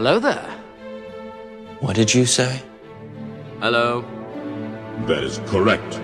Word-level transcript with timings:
Hello 0.00 0.18
there. 0.18 0.48
What 1.80 1.94
did 1.94 2.14
you 2.14 2.24
say? 2.24 2.62
Hello. 3.60 4.02
That 5.06 5.22
is 5.22 5.40
correct. 5.44 6.00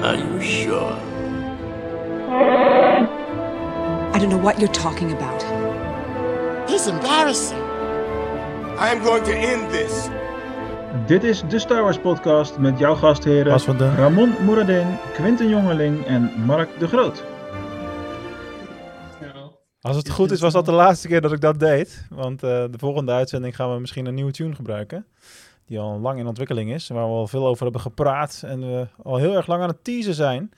Are 0.00 0.14
you 0.14 0.40
sure? 0.40 0.92
I 4.14 4.18
don't 4.20 4.28
know 4.28 4.38
what 4.38 4.60
you're 4.60 4.76
talking 4.86 5.10
about. 5.10 5.42
He's 6.70 6.86
embarrassing. 6.86 7.58
I'm 8.78 9.02
going 9.02 9.24
to 9.24 9.34
end 9.36 9.72
this. 9.72 10.08
Dit 11.06 11.24
is 11.24 11.42
de 11.48 11.58
Star 11.58 11.82
Wars 11.82 11.98
podcast 11.98 12.58
met 12.58 12.78
jouw 12.78 12.94
gastheren 12.94 13.44
Bas 13.52 13.64
van 13.64 13.76
Den. 13.76 13.96
Ramon 13.96 14.34
Moeradin, 14.44 14.98
Quinten 15.14 15.48
Jongeling 15.48 16.06
en 16.06 16.32
Mark 16.46 16.78
de 16.78 16.88
Groot. 16.88 17.24
Als 19.84 19.96
het 19.96 20.10
goed 20.10 20.30
is, 20.30 20.40
was 20.40 20.52
dat 20.52 20.64
de 20.64 20.72
laatste 20.72 21.08
keer 21.08 21.20
dat 21.20 21.32
ik 21.32 21.40
dat 21.40 21.60
deed. 21.60 22.06
Want 22.10 22.42
eh, 22.42 22.50
de 22.70 22.78
volgende 22.78 23.12
uitzending 23.12 23.56
gaan 23.56 23.74
we 23.74 23.80
misschien 23.80 24.06
een 24.06 24.14
nieuwe 24.14 24.32
tune 24.32 24.54
gebruiken. 24.54 25.06
Die 25.66 25.78
al 25.78 25.98
lang 25.98 26.18
in 26.18 26.26
ontwikkeling 26.26 26.72
is. 26.72 26.88
Waar 26.88 27.04
we 27.04 27.12
al 27.12 27.26
veel 27.26 27.46
over 27.46 27.62
hebben 27.62 27.80
gepraat. 27.80 28.42
En 28.46 28.60
we 28.60 28.86
al 29.02 29.16
heel 29.16 29.36
erg 29.36 29.46
lang 29.46 29.62
aan 29.62 29.68
het 29.68 29.84
teasen 29.84 30.14
zijn. 30.14 30.52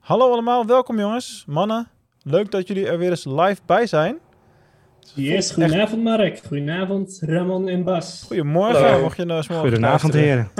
Hallo 0.00 0.30
allemaal, 0.32 0.66
welkom 0.66 0.98
jongens. 0.98 1.44
Mannen, 1.46 1.88
leuk 2.22 2.50
dat 2.50 2.68
jullie 2.68 2.86
er 2.86 2.98
weer 2.98 3.10
eens 3.10 3.24
live 3.24 3.60
bij 3.66 3.86
zijn. 3.86 4.18
Yes, 5.14 5.50
goedenavond 5.50 6.02
Mark. 6.02 6.40
Goedenavond 6.46 7.18
Ramon 7.20 7.68
en 7.68 7.84
Bas. 7.84 8.24
Goedemorgen, 8.26 8.84
Hallo. 8.84 9.02
mocht 9.02 9.16
je 9.16 9.24
nou 9.24 9.38
eens 9.38 9.48
morgen 9.48 9.68
Goedenavond, 9.68 10.12
heren. 10.12 10.50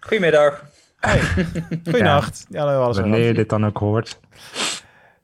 Goedemiddag. 0.00 0.64
Goedenacht. 1.84 2.46
Ja, 2.48 2.64
nou, 2.64 2.82
alles 2.82 2.98
Wanneer 2.98 3.26
je 3.26 3.34
dit 3.34 3.48
dan 3.48 3.66
ook 3.66 3.78
hoort. 3.78 4.20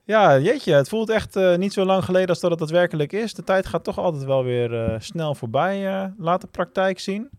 Ja, 0.09 0.39
jeetje, 0.39 0.73
het 0.73 0.89
voelt 0.89 1.09
echt 1.09 1.35
eh, 1.35 1.55
niet 1.57 1.73
zo 1.73 1.85
lang 1.85 2.03
geleden 2.03 2.29
als 2.29 2.39
dat 2.39 2.49
het 2.49 2.59
daadwerkelijk 2.59 3.13
is. 3.13 3.33
De 3.33 3.43
tijd 3.43 3.65
gaat 3.65 3.83
toch 3.83 3.97
altijd 3.97 4.23
wel 4.23 4.43
weer 4.43 4.83
eh, 4.83 4.99
snel 4.99 5.35
voorbij, 5.35 5.87
eh, 5.87 6.05
laat 6.17 6.41
de 6.41 6.47
praktijk 6.47 6.99
zien. 6.99 7.29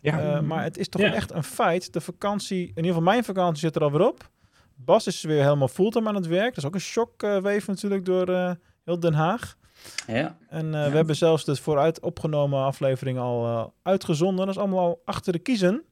Ja. 0.00 0.20
Eh, 0.20 0.40
maar 0.40 0.62
het 0.62 0.78
is 0.78 0.88
toch 0.88 1.02
Ja. 1.02 1.12
echt 1.12 1.32
een 1.32 1.42
feit. 1.42 1.92
De 1.92 2.00
vakantie, 2.00 2.60
in 2.60 2.66
ieder 2.68 2.84
geval 2.84 3.02
mijn 3.02 3.24
vakantie 3.24 3.60
zit 3.60 3.76
er 3.76 3.82
alweer 3.82 4.06
op. 4.06 4.30
Bas 4.74 5.06
is 5.06 5.22
weer 5.22 5.42
helemaal 5.42 5.68
fulltime 5.68 6.08
aan 6.08 6.14
het 6.14 6.26
werk. 6.26 6.48
Dat 6.48 6.56
is 6.56 6.64
ook 6.66 6.74
een 6.74 6.80
shockwave 6.80 7.70
natuurlijk 7.70 8.04
door 8.04 8.28
eh, 8.28 8.50
heel 8.84 9.00
Den 9.00 9.14
Haag. 9.14 9.56
Ja. 10.06 10.36
En 10.48 10.74
eh, 10.74 10.90
we 10.90 10.96
hebben 10.96 11.16
zelfs 11.16 11.44
de 11.44 11.56
vooruit 11.56 12.00
opgenomen 12.00 12.64
aflevering 12.64 13.18
al 13.18 13.44
eh, 13.46 13.64
uitgezonden. 13.82 14.46
Dat 14.46 14.54
is 14.54 14.60
allemaal 14.60 14.78
al 14.84 15.02
achter 15.04 15.32
de 15.32 15.38
kiezen. 15.38 15.82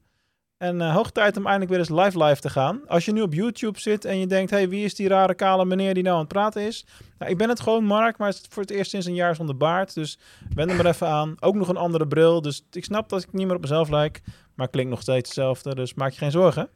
En 0.56 0.80
eh, 0.80 0.94
hoog 0.94 1.10
tijd 1.10 1.36
om 1.36 1.46
eindelijk 1.46 1.70
weer 1.70 1.80
eens 1.80 2.04
live 2.04 2.24
live 2.24 2.40
te 2.40 2.50
gaan. 2.50 2.88
Als 2.88 3.04
je 3.04 3.12
nu 3.12 3.20
op 3.20 3.34
YouTube 3.34 3.80
zit 3.80 4.04
en 4.04 4.18
je 4.18 4.26
denkt... 4.26 4.50
hey, 4.50 4.68
wie 4.68 4.84
is 4.84 4.94
die 4.94 5.08
rare 5.08 5.34
kale 5.34 5.64
meneer 5.64 5.94
die 5.94 6.02
nou 6.02 6.14
aan 6.14 6.20
het 6.20 6.32
praten 6.32 6.62
is? 6.62 6.86
Nou, 7.18 7.30
ik 7.30 7.38
ben 7.38 7.48
het 7.48 7.60
gewoon, 7.60 7.84
Mark, 7.84 8.18
maar 8.18 8.28
het 8.28 8.36
is 8.36 8.46
voor 8.48 8.62
het 8.62 8.70
eerst 8.70 8.90
sinds 8.90 9.06
een 9.06 9.14
jaar 9.14 9.34
zonder 9.34 9.56
baard. 9.56 9.94
Dus 9.94 10.18
wend 10.54 10.70
er 10.70 10.76
maar 10.76 10.86
even 10.86 11.08
aan. 11.08 11.34
Ook 11.40 11.54
nog 11.54 11.68
een 11.68 11.76
andere 11.76 12.06
bril. 12.06 12.40
Dus 12.40 12.66
ik 12.70 12.84
snap 12.84 13.08
dat 13.08 13.22
ik 13.22 13.32
niet 13.32 13.46
meer 13.46 13.56
op 13.56 13.60
mezelf 13.60 13.88
lijk. 13.88 14.20
Maar 14.54 14.68
klinkt 14.68 14.90
nog 14.90 15.00
steeds 15.00 15.28
hetzelfde, 15.28 15.74
dus 15.74 15.94
maak 15.94 16.10
je 16.10 16.18
geen 16.18 16.30
zorgen. 16.30 16.68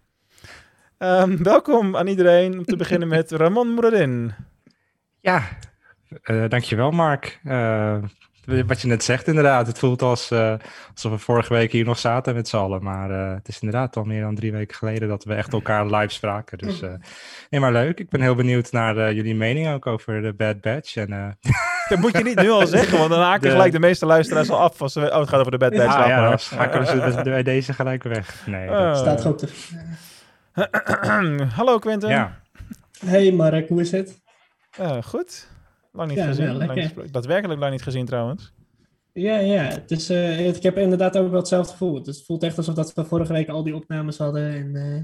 Ehm, 0.98 1.42
welkom 1.42 1.96
aan 1.96 2.06
iedereen. 2.06 2.58
Om 2.58 2.64
te 2.64 2.76
beginnen 2.84 3.08
met 3.08 3.30
Ramon 3.30 3.68
Moeradin. 3.68 4.34
Ja, 5.20 5.48
eh, 6.22 6.48
dankjewel 6.48 6.90
Mark. 6.90 7.40
Eh, 7.44 7.98
wat 8.66 8.80
je 8.80 8.88
net 8.88 9.04
zegt 9.04 9.26
inderdaad, 9.26 9.66
het 9.66 9.78
voelt 9.78 10.02
als, 10.02 10.30
eh, 10.30 10.54
alsof 10.94 11.12
we 11.12 11.18
vorige 11.18 11.52
week 11.52 11.72
hier 11.72 11.84
nog 11.84 11.98
zaten 11.98 12.34
met 12.34 12.48
z'n 12.48 12.56
allen. 12.56 12.82
Maar 12.82 13.10
eh, 13.10 13.34
het 13.34 13.48
is 13.48 13.58
inderdaad 13.60 13.96
al 13.96 14.04
meer 14.04 14.20
dan 14.20 14.34
drie 14.34 14.52
weken 14.52 14.76
geleden 14.76 15.08
dat 15.08 15.24
we 15.24 15.34
echt 15.34 15.52
elkaar 15.52 15.86
live 15.86 16.12
spraken. 16.12 16.58
Dus 16.58 16.82
eh 16.82 16.90
nee, 17.50 17.60
maar 17.60 17.72
leuk. 17.72 17.98
Ik 17.98 18.08
ben 18.08 18.20
heel 18.20 18.34
benieuwd 18.34 18.72
naar 18.72 18.96
eh, 18.96 19.12
jullie 19.12 19.34
mening 19.34 19.68
ook 19.68 19.86
over 19.86 20.22
de 20.22 20.32
Bad 20.34 20.60
Batch. 20.60 20.96
En, 20.96 21.12
eh, 21.12 21.52
Dat 21.88 21.98
moet 21.98 22.16
je 22.16 22.22
niet 22.22 22.40
nu 22.40 22.50
al 22.50 22.66
zeggen, 22.66 22.98
want 22.98 23.10
dan 23.10 23.20
haken 23.20 23.42
De- 23.48 23.50
gelijk 23.50 23.72
de 23.72 23.78
meeste 23.80 24.06
luisteraars 24.06 24.50
al 24.50 24.58
af. 24.58 24.82
Als 24.82 24.92
ze, 24.92 25.00
oh, 25.00 25.18
het 25.18 25.28
gaat 25.28 25.38
over 25.40 25.52
de 25.52 25.58
Bad 25.58 25.70
Batch. 25.74 25.96
ah, 25.96 26.06
ja, 26.06 26.28
dan 26.28 26.38
schakelen 26.38 26.86
ze 26.86 27.00
dus 27.00 27.14
bij 27.22 27.42
deze 27.42 27.72
gelijk 27.72 28.02
weg. 28.02 28.46
Nee, 28.46 28.66
Eh, 28.68 28.78
dat- 28.78 28.98
Staat 28.98 29.38
te... 29.38 29.48
Hallo 31.56 31.78
Quentin. 31.78 32.08
ja. 32.08 32.38
Hey 33.06 33.32
Mark, 33.32 33.68
hoe 33.68 33.80
is 33.80 33.90
het? 33.92 34.20
Eh, 34.78 34.96
goed. 35.02 35.48
Lang 35.92 36.08
niet 36.08 36.18
Ja, 36.18 36.26
gezien. 36.26 36.44
wel 36.44 36.54
lang 36.54 36.58
lekker. 36.58 36.76
niet 36.76 36.84
gesproken. 36.86 37.12
Daadwerkelijk 37.12 37.60
lang 37.60 37.72
niet 37.72 37.82
gezien 37.82 38.06
trouwens. 38.06 38.52
Ja, 39.12 39.36
ja. 39.38 39.62
Het 39.62 39.90
is, 39.90 40.10
eh, 40.10 40.46
ik 40.46 40.62
heb 40.62 40.76
inderdaad 40.78 41.16
ook 41.16 41.30
wel 41.30 41.38
hetzelfde 41.38 41.72
gevoel. 41.72 42.02
Dus 42.02 42.16
het 42.16 42.26
voelt 42.26 42.42
echt 42.42 42.56
alsof 42.56 42.74
dat 42.74 42.94
we 42.94 43.04
vorige 43.04 43.32
week 43.32 43.48
al 43.48 43.62
die 43.62 43.74
opnames 43.74 44.18
hadden. 44.18 44.52
En, 44.52 44.76
eh, 44.76 45.02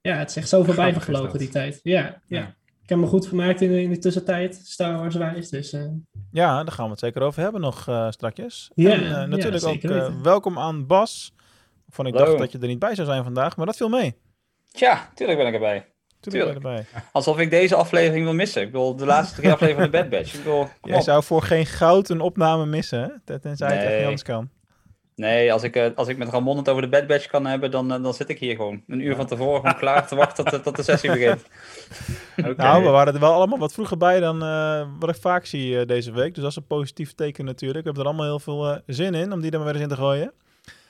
ja, 0.00 0.18
het 0.18 0.30
is 0.30 0.36
echt 0.36 0.48
zo 0.48 0.62
voorbij 0.64 0.94
gevlogen 0.94 1.38
die 1.38 1.48
tijd. 1.48 1.80
Ja, 1.82 2.00
ja. 2.00 2.20
Ja. 2.26 2.56
Ik 2.82 2.94
heb 2.94 2.98
me 2.98 3.06
goed 3.10 3.26
vermaakt 3.26 3.60
in 3.60 3.68
de, 3.70 3.82
in 3.82 3.90
de 3.90 3.98
tussentijd, 3.98 4.54
Star 4.64 4.98
Wars 4.98 5.14
wijs. 5.14 5.48
Dus 5.48 5.72
eh, 5.72 5.82
Ja, 6.30 6.64
daar 6.64 6.72
gaan 6.74 6.84
we 6.84 6.90
het 6.90 7.00
zeker 7.00 7.22
over 7.22 7.42
hebben 7.42 7.60
nog 7.60 7.88
eh 7.88 8.10
strakjes. 8.10 8.70
Ja, 8.74 8.92
en 8.92 9.02
eh, 9.02 9.10
ja, 9.10 9.26
natuurlijk 9.26 9.64
ook 9.64 9.82
eh, 9.82 10.20
welkom 10.22 10.58
aan 10.58 10.86
Bas. 10.86 11.34
Waarvan 11.86 12.06
ik 12.06 12.14
dacht 12.14 12.38
dat 12.38 12.52
je 12.52 12.58
er 12.58 12.66
niet 12.66 12.78
bij 12.78 12.94
zou 12.94 13.06
zijn 13.06 13.24
vandaag, 13.24 13.56
maar 13.56 13.66
dat 13.66 13.76
viel 13.76 13.88
mee. 13.88 14.16
Tja, 14.72 15.10
tuurlijk 15.14 15.38
ben 15.38 15.46
ik 15.48 15.54
erbij. 15.54 15.86
Tuurlijk 16.20 16.54
erbij. 16.54 16.84
Alsof 17.12 17.38
ik 17.38 17.50
deze 17.50 17.74
aflevering 17.74 18.24
wil 18.24 18.34
missen. 18.34 18.62
Ik 18.62 18.70
bedoel, 18.72 18.96
de 18.96 19.06
laatste 19.06 19.40
drie 19.40 19.52
afleveringen 19.54 19.90
van 19.90 20.00
de 20.00 20.08
Bad 20.08 20.18
Batch. 20.20 20.34
Ik 20.34 20.42
bedoel, 20.44 20.66
Jij 20.82 20.96
op. 20.96 21.02
zou 21.02 21.22
voor 21.22 21.42
geen 21.42 21.66
goud 21.66 22.08
een 22.08 22.20
opname 22.20 22.66
missen, 22.66 23.00
hè? 23.00 23.08
Ten- 23.24 23.40
Tenzij 23.40 23.66
het 23.68 23.76
echt 23.76 23.84
niet 23.86 23.94
Nee. 23.94 24.04
anders 24.04 24.22
kan. 24.22 24.48
Nee, 25.14 25.52
als 25.52 25.62
ik, 25.62 25.76
eh, 25.76 25.86
als 25.94 26.08
ik 26.08 26.16
met 26.18 26.28
Ramon 26.28 26.56
het 26.56 26.68
over 26.68 26.82
de 26.82 26.88
Bad 26.88 27.06
Batch 27.06 27.26
kan 27.26 27.46
hebben, 27.46 27.70
dan, 27.70 27.92
eh, 27.92 28.02
dan 28.02 28.14
zit 28.14 28.28
ik 28.28 28.38
hier 28.38 28.56
gewoon. 28.56 28.82
Een 28.86 29.00
uur 29.00 29.16
van 29.16 29.26
tevoren 29.26 29.60
gewoon 29.60 29.76
klaar 29.78 30.06
te 30.06 30.14
wachten 30.16 30.44
tot, 30.44 30.62
tot 30.62 30.76
de 30.76 30.82
sessie 30.82 31.10
begint. 31.10 31.42
Nou, 32.56 32.84
we 32.84 32.90
waren 32.90 33.14
er 33.14 33.20
wel 33.20 33.32
allemaal 33.32 33.58
wat 33.58 33.72
vroeger 33.72 33.96
bij 33.96 34.20
dan 34.20 34.42
eh, 34.42 34.86
wat 34.98 35.08
ik 35.08 35.20
vaak 35.20 35.46
zie 35.46 35.84
deze 35.86 36.12
week. 36.12 36.32
Dus 36.34 36.42
dat 36.42 36.50
is 36.50 36.56
een 36.56 36.66
positief 36.66 37.14
teken 37.14 37.44
natuurlijk. 37.44 37.78
We 37.78 37.84
hebben 37.84 38.02
er 38.02 38.08
allemaal 38.08 38.26
heel 38.26 38.38
veel 38.40 38.80
zin 38.86 39.14
in 39.14 39.32
om 39.32 39.40
die 39.40 39.50
er 39.50 39.56
maar 39.56 39.66
weer 39.66 39.74
eens 39.74 39.82
in 39.82 39.88
te 39.96 40.02
gooien. 40.02 40.32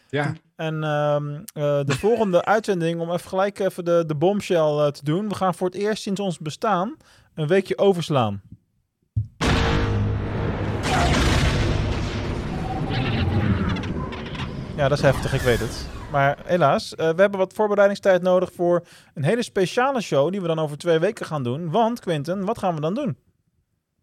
Ja. 0.08 0.32
En 0.56 0.84
ehm, 0.84 1.34
eh, 1.34 1.84
de 1.84 1.96
volgende 1.98 2.44
uitzending, 2.54 3.00
om 3.00 3.12
even 3.12 3.28
gelijk 3.28 3.58
even 3.58 3.84
de, 3.84 4.04
de 4.06 4.14
bombshell 4.14 4.56
eh, 4.78 4.86
te 4.86 5.04
doen. 5.04 5.28
We 5.28 5.34
gaan 5.34 5.54
voor 5.54 5.66
het 5.66 5.76
eerst 5.76 6.02
sinds 6.02 6.20
ons 6.20 6.38
bestaan 6.38 6.96
een 7.34 7.46
weekje 7.46 7.78
overslaan. 7.78 8.42
Ja, 14.76 14.88
dat 14.88 14.98
is 14.98 15.04
heftig, 15.04 15.34
ik 15.34 15.40
weet 15.40 15.60
het. 15.60 15.88
Maar 16.10 16.38
helaas, 16.44 16.94
eh, 16.94 16.96
we 16.96 17.20
hebben 17.20 17.38
wat 17.38 17.52
voorbereidingstijd 17.52 18.22
nodig 18.22 18.52
voor 18.52 18.86
een 19.14 19.24
hele 19.24 19.42
speciale 19.42 20.00
show 20.00 20.30
die 20.30 20.40
we 20.40 20.46
dan 20.46 20.58
over 20.58 20.78
twee 20.78 20.98
weken 20.98 21.26
gaan 21.26 21.42
doen. 21.42 21.70
Want, 21.70 22.00
Quinten, 22.00 22.44
wat 22.44 22.58
gaan 22.58 22.74
we 22.74 22.80
dan 22.80 22.94
doen? 22.94 23.16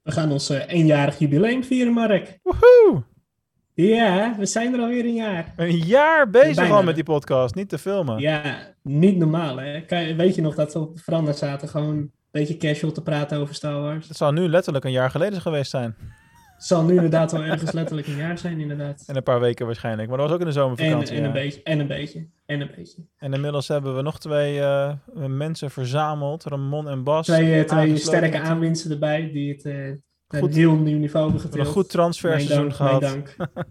we 0.05 0.11
gaan 0.11 0.31
ons 0.31 0.49
eh, 0.49 0.67
eenjarig 0.67 1.19
jubileum 1.19 1.63
vieren, 1.63 1.93
Mark. 1.93 2.39
Woehoe! 2.43 3.03
Ja, 3.75 4.35
we 4.37 4.45
zijn 4.45 4.73
er 4.73 4.79
alweer 4.79 5.05
een 5.05 5.13
jaar. 5.13 5.53
Een 5.55 5.77
jaar 5.77 6.29
bezig 6.29 6.55
Bijna. 6.55 6.75
al 6.75 6.83
met 6.83 6.95
die 6.95 7.03
podcast, 7.03 7.55
niet 7.55 7.69
te 7.69 7.77
filmen. 7.77 8.19
Ja, 8.19 8.73
niet 8.81 9.17
normaal 9.17 9.57
hè. 9.57 9.81
Kan 9.81 10.15
weet 10.15 10.35
je 10.35 10.41
nog 10.41 10.55
dat 10.55 10.73
we 10.73 10.79
op 10.79 10.95
de 10.95 11.03
veranda 11.03 11.33
zaten, 11.33 11.67
gewoon 11.67 11.97
een 11.97 12.11
beetje 12.31 12.57
casual 12.57 12.91
te 12.91 13.01
praten 13.01 13.37
over 13.37 13.55
Star 13.55 13.81
Wars? 13.81 14.07
Dat 14.07 14.17
zou 14.17 14.33
nu 14.33 14.47
letterlijk 14.47 14.85
een 14.85 14.91
jaar 14.91 15.11
geleden 15.11 15.41
geweest 15.41 15.71
zijn. 15.71 15.95
Het 16.55 16.65
zal 16.65 16.83
nu 16.83 16.95
inderdaad 16.95 17.31
wel 17.31 17.43
ergens 17.43 17.71
letterlijk 17.71 18.07
een 18.07 18.15
jaar 18.15 18.37
zijn, 18.37 18.59
inderdaad. 18.59 19.03
En 19.07 19.15
een 19.15 19.23
paar 19.23 19.39
weken 19.39 19.65
waarschijnlijk. 19.65 20.09
Maar 20.09 20.17
dat 20.17 20.25
was 20.25 20.35
ook 20.35 20.41
in 20.41 20.47
de 20.47 20.59
zomervakantie. 20.59 21.15
en, 21.15 21.21
ja. 21.21 21.27
een 21.27 21.33
beetje, 21.33 21.63
en 21.63 21.79
een 21.79 21.87
beetje, 21.87 22.27
en 22.45 22.61
een 22.61 22.71
beetje. 22.75 23.05
En 23.17 23.33
inmiddels 23.33 23.67
hebben 23.67 23.95
we 23.95 24.01
nog 24.01 24.19
twee 24.19 24.59
eh, 24.59 24.93
mensen 25.13 25.71
verzameld. 25.71 26.43
Ramon 26.43 26.89
en 26.89 27.03
Bas. 27.03 27.25
Twee, 27.25 27.59
eh, 27.59 27.65
twee 27.65 27.97
sterke 27.97 28.39
aanwinsten 28.39 28.91
erbij, 28.91 29.31
die 29.31 29.53
het 29.53 29.65
eh, 29.65 29.91
Goed. 30.27 30.41
een 30.41 30.53
heel 30.53 30.75
nieuw 30.75 30.97
niveau 30.97 31.23
hebben 31.23 31.41
getild. 31.41 31.65
een 31.67 31.71
goed 31.73 31.89
transferseizoen 31.89 32.73
gehad. 32.73 33.01
dank, 33.01 33.33
mijn 33.37 33.49
dank. 33.53 33.67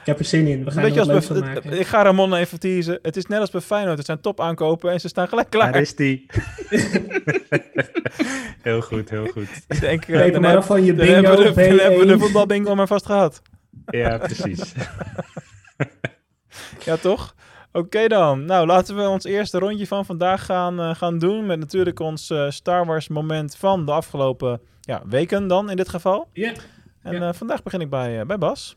Ik 0.00 0.14
heb 0.14 0.18
er 0.18 0.24
zin 0.24 0.46
in, 0.46 0.64
we 0.64 0.70
gaan 0.70 0.84
er 0.84 0.98
als 0.98 1.06
leuks 1.08 1.26
bij, 1.26 1.36
van 1.36 1.46
maken. 1.46 1.78
ik 1.78 1.86
ga 1.86 2.02
Ramon 2.02 2.34
even 2.34 2.60
teasen. 2.60 2.98
Het 3.02 3.16
is 3.16 3.26
net 3.26 3.40
als 3.40 3.50
bij 3.50 3.60
Feyenoord. 3.60 3.96
Het 3.96 4.06
zijn 4.06 4.20
top 4.20 4.40
aankopen 4.40 4.92
en 4.92 5.00
ze 5.00 5.08
staan 5.08 5.28
gelijk 5.28 5.50
klaar. 5.50 5.72
Daar 5.72 5.80
is 5.80 5.94
die. 5.96 6.26
heel 8.62 8.80
goed, 8.80 9.10
heel 9.10 9.26
goed. 9.26 9.48
Ik 9.68 9.80
denk, 9.80 10.02
eh, 10.04 10.14
Reken 10.16 10.32
dan, 10.32 10.40
maar 10.40 10.50
heb- 10.50 10.58
af 10.58 10.66
van 10.66 10.84
je 10.84 10.94
dan 10.94 11.06
hebben 11.06 11.30
we 11.30 11.36
bingo, 11.36 11.52
de, 11.76 11.82
hebben 11.82 11.98
we 12.00 12.06
de 12.06 12.16
B1. 12.16 12.20
voetbalbingo 12.20 12.74
maar 12.74 12.86
vast 12.86 13.06
gehad. 13.06 13.42
Ja, 13.86 14.18
precies. 14.18 14.72
Ja, 16.84 16.96
toch? 16.96 17.34
Oké 17.72 18.06
dan. 18.08 18.44
Nou, 18.44 18.66
laten 18.66 18.96
we 18.96 19.08
ons 19.08 19.24
eerste 19.24 19.58
rondje 19.58 19.86
van 19.86 20.04
vandaag 20.04 20.44
gaan, 20.44 20.80
eh, 20.80 20.94
gaan 20.94 21.18
doen. 21.18 21.46
Met 21.46 21.58
natuurlijk 21.58 22.00
ons 22.00 22.30
eh, 22.30 22.50
Star 22.50 22.86
Wars 22.86 23.08
moment 23.08 23.56
van 23.56 23.86
de 23.86 23.92
afgelopen 23.92 24.60
ja, 24.80 25.02
weken 25.06 25.46
dan 25.48 25.70
in 25.70 25.76
dit 25.76 25.88
geval. 25.88 26.28
Ja, 26.32 26.52
En 27.02 27.14
Ja. 27.14 27.28
eh, 27.28 27.34
vandaag 27.34 27.62
begin 27.62 27.80
ik 27.80 27.90
bij, 27.90 28.20
eh, 28.20 28.26
bij 28.26 28.38
Bas. 28.38 28.76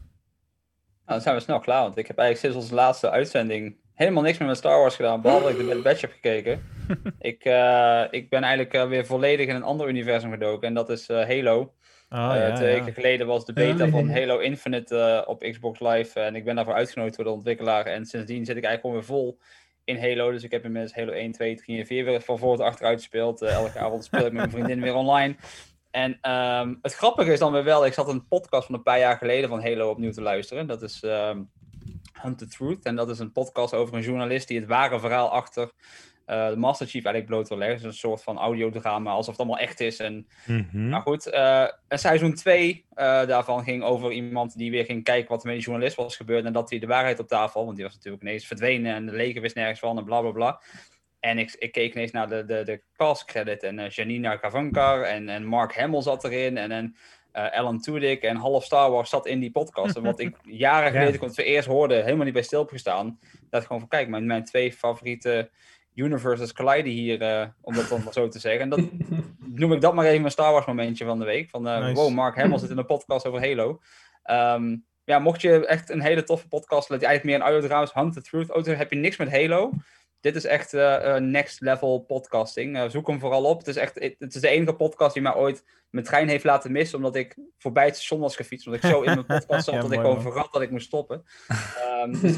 Nou, 1.05 1.19
dan 1.19 1.21
zijn 1.21 1.35
we 1.35 1.41
snel 1.41 1.59
klaar, 1.59 1.81
want 1.81 1.97
ik 1.97 2.07
heb 2.07 2.17
eigenlijk 2.17 2.53
sinds 2.53 2.65
onze 2.65 2.81
laatste 2.81 3.09
uitzending 3.09 3.75
helemaal 3.93 4.23
niks 4.23 4.37
meer 4.37 4.47
met 4.47 4.57
Star 4.57 4.79
Wars 4.79 4.95
gedaan, 4.95 5.21
behalve 5.21 5.43
dat 5.43 5.51
ik 5.51 5.57
de 5.57 5.65
Bad 5.73 5.83
Batch 5.83 6.01
heb 6.01 6.11
gekeken. 6.11 6.63
ik, 7.19 7.43
eh, 7.43 8.03
ik 8.11 8.29
ben 8.29 8.43
eigenlijk 8.43 8.89
weer 8.89 9.05
volledig 9.05 9.47
in 9.47 9.55
een 9.55 9.63
ander 9.63 9.87
universum 9.89 10.31
gedoken 10.31 10.67
en 10.67 10.73
dat 10.73 10.89
is 10.89 11.09
eh, 11.09 11.27
Halo. 11.27 11.73
Ah, 12.11 12.35
Eh, 12.35 12.47
ja, 12.47 12.55
twee 12.55 12.69
ja. 12.69 12.77
weken 12.77 12.93
geleden 12.93 13.27
was 13.27 13.45
de 13.45 13.53
beta 13.53 13.89
van. 13.89 14.09
Halo 14.09 14.37
Infinite 14.39 14.97
eh, 14.97 15.29
op 15.29 15.41
Xbox 15.41 15.79
Live. 15.79 16.19
en 16.19 16.35
ik 16.35 16.43
ben 16.43 16.55
daarvoor 16.55 16.73
uitgenodigd 16.73 17.15
door 17.15 17.25
de 17.25 17.31
ontwikkelaar. 17.31 17.85
En 17.85 18.05
sindsdien 18.05 18.45
zit 18.45 18.57
ik 18.57 18.63
eigenlijk 18.63 18.81
gewoon 18.81 18.95
weer 18.95 19.05
vol 19.05 19.39
in 19.83 19.99
Halo. 19.99 20.31
Dus 20.31 20.43
ik 20.43 20.51
heb 20.51 20.63
inmiddels 20.65 20.95
Halo 20.95 21.11
1, 21.11 21.31
2, 21.31 21.55
3 21.55 21.79
en 21.79 21.85
4 21.85 22.05
weer 22.05 22.21
van 22.21 22.37
voor 22.39 22.55
tot 22.57 22.65
achteruit 22.65 22.97
gespeeld. 22.99 23.41
Eh, 23.41 23.53
elke 23.53 23.79
avond 23.85 24.03
speel 24.03 24.19
ik 24.25 24.25
met 24.25 24.33
mijn 24.33 24.51
vriendin 24.51 24.81
weer 24.81 24.95
online. 24.95 25.35
En 25.91 26.17
ehm, 26.21 26.73
het 26.81 26.93
grappige 26.93 27.31
is 27.31 27.39
dan 27.39 27.51
weer 27.51 27.63
wel, 27.63 27.85
ik 27.85 27.93
zat 27.93 28.07
een 28.07 28.27
podcast 28.27 28.65
van 28.65 28.75
een 28.75 28.83
paar 28.83 28.99
jaar 28.99 29.17
geleden 29.17 29.49
van 29.49 29.61
Halo 29.63 29.89
opnieuw 29.89 30.11
te 30.11 30.21
luisteren. 30.21 30.67
Dat 30.67 30.81
is 30.81 31.03
ehm 31.03 31.41
Hunt 32.21 32.37
the 32.37 32.47
Truth. 32.47 32.85
En 32.85 32.95
dat 32.95 33.09
is 33.09 33.19
een 33.19 33.31
podcast 33.31 33.73
over 33.73 33.95
een 33.95 34.01
journalist 34.01 34.47
die 34.47 34.59
het 34.59 34.67
ware 34.67 34.99
verhaal 34.99 35.29
achter 35.29 35.63
eh, 35.63 35.69
de 36.25 36.53
Master 36.57 36.87
Chief 36.87 37.03
eigenlijk 37.05 37.25
bloot 37.25 37.49
wil 37.49 37.57
leggen. 37.57 37.77
Dus 37.77 37.85
een 37.85 37.93
soort 37.93 38.23
van 38.23 38.37
audiodrama, 38.37 39.11
alsof 39.11 39.31
het 39.37 39.39
allemaal 39.41 39.59
echt 39.63 39.79
is. 39.79 39.99
En 39.99 40.27
Mhm. 40.45 40.87
nou 40.89 41.01
goed, 41.01 41.27
eh, 41.27 41.61
en 41.87 41.99
seizoen 41.99 42.33
2 42.33 42.85
daarvan 42.95 43.63
ging 43.63 43.83
over 43.83 44.11
iemand 44.11 44.57
die 44.57 44.71
weer 44.71 44.85
ging 44.85 45.03
kijken 45.03 45.29
wat 45.29 45.41
er 45.41 45.45
met 45.47 45.55
die 45.55 45.65
journalist 45.65 45.95
was 45.95 46.15
gebeurd. 46.15 46.45
En 46.45 46.53
dat 46.53 46.69
hij 46.69 46.79
de 46.79 46.87
waarheid 46.87 47.19
op 47.19 47.27
tafel, 47.27 47.63
want 47.63 47.75
die 47.75 47.85
was 47.85 47.93
natuurlijk 47.95 48.23
ineens 48.23 48.47
verdwenen 48.47 48.93
en 48.93 49.05
de 49.05 49.11
leger 49.11 49.41
wist 49.41 49.55
nergens 49.55 49.79
van 49.79 49.97
en 49.97 50.03
bla 50.03 50.21
bla 50.21 50.31
bla. 50.31 50.61
En 51.19 51.37
ik, 51.37 51.55
ik 51.59 51.71
keek 51.71 51.93
ineens 51.93 52.11
naar 52.11 52.29
de, 52.29 52.45
de, 52.45 52.63
de 52.63 52.81
cast 52.95 53.25
credit 53.25 53.63
en 53.63 53.79
eh, 53.79 53.89
Janina 53.89 54.37
Gavankar 54.37 55.01
en, 55.03 55.29
en 55.29 55.45
Mark 55.45 55.75
Hamill 55.75 56.01
zat 56.01 56.23
erin 56.23 56.57
en, 56.57 56.71
en 56.71 56.95
eh, 57.31 57.51
Alan 57.51 57.79
Tudyk 57.79 58.21
en 58.23 58.35
half 58.35 58.63
Star 58.63 58.91
Wars 58.91 59.09
zat 59.09 59.25
in 59.27 59.39
die 59.39 59.51
podcast. 59.51 59.95
En 59.95 60.03
wat 60.03 60.19
ik 60.19 60.35
jaren 60.43 60.83
Ja. 60.85 60.89
geleden, 60.91 61.05
toen 61.19 61.21
ik 61.21 61.21
het 61.21 61.35
voor 61.35 61.53
eerst 61.53 61.67
hoorde, 61.67 61.95
helemaal 61.95 62.25
niet 62.25 62.33
bij 62.33 62.43
stil 62.43 62.65
gestaan. 62.65 63.19
Dat 63.49 63.61
ik 63.61 63.67
gewoon 63.67 63.81
van, 63.81 63.89
kijk, 63.89 64.07
mijn, 64.07 64.25
mijn 64.25 64.43
twee 64.43 64.73
favoriete 64.73 65.49
universes 65.95 66.53
colliden 66.53 66.91
hier, 66.91 67.21
eh, 67.21 67.47
om 67.61 67.73
dat 67.73 67.89
dan 67.89 68.03
maar 68.03 68.13
zo 68.13 68.27
te 68.27 68.39
zeggen. 68.39 68.61
En 68.61 68.69
dat 68.69 68.79
noem 69.59 69.73
ik 69.73 69.81
dat 69.81 69.93
maar 69.93 70.05
even 70.05 70.19
mijn 70.19 70.31
Star 70.31 70.51
Wars 70.51 70.65
momentje 70.65 71.05
van 71.05 71.19
de 71.19 71.25
week. 71.25 71.49
Van, 71.49 71.67
eh, 71.67 71.79
Nice. 71.79 72.01
wow, 72.01 72.11
Mark 72.13 72.35
Hamill 72.35 72.57
zit 72.57 72.69
in 72.69 72.77
een 72.77 72.85
podcast 72.85 73.25
over 73.25 73.39
Halo. 73.39 73.81
Ehm, 74.23 74.77
ja, 75.03 75.19
mocht 75.19 75.41
je 75.41 75.65
echt 75.65 75.89
een 75.89 76.01
hele 76.01 76.23
toffe 76.23 76.47
podcast, 76.47 76.87
dat 76.87 76.99
die 76.99 77.07
eigenlijk 77.07 77.23
meer 77.23 77.47
een 77.47 77.53
audiodrama 77.53 77.83
is, 77.83 77.93
Hunt 77.93 78.13
the 78.13 78.21
Truth. 78.21 78.51
Ook 78.51 78.65
heb 78.65 78.89
je 78.91 78.97
niks 78.97 79.17
met 79.17 79.31
Halo. 79.31 79.71
Dit 80.19 80.35
is 80.35 80.45
echt 80.45 80.73
eh, 80.73 81.15
next 81.15 81.61
level 81.61 81.99
podcasting. 81.99 82.91
Zoek 82.91 83.07
hem 83.07 83.19
vooral 83.19 83.43
op. 83.43 83.57
Het 83.57 83.67
is, 83.67 83.75
echt, 83.75 83.95
het 84.17 84.35
is 84.35 84.41
de 84.41 84.47
enige 84.47 84.73
podcast 84.73 85.13
die 85.13 85.23
mij 85.23 85.35
ooit 85.35 85.63
mijn 85.89 86.05
trein 86.05 86.27
heeft 86.27 86.43
laten 86.43 86.71
missen. 86.71 86.97
Omdat 86.97 87.15
ik 87.15 87.37
voorbij 87.57 87.85
het 87.85 87.95
station 87.95 88.19
was 88.19 88.35
gefietst. 88.35 88.65
Omdat 88.65 88.83
ik 88.83 88.89
zo 88.89 89.01
in 89.01 89.13
mijn 89.13 89.25
podcast 89.39 89.63
zat 89.63 89.73
Ja, 89.73 89.81
dat 89.81 89.91
ik 89.91 89.99
gewoon 89.99 90.21
vergat 90.21 90.53
dat 90.53 90.61
ik 90.61 90.71
moest 90.71 90.85
stoppen. 90.85 91.23
Ehm, 91.47 92.11
dus 92.21 92.37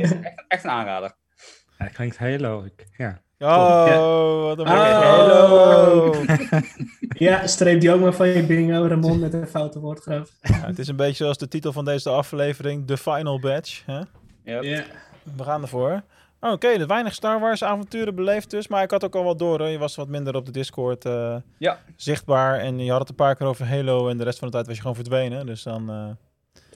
echt, 0.00 0.18
echt 0.48 0.64
een 0.64 0.70
aanrader. 0.70 1.16
Het 1.76 1.92
klinkt 1.92 2.18
Halo. 2.18 2.62
Ik, 2.64 2.86
ja. 2.96 3.20
Oh, 3.38 4.42
wat 4.42 4.58
een 4.58 4.64
mooie 4.64 4.78
Oh. 4.80 5.00
Halo. 5.00 6.14
Ja, 7.18 7.46
streep 7.46 7.80
die 7.80 7.92
ook 7.92 8.00
maar 8.00 8.12
van 8.12 8.28
je 8.28 8.42
bingo, 8.42 8.86
Ramon, 8.86 9.18
met 9.18 9.34
een 9.34 9.46
foute 9.46 9.78
woordgrap. 9.80 10.26
Ja, 10.40 10.54
het 10.66 10.78
is 10.78 10.88
een 10.88 10.96
beetje 10.96 11.14
zoals 11.22 11.38
de 11.38 11.48
titel 11.48 11.72
van 11.72 11.84
deze 11.84 12.10
aflevering, 12.10 12.86
The 12.86 12.96
Final 12.96 13.40
Badge. 13.40 13.82
Hè? 13.86 14.00
Yep. 14.44 14.62
Ja. 14.62 14.82
We 15.36 15.42
gaan 15.44 15.62
ervoor. 15.62 16.02
Oh, 16.40 16.52
Oké, 16.52 16.78
de 16.78 16.86
weinig 16.86 17.14
Star 17.14 17.40
Wars 17.40 17.64
avonturen 17.64 18.14
beleefd 18.14 18.50
dus. 18.50 18.68
Maar 18.68 18.82
ik 18.82 18.90
had 18.90 19.04
ook 19.04 19.14
al 19.14 19.24
wat 19.24 19.38
door. 19.38 19.60
Hè. 19.60 19.66
Je 19.66 19.78
was 19.78 19.94
wat 19.96 20.08
minder 20.08 20.34
op 20.36 20.46
de 20.46 20.52
Discord 20.52 21.04
eh, 21.04 21.36
Ja. 21.58 21.78
zichtbaar. 21.96 22.58
En 22.58 22.78
je 22.78 22.90
had 22.90 23.00
het 23.00 23.08
een 23.08 23.14
paar 23.14 23.36
keer 23.36 23.46
over 23.46 23.66
Halo. 23.68 24.08
En 24.08 24.16
de 24.18 24.24
rest 24.24 24.38
van 24.38 24.48
de 24.48 24.54
tijd 24.54 24.66
was 24.66 24.74
je 24.76 24.80
gewoon 24.80 24.96
verdwenen. 24.96 25.46
Dus 25.46 25.62
dan 25.62 25.90
eh, 25.90 26.06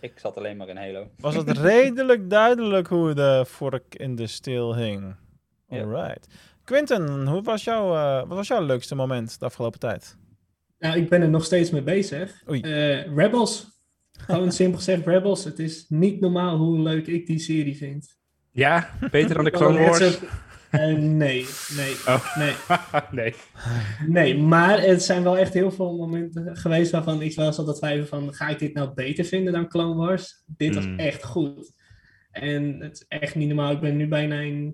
Ik 0.00 0.12
zat 0.18 0.36
alleen 0.36 0.56
maar 0.56 0.68
in 0.68 0.76
Halo. 0.76 1.10
was 1.18 1.34
het 1.34 1.58
redelijk 1.58 2.30
duidelijk 2.40 2.86
hoe 2.88 3.14
de 3.14 3.44
vork 3.46 3.94
in 3.94 4.16
de 4.16 4.26
steel 4.26 4.76
hing. 4.76 5.14
Ja. 5.68 5.80
Alright. 5.82 6.26
Quinten, 6.64 7.26
hoe 7.26 7.42
was 7.42 7.64
jouw, 7.64 7.94
eh, 7.94 8.18
wat 8.28 8.36
was 8.36 8.48
jouw 8.48 8.62
leukste 8.64 8.94
moment 8.94 9.38
de 9.38 9.44
afgelopen 9.44 9.80
tijd? 9.80 10.16
Nou, 10.78 10.96
ik 10.98 11.08
ben 11.08 11.22
er 11.22 11.28
nog 11.28 11.44
steeds 11.44 11.70
mee 11.70 11.82
bezig. 11.82 12.42
Oei. 12.48 12.60
Eh, 12.60 13.14
Rebels. 13.16 13.66
Gewoon 14.12 14.52
simpel 14.52 14.76
gezegd, 14.78 15.06
Rebels. 15.06 15.44
Het 15.44 15.58
is 15.58 15.86
niet 15.88 16.20
normaal 16.20 16.56
hoe 16.56 16.78
leuk 16.78 17.06
ik 17.06 17.26
die 17.26 17.38
serie 17.38 17.76
vind. 17.76 18.16
ja, 18.52 18.90
beter 19.10 19.34
dan 19.34 19.44
de 19.44 19.50
Clone 19.58 19.78
Wars. 19.78 20.18
Eh, 20.70 20.94
nee, 20.94 21.46
nee, 21.76 21.94
Oh. 22.06 22.36
nee. 22.36 22.54
nee. 23.24 23.34
Nee, 24.06 24.38
maar 24.38 24.80
het 24.80 25.02
zijn 25.02 25.22
wel 25.22 25.38
echt 25.38 25.52
heel 25.54 25.70
veel 25.70 25.96
momenten 25.96 26.56
geweest 26.56 26.90
waarvan 26.90 27.22
ik 27.22 27.34
wel 27.34 27.52
zat 27.52 27.66
te 27.66 27.72
twijfelen 27.74 28.08
van, 28.08 28.34
ga 28.34 28.48
ik 28.48 28.58
dit 28.58 28.74
nou 28.74 28.94
beter 28.94 29.24
vinden 29.24 29.52
dan 29.52 29.68
Clone 29.68 29.94
Wars? 29.94 30.42
Dit 30.46 30.74
was 30.74 30.86
Mm. 30.86 30.98
echt 30.98 31.24
goed. 31.24 31.72
En 32.30 32.80
het 32.80 32.92
is 32.92 33.04
echt 33.20 33.34
niet 33.34 33.48
normaal. 33.48 33.72
Ik 33.72 33.80
ben 33.80 33.96
nu 33.96 34.08
bijna 34.08 34.38
in... 34.40 34.72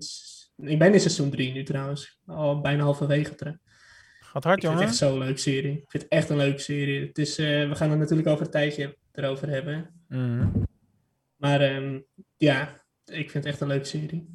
Ik 0.57 0.79
ben 0.79 0.93
in 0.93 0.99
seizoen 0.99 1.29
3 1.29 1.53
nu 1.53 1.63
trouwens. 1.63 2.19
Al 2.25 2.61
bijna 2.61 2.83
halverwege 2.83 3.35
terug. 3.35 3.55
Gaat 4.19 4.43
hard, 4.43 4.63
Ik 4.63 4.69
vind 4.69 4.79
het 4.79 4.81
jongen. 4.81 4.83
echt 4.87 4.95
zo'n 4.95 5.17
leuke 5.17 5.39
serie. 5.39 5.71
Ik 5.77 5.91
vind 5.91 6.03
het 6.03 6.11
echt 6.11 6.29
een 6.29 6.37
leuke 6.37 6.59
serie. 6.59 7.07
Het 7.07 7.17
is, 7.17 7.37
eh, 7.37 7.45
we 7.69 7.75
gaan 7.75 7.89
het 7.89 7.99
natuurlijk 7.99 8.27
over 8.27 8.45
een 8.45 8.51
tijdje 8.51 8.97
erover 9.11 9.49
hebben. 9.49 9.89
Mhm. 10.07 10.47
Maar 11.35 11.61
ehm, 11.61 11.99
ja, 12.37 12.61
ik 13.05 13.29
vind 13.31 13.33
het 13.33 13.45
echt 13.45 13.61
een 13.61 13.67
leuke 13.67 13.85
serie. 13.85 14.34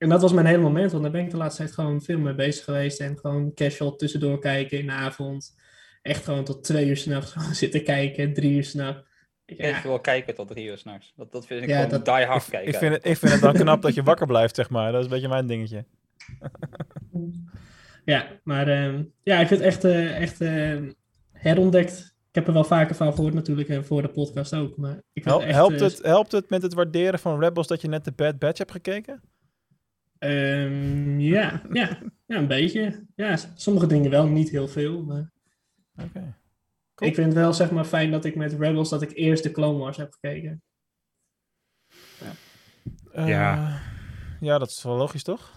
En 0.00 0.08
dat 0.08 0.20
was 0.20 0.32
mijn 0.32 0.46
hele 0.46 0.62
moment, 0.62 0.90
want 0.90 1.02
daar 1.02 1.12
ben 1.12 1.24
ik 1.24 1.30
de 1.30 1.36
laatste 1.36 1.62
tijd 1.62 1.74
gewoon 1.74 2.02
veel 2.02 2.18
mee 2.18 2.34
bezig 2.34 2.64
geweest. 2.64 3.00
En 3.00 3.18
gewoon 3.18 3.54
casual 3.54 3.96
tussendoor 3.96 4.38
kijken 4.38 4.78
in 4.78 4.86
de 4.86 4.92
avond. 4.92 5.58
Echt 6.02 6.24
gewoon 6.24 6.44
tot 6.44 6.64
twee 6.64 6.86
uur 6.88 6.96
s'nachts 6.96 7.32
gewoon 7.32 7.54
zitten 7.54 7.84
kijken, 7.84 8.32
drie 8.34 8.56
uur 8.56 8.64
s'nachts. 8.64 9.08
Ik 9.44 9.60
Ja. 9.62 9.82
wil 9.82 10.00
kijken 10.00 10.34
tot 10.34 10.48
drie 10.48 10.66
uur 10.68 10.78
s'nachts. 10.78 11.12
Dat, 11.16 11.32
dat 11.32 11.46
vind 11.46 11.62
ik 11.62 11.68
Ja, 11.68 11.74
gewoon 11.82 11.90
dat- 11.90 12.04
die 12.16 12.24
hard 12.26 12.48
kijken. 12.50 12.68
Ik 12.72 12.78
vind, 12.78 12.94
het, 12.94 13.04
ik 13.06 13.16
vind 13.16 13.32
het 13.32 13.40
dan 13.40 13.52
knap 13.52 13.82
dat 13.82 13.94
je 13.94 14.02
wakker 14.02 14.26
blijft, 14.26 14.54
zeg 14.54 14.70
maar. 14.70 14.90
Dat 14.92 15.00
is 15.00 15.06
een 15.06 15.12
beetje 15.12 15.28
mijn 15.28 15.46
dingetje. 15.46 15.84
Ja, 18.04 18.26
maar 18.44 18.68
ehm, 18.68 19.02
ja, 19.22 19.40
ik 19.40 19.46
vind 19.46 19.60
het 19.60 19.68
echt, 19.68 19.84
eh, 19.84 20.20
echt 20.22 20.40
ehm, 20.40 20.90
herontdekt. 21.32 21.98
Ik 22.28 22.34
heb 22.34 22.46
er 22.46 22.52
wel 22.52 22.64
vaker 22.64 22.94
van 22.94 23.14
gehoord 23.14 23.34
natuurlijk 23.34 23.68
en 23.68 23.84
voor 23.84 24.02
de 24.02 24.08
podcast 24.08 24.54
ook. 24.54 24.76
Maar 24.76 25.02
ik 25.12 25.24
Hel- 25.24 25.42
echt, 25.42 25.54
helpt, 25.54 25.74
eh, 25.74 25.80
het, 25.80 25.98
helpt 26.02 26.32
het 26.32 26.50
met 26.50 26.62
het 26.62 26.74
waarderen 26.74 27.18
van 27.18 27.40
Rebels 27.40 27.66
dat 27.66 27.80
je 27.80 27.88
net 27.88 28.04
de 28.04 28.12
Bad 28.12 28.38
Batch 28.38 28.58
hebt 28.58 28.70
gekeken? 28.70 29.22
Ehm, 30.20 31.18
ja, 31.20 31.62
ja, 31.72 31.98
ja, 32.26 32.36
een 32.36 32.46
beetje. 32.46 33.06
Ja, 33.16 33.36
sommige 33.54 33.86
dingen 33.86 34.10
wel, 34.10 34.26
niet 34.26 34.50
heel 34.50 34.68
veel. 34.68 35.02
Maar 35.02 35.30
Oké. 35.96 36.34
Cool. 36.94 37.10
ik 37.10 37.14
vind 37.14 37.26
het 37.26 37.36
wel 37.36 37.52
zeg 37.52 37.70
maar 37.70 37.84
fijn 37.84 38.10
dat 38.10 38.24
ik 38.24 38.34
met 38.34 38.52
Rebels 38.52 38.88
dat 38.88 39.02
ik 39.02 39.12
eerst 39.14 39.42
de 39.42 39.50
Clone 39.50 39.78
Wars 39.78 39.96
heb 39.96 40.12
gekeken. 40.12 40.62
Eh, 43.12 43.28
Ja. 43.28 43.80
Ja, 44.40 44.58
dat 44.58 44.70
is 44.70 44.82
wel 44.82 44.96
logisch, 44.96 45.22
toch? 45.22 45.52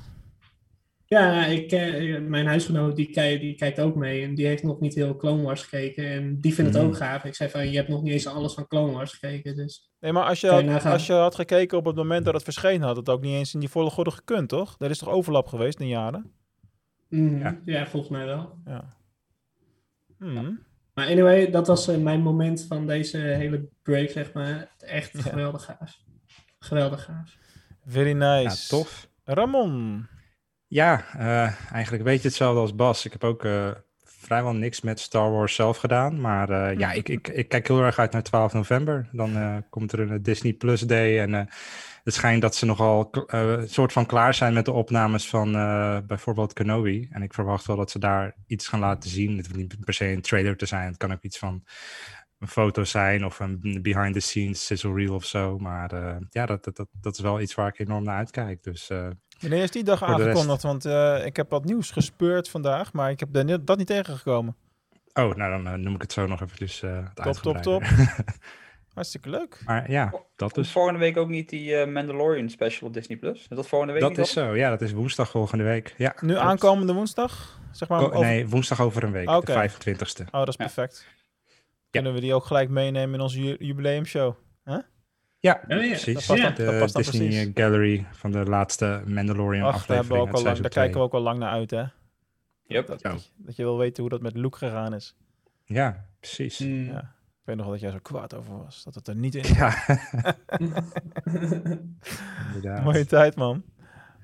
Ja, 1.14 1.46
ik, 1.46 1.72
eh, 1.72 2.20
mijn 2.22 2.46
huisgenoot 2.46 2.96
die, 2.96 3.40
die 3.40 3.56
kijkt 3.56 3.80
ook 3.80 3.96
mee 3.96 4.24
en 4.24 4.36
die 4.36 4.46
heeft 4.46 4.64
nog 4.64 4.80
niet 4.80 4.94
heel 4.96 5.16
Clone 5.16 5.44
Wars 5.44 5.62
gekeken. 5.64 6.06
En 6.10 6.40
die 6.42 6.54
vindt 6.54 6.74
het 6.74 6.82
Mhm. 6.82 6.90
ook 6.92 6.98
gaaf. 6.98 7.24
Ik 7.24 7.36
zei 7.36 7.50
van, 7.50 7.70
je 7.70 7.76
hebt 7.78 7.88
nog 7.90 8.02
niet 8.02 8.12
eens 8.14 8.28
alles 8.28 8.54
van 8.54 8.68
Clone 8.68 8.92
Wars 8.94 9.14
gekeken. 9.14 9.56
Dus 9.56 9.92
Nee, 10.00 10.12
maar 10.12 10.24
als 10.26 10.42
je, 10.42 10.48
had, 10.48 10.86
als 10.86 11.06
je 11.08 11.14
had 11.14 11.36
gekeken 11.36 11.78
op 11.78 11.86
het 11.86 11.96
moment 11.96 12.26
dat 12.26 12.34
het 12.34 12.44
verscheen, 12.44 12.82
had 12.82 12.96
het 12.96 13.10
ook 13.10 13.22
niet 13.22 13.34
eens 13.36 13.54
in 13.54 13.60
die 13.60 13.70
volle 13.70 13.90
goede 13.90 14.12
gekund, 14.12 14.50
toch? 14.50 14.76
Er 14.80 14.90
is 14.90 14.98
toch 14.98 15.10
overlap 15.10 15.48
geweest 15.48 15.80
in 15.80 15.88
jaren? 15.88 16.32
mm, 17.10 17.38
Ja. 17.40 17.60
ja. 17.66 17.86
volgens 17.86 18.12
mij 18.12 18.26
wel. 18.26 18.58
Ja. 18.66 18.94
Hmm. 20.18 20.60
Maar 20.94 21.08
anyway, 21.08 21.50
dat 21.52 21.68
was 21.68 21.88
eh, 21.88 21.98
mijn 21.98 22.22
moment 22.22 22.66
van 22.68 22.88
deze 22.88 23.18
hele 23.18 23.70
break, 23.84 24.10
zeg 24.10 24.34
maar. 24.34 24.76
Echt 24.80 25.12
Ja. 25.14 25.22
geweldig 25.22 25.64
gaaf. 25.66 25.98
Geweldig 26.60 27.04
gaaf. 27.04 27.38
Very 27.86 28.18
Ja, 28.20 28.42
nice. 28.42 28.68
tof. 28.68 29.10
Ramon. 29.24 30.08
Ja, 30.74 31.06
eh, 31.18 31.72
eigenlijk 31.72 32.04
een 32.04 32.12
beetje 32.12 32.28
hetzelfde 32.28 32.60
als 32.60 32.76
Bas. 32.76 33.06
Ik 33.06 33.12
heb 33.12 33.24
ook 33.24 33.46
eh, 33.46 33.72
vrijwel 34.04 34.54
niks 34.54 34.82
met 34.82 35.00
Star 35.00 35.32
Wars 35.32 35.56
zelf 35.56 35.78
gedaan. 35.78 36.22
Maar 36.22 36.50
eh, 36.50 36.78
ja, 36.78 36.92
ik, 36.92 37.10
ik, 37.10 37.28
ik 37.28 37.48
kijk 37.48 37.68
heel 37.68 37.82
erg 37.82 38.00
uit 38.00 38.12
naar 38.12 38.24
12 38.24 38.54
november. 38.54 39.10
Dan 39.12 39.64
komt 39.70 39.92
er 39.92 40.00
een 40.00 40.24
Disney 40.24 40.54
Plus 40.54 40.82
Day. 40.82 41.20
En 41.20 41.34
het 42.04 42.14
schijnt 42.14 42.42
dat 42.42 42.56
ze 42.56 42.66
nogal 42.66 43.10
een 43.28 43.70
soort 43.70 43.92
van 43.92 44.06
klaar 44.06 44.34
zijn 44.34 44.54
met 44.54 44.66
de 44.66 44.72
opnames 44.72 45.30
van 45.30 45.52
bijvoorbeeld 46.08 46.54
Kenobi. 46.54 47.08
En 47.12 47.22
ik 47.22 47.34
verwacht 47.34 47.66
wel 47.66 47.76
dat 47.76 47.92
ze 47.92 48.00
daar 48.00 48.36
iets 48.48 48.68
gaan 48.68 48.80
laten 48.80 49.10
zien. 49.10 49.38
Het 49.38 49.46
hoeft 49.46 49.60
niet 49.60 49.86
per 49.86 49.94
se 49.94 50.06
een 50.06 50.22
trailer 50.22 50.58
te 50.58 50.66
zijn. 50.66 50.88
Het 50.88 50.98
kan 50.98 51.14
ook 51.14 51.24
iets 51.24 51.38
van 51.38 51.64
een 52.40 52.48
foto 52.48 52.84
zijn 52.84 53.26
of 53.26 53.40
een 53.40 53.80
behind 53.82 54.14
the 54.14 54.20
scenes 54.20 54.66
sizzle 54.66 54.94
reel 54.94 55.14
of 55.14 55.26
zo. 55.26 55.58
Maar 55.58 56.20
ja, 56.30 56.46
dat, 56.46 56.64
dat, 56.64 56.76
dat, 56.76 56.88
dat 57.02 57.14
is 57.14 57.20
wel 57.20 57.42
iets 57.42 57.56
waar 57.56 57.68
ik 57.68 57.80
enorm 57.80 58.04
naar 58.04 58.18
uitkijk. 58.18 58.64
Dus 58.64 58.90
Wanneer 59.40 59.64
is 59.64 59.72
die 59.72 59.84
dag 59.84 60.04
aangekondigd? 60.04 60.62
Want 60.64 60.86
eh, 60.86 61.26
ik 61.26 61.36
heb 61.36 61.50
wat 61.50 61.66
nieuws 61.66 61.92
gespeurd 61.92 62.50
vandaag, 62.50 62.94
maar 62.94 63.10
ik 63.12 63.20
heb 63.20 63.30
dat 63.66 63.78
niet 63.78 63.88
tegengekomen. 63.88 64.56
Oh, 65.14 65.36
nou 65.36 65.64
dan 65.64 65.68
eh, 65.68 65.80
noem 65.80 65.96
ik 65.96 66.02
het 66.02 66.14
zo 66.14 66.28
nog 66.28 66.42
eventjes 66.42 66.82
uh, 66.82 66.98
Top, 67.14 67.34
top, 67.34 67.58
top. 67.58 67.84
Hartstikke 68.94 69.30
leuk. 69.30 69.62
maar 69.66 69.92
ja, 69.92 70.14
dat 70.36 70.54
dus. 70.56 70.72
volgende 70.72 71.00
week 71.00 71.18
ook 71.18 71.30
niet 71.30 71.50
die 71.50 71.76
eh, 71.76 71.92
Mandalorian 71.92 72.50
special 72.50 72.88
op 72.88 72.94
Disney 72.94 73.18
Plus? 73.18 73.40
Is 73.40 73.48
dat 73.48 73.68
volgende 73.68 73.94
week 73.94 74.02
Dat 74.02 74.12
niet 74.12 74.20
is 74.20 74.32
zo, 74.32 74.56
ja, 74.56 74.70
dat 74.70 74.82
is 74.82 74.92
woensdag 74.92 75.30
volgende 75.30 75.64
week. 75.64 75.94
Ja, 75.98 76.16
Nu 76.22 76.28
klopt. 76.34 76.46
aankomende 76.46 76.94
woensdag? 76.94 77.60
Zeg 77.72 77.90
maar, 77.90 78.00
Ko- 78.00 78.06
over- 78.06 78.20
Nee, 78.20 78.48
woensdag 78.48 78.82
over 78.82 79.04
een 79.04 79.12
week, 79.12 79.28
de 79.28 79.70
25ste. 79.70 80.26
Oh, 80.26 80.32
dat 80.32 80.48
is 80.48 80.56
Ja. 80.56 80.64
perfect. 80.66 81.08
Kunnen 81.92 82.14
we 82.14 82.20
die 82.20 82.34
ook 82.34 82.46
gelijk 82.46 82.70
meenemen 82.70 83.14
in 83.16 83.22
onze 83.22 83.42
ju- 83.44 83.56
jubileumshow? 83.60 84.36
Ja, 85.44 85.62
ja, 85.68 85.76
precies. 85.76 86.14
dat 86.14 86.26
past 86.26 86.42
dan- 86.42 86.54
de 86.54 86.64
dat 86.66 86.80
past 86.80 86.94
dan 86.94 87.02
Disney 87.02 87.28
precies. 87.28 87.46
eh, 87.54 87.64
Gallery 87.64 88.06
van 88.12 88.32
de 88.32 88.44
laatste 88.44 89.02
Mandalorian 89.06 89.64
Ach, 89.66 89.72
daar, 89.86 89.98
aflevering. 89.98 90.00
hebben 90.00 90.16
we 90.18 90.22
ook 90.22 90.28
uit 90.28 90.36
al 90.36 90.44
lang, 90.44 90.58
seizoen 90.58 90.62
daar 90.62 90.72
twee. 90.72 90.84
kijken 90.84 91.00
we 91.02 91.06
ook 91.06 91.14
al 91.14 91.22
lang 91.22 91.40
naar 91.40 91.50
uit, 91.52 91.72
hè? 91.72 91.84
Yep. 92.66 92.88
Dat, 92.88 93.02
Ja. 93.02 93.10
dat, 93.12 93.24
je- 93.24 93.30
dat 93.36 93.56
je 93.56 93.64
wil 93.64 93.78
weten 93.78 94.02
hoe 94.02 94.12
dat 94.12 94.22
met 94.22 94.36
Luke 94.36 94.58
gegaan 94.58 94.94
is. 94.94 95.16
Ja, 95.66 96.06
precies. 96.20 96.60
Mm. 96.60 96.86
Ja. 96.86 97.00
Ik 97.00 97.50
weet 97.50 97.56
nog 97.56 97.66
wel 97.66 97.74
dat 97.74 97.84
jij 97.84 97.92
zo 97.92 98.00
kwaad 98.02 98.36
over 98.36 98.58
was. 98.58 98.84
Dat 98.84 98.96
het 98.96 99.08
er 99.08 99.16
niet 99.16 99.36
in 99.36 99.54
Ja. 99.54 99.76
Mooie 102.84 103.06
tijd, 103.06 103.36
man. 103.36 103.64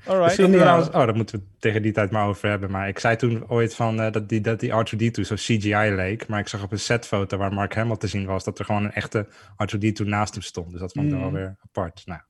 Alright. 0.05 0.23
Misschien 0.23 0.45
Geniaal. 0.45 0.61
trouwens, 0.61 0.89
oh, 0.89 1.05
daar 1.05 1.15
moeten 1.15 1.39
we 1.39 1.45
tegen 1.59 1.81
die 1.81 1.91
tijd 1.91 2.11
maar 2.11 2.27
over 2.27 2.49
hebben. 2.49 2.71
Maar 2.71 2.87
ik 2.87 2.99
zei 2.99 3.15
toen 3.15 3.49
ooit 3.49 3.75
van 3.75 4.01
eh, 4.01 4.11
dat 4.11 4.29
die, 4.29 4.41
dat 4.41 4.59
die 4.59 4.71
R2D2 4.71 5.21
zo 5.21 5.35
CGI 5.35 5.91
leek. 5.95 6.27
Maar 6.27 6.39
ik 6.39 6.47
zag 6.47 6.63
op 6.63 6.71
een 6.71 6.79
setfoto 6.79 7.37
waar 7.37 7.53
Mark 7.53 7.75
Hamill 7.75 7.95
te 7.97 8.07
zien 8.07 8.25
was, 8.25 8.43
dat 8.43 8.59
er 8.59 8.65
gewoon 8.65 8.83
een 8.83 8.91
echte 8.93 9.27
R2D2 9.53 10.05
naast 10.05 10.33
hem 10.33 10.43
stond. 10.43 10.71
Dus 10.71 10.79
dat 10.79 10.91
vond 10.91 11.05
ik 11.07 11.13
Mm. 11.13 11.19
wel 11.19 11.31
weer 11.31 11.55
apart. 11.63 12.01
Nou, 12.05 12.21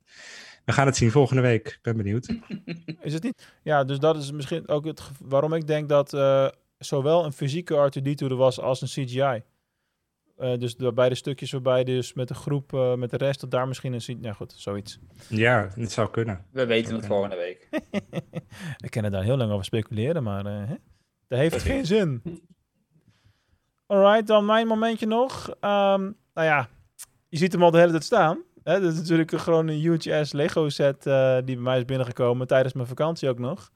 we 0.65 0.71
gaan 0.71 0.85
het 0.85 0.95
zien 0.97 1.11
volgende 1.11 1.41
week. 1.41 1.67
Ik 1.67 1.79
ben 1.81 1.97
benieuwd. 1.97 2.27
Is 3.01 3.13
het 3.13 3.23
niet? 3.23 3.47
Ja, 3.63 3.83
dus 3.83 3.99
dat 3.99 4.17
is 4.17 4.31
misschien 4.31 4.67
ook 4.67 4.85
het 4.85 5.01
waarom 5.19 5.53
ik 5.53 5.67
denk 5.67 5.89
dat 5.89 6.13
eh, 6.13 6.47
zowel 6.77 7.25
een 7.25 7.33
fysieke 7.33 7.91
R2D2 7.91 8.27
er 8.27 8.35
was 8.35 8.59
als 8.59 8.81
een 8.81 8.87
CGI. 9.05 9.41
Eh, 10.39 10.57
dus 10.59 10.75
de 10.77 10.93
beide 10.93 11.15
stukjes 11.15 11.51
waarbij 11.51 11.83
dus 11.83 12.13
met 12.13 12.27
de 12.27 12.33
groep, 12.33 12.73
eh, 12.73 12.93
met 12.95 13.09
de 13.09 13.17
rest, 13.17 13.39
dat 13.41 13.51
daar 13.51 13.67
misschien 13.67 13.93
een... 13.93 13.99
CGI 13.99 14.17
Ja 14.21 14.33
goed, 14.33 14.53
zoiets. 14.57 14.99
Ja, 15.27 15.69
het 15.75 15.91
zou 15.91 16.09
kunnen. 16.09 16.45
We 16.51 16.65
weten 16.65 16.95
het 16.95 17.05
volgende 17.05 17.35
week. 17.35 17.67
We 18.83 18.89
kunnen 18.89 19.11
daar 19.11 19.23
heel 19.23 19.37
lang 19.37 19.51
over 19.51 19.65
speculeren, 19.65 20.23
maar 20.23 20.45
eh, 20.45 20.67
hè? 20.67 20.75
dat 21.27 21.39
heeft 21.39 21.61
geen 21.61 21.85
zin. 21.85 22.21
Alright, 23.85 24.27
dan 24.27 24.45
mijn 24.45 24.67
momentje 24.67 25.05
nog. 25.05 25.49
Ehm, 25.59 26.01
nou 26.33 26.47
ja, 26.47 26.69
je 27.29 27.37
ziet 27.37 27.51
hem 27.51 27.63
al 27.63 27.71
de 27.71 27.77
hele 27.77 27.91
tijd 27.91 28.03
staan. 28.03 28.37
Hè? 28.63 28.79
Dat 28.81 28.91
is 28.93 28.99
natuurlijk 28.99 29.31
een- 29.31 29.39
gewoon 29.39 29.67
een 29.67 29.79
huge 29.79 30.15
ass 30.15 30.33
Lego 30.33 30.69
set 30.69 31.05
eh, 31.05 31.35
die 31.35 31.55
bij 31.55 31.63
mij 31.63 31.77
is 31.77 31.85
binnengekomen 31.85 32.47
tijdens 32.47 32.73
mijn 32.73 32.87
vakantie 32.87 33.29
ook 33.29 33.39
nog. 33.39 33.71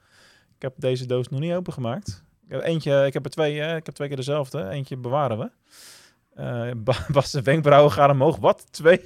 Ik 0.55 0.61
heb 0.61 0.73
deze 0.77 1.05
doos 1.05 1.27
nog 1.29 1.39
niet 1.39 1.53
opengemaakt. 1.53 2.23
Ik 2.45 2.51
heb 2.51 2.61
eentje, 2.61 3.05
ik 3.05 3.13
heb 3.13 3.25
er 3.25 3.31
twee, 3.31 3.59
hè? 3.59 3.75
ik 3.75 3.85
heb 3.85 3.95
twee 3.95 4.07
keer 4.07 4.17
dezelfde. 4.17 4.69
Eentje 4.69 4.97
bewaren 4.97 5.37
we. 5.37 5.51
Eh 6.35 6.71
Ba- 6.75 7.05
Bas 7.11 7.31
de 7.31 7.41
wenkbrauwen 7.41 7.91
gaan 7.91 8.09
omhoog. 8.11 8.37
Wat? 8.37 8.65
Twee? 8.71 9.01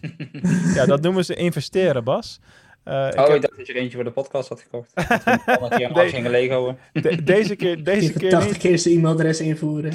ja, 0.74 0.86
dat 0.86 1.00
noemen 1.00 1.24
ze 1.24 1.34
investeren, 1.34 2.04
Bas. 2.04 2.40
Eh, 2.84 3.06
ik 3.08 3.18
Oh, 3.18 3.26
heb- 3.26 3.34
ik 3.34 3.42
dacht 3.42 3.56
dat 3.56 3.66
je 3.66 3.72
er 3.72 3.78
eentje 3.80 3.94
voor 3.96 4.04
de 4.04 4.10
podcast 4.10 4.48
had 4.48 4.60
gekocht. 4.60 4.90
Dat 4.94 5.04
we 5.24 6.08
gingen 6.10 6.76
de- 6.92 7.22
deze 7.22 7.56
keer, 7.56 7.84
deze 7.84 8.12
keer 8.12 8.30
80 8.30 8.50
niet. 8.52 8.60
keer 8.60 8.78
zijn 8.78 8.94
e-mailadres 8.94 9.40
invoeren. 9.40 9.92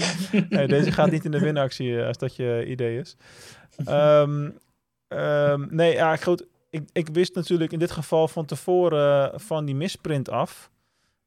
Nee, 0.50 0.68
deze 0.68 0.92
gaat 0.92 1.12
niet 1.12 1.26
in 1.26 1.32
de 1.32 1.40
winactie, 1.40 2.00
eh, 2.00 2.08
als 2.08 2.18
dat 2.18 2.36
je 2.36 2.66
idee 2.68 3.00
is. 3.00 3.16
Ehm, 3.86 4.50
ehm, 5.08 5.66
nee, 5.70 5.94
ja, 5.94 6.16
goed. 6.16 6.46
Ik, 6.70 6.84
ik 6.92 7.08
wist 7.12 7.36
natuurlijk 7.36 7.72
in 7.72 7.80
dit 7.80 7.92
geval 7.92 8.28
van 8.28 8.46
tevoren 8.46 9.40
van 9.40 9.66
die 9.66 9.76
misprint 9.76 10.30
af. 10.30 10.72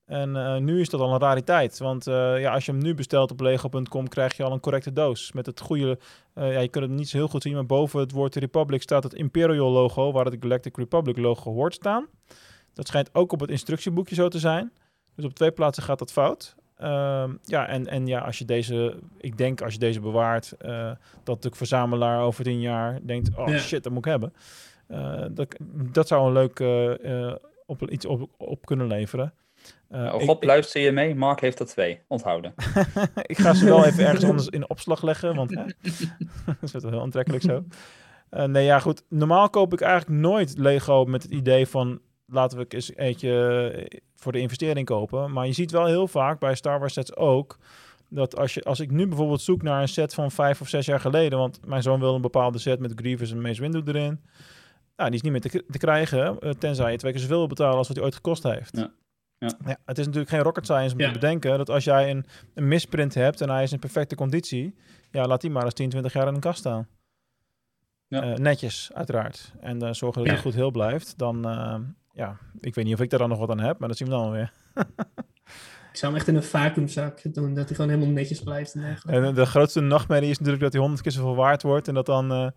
En 0.06 0.36
eh, 0.36 0.56
nu 0.56 0.80
is 0.80 0.88
dat 0.88 1.00
al 1.00 1.12
een 1.12 1.20
rariteit. 1.20 1.78
Want 1.78 2.06
eh, 2.06 2.40
ja, 2.40 2.52
als 2.52 2.66
je 2.66 2.72
hem 2.72 2.82
nu 2.82 2.94
bestelt 2.94 3.30
op 3.30 3.40
lego.com, 3.40 4.08
krijg 4.08 4.36
je 4.36 4.42
al 4.42 4.52
een 4.52 4.60
correcte 4.60 4.92
doos. 4.92 5.32
Met 5.32 5.46
het 5.46 5.60
goede, 5.60 5.98
eh, 6.32 6.52
ja, 6.52 6.60
je 6.60 6.68
kunt 6.68 6.84
het 6.84 6.92
niet 6.94 7.08
zo 7.08 7.16
heel 7.16 7.28
goed 7.28 7.42
zien, 7.42 7.54
maar 7.54 7.66
boven 7.66 8.00
het 8.00 8.12
woord 8.12 8.34
Republic 8.34 8.82
staat 8.82 9.02
het 9.02 9.14
Imperial 9.14 9.70
logo, 9.70 10.12
waar 10.12 10.24
het 10.24 10.36
Galactic 10.40 10.76
Republic 10.76 11.16
logo 11.16 11.52
hoort 11.52 11.74
staan. 11.74 12.06
Dat 12.72 12.86
schijnt 12.86 13.14
ook 13.14 13.32
op 13.32 13.40
het 13.40 13.50
instructieboekje 13.50 14.14
zo 14.14 14.28
te 14.28 14.38
zijn. 14.38 14.72
Dus 15.14 15.24
op 15.24 15.34
twee 15.34 15.50
plaatsen 15.50 15.82
gaat 15.82 15.98
dat 15.98 16.12
fout. 16.12 16.54
Ehm, 16.76 17.34
ja, 17.42 17.66
en, 17.68 17.86
en 17.86 18.06
ja, 18.06 18.20
als 18.20 18.38
je 18.38 18.44
deze, 18.44 18.98
ik 19.18 19.38
denk 19.38 19.62
als 19.62 19.72
je 19.72 19.78
deze 19.78 20.00
bewaart, 20.00 20.54
dat 21.24 21.42
de 21.42 21.50
verzamelaar 21.52 22.20
over 22.20 22.44
tien 22.44 22.60
jaar 22.60 22.98
denkt, 23.02 23.36
oh 23.36 23.48
Ja. 23.48 23.58
shit, 23.58 23.82
dat 23.82 23.92
moet 23.92 24.06
ik 24.06 24.10
hebben. 24.10 24.32
Dat, 25.34 25.56
dat 25.68 26.08
zou 26.08 26.26
een 26.26 26.32
leuk 26.32 26.60
op, 27.66 27.90
iets 27.90 28.06
op, 28.06 28.30
op 28.36 28.66
kunnen 28.66 28.86
leveren. 28.86 29.32
Eh, 29.88 30.14
Oh, 30.14 30.22
ik- 30.22 30.44
luister 30.44 30.80
je 30.80 30.92
mee? 30.92 31.14
Mark 31.14 31.40
heeft 31.40 31.60
er 31.60 31.66
twee. 31.66 32.00
Onthouden. 32.08 32.54
ik 33.22 33.38
ga 33.38 33.54
ze 33.54 33.64
wel 33.64 33.84
even 33.84 34.04
ergens 34.06 34.24
anders 34.30 34.48
in 34.48 34.70
opslag 34.70 35.02
leggen, 35.02 35.34
want 35.34 35.50
hè, 35.54 35.64
dat 36.44 36.56
is 36.62 36.72
wel 36.72 36.90
heel 36.90 37.00
aantrekkelijk 37.00 37.42
zo. 37.44 37.64
Eh, 38.30 38.44
nee, 38.44 38.64
ja, 38.64 38.78
goed. 38.78 39.02
Normaal 39.08 39.50
koop 39.50 39.72
ik 39.72 39.80
eigenlijk 39.80 40.20
nooit 40.20 40.58
Lego 40.58 41.04
met 41.04 41.22
het 41.22 41.32
idee 41.32 41.66
van 41.66 42.00
laten 42.26 42.58
we 42.58 42.64
eens 42.68 42.94
eentje 42.96 43.70
eh, 43.74 43.98
voor 44.14 44.32
de 44.32 44.40
investering 44.40 44.86
kopen. 44.86 45.32
Maar 45.32 45.46
je 45.46 45.52
ziet 45.52 45.70
wel 45.70 45.86
heel 45.86 46.08
vaak 46.08 46.38
bij 46.38 46.54
Star 46.54 46.78
Wars 46.78 46.92
sets 46.92 47.16
ook 47.16 47.58
dat 48.08 48.36
als, 48.36 48.54
je, 48.54 48.62
als 48.62 48.80
ik 48.80 48.90
nu 48.90 49.06
bijvoorbeeld 49.06 49.40
zoek 49.40 49.62
naar 49.62 49.80
een 49.82 49.88
set 49.88 50.14
van 50.14 50.30
vijf 50.30 50.60
of 50.60 50.68
zes 50.68 50.86
jaar 50.86 51.00
geleden, 51.00 51.38
want 51.38 51.60
mijn 51.66 51.82
zoon 51.82 52.00
wil 52.00 52.14
een 52.14 52.20
bepaalde 52.20 52.58
set 52.58 52.78
met 52.80 52.92
Grievous 52.96 53.30
en 53.30 53.40
Mace 53.40 53.60
Windu 53.60 53.82
erin. 53.84 54.20
Nou, 54.96 55.10
die 55.10 55.18
is 55.18 55.22
niet 55.22 55.32
meer 55.32 55.40
te, 55.40 55.64
te 55.70 55.78
krijgen, 55.78 56.38
tenzij 56.58 56.90
je 56.90 56.96
twee 56.98 57.12
keer 57.12 57.20
zoveel 57.20 57.38
wil 57.38 57.46
betalen 57.46 57.76
als 57.76 57.86
wat 57.88 57.96
hij 57.96 58.04
ooit 58.06 58.14
gekost 58.14 58.42
heeft. 58.42 58.76
Ja. 58.76 58.90
Ja. 59.38 59.78
het 59.84 59.98
is 59.98 60.04
natuurlijk 60.04 60.32
geen 60.32 60.42
rocket 60.42 60.64
science 60.64 60.94
om 60.94 61.00
Ja. 61.00 61.06
te 61.06 61.12
bedenken 61.12 61.58
dat 61.58 61.70
als 61.70 61.84
jij 61.84 62.10
een, 62.10 62.26
een 62.54 62.68
misprint 62.68 63.14
hebt 63.14 63.40
en 63.40 63.50
hij 63.50 63.62
is 63.62 63.72
in 63.72 63.78
perfecte 63.78 64.14
conditie, 64.14 64.74
ja, 65.10 65.26
laat 65.26 65.40
die 65.40 65.50
maar 65.50 65.64
eens 65.64 65.74
10, 65.74 65.88
20 65.88 66.12
jaar 66.12 66.28
in 66.28 66.34
een 66.34 66.40
kast 66.40 66.58
staan. 66.58 66.88
Ja. 68.08 68.22
Eh, 68.22 68.34
netjes, 68.34 68.90
uiteraard. 68.94 69.52
En 69.60 69.82
eh, 69.82 69.92
zorgen 69.92 70.18
dat 70.18 70.26
Ja. 70.26 70.32
hij 70.32 70.42
goed 70.42 70.54
heel 70.54 70.70
blijft. 70.70 71.18
Dan, 71.18 71.48
eh, 71.48 71.76
ja, 72.12 72.36
ik 72.60 72.74
weet 72.74 72.84
niet 72.84 72.94
of 72.94 73.00
ik 73.00 73.10
daar 73.10 73.18
dan 73.18 73.28
nog 73.28 73.38
wat 73.38 73.50
aan 73.50 73.60
heb, 73.60 73.78
maar 73.78 73.88
dat 73.88 73.96
zien 73.96 74.08
we 74.08 74.14
dan 74.14 74.22
wel 74.22 74.32
weer. 74.32 74.52
Ik 75.90 76.02
zou 76.02 76.12
hem 76.12 76.20
echt 76.20 76.30
in 76.30 76.36
een 76.36 76.42
vacuümzak 76.42 77.34
doen, 77.34 77.54
dat 77.54 77.66
hij 77.66 77.74
gewoon 77.76 77.90
helemaal 77.90 78.12
netjes 78.14 78.40
blijft 78.42 78.74
en. 78.74 78.96
En 79.06 79.34
de 79.34 79.46
grootste 79.46 79.80
nachtmerrie 79.80 80.30
is 80.30 80.36
natuurlijk 80.38 80.62
dat 80.62 80.72
hij 80.72 80.80
honderd 80.80 81.02
keer 81.02 81.12
zoveel 81.12 81.34
waard 81.36 81.62
wordt. 81.62 81.88
En 81.88 81.94
dat 81.94 82.06
dan, 82.06 82.32
eh, 82.32 82.48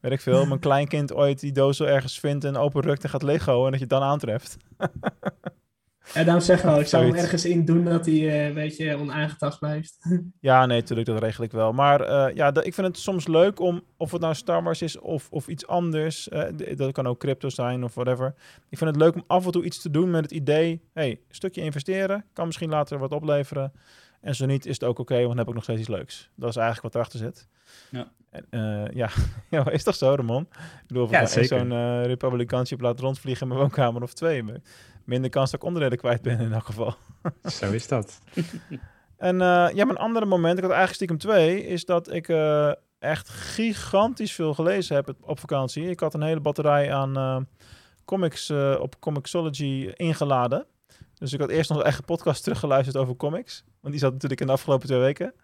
weet 0.00 0.12
ik 0.12 0.20
veel, 0.20 0.46
mijn 0.46 0.60
kleinkind 0.60 1.12
ooit 1.14 1.40
die 1.40 1.52
doos 1.52 1.76
zo 1.76 1.84
ergens 1.84 2.18
vindt 2.20 2.44
en 2.44 2.56
openrukt 2.56 3.04
en 3.04 3.10
gaat 3.10 3.22
Lego. 3.22 3.56
En 3.64 3.70
dat 3.70 3.74
je 3.74 3.80
het 3.80 3.88
dan 3.88 4.02
aantreft. 4.02 4.56
En 6.14 6.24
daarom 6.24 6.42
zeg 6.44 6.58
ik 6.58 6.64
al, 6.64 6.80
ik 6.80 6.86
zou 6.86 7.04
hem 7.06 7.14
ergens 7.14 7.44
in 7.44 7.64
doen 7.64 7.84
dat 7.84 8.06
hij 8.06 8.14
eh, 8.14 8.46
een 8.46 8.54
beetje 8.54 8.96
onaangetast 8.96 9.58
blijft. 9.58 9.96
Ja, 10.40 10.66
nee, 10.66 10.80
natuurlijk, 10.80 11.08
dat 11.08 11.22
regel 11.22 11.44
ik 11.44 11.52
wel. 11.52 11.72
Maar 11.72 12.00
eh, 12.00 12.34
ja, 12.34 12.54
ik 12.54 12.74
vind 12.74 12.86
het 12.86 12.98
soms 12.98 13.26
leuk 13.26 13.60
om, 13.60 13.82
of 13.96 14.10
het 14.12 14.20
nou 14.20 14.34
Star 14.34 14.62
Wars 14.62 14.82
is 14.82 14.98
of, 14.98 15.28
of 15.30 15.48
iets 15.48 15.66
anders. 15.66 16.28
eh, 16.28 16.76
dat 16.76 16.92
kan 16.92 17.06
ook 17.06 17.18
crypto 17.18 17.48
zijn 17.48 17.84
of 17.84 17.94
whatever. 17.94 18.34
Ik 18.68 18.78
vind 18.78 18.90
het 18.90 19.00
leuk 19.00 19.14
om 19.14 19.24
af 19.26 19.44
en 19.46 19.52
toe 19.52 19.64
iets 19.64 19.82
te 19.82 19.90
doen 19.90 20.10
met 20.10 20.22
het 20.22 20.32
idee, 20.32 20.80
hey, 20.92 21.10
een 21.10 21.18
stukje 21.28 21.60
investeren, 21.60 22.24
kan 22.32 22.46
misschien 22.46 22.70
later 22.70 22.98
wat 22.98 23.12
opleveren. 23.12 23.72
En 24.26 24.34
zo 24.34 24.46
niet 24.46 24.66
is 24.66 24.74
het 24.74 24.84
ook 24.84 24.98
oké, 24.98 25.14
want 25.14 25.26
dan 25.28 25.36
heb 25.38 25.48
ik 25.48 25.54
nog 25.54 25.62
steeds 25.62 25.80
iets 25.80 25.88
leuks. 25.88 26.30
Dat 26.34 26.48
is 26.48 26.56
eigenlijk 26.56 26.84
wat 26.84 26.94
erachter 26.94 27.18
zit. 27.18 27.48
Ja. 27.90 28.10
En, 28.30 28.46
eh, 28.50 28.94
ja. 28.94 29.08
ja, 29.50 29.70
is 29.70 29.82
toch 29.82 29.94
zo, 29.94 30.14
Ramon? 30.14 30.42
Ik 30.50 30.86
bedoel, 30.86 31.02
of 31.04 31.10
Ja, 31.10 31.20
ik 31.20 31.34
nou 31.34 31.44
zo'n 31.46 31.72
eh 31.72 32.04
Republicaanship 32.04 32.80
laat 32.80 33.00
rondvliegen 33.00 33.42
in 33.42 33.48
mijn 33.48 33.60
woonkamer 33.60 34.02
of 34.02 34.12
twee. 34.12 34.44
Minder 35.04 35.30
kans 35.30 35.50
dat 35.50 35.60
ik 35.60 35.66
onderdelen 35.66 35.98
kwijt 35.98 36.22
ben 36.22 36.40
in 36.40 36.52
elk 36.52 36.64
geval. 36.64 36.94
Zo 37.60 37.72
is 37.72 37.88
dat. 37.88 38.18
En 39.16 39.40
eh, 39.40 39.68
ja, 39.74 39.84
mijn 39.84 39.96
andere 39.98 40.26
moment, 40.26 40.56
ik 40.58 40.62
had 40.64 40.72
eigenlijk 40.72 40.94
stiekem 40.94 41.18
twee, 41.18 41.66
is 41.66 41.84
dat 41.84 42.12
ik 42.12 42.28
echt 42.98 43.28
gigantisch 43.28 44.32
veel 44.32 44.54
gelezen 44.54 44.96
heb 44.96 45.08
op- 45.08 45.28
op 45.28 45.38
vakantie. 45.40 45.90
Ik 45.90 46.00
had 46.00 46.14
een 46.14 46.22
hele 46.22 46.40
batterij 46.40 46.92
aan 46.92 47.46
comics 48.04 48.50
op 48.80 49.00
Comixology 49.00 49.90
ingeladen. 49.94 50.66
Dus 51.18 51.32
ik 51.32 51.40
had 51.40 51.50
eerst 51.50 51.68
nog 51.68 51.78
een 51.78 51.84
eigen 51.84 52.04
podcast 52.04 52.42
teruggeluisterd 52.42 52.96
over 52.96 53.16
comics. 53.16 53.64
Want 53.80 53.92
die 53.94 54.02
zat 54.02 54.12
natuurlijk 54.12 54.40
in 54.40 54.46
de 54.46 54.52
afgelopen 54.52 54.86
twee 54.86 54.98
weken. 55.00 55.34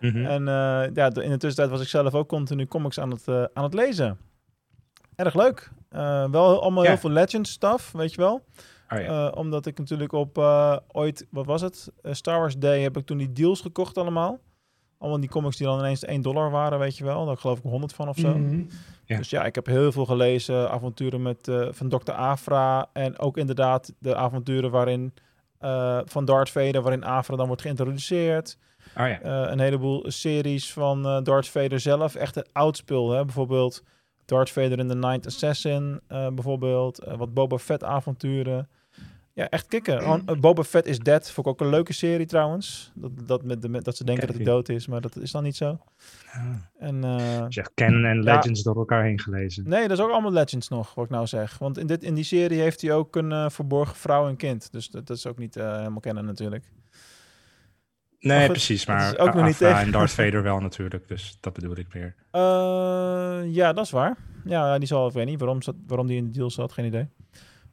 Mhm. 0.00 0.24
En 0.24 0.48
eh, 0.48 0.94
ja, 0.94 1.04
in 1.04 1.30
de 1.30 1.36
tussentijd 1.36 1.70
was 1.70 1.80
ik 1.80 1.88
zelf 1.88 2.14
ook 2.14 2.28
continu 2.28 2.66
comics 2.66 3.00
aan 3.00 3.10
het, 3.10 3.28
eh, 3.28 3.44
aan 3.54 3.64
het 3.64 3.74
lezen. 3.74 4.18
Erg 5.14 5.34
leuk. 5.34 5.70
Eh, 5.88 6.30
wel 6.30 6.62
allemaal 6.62 6.82
Ja. 6.82 6.88
heel 6.88 6.98
veel 6.98 7.10
Legends 7.10 7.50
stuff, 7.50 7.92
weet 7.92 8.10
je 8.14 8.20
wel. 8.20 8.44
Oh 8.88 9.00
ja. 9.00 9.28
Omdat 9.28 9.66
ik 9.66 9.78
natuurlijk 9.78 10.12
op 10.12 10.38
ooit, 10.92 11.26
wat 11.30 11.46
was 11.46 11.60
het? 11.60 11.92
Star 12.02 12.38
Wars 12.38 12.58
Day 12.58 12.80
heb 12.80 12.96
ik 12.96 13.06
toen 13.06 13.18
die 13.18 13.32
deals 13.32 13.60
gekocht 13.60 13.98
allemaal. 13.98 14.40
Allemaal 14.98 15.20
die 15.20 15.28
comics 15.28 15.56
die 15.56 15.66
dan 15.66 15.78
ineens 15.78 16.04
1 16.04 16.22
dollar 16.22 16.50
waren, 16.50 16.78
weet 16.78 16.96
je 16.96 17.04
wel. 17.04 17.26
Daar 17.26 17.36
geloof 17.36 17.58
ik 17.58 17.64
100 17.64 17.92
van 17.92 18.08
of 18.08 18.16
zo. 18.16 18.38
Mhm. 18.38 18.62
Ja. 19.04 19.16
Dus 19.16 19.30
ja, 19.30 19.44
ik 19.44 19.54
heb 19.54 19.66
heel 19.66 19.92
veel 19.92 20.04
gelezen. 20.06 20.70
Avonturen 20.70 21.22
met, 21.22 21.48
eh, 21.48 21.68
van 21.70 21.88
Dr. 21.88 22.12
Afra. 22.12 22.88
En 22.92 23.18
ook 23.18 23.36
inderdaad 23.36 23.92
de 23.98 24.16
avonturen 24.16 24.70
waarin, 24.70 25.14
eh, 25.58 26.00
van 26.04 26.24
Darth 26.24 26.50
Vader, 26.50 26.82
waarin 26.82 27.04
Afra 27.04 27.36
dan 27.36 27.46
wordt 27.46 27.62
geïntroduceerd. 27.62 28.58
Oh 28.96 29.08
ja. 29.08 29.20
Eh, 29.20 29.50
een 29.50 29.60
heleboel 29.60 30.04
series 30.06 30.72
van 30.72 31.22
Darth 31.24 31.48
Vader 31.48 31.80
zelf. 31.80 32.14
Echt 32.14 32.36
een 32.36 32.46
oud 32.52 32.76
spul, 32.76 33.10
hè. 33.10 33.24
Bijvoorbeeld 33.24 33.82
Darth 34.24 34.50
Vader 34.50 34.78
in 34.78 34.88
The 34.88 34.96
Ninth 34.96 35.26
Assassin, 35.26 36.00
bijvoorbeeld. 36.08 37.06
Wat 37.16 37.34
Boba 37.34 37.58
Fett 37.58 37.84
avonturen. 37.84 38.68
Ja, 39.36 39.48
echt 39.48 39.66
kicken. 39.66 40.00
Eh, 40.00 40.18
Boba 40.40 40.62
Fett 40.62 40.86
is 40.86 40.98
Dead. 40.98 41.30
Vond 41.30 41.46
ik 41.46 41.52
ook 41.52 41.60
een 41.60 41.68
leuke 41.68 41.92
serie 41.92 42.26
trouwens. 42.26 42.92
Dat, 42.94 43.10
dat, 43.26 43.42
met 43.42 43.62
de, 43.62 43.68
met, 43.68 43.84
dat 43.84 43.96
ze 43.96 44.04
denken 44.04 44.24
Kijk 44.26 44.38
dat 44.38 44.46
hij 44.46 44.54
dood 44.54 44.68
is, 44.68 44.86
maar 44.86 45.00
dat 45.00 45.16
is 45.16 45.30
dan 45.30 45.42
niet 45.42 45.56
zo. 45.56 45.78
Ah. 46.32 46.44
En, 46.78 47.04
eh, 47.04 47.44
Zeg, 47.48 47.74
canon 47.74 48.04
en 48.04 48.22
Ja. 48.22 48.34
legends 48.34 48.62
door 48.62 48.76
elkaar 48.76 49.04
heen 49.04 49.20
gelezen. 49.20 49.68
nee, 49.68 49.88
dat 49.88 49.98
is 49.98 50.04
ook 50.04 50.10
allemaal 50.10 50.32
Legends 50.32 50.68
nog, 50.68 50.94
wat 50.94 51.04
ik 51.04 51.10
nou 51.10 51.26
zeg. 51.26 51.58
Want 51.58 51.78
in, 51.78 51.86
dit, 51.86 52.02
in 52.02 52.14
die 52.14 52.24
serie 52.24 52.60
heeft 52.60 52.80
hij 52.80 52.92
ook 52.92 53.16
een 53.16 53.32
eh, 53.32 53.48
verborgen 53.48 53.96
vrouw 53.96 54.28
en 54.28 54.36
kind. 54.36 54.72
Dus 54.72 54.88
dat, 54.90 55.06
dat 55.06 55.16
is 55.16 55.26
ook 55.26 55.38
niet 55.38 55.56
eh, 55.56 55.76
helemaal 55.76 56.00
kennen 56.00 56.24
natuurlijk. 56.24 56.64
Nee, 58.20 58.38
goed, 58.40 58.48
precies. 58.48 58.86
Maar 58.86 59.18
ook 59.18 59.34
nog 59.34 59.44
niet 59.44 59.60
en 59.62 59.90
Darth 59.90 60.10
Vader 60.20 60.42
wel 60.42 60.60
natuurlijk. 60.60 61.08
Dus 61.08 61.36
dat 61.40 61.52
bedoel 61.52 61.76
ik 61.76 61.94
meer. 61.94 62.14
Eh, 62.30 63.40
ja, 63.44 63.72
dat 63.72 63.84
is 63.84 63.90
waar. 63.90 64.16
Ja, 64.44 64.78
die 64.78 64.88
zal, 64.88 65.06
ik 65.06 65.12
weet 65.12 65.26
niet 65.26 65.38
waarom, 65.40 65.62
zat, 65.62 65.74
waarom 65.86 66.06
die 66.06 66.16
in 66.16 66.24
de 66.24 66.30
deal 66.30 66.50
zat, 66.50 66.72
geen 66.72 66.84
idee. 66.84 67.08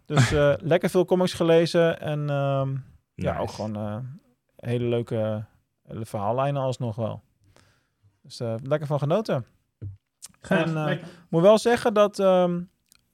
Dus 0.05 0.31
eh, 0.31 0.53
lekker 0.72 0.89
veel 0.89 1.05
comics 1.05 1.33
gelezen 1.33 2.00
en 2.00 2.29
ehm, 2.29 2.75
ja, 3.15 3.38
ook 3.38 3.50
gewoon 3.50 3.75
eh, 3.75 3.98
hele 4.55 4.86
leuke 4.86 5.45
verhaallijnen 5.88 6.62
alsnog 6.62 6.95
wel. 6.95 7.22
Dus 8.22 8.39
eh, 8.39 8.55
lekker 8.63 8.88
van 8.88 9.00
genoten. 9.00 9.45
Gaaf, 10.41 10.65
En, 10.65 10.77
eh, 10.77 10.83
lekker. 10.83 11.07
Moet 11.29 11.41
wel 11.41 11.57
zeggen 11.57 11.93
dat 11.93 12.19
ehm, 12.19 12.62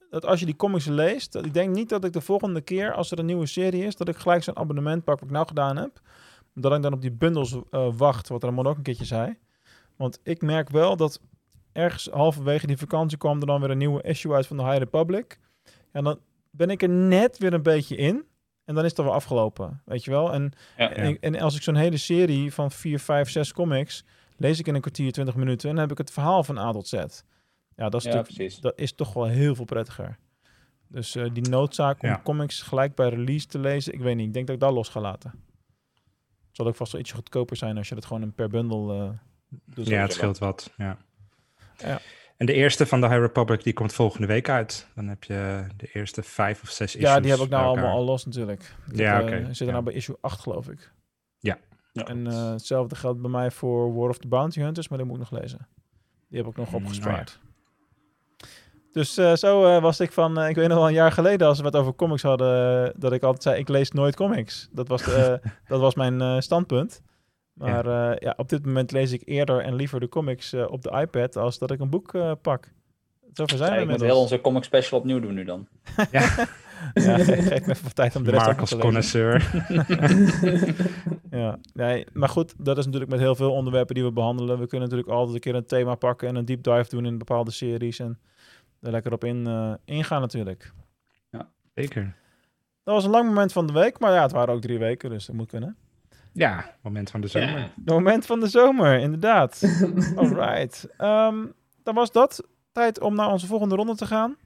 dat 0.09 0.25
als 0.25 0.39
je 0.39 0.45
die 0.45 0.55
comics 0.55 0.85
leest, 0.85 1.31
dat 1.31 1.45
ik 1.45 1.53
denk 1.53 1.75
niet 1.75 1.89
dat 1.89 2.03
ik 2.03 2.13
de 2.13 2.21
volgende 2.21 2.61
keer, 2.61 2.93
als 2.93 3.11
er 3.11 3.19
een 3.19 3.25
nieuwe 3.25 3.45
serie 3.45 3.85
is, 3.85 3.95
dat 3.95 4.07
ik 4.07 4.17
gelijk 4.17 4.43
zo'n 4.43 4.57
abonnement 4.57 5.03
pak, 5.03 5.19
wat 5.19 5.29
ik 5.29 5.35
nou 5.35 5.47
gedaan 5.47 5.77
heb. 5.77 5.99
Dat 6.53 6.73
ik 6.73 6.81
dan 6.81 6.93
op 6.93 7.01
die 7.01 7.11
bundels 7.11 7.57
eh, 7.69 7.89
wacht, 7.97 8.27
wat 8.27 8.43
Ramon 8.43 8.67
ook 8.67 8.77
een 8.77 8.83
keertje 8.83 9.05
zei. 9.05 9.37
Want 9.95 10.19
ik 10.23 10.41
merk 10.41 10.69
wel 10.69 10.95
dat 10.95 11.21
ergens 11.71 12.09
halverwege 12.11 12.67
die 12.67 12.77
vakantie 12.77 13.17
kwam 13.17 13.39
er 13.39 13.45
dan 13.45 13.61
weer 13.61 13.69
een 13.69 13.77
nieuwe 13.77 14.01
issue 14.01 14.33
uit 14.33 14.47
van 14.47 14.57
de 14.57 14.63
High 14.63 14.77
Republic. 14.77 15.39
En 15.91 16.03
dan 16.03 16.19
ben 16.49 16.69
ik 16.69 16.81
er 16.81 16.89
net 16.89 17.37
weer 17.37 17.53
een 17.53 17.63
beetje 17.63 17.95
in. 17.95 18.25
En 18.65 18.75
dan 18.75 18.83
is 18.83 18.89
het 18.89 18.99
alweer 18.99 19.13
afgelopen, 19.13 19.81
weet 19.85 20.03
je 20.03 20.11
wel. 20.11 20.33
En, 20.33 20.51
Ja. 20.77 20.89
en, 20.93 21.07
ik- 21.09 21.23
en 21.23 21.39
als 21.39 21.55
ik 21.55 21.61
zo'n 21.61 21.75
hele 21.75 21.97
serie 21.97 22.53
van 22.53 22.71
4, 22.71 22.99
5, 22.99 23.29
6 23.29 23.53
comics 23.53 24.03
lees 24.37 24.59
ik 24.59 24.67
in 24.67 24.75
een 24.75 24.81
kwartier, 24.81 25.11
20 25.11 25.35
minuten 25.35 25.69
en 25.69 25.75
dan 25.75 25.83
heb 25.83 25.91
ik 25.91 25.97
het 25.97 26.11
verhaal 26.11 26.43
van 26.43 26.57
A 26.57 26.71
tot 26.71 26.87
Z. 26.87 26.93
Ja, 27.75 27.89
dat 27.89 28.05
is, 28.05 28.13
Ja, 28.13 28.23
dat 28.61 28.79
is 28.79 28.93
toch 28.93 29.13
wel 29.13 29.25
heel 29.25 29.55
veel 29.55 29.65
prettiger. 29.65 30.17
Dus 30.87 31.15
eh, 31.15 31.29
die 31.33 31.49
noodzaak 31.49 32.03
om 32.03 32.09
Ja. 32.09 32.21
comics 32.23 32.61
gelijk 32.61 32.95
bij 32.95 33.09
release 33.09 33.45
te 33.47 33.59
lezen, 33.59 33.93
ik 33.93 33.99
weet 33.99 34.15
niet. 34.15 34.27
Ik 34.27 34.33
denk 34.33 34.45
dat 34.47 34.55
ik 34.55 34.61
dat 34.61 34.73
los 34.73 34.89
ga 34.89 34.99
laten. 34.99 35.29
Het 36.47 36.55
zal 36.57 36.67
ook 36.67 36.75
vast 36.75 36.91
wel 36.91 37.01
ietsje 37.01 37.15
goedkoper 37.15 37.57
zijn 37.57 37.77
als 37.77 37.89
je 37.89 37.95
het 37.95 38.05
gewoon 38.05 38.33
per 38.33 38.49
bundel 38.49 38.93
eh 38.93 39.09
doet. 39.65 39.87
Ja, 39.87 40.01
het 40.01 40.13
scheelt 40.13 40.37
wat. 40.37 40.71
Ja. 40.77 40.97
Ja. 41.77 41.99
En 42.39 42.45
de 42.45 42.53
eerste 42.53 42.85
van 42.85 43.01
de 43.01 43.07
High 43.07 43.19
Republic 43.19 43.63
die 43.63 43.73
komt 43.73 43.93
volgende 43.93 44.27
week 44.27 44.49
uit. 44.49 44.87
Dan 44.95 45.07
heb 45.07 45.23
je 45.23 45.65
de 45.77 45.89
eerste 45.93 46.23
vijf 46.23 46.61
of 46.61 46.69
zes 46.69 46.95
issues. 46.95 47.01
Ja, 47.13 47.19
die 47.19 47.31
heb 47.31 47.39
ik 47.39 47.49
nou 47.49 47.65
allemaal 47.65 47.95
al 47.97 48.03
los 48.03 48.25
natuurlijk. 48.25 48.73
Ik 48.91 48.95
Ja, 48.97 49.21
oké. 49.21 49.31
eh, 49.35 49.45
zit 49.45 49.59
er 49.59 49.65
Ja. 49.65 49.71
nou 49.71 49.83
bij 49.83 49.93
issue 49.93 50.15
8 50.21 50.39
geloof 50.39 50.67
ik. 50.69 50.91
Ja. 51.39 51.57
En 52.05 52.27
eh, 52.27 52.49
hetzelfde 52.51 52.95
geldt 52.95 53.21
bij 53.21 53.29
mij 53.31 53.51
voor 53.51 53.93
War 53.95 54.09
of 54.09 54.17
the 54.17 54.27
Bounty 54.27 54.59
Hunters, 54.59 54.87
maar 54.87 54.97
die 54.97 55.07
moet 55.07 55.15
ik 55.21 55.29
nog 55.29 55.41
lezen. 55.41 55.67
Die 56.29 56.37
heb 56.41 56.47
ik 56.49 56.55
nog 56.57 56.69
Mm, 56.69 56.75
opgespaard. 56.75 57.39
Dus 58.91 59.17
eh, 59.17 59.33
zo 59.35 59.65
eh, 59.75 59.81
was 59.81 59.99
ik 59.99 60.11
van, 60.11 60.39
eh, 60.39 60.49
ik 60.49 60.55
weet 60.55 60.67
nog 60.67 60.77
wel 60.77 60.87
een 60.87 60.93
jaar 60.93 61.11
geleden 61.11 61.47
als 61.47 61.59
we 61.59 61.65
het 61.65 61.75
over 61.75 61.93
comics 61.95 62.21
hadden, 62.21 62.93
dat 62.97 63.11
ik 63.13 63.23
altijd 63.23 63.43
zei, 63.43 63.59
ik 63.59 63.67
lees 63.69 63.91
nooit 63.91 64.15
comics. 64.15 64.69
Dat 64.71 64.87
was, 64.87 65.13
eh, 65.13 65.33
dat 65.67 65.79
was 65.79 65.95
mijn 65.95 66.21
eh, 66.21 66.39
standpunt. 66.39 67.01
Maar 67.59 67.85
ja. 67.89 68.15
ja, 68.19 68.33
op 68.37 68.49
dit 68.49 68.65
moment 68.65 68.91
lees 68.91 69.11
ik 69.11 69.21
eerder 69.25 69.59
en 69.61 69.75
liever 69.75 69.99
de 69.99 70.09
comics 70.09 70.53
eh, 70.53 70.71
op 70.71 70.81
de 70.81 70.91
iPad 71.01 71.35
als 71.35 71.57
dat 71.57 71.71
ik 71.71 71.79
een 71.79 71.89
boek 71.89 72.13
eh, 72.13 72.31
pak. 72.41 72.71
Zover 73.33 73.57
zijn 73.57 73.69
Ja, 73.69 73.75
we 73.75 73.81
inmiddels. 73.81 74.11
heel 74.11 74.19
onze 74.21 74.41
comic 74.41 74.63
special 74.63 74.99
opnieuw 74.99 75.19
doen 75.19 75.33
nu 75.33 75.43
dan. 75.43 75.67
Ja, 76.11 76.21
ge- 76.21 76.47
geef 77.41 77.65
me 77.65 77.71
even 77.73 77.93
tijd 77.93 78.15
om 78.15 78.23
de 78.23 78.31
rest 78.31 78.45
Mark 78.45 78.55
te 78.55 78.61
als 78.61 78.75
connoisseur. 78.77 79.51
ja, 81.31 81.59
nee, 81.73 82.05
maar 82.13 82.29
goed, 82.29 82.53
dat 82.57 82.77
is 82.77 82.85
natuurlijk 82.85 83.11
met 83.11 83.19
heel 83.19 83.35
veel 83.35 83.51
onderwerpen 83.53 83.95
die 83.95 84.03
we 84.03 84.11
behandelen. 84.11 84.59
We 84.59 84.67
kunnen 84.67 84.89
natuurlijk 84.89 85.15
altijd 85.17 85.35
een 85.35 85.41
keer 85.41 85.55
een 85.55 85.65
thema 85.65 85.95
pakken 85.95 86.27
en 86.27 86.35
een 86.35 86.45
deep 86.45 86.63
dive 86.63 86.89
doen 86.89 87.05
in 87.05 87.17
bepaalde 87.17 87.51
series 87.51 87.99
en 87.99 88.19
er 88.81 88.91
lekker 88.91 89.13
op 89.13 89.23
in, 89.23 89.47
eh, 89.47 89.73
ingaan 89.85 90.21
natuurlijk. 90.21 90.71
Zeker. 91.73 92.15
Dat 92.83 92.93
was 92.95 93.03
een 93.03 93.09
lang 93.11 93.25
moment 93.27 93.51
van 93.51 93.67
de 93.67 93.73
week, 93.73 93.99
maar 93.99 94.11
ja, 94.13 94.21
het 94.21 94.31
waren 94.31 94.53
ook 94.53 94.61
drie 94.61 94.77
weken, 94.79 95.09
dus 95.09 95.25
dat 95.25 95.35
moet 95.35 95.49
kunnen. 95.49 95.75
Ja, 96.33 96.75
moment 96.81 97.11
van 97.11 97.21
de 97.21 97.27
zomer. 97.27 97.49
Ja. 97.49 97.71
Het 97.75 97.85
moment 97.85 98.25
van 98.25 98.39
de 98.39 98.47
zomer, 98.47 98.99
inderdaad. 98.99 99.61
Alright. 100.15 100.87
Ehm, 100.97 101.45
dan 101.83 101.95
was 101.95 102.11
dat. 102.11 102.43
Tijd 102.71 102.99
om 102.99 103.15
naar 103.15 103.29
onze 103.31 103.47
volgende 103.47 103.75
ronde 103.75 103.95
te 103.95 104.05
gaan. 104.05 104.37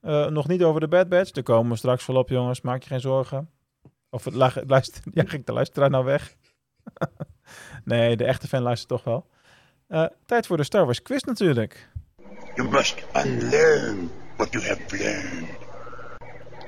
Eh, 0.00 0.26
nog 0.26 0.48
niet 0.48 0.62
over 0.62 0.80
de 0.80 0.88
Bad 0.88 1.08
Batch. 1.08 1.30
Daar 1.30 1.42
komen 1.44 1.70
we 1.70 1.76
straks 1.76 2.06
wel 2.06 2.16
op, 2.16 2.28
jongens. 2.28 2.60
Maak 2.60 2.82
je 2.82 2.88
geen 2.88 3.00
zorgen. 3.00 3.50
Of 4.10 4.24
het 4.24 4.34
lag- 4.34 4.64
luister, 4.66 5.02
ja, 5.12 5.24
ik 5.30 5.46
de 5.46 5.52
luisteraar 5.52 5.90
nou 5.90 6.04
weg? 6.04 6.34
nee, 7.84 8.16
de 8.16 8.24
echte 8.24 8.48
fan 8.48 8.62
luistert 8.62 8.88
toch 8.88 9.04
wel. 9.04 9.26
Eh, 9.88 10.06
tijd 10.26 10.46
voor 10.46 10.56
de 10.56 10.62
Star 10.64 10.84
Wars 10.84 11.02
quiz 11.02 11.22
natuurlijk. 11.22 11.88
You 12.54 12.68
must 12.68 13.06
unlearn 13.24 14.10
what 14.36 14.52
you 14.52 14.64
have 14.66 14.80
learned. 14.96 15.48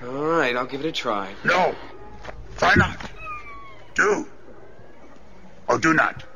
All 0.03 0.39
right, 0.39 0.55
I'll 0.55 0.69
give 0.79 0.89
it 0.89 1.07
a 1.07 1.25
try. 1.25 1.35
No. 1.45 1.73
Try 2.55 2.75
not. 2.75 2.97
Do. 3.93 4.27
Or 5.69 5.81
do 5.81 5.93
not. 5.93 6.27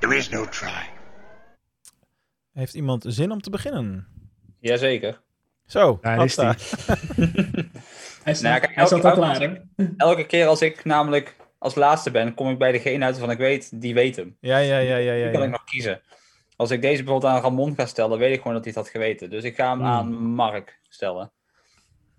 There 0.00 0.16
is 0.16 0.28
no 0.28 0.44
try. 0.48 0.90
Heeft 2.52 2.74
iemand 2.74 3.04
zin 3.08 3.30
om 3.30 3.40
te 3.40 3.50
beginnen? 3.50 4.06
Jazeker. 4.60 5.20
Zo, 5.66 5.98
Daar 6.00 6.24
is. 6.24 6.36
Hij, 8.22 8.34
staat, 8.34 8.50
Nou, 8.50 8.60
kijk, 8.60 8.74
hij 8.74 8.86
staat 8.86 9.04
elke- 9.04 9.20
al 9.20 9.24
elke- 9.24 9.38
klaar, 9.38 9.40
hè? 9.76 9.84
Elke 9.96 10.26
keer 10.26 10.46
als 10.46 10.62
ik 10.62 10.84
namelijk 10.84 11.36
als 11.58 11.74
laatste 11.74 12.10
ben, 12.10 12.34
kom 12.34 12.50
ik 12.50 12.58
bij 12.58 12.72
degene 12.72 13.04
uit 13.04 13.12
waarvan 13.18 13.30
ik 13.34 13.38
weet, 13.38 13.80
die 13.80 13.94
weet 13.94 14.16
hem. 14.16 14.36
Ja, 14.40 14.58
ja, 14.58 14.78
ja, 14.78 14.96
ja, 14.96 15.12
ja. 15.12 15.22
Die 15.22 15.32
kan 15.32 15.40
ik 15.42 15.46
ja. 15.46 15.52
nog 15.52 15.64
kiezen. 15.64 16.00
Als 16.56 16.70
ik 16.70 16.82
deze 16.82 17.02
bijvoorbeeld 17.02 17.32
aan 17.32 17.40
Ramon 17.42 17.74
ga 17.74 17.86
stellen, 17.86 18.18
weet 18.18 18.32
ik 18.32 18.38
gewoon 18.38 18.52
dat 18.52 18.64
hij 18.64 18.72
het 18.76 18.82
had 18.82 18.92
geweten. 18.92 19.30
Dus 19.30 19.44
ik 19.44 19.54
ga 19.56 19.68
hem 19.70 19.78
Hmm. 19.78 19.86
aan 19.88 20.12
Mark 20.14 20.80
stellen. 20.88 21.32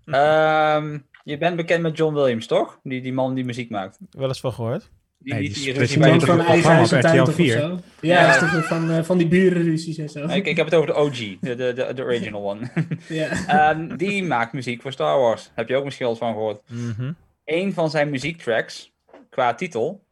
Ehm, 0.04 0.98
je 1.22 1.38
bent 1.38 1.56
bekend 1.56 1.82
met 1.82 1.96
John 1.96 2.14
Williams, 2.14 2.46
toch? 2.46 2.80
Die, 2.82 3.00
die 3.02 3.12
man 3.12 3.34
die 3.34 3.44
muziek 3.44 3.70
maakt. 3.70 3.98
Wel 4.10 4.28
eens 4.28 4.40
van 4.40 4.52
gehoord. 4.52 4.90
Die, 5.24 5.34
Nee, 5.34 5.42
die, 5.42 5.52
die 5.54 5.72
die 5.72 5.82
is 5.82 5.94
Iemand 5.94 6.24
van 6.24 6.40
eigen 6.40 6.70
huis 6.70 6.92
op 6.92 6.98
RTL? 6.98 7.42
Ja, 7.42 7.78
Ja. 8.00 8.34
is 8.34 8.38
toch 8.38 8.66
van, 8.66 8.90
eh, 8.90 9.02
van 9.02 9.18
die 9.18 9.26
burenruzies 9.28 9.98
en 9.98 10.08
zo. 10.08 10.26
Ik, 10.26 10.46
ik 10.46 10.56
heb 10.56 10.64
het 10.66 10.74
over 10.74 10.86
de 10.86 10.94
OG, 10.96 11.16
de, 11.16 11.36
de, 11.40 11.72
de, 11.72 11.92
de 11.94 12.02
original 12.02 12.50
one. 12.50 12.70
Ja. 13.08 13.28
Ehm, 13.46 13.96
die 13.96 14.24
maakt 14.24 14.52
muziek 14.52 14.82
voor 14.82 14.92
Star 14.92 15.18
Wars. 15.18 15.50
Heb 15.54 15.68
je 15.68 15.76
ook 15.76 15.84
misschien 15.84 16.06
wel 16.06 16.14
eens 16.14 16.24
van 16.24 16.32
gehoord. 16.32 16.60
Mhm. 16.68 17.12
Een 17.44 17.72
van 17.72 17.90
zijn 17.90 18.10
muziektracks, 18.10 18.92
qua 19.30 19.54
titel, 19.54 20.04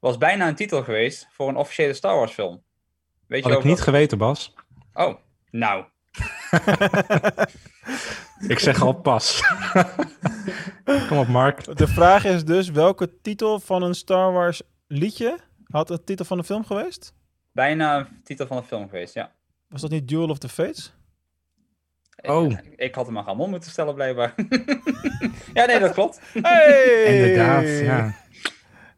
was 0.00 0.18
bijna 0.18 0.48
een 0.48 0.54
titel 0.54 0.82
geweest 0.82 1.28
voor 1.32 1.48
een 1.48 1.56
officiële 1.56 1.92
Star 1.92 2.16
Wars 2.16 2.32
film. 2.32 2.62
Weet 3.26 3.38
je 3.38 3.44
Had 3.44 3.52
ik 3.52 3.58
over 3.58 3.68
niet 3.70 3.80
geweten, 3.80 4.18
Bas. 4.18 4.54
Oh, 4.94 5.14
nou. 5.50 5.84
Ik 8.48 8.58
zeg 8.58 8.82
al 8.82 8.92
pas. 8.92 9.42
Kom 11.08 11.18
op, 11.18 11.28
Mark. 11.28 11.76
De 11.76 11.86
vraag 11.86 12.24
is 12.24 12.44
dus, 12.44 12.70
welke 12.70 13.20
titel 13.20 13.60
van 13.60 13.82
een 13.82 13.94
Star 13.94 14.32
Wars 14.32 14.62
liedje 14.86 15.38
had 15.66 15.88
het 15.88 16.06
titel 16.06 16.24
van 16.24 16.38
de 16.38 16.44
film 16.44 16.64
geweest? 16.64 17.14
Bijna 17.52 17.98
een 17.98 18.06
titel 18.24 18.46
van 18.46 18.56
een 18.56 18.62
film 18.62 18.88
geweest, 18.88 19.14
ja. 19.14 19.32
Was 19.68 19.80
dat 19.80 19.90
niet 19.90 20.08
Duel 20.08 20.28
of 20.28 20.38
the 20.38 20.48
Fates? 20.48 20.94
Oh. 22.22 22.50
Ik, 22.50 22.72
ik 22.76 22.94
had 22.94 23.06
hem 23.06 23.18
aan 23.18 23.24
Ramon 23.24 23.50
moeten 23.50 23.70
stellen, 23.70 23.94
blijkbaar. 23.94 24.34
ja, 25.54 25.64
nee, 25.64 25.78
dat 25.78 25.92
klopt. 25.92 26.20
Hey! 26.42 27.04
Inderdaad, 27.04 27.68
ja. 27.68 28.14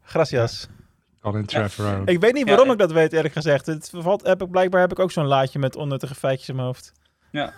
Gracias. 0.01 0.67
Colin 1.21 1.45
Trevorrow. 1.45 2.09
Ik 2.09 2.19
weet 2.19 2.33
niet 2.33 2.47
Ja, 2.47 2.55
waarom 2.55 2.71
ik 2.71 2.77
dat 2.77 2.91
weet, 2.91 3.13
eerlijk 3.13 3.33
gezegd. 3.33 3.65
Het 3.65 3.91
valt, 3.93 4.23
heb 4.23 4.41
ik, 4.41 4.51
blijkbaar 4.51 4.81
heb 4.81 4.91
ik 4.91 4.99
ook 4.99 5.11
zo'n 5.11 5.25
laadje 5.25 5.59
met 5.59 5.75
onnuttige 5.75 6.15
feitjes 6.15 6.49
in 6.49 6.55
mijn 6.55 6.67
hoofd. 6.67 6.91
Ja. 7.31 7.53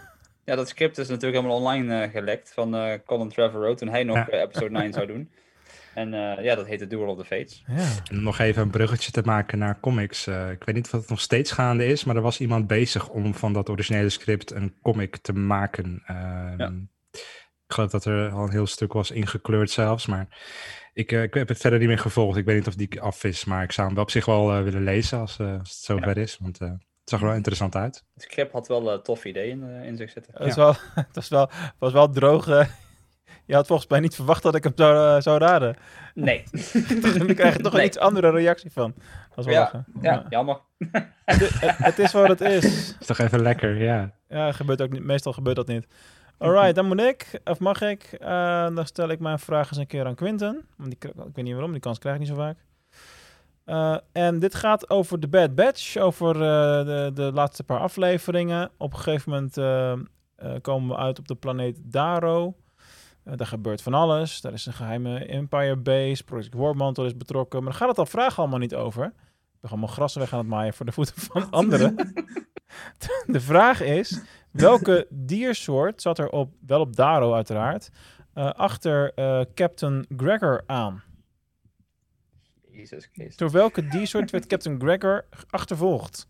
Ja, 0.48 0.56
dat 0.56 0.68
script 0.68 0.98
is 0.98 1.08
natuurlijk 1.08 1.36
helemaal 1.42 1.58
online 1.64 2.02
eh, 2.04 2.12
gelekt 2.12 2.52
van 2.54 2.76
eh, 2.76 2.94
Colin 3.06 3.30
Trevorrow 3.30 3.78
toen 3.78 3.88
hij 3.88 4.04
nog 4.04 4.16
Ja. 4.16 4.28
eh, 4.30 4.42
episode 4.42 4.70
9 4.70 4.94
zou 4.94 5.08
doen. 5.08 5.32
En 5.94 6.14
eh, 6.14 6.44
ja, 6.44 6.56
dat 6.56 6.66
heette 6.68 6.88
Duel 6.88 7.08
of 7.08 7.18
the 7.18 7.26
Fates. 7.26 7.64
Ja. 7.68 7.86
Om 8.12 8.24
nog 8.24 8.40
even 8.40 8.62
een 8.62 8.70
bruggetje 8.70 9.12
te 9.12 9.22
maken 9.22 9.58
naar 9.58 9.80
comics. 9.80 10.28
Eh, 10.28 10.52
ik 10.52 10.64
weet 10.64 10.76
niet 10.76 10.86
of 10.86 10.92
het 10.92 11.10
nog 11.10 11.22
steeds 11.22 11.52
gaande 11.52 11.86
is, 11.86 12.04
maar 12.04 12.16
er 12.16 12.22
was 12.22 12.40
iemand 12.40 12.68
bezig 12.68 13.10
om 13.10 13.34
van 13.34 13.54
dat 13.54 13.70
originele 13.70 14.10
script 14.10 14.52
een 14.52 14.76
comic 14.82 15.18
te 15.18 15.34
maken. 15.34 16.02
Ehm, 16.06 16.58
Ja. 16.60 16.72
Ik 17.68 17.74
geloof 17.74 17.92
dat 17.92 18.06
er 18.06 18.30
al 18.30 18.44
een 18.44 18.52
heel 18.52 18.68
stuk 18.68 18.94
was 18.94 19.12
ingekleurd 19.12 19.70
zelfs, 19.72 20.06
maar 20.06 20.28
ik, 20.94 21.12
ik 21.12 21.34
heb 21.34 21.48
het 21.48 21.58
verder 21.58 21.80
niet 21.80 21.88
meer 21.88 22.00
gevolgd. 22.00 22.38
Ik 22.38 22.46
weet 22.46 22.56
niet 22.56 22.68
of 22.68 22.76
die 22.76 23.02
af 23.02 23.24
is, 23.24 23.46
maar 23.46 23.64
ik 23.64 23.72
zou 23.72 23.86
hem 23.88 23.96
wel 23.96 24.06
op 24.06 24.12
zich 24.12 24.26
wel 24.26 24.64
willen 24.64 24.84
lezen 24.84 25.20
als, 25.20 25.40
eh, 25.40 25.60
als 25.60 25.70
het 25.70 25.78
zover 25.84 26.18
is, 26.18 26.38
want 26.42 26.60
eh, 26.62 26.72
het 27.08 27.16
zag 27.16 27.20
er 27.20 27.26
wel 27.26 27.36
interessant 27.36 27.76
uit. 27.76 28.04
Het 28.14 28.24
script 28.24 28.52
had 28.52 28.68
wel 28.68 28.94
een 28.94 29.02
tof 29.02 29.26
idee 29.26 29.50
in, 29.50 29.64
eh, 29.64 29.86
in 29.88 29.98
zich 29.98 30.10
zitten. 30.10 30.34
Het, 30.38 30.48
is 30.48 30.56
wel, 30.56 30.74
het 30.96 31.08
was 31.16 31.28
wel, 31.30 31.50
het 31.52 31.74
was 31.80 31.92
wel 31.94 32.10
droog. 32.10 32.48
eh. 32.48 32.68
je 33.46 33.56
had 33.56 33.68
volgens 33.68 33.90
mij 33.90 34.00
niet 34.00 34.16
verwacht 34.16 34.44
dat 34.44 34.56
ik 34.56 34.64
hem 34.64 34.74
zou, 34.76 35.16
eh, 35.16 35.22
zou 35.22 35.38
raden. 35.40 35.76
Nee. 36.14 36.44
Dan 37.18 37.34
krijg 37.36 37.58
je 37.58 37.64
toch 37.64 37.74
een 37.74 37.86
iets 37.86 37.98
andere 37.98 38.30
reactie 38.30 38.72
van. 38.72 38.94
Dat 39.36 39.48
is 39.48 39.54
wel 39.54 39.84
Ja, 40.02 40.26
jammer. 40.30 40.60
Het, 41.26 41.40
het- 41.60 41.78
het 41.78 42.00
is 42.00 42.12
wat 42.12 42.28
het 42.28 42.42
is. 42.42 42.64
is 43.00 43.06
toch 43.06 43.18
even 43.18 43.42
lekker, 43.42 43.82
ja. 43.84 44.12
Ja, 44.28 44.52
gebeurt 44.52 44.82
ook 44.82 44.92
niet, 44.92 45.04
meestal 45.04 45.34
gebeurt 45.34 45.56
dat 45.56 45.68
niet. 45.68 45.88
Alright, 46.38 46.76
dan 46.76 46.86
moet 46.86 47.02
ik, 47.02 47.40
of 47.44 47.60
mag 47.60 47.82
ik, 47.82 48.04
eh, 48.04 48.28
dan 48.76 48.86
stel 48.86 49.10
ik 49.10 49.20
mijn 49.20 49.40
vraag 49.40 49.70
eens 49.70 49.78
een 49.78 49.88
keer 49.88 50.06
aan 50.06 50.16
Quinten. 50.16 50.66
Want 50.78 50.90
die, 51.02 51.10
ik 51.12 51.36
weet 51.36 51.46
niet 51.46 51.54
waarom, 51.54 51.72
die 51.72 51.80
kans 51.80 52.00
krijg 52.00 52.16
ik 52.16 52.22
niet 52.22 52.30
zo 52.30 52.36
vaak. 52.36 52.58
Eh, 53.68 53.98
en 54.12 54.40
dit 54.40 54.56
gaat 54.56 54.90
over 54.90 55.20
de 55.20 55.28
Bad 55.28 55.56
Batch, 55.56 55.98
over 55.98 56.36
eh, 56.36 56.86
de, 56.86 57.12
de 57.14 57.32
laatste 57.34 57.64
paar 57.64 57.80
afleveringen. 57.80 58.72
Op 58.78 58.94
een 58.94 59.00
gegeven 59.00 59.32
moment 59.32 59.58
eh, 59.58 59.94
komen 60.62 60.90
we 60.90 60.96
uit 60.96 61.20
op 61.20 61.28
de 61.28 61.36
planeet 61.36 61.80
Daro. 61.84 62.56
Daar 63.24 63.48
gebeurt 63.48 63.82
van 63.82 63.94
alles. 63.94 64.42
Daar 64.42 64.54
is 64.54 64.66
een 64.66 64.74
geheime 64.74 65.26
Empire 65.26 65.76
Base, 65.76 66.24
Project 66.24 66.54
Warmantle 66.54 67.06
is 67.06 67.18
betrokken. 67.18 67.60
Maar 67.60 67.70
daar 67.70 67.80
gaat 67.80 67.90
het 67.90 67.98
al 67.98 68.06
vragen 68.06 68.38
allemaal 68.38 68.60
niet 68.60 68.76
over. 68.76 69.06
Ik 69.06 69.62
ben 69.62 69.70
allemaal 69.70 69.88
grassen 69.88 70.22
weg 70.22 70.34
aan 70.34 70.40
het 70.40 70.48
maaien 70.48 70.74
voor 70.74 70.86
de 70.86 70.92
voeten 70.92 71.16
van 71.22 71.50
anderen. 71.52 71.96
de 73.26 73.42
vraag 73.42 73.82
is, 73.82 74.22
welke 74.52 75.08
diersoort 75.10 76.02
zat 76.02 76.20
er 76.20 76.30
op, 76.30 76.54
wel 76.68 76.80
op 76.80 76.96
Daro 76.96 77.34
uiteraard, 77.34 77.90
achter 78.34 79.14
Captain 79.54 80.06
Gregor 80.18 80.64
aan? 80.66 81.04
Jezus 82.78 83.10
Christus. 83.12 83.36
Door 83.36 83.52
welke 83.52 83.88
diersoort 83.88 84.32
werd 84.32 84.48
Captain 84.48 84.80
Gregor 84.80 85.26
achtervolgd? 85.50 86.28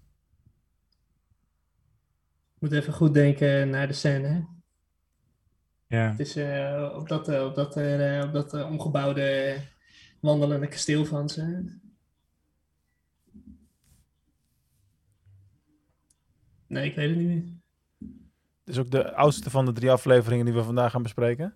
Moet 2.60 2.72
even 2.72 2.94
goed 2.94 3.14
denken 3.14 3.70
naar 3.70 3.88
de 3.88 3.94
scène. 3.94 4.28
hè. 4.28 4.42
Ja. 5.98 6.10
Het 6.10 6.20
is 6.20 6.36
eh, 6.36 6.94
op 6.96 7.08
dat, 7.08 7.28
eh, 7.28 7.44
op 7.44 7.56
dat, 7.56 7.78
eh, 7.78 8.22
op 8.26 8.34
dat 8.34 8.54
omgebouwde 8.54 9.58
wandelende 10.20 10.68
kasteel 10.68 11.06
van 11.06 11.30
ze. 11.30 11.76
Nee, 16.68 16.90
ik 16.90 16.96
weet 16.96 17.10
het 17.10 17.18
niet 17.18 17.28
meer. 17.28 17.56
Het 18.64 18.76
is 18.76 18.78
ook 18.78 18.92
de 18.92 19.14
oudste 19.14 19.50
van 19.50 19.66
de 19.66 19.74
drie 19.74 19.92
afleveringen 19.92 20.46
die 20.46 20.54
we 20.54 20.64
vandaag 20.64 20.92
gaan 20.92 21.04
bespreken. 21.04 21.56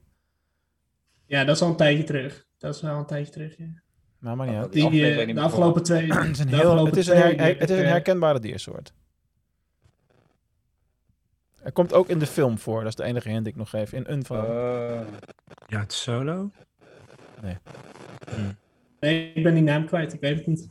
Ja, 1.26 1.44
dat 1.44 1.56
is 1.56 1.62
al 1.62 1.70
een 1.70 1.76
tijdje 1.76 2.04
terug. 2.04 2.48
Dat 2.58 2.76
is 2.76 2.82
wel 2.82 2.98
een 2.98 3.06
tijdje 3.06 3.32
terug, 3.32 3.58
ja. 3.58 3.82
Nou, 4.22 4.36
maar 4.38 4.48
niet 4.48 4.56
uit. 4.56 4.72
Die, 4.74 4.86
aflevering 4.86 5.20
eh, 5.20 5.26
niet 5.28 5.36
de 5.36 5.42
afgelopen 5.42 5.84
twee... 5.84 6.14
Het 6.14 6.30
is 6.30 6.40
een, 6.40 6.48
heel, 6.48 6.86
het 6.86 6.98
is 6.98 7.08
een, 7.08 7.18
her- 7.18 7.38
het 7.60 7.70
is 7.70 7.70
ik, 7.70 7.78
een 7.78 7.84
eh, 7.84 7.90
herkenbare 7.92 8.40
diersoort. 8.40 8.94
Er 11.64 11.72
komt 11.72 11.94
ook 11.94 12.08
in 12.10 12.20
de 12.20 12.26
film 12.28 12.58
voor. 12.60 12.80
Dat 12.80 12.88
is 12.88 12.96
de 12.96 13.04
enige 13.04 13.30
hint 13.30 13.44
die 13.44 13.54
ik 13.54 13.60
nog 13.60 13.70
geef. 13.70 13.94
In 13.94 14.04
een 14.08 14.26
van 14.26 14.38
Oh. 14.46 15.02
Ja, 15.68 15.80
het 15.80 15.94
solo? 15.94 16.50
Nee, 19.00 19.34
ik 19.34 19.44
ben 19.44 19.54
die 19.54 19.64
naam 19.64 19.86
kwijt. 19.86 20.14
Ik 20.14 20.20
weet 20.20 20.38
het 20.38 20.48
niet. 20.48 20.70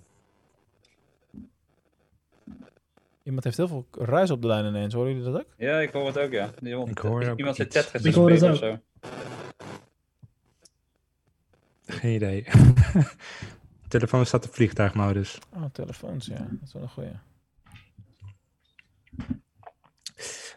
Iemand 3.23 3.45
heeft 3.45 3.57
heel 3.57 3.69
veel 3.69 3.87
ruis 3.91 4.31
op 4.31 4.43
de 4.43 4.49
lijn 4.49 4.65
ineens. 4.67 4.95
Horen 4.95 5.15
jullie 5.15 5.33
dat 5.33 5.41
ook? 5.41 5.49
Ja, 5.57 5.81
ik 5.81 5.91
hoor 5.93 6.07
het 6.07 6.19
ook, 6.19 6.33
ja. 6.33 6.51
Iemand, 6.63 6.89
Ik 6.91 6.99
hoor 6.99 7.25
ook 7.29 7.39
iemand 7.39 7.57
zit 7.57 7.67
iets. 7.67 7.75
Tetris 7.77 8.03
te 8.03 8.09
Ik 8.09 8.15
hoor 8.15 8.31
het 8.31 8.39
spelen 8.39 8.55
of 8.57 8.63
ook. 8.63 8.79
zo. 9.05 9.09
Geen 11.91 12.15
idee. 12.15 12.45
telefoon 13.89 14.27
staat 14.27 14.47
op 14.47 14.55
vliegtuigmodus. 14.55 15.39
Oh, 15.55 15.65
telefoons, 15.73 16.27
ja. 16.27 16.37
Dat 16.39 16.49
is 16.67 16.73
wel 16.73 16.83
een 16.83 16.89
goeie. 16.89 17.11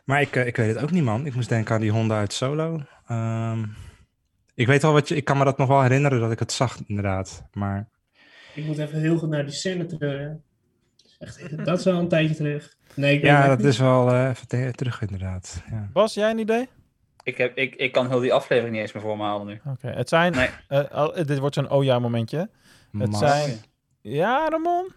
Maar 0.06 0.22
ik, 0.22 0.36
eh, 0.36 0.48
ik 0.48 0.56
weet 0.58 0.74
het 0.76 0.84
ook 0.84 0.92
niet, 0.92 1.04
man. 1.04 1.26
Ik 1.26 1.36
moest 1.36 1.50
denken 1.50 1.76
aan 1.76 1.82
die 1.82 1.92
honden 1.92 2.18
uit 2.18 2.34
Solo. 2.34 2.82
Ehm, 3.08 3.64
ik 4.54 4.68
weet 4.68 4.82
wel 4.82 4.92
wat 4.94 5.08
je... 5.08 5.16
Ik 5.16 5.26
kan 5.26 5.38
me 5.38 5.44
dat 5.44 5.58
nog 5.58 5.68
wel 5.68 5.82
herinneren 5.82 6.20
dat 6.20 6.32
ik 6.32 6.40
het 6.40 6.52
zag, 6.52 6.78
inderdaad. 6.88 7.44
Maar 7.54 7.88
Ik 8.56 8.66
moet 8.66 8.78
even 8.78 9.00
heel 9.00 9.18
goed 9.18 9.30
naar 9.30 9.44
die 9.46 9.54
scène 9.54 9.86
terug. 9.86 10.20
hè. 10.20 10.30
Echt, 11.20 11.66
dat 11.66 11.80
is 11.80 11.86
wel 11.86 12.00
een 12.00 12.08
tijdje 12.08 12.36
terug. 12.36 12.76
Nee, 12.96 13.16
ik 13.18 13.24
ja, 13.24 13.48
dat 13.48 13.58
niet. 13.58 13.68
is 13.68 13.78
wel 13.78 14.12
eh, 14.12 14.30
even 14.30 14.48
te- 14.48 14.72
terug, 14.76 15.02
inderdaad. 15.02 15.64
Ja. 15.72 15.90
Bas, 15.94 16.14
jij 16.14 16.32
een 16.32 16.40
idee? 16.40 16.70
Ik, 17.24 17.38
heb, 17.38 17.58
ik, 17.58 17.76
ik 17.76 17.92
kan 17.92 18.08
heel 18.10 18.20
die 18.20 18.34
aflevering 18.34 18.74
niet 18.74 18.82
eens 18.82 18.92
meer 18.94 19.04
voor 19.04 19.18
me 19.18 19.24
halen 19.24 19.48
nu. 19.48 19.62
Oké, 19.66 19.88
het 19.88 20.10
zijn... 20.10 20.32
Nee. 20.32 20.50
eh, 20.68 20.84
al- 20.92 21.14
dit 21.14 21.40
wordt 21.40 21.56
zo'n 21.56 21.70
oh 21.70 21.84
ja 21.84 22.00
momentje. 22.00 22.38
Het 22.98 23.10
Mas- 23.12 23.20
zijn... 23.20 23.58
Ja, 24.02 24.50
Ramon? 24.50 24.92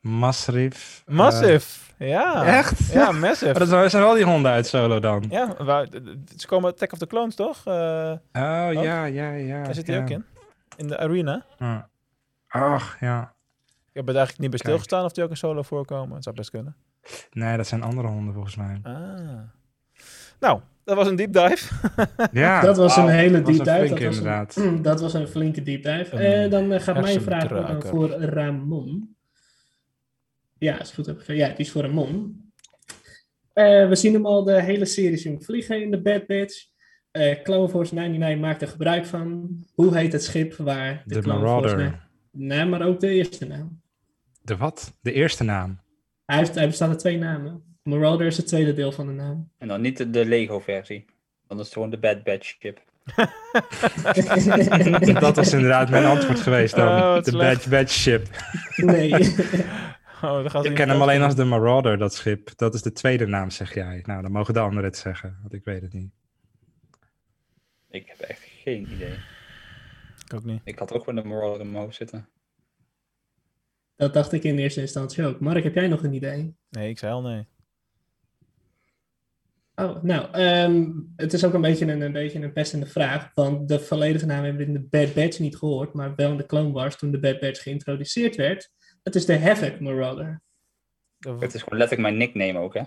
Masrif. 0.00 1.02
eh, 1.06 1.14
Massive. 1.14 1.92
ja. 1.98 2.44
echt? 2.44 2.92
Ja, 2.92 3.10
massive. 3.12 3.44
Maar 3.50 3.58
dat 3.58 3.68
zijn- 3.68 3.90
zijn 3.90 4.02
wel 4.02 4.14
die 4.14 4.24
honden 4.24 4.50
uit 4.52 4.66
Solo 4.66 5.00
dan? 5.00 5.24
Ja, 5.28 5.54
waar, 5.64 5.86
ze 6.36 6.46
komen 6.46 6.70
Attack 6.70 6.92
of 6.92 6.98
the 6.98 7.06
Clones, 7.06 7.34
toch? 7.34 7.62
Eh, 7.66 7.72
Oh, 8.32 8.72
ja, 8.82 9.04
ja, 9.04 9.30
ja. 9.32 9.62
daar 9.64 9.74
zit 9.74 9.86
hij 9.86 9.96
ja. 9.96 10.02
ook 10.02 10.10
in. 10.10 10.24
In 10.76 10.86
de 10.88 10.98
arena. 10.98 11.44
Ja. 11.58 11.88
Ach, 12.48 12.96
ja. 13.00 13.34
Ik 13.88 14.02
heb 14.02 14.08
er 14.08 14.16
eigenlijk 14.16 14.38
niet 14.38 14.50
bij 14.50 14.58
Kijk. 14.58 14.62
stilgestaan 14.62 15.04
of 15.04 15.12
die 15.12 15.24
ook 15.24 15.30
in 15.30 15.36
solo 15.36 15.62
voorkomen. 15.62 16.14
Het 16.14 16.24
zou 16.24 16.36
best 16.36 16.50
kunnen. 16.50 16.76
Nee, 17.30 17.56
dat 17.56 17.66
zijn 17.66 17.82
andere 17.82 18.08
honden 18.08 18.34
volgens 18.34 18.56
mij. 18.56 18.80
Ah. 18.82 18.92
Nou, 20.40 20.60
dat 20.86 20.96
was 20.96 21.08
een 21.08 21.16
deep 21.16 21.32
dive. 21.32 21.74
Ja, 22.32 22.60
dat 22.60 22.76
was 22.76 22.96
een 22.96 23.08
hele 23.08 23.42
dat 23.42 23.46
was 23.46 23.56
deep 23.56 23.66
een 23.66 23.74
dive. 23.74 23.86
flinke 23.86 24.04
Dat 24.04 24.08
was 24.08 24.16
inderdaad. 24.16 24.56
een, 24.56 24.82
dat 24.90 25.00
was 25.00 25.14
een 25.14 25.28
flinke 25.28 25.62
deep 25.62 25.82
dive. 25.82 26.16
Een 26.16 26.44
Eh, 26.44 26.50
dan 26.50 26.72
eh, 26.72 26.80
gaat 26.80 27.00
mijn 27.00 27.20
vraag 27.20 27.84
voor 27.86 28.08
Ramon. 28.10 29.16
Ja, 30.58 30.80
is 30.80 30.90
goed. 30.90 31.14
Ja, 31.26 31.48
die 31.48 31.56
is 31.56 31.70
voor 31.70 31.82
Ramon. 31.82 32.44
Eh, 33.52 33.88
we 33.88 33.96
zien 33.96 34.12
hem 34.12 34.26
al 34.26 34.44
de 34.44 34.62
hele 34.62 34.84
serie 34.84 35.16
zien 35.16 35.42
vliegen 35.42 35.82
in 35.82 35.90
de 35.90 36.02
Bad 36.02 36.26
Batch. 36.26 36.66
Eh 37.10 37.42
Clone 37.42 37.68
Force 37.68 37.94
99 37.94 38.40
maakt 38.40 38.62
er 38.62 38.68
gebruik 38.68 39.06
van. 39.06 39.48
Hoe 39.74 39.96
heet 39.96 40.12
het 40.12 40.24
schip 40.24 40.54
waar 40.56 41.02
de, 41.06 41.14
De 41.14 41.20
Clone 41.20 41.38
Force... 41.38 41.76
Marauder. 41.76 42.08
Nee, 42.30 42.58
nee, 42.58 42.66
maar 42.66 42.82
ook 42.82 43.00
de 43.00 43.08
eerste 43.08 43.46
naam. 43.46 43.80
De 44.42 44.56
wat? 44.56 44.96
De 45.00 45.12
eerste 45.12 45.44
naam. 45.44 45.80
Hij, 46.24 46.36
heeft, 46.38 46.54
hij 46.54 46.66
bestaat 46.66 46.88
uit 46.88 46.98
twee 46.98 47.18
namen. 47.18 47.75
Marauder 47.86 48.26
is 48.26 48.36
het 48.36 48.46
tweede 48.46 48.72
deel 48.72 48.92
van 48.92 49.06
de 49.06 49.12
naam. 49.12 49.50
En 49.58 49.68
dan 49.68 49.80
niet 49.80 49.96
de, 49.96 50.10
de 50.10 50.24
Lego-versie. 50.24 51.04
Dan 51.46 51.58
is 51.58 51.64
het 51.64 51.72
gewoon 51.72 51.90
de 51.90 51.98
Bad 51.98 52.24
Batch 52.24 52.56
chip. 52.58 52.82
dat 55.20 55.36
was 55.36 55.52
inderdaad 55.52 55.90
mijn 55.90 56.04
antwoord 56.04 56.40
geweest 56.40 56.76
dan. 56.76 56.88
Oh, 56.88 57.22
de. 57.22 57.32
Bad 57.32 57.68
Batch 57.68 57.92
ship. 57.92 58.26
nee. 58.76 59.12
Oh, 60.22 60.44
Ik 60.62 60.74
ken 60.74 60.88
hem 60.88 61.02
alleen 61.02 61.22
als 61.22 61.34
de 61.34 61.44
Marauder, 61.44 61.98
dat 61.98 62.14
schip. 62.14 62.52
Dat 62.56 62.74
is 62.74 62.82
de 62.82 62.92
tweede 62.92 63.26
naam, 63.26 63.50
zeg 63.50 63.74
jij. 63.74 64.02
Nou, 64.06 64.22
dan 64.22 64.32
mogen 64.32 64.54
de 64.54 64.60
anderen 64.60 64.84
het 64.84 64.96
zeggen, 64.96 65.38
want 65.40 65.52
ik 65.52 65.64
weet 65.64 65.82
het 65.82 65.92
niet. 65.92 66.10
Ik 67.90 68.06
heb 68.06 68.18
echt 68.18 68.42
geen 68.42 68.92
idee. 68.92 69.14
Ik 70.24 70.34
ook 70.34 70.44
niet. 70.44 70.60
Ik 70.64 70.78
had 70.78 70.92
ook 70.92 71.06
wel 71.06 71.14
de 71.14 71.24
Marauder 71.24 71.60
in 71.60 71.70
mijn 71.70 71.82
hoofd 71.82 71.96
zitten. 71.96 72.28
Dat 73.96 74.14
dacht 74.14 74.32
ik 74.32 74.44
in 74.44 74.58
eerste 74.58 74.80
instantie 74.80 75.24
ook. 75.24 75.40
Mark, 75.40 75.64
heb 75.64 75.74
jij 75.74 75.88
nog 75.88 76.02
een 76.02 76.12
idee? 76.12 76.56
Nee, 76.70 76.88
ik 76.88 76.98
zei 76.98 77.12
al 77.12 77.22
nee. 77.22 77.46
Oh, 79.76 80.02
nou, 80.02 80.30
ehm, 80.32 80.90
het 81.16 81.32
is 81.32 81.44
ook 81.44 81.54
een 81.54 81.60
beetje 81.60 81.86
een, 81.92 82.00
een 82.00 82.12
beetje 82.12 82.40
een 82.42 82.52
pestende 82.52 82.86
vraag. 82.86 83.30
Want 83.34 83.68
de 83.68 83.80
volledige 83.80 84.26
naam 84.26 84.44
hebben 84.44 84.60
we 84.62 84.66
in 84.66 84.72
de 84.72 84.86
Bad 84.90 85.14
Batch 85.14 85.38
niet 85.38 85.56
gehoord. 85.56 85.92
Maar 85.92 86.14
wel 86.14 86.30
in 86.30 86.36
de 86.36 86.46
Clone 86.46 86.72
Wars 86.72 86.96
toen 86.96 87.10
de 87.10 87.18
Bad 87.20 87.40
Batch 87.40 87.62
geïntroduceerd 87.62 88.36
werd. 88.36 88.70
Het 89.02 89.14
is 89.14 89.26
de 89.26 89.38
Havoc 89.38 89.80
Marauder. 89.80 90.40
De- 91.18 91.36
Het 91.38 91.54
is 91.54 91.62
gewoon 91.62 91.78
letterlijk 91.78 92.08
mijn 92.08 92.16
nickname 92.32 92.58
ook, 92.64 92.74
hè? 92.74 92.82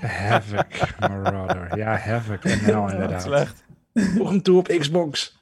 Havoc 0.00 0.66
Marauder. 1.00 1.76
Ja, 1.78 1.96
Havoc 1.96 2.44
NL 2.44 2.52
Oh, 2.74 2.82
wat 2.82 2.92
inderdaad. 2.92 3.22
slecht. 3.22 3.64
Voeg 3.94 4.28
hem 4.28 4.42
toe 4.42 4.58
op 4.58 4.66
Xbox. 4.78 5.38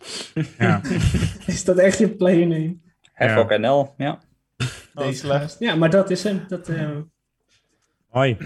Ja, 0.59 0.81
Is 1.47 1.65
dat 1.65 1.79
echt 1.79 1.99
je 1.99 2.09
playername? 2.17 2.77
Havoc 3.13 3.59
NL, 3.59 3.95
ja. 3.97 4.21
Oh, 4.95 5.07
Deze 5.07 5.19
slecht. 5.19 5.57
Ja, 5.59 5.75
maar 5.75 5.91
dat 5.91 6.11
is 6.11 6.23
hem. 6.23 6.45
Dat, 6.49 6.71
hoi. 8.09 8.37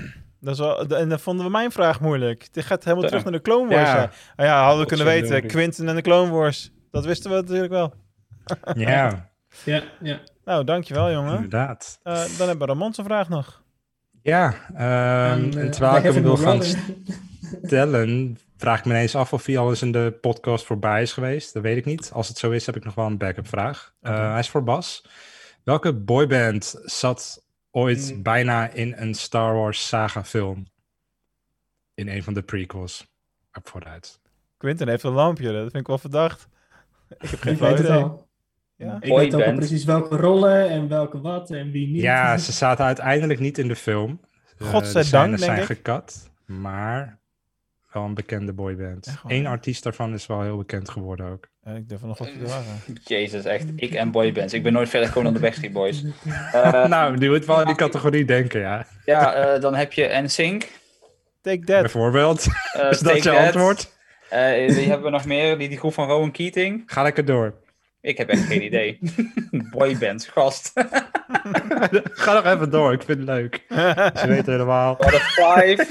Dat 0.41 0.53
is 0.55 0.61
wel, 0.61 0.87
en 0.87 1.09
dan 1.09 1.21
vonden 1.21 1.45
we 1.45 1.51
mijn 1.51 1.73
vraag 1.73 2.01
moeilijk. 2.01 2.49
Dit 2.53 2.65
gaat 2.65 2.83
helemaal 2.85 3.03
Ja. 3.05 3.09
terug 3.09 3.25
naar 3.25 3.33
de 3.33 3.41
Clone 3.43 3.75
Wars. 3.75 3.89
Ja. 3.89 3.97
Ja, 3.97 4.11
ah, 4.37 4.47
ja 4.47 4.63
hadden 4.63 4.81
we 4.81 4.87
kunnen 4.87 5.07
weten. 5.07 5.47
Quinten 5.47 5.89
en 5.89 5.95
de 5.95 6.03
Clone 6.03 6.31
Wars. 6.31 6.71
Dat 6.91 7.05
wisten 7.05 7.31
we 7.31 7.37
natuurlijk 7.37 7.73
wel. 7.73 7.95
Ja, 8.75 9.29
ja, 9.65 9.83
ja. 10.01 10.21
Nou, 10.45 10.65
dankjewel 10.65 11.11
jongen. 11.13 11.35
inderdaad. 11.35 12.01
Eh, 12.03 12.15
dan 12.15 12.49
hebben 12.49 12.59
we 12.59 12.65
Ramon 12.73 12.95
zijn 12.95 13.07
vraag 13.07 13.29
nog. 13.29 13.63
Ja, 14.23 14.55
ehm, 14.75 14.81
En, 14.81 15.59
eh, 15.59 15.71
terwijl 15.71 15.97
ik 15.97 16.03
hem 16.03 16.23
wil 16.23 16.37
gaan 16.37 16.61
stellen, 17.63 18.39
vraag 18.57 18.79
ik 18.79 18.85
me 18.85 18.91
ineens 18.93 19.15
af 19.15 19.33
of 19.33 19.47
hij 19.47 19.59
al 19.59 19.69
eens 19.69 19.83
in 19.83 19.93
de 19.93 20.19
podcast 20.21 20.65
voorbij 20.67 21.03
is 21.03 21.13
geweest. 21.13 21.53
Dat 21.55 21.63
weet 21.63 21.77
ik 21.77 21.85
niet. 21.85 22.11
Als 22.13 22.29
het 22.29 22.39
zo 22.39 22.51
is, 22.51 22.67
heb 22.67 22.77
ik 22.77 22.85
nog 22.85 22.95
wel 22.95 23.07
een 23.07 23.19
backup 23.19 23.49
vraag. 23.49 23.93
Eh, 24.01 24.13
Oké. 24.13 24.21
hij 24.23 24.39
is 24.39 24.49
voor 24.49 24.65
Bas. 24.65 25.05
Welke 25.65 25.93
boyband 25.95 26.81
zat 26.85 27.43
ooit 27.71 28.11
Hmm. 28.11 28.23
bijna 28.23 28.69
in 28.71 28.95
een 28.97 29.15
Star 29.15 29.55
Wars 29.55 29.89
saga 29.89 30.25
film? 30.25 30.67
In 31.95 32.09
een 32.09 32.23
van 32.23 32.35
de 32.35 32.43
prequels. 32.43 33.07
Op 33.53 33.69
vooruit. 33.69 34.21
Quinten 34.57 34.89
heeft 34.89 35.03
een 35.03 35.13
lampje. 35.13 35.53
Dat 35.53 35.63
vind 35.63 35.75
ik 35.75 35.87
wel 35.87 35.99
verdacht. 35.99 36.49
Ik 37.19 37.31
heb 37.31 37.41
geen 37.41 37.53
Ik 37.53 37.59
weet 37.59 37.71
het 37.79 37.87
idee. 37.87 38.03
al. 38.03 38.27
Ja. 38.77 38.97
Ik 39.01 39.15
weet 39.17 39.35
ook 39.35 39.55
precies 39.55 39.85
welke 39.85 40.17
rollen 40.17 40.69
en 40.69 40.89
welke 40.89 41.21
wat 41.21 41.51
en 41.51 41.71
wie 41.71 41.89
niet. 41.89 42.03
Ja, 42.03 42.37
ze 42.39 42.53
zaten 42.53 42.85
uiteindelijk 42.85 43.41
niet 43.41 43.59
in 43.59 43.69
de 43.69 43.77
film. 43.77 44.21
De 44.57 44.65
Godzijdank, 44.65 45.29
denk 45.29 45.43
zijn 45.43 45.59
ik. 45.59 45.65
gekat, 45.65 46.31
maar 46.47 47.19
wel 47.93 48.05
een 48.05 48.15
bekende 48.15 48.53
boyband. 48.53 49.19
Eén 49.27 49.47
artiest 49.47 49.83
daarvan 49.83 50.15
is 50.15 50.27
wel 50.27 50.43
heel 50.43 50.57
bekend 50.57 50.91
geworden 50.91 51.27
ook. 51.27 51.49
Ja, 51.65 51.73
ik 51.73 51.89
durf 51.89 52.01
er 52.01 52.07
nog 52.07 52.19
wat 52.19 52.29
te 52.33 52.47
wagen. 52.47 52.81
Jezus, 53.05 53.45
echt. 53.45 53.65
Ik 53.77 53.93
en 53.95 54.11
boybands. 54.11 54.53
Ik 54.55 54.63
ben 54.63 54.73
nooit 54.73 54.89
verder 54.89 55.09
gekomen 55.09 55.33
dan 55.33 55.41
de 55.41 55.47
Backstreet 55.47 55.73
Boys. 55.73 56.05
Eh, 56.53 56.87
nou, 56.87 57.17
die 57.19 57.29
moet 57.31 57.45
wel 57.45 57.61
in 57.61 57.67
die 57.67 57.75
categorie 57.75 58.25
denken, 58.25 58.61
ja. 58.61 58.87
ja, 59.05 59.35
eh, 59.35 59.61
dan 59.61 59.75
heb 59.75 59.93
je 59.93 60.21
NSYNC. 60.23 60.69
Take 61.41 61.65
that. 61.65 61.81
Bijvoorbeeld. 61.81 62.47
eh, 62.73 62.91
is 62.91 62.99
dat 62.99 63.23
je 63.23 63.31
That. 63.31 63.45
antwoord? 63.45 63.97
Eh, 64.31 64.67
wie 64.75 64.89
hebben 64.89 65.03
we 65.03 65.11
nog 65.11 65.25
meer? 65.25 65.59
Die, 65.59 65.69
die 65.69 65.79
groep 65.79 65.95
van 65.95 66.07
Rowan 66.09 66.31
Keating. 66.31 66.83
Ga 66.87 67.03
lekker 67.03 67.25
door. 67.25 67.55
Ik 68.01 68.19
heb 68.19 68.29
echt 68.29 68.43
geen 68.45 68.65
idee. 68.65 68.99
Boybands, 69.71 70.27
gast. 70.27 70.73
Ga 72.25 72.33
nog 72.35 72.45
even 72.45 72.71
door, 72.71 72.93
ik 72.93 73.03
vind 73.03 73.19
het 73.19 73.29
leuk. 73.29 73.65
Ze 74.19 74.25
weten 74.29 74.53
helemaal. 74.53 74.97
We 74.99 75.03
hadden 75.03 75.21
Five. 75.21 75.87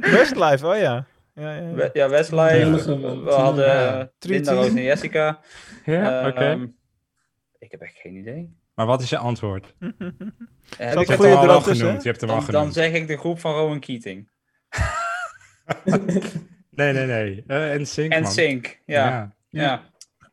Westlife, 0.16 0.66
oh 0.66 0.76
ja. 0.76 1.06
Ja, 1.34 1.54
ja, 1.54 1.62
ja. 1.62 1.72
We- 1.72 1.90
ja, 1.92 2.08
Westlife. 2.08 2.70
We, 3.24 3.30
hadden 3.30 4.10
Linda. 4.20 4.52
Roos 4.52 4.68
en 4.68 4.82
Jessica. 4.82 5.40
Ja, 5.84 6.28
oké. 6.28 6.38
ehm, 6.44 6.66
ik 7.58 7.70
heb 7.70 7.80
echt 7.80 7.96
geen 7.96 8.14
idee. 8.16 8.56
Maar 8.74 8.86
wat 8.86 9.02
is 9.02 9.10
je 9.10 9.18
antwoord? 9.18 9.74
Eh, 9.78 9.88
heb 9.88 10.00
er 10.00 10.06
ik 10.78 10.78
Je 10.78 10.84
hebt 10.86 11.08
het- 11.08 11.16
goeie 11.16 11.30
hem 11.30 11.38
al 11.40 11.46
wel 11.46 11.60
genoemd. 11.60 12.02
Je 12.02 12.08
hebt 12.08 12.20
hem 12.20 12.30
al 12.30 12.36
dan, 12.36 12.44
dan 12.44 12.54
genoemd. 12.54 12.74
zeg 12.74 12.92
ik 12.92 13.06
de 13.06 13.16
groep 13.16 13.40
van 13.40 13.54
Rowan 13.54 13.80
Keating. 13.80 14.28
Nee, 16.70 16.92
nee, 16.92 17.06
nee. 17.06 17.44
Eh 17.46 17.72
en 17.72 17.86
Sync, 17.86 18.12
En. 18.12 18.26
Sync, 18.26 18.78
ja. 18.86 19.32
Ja. 19.48 19.82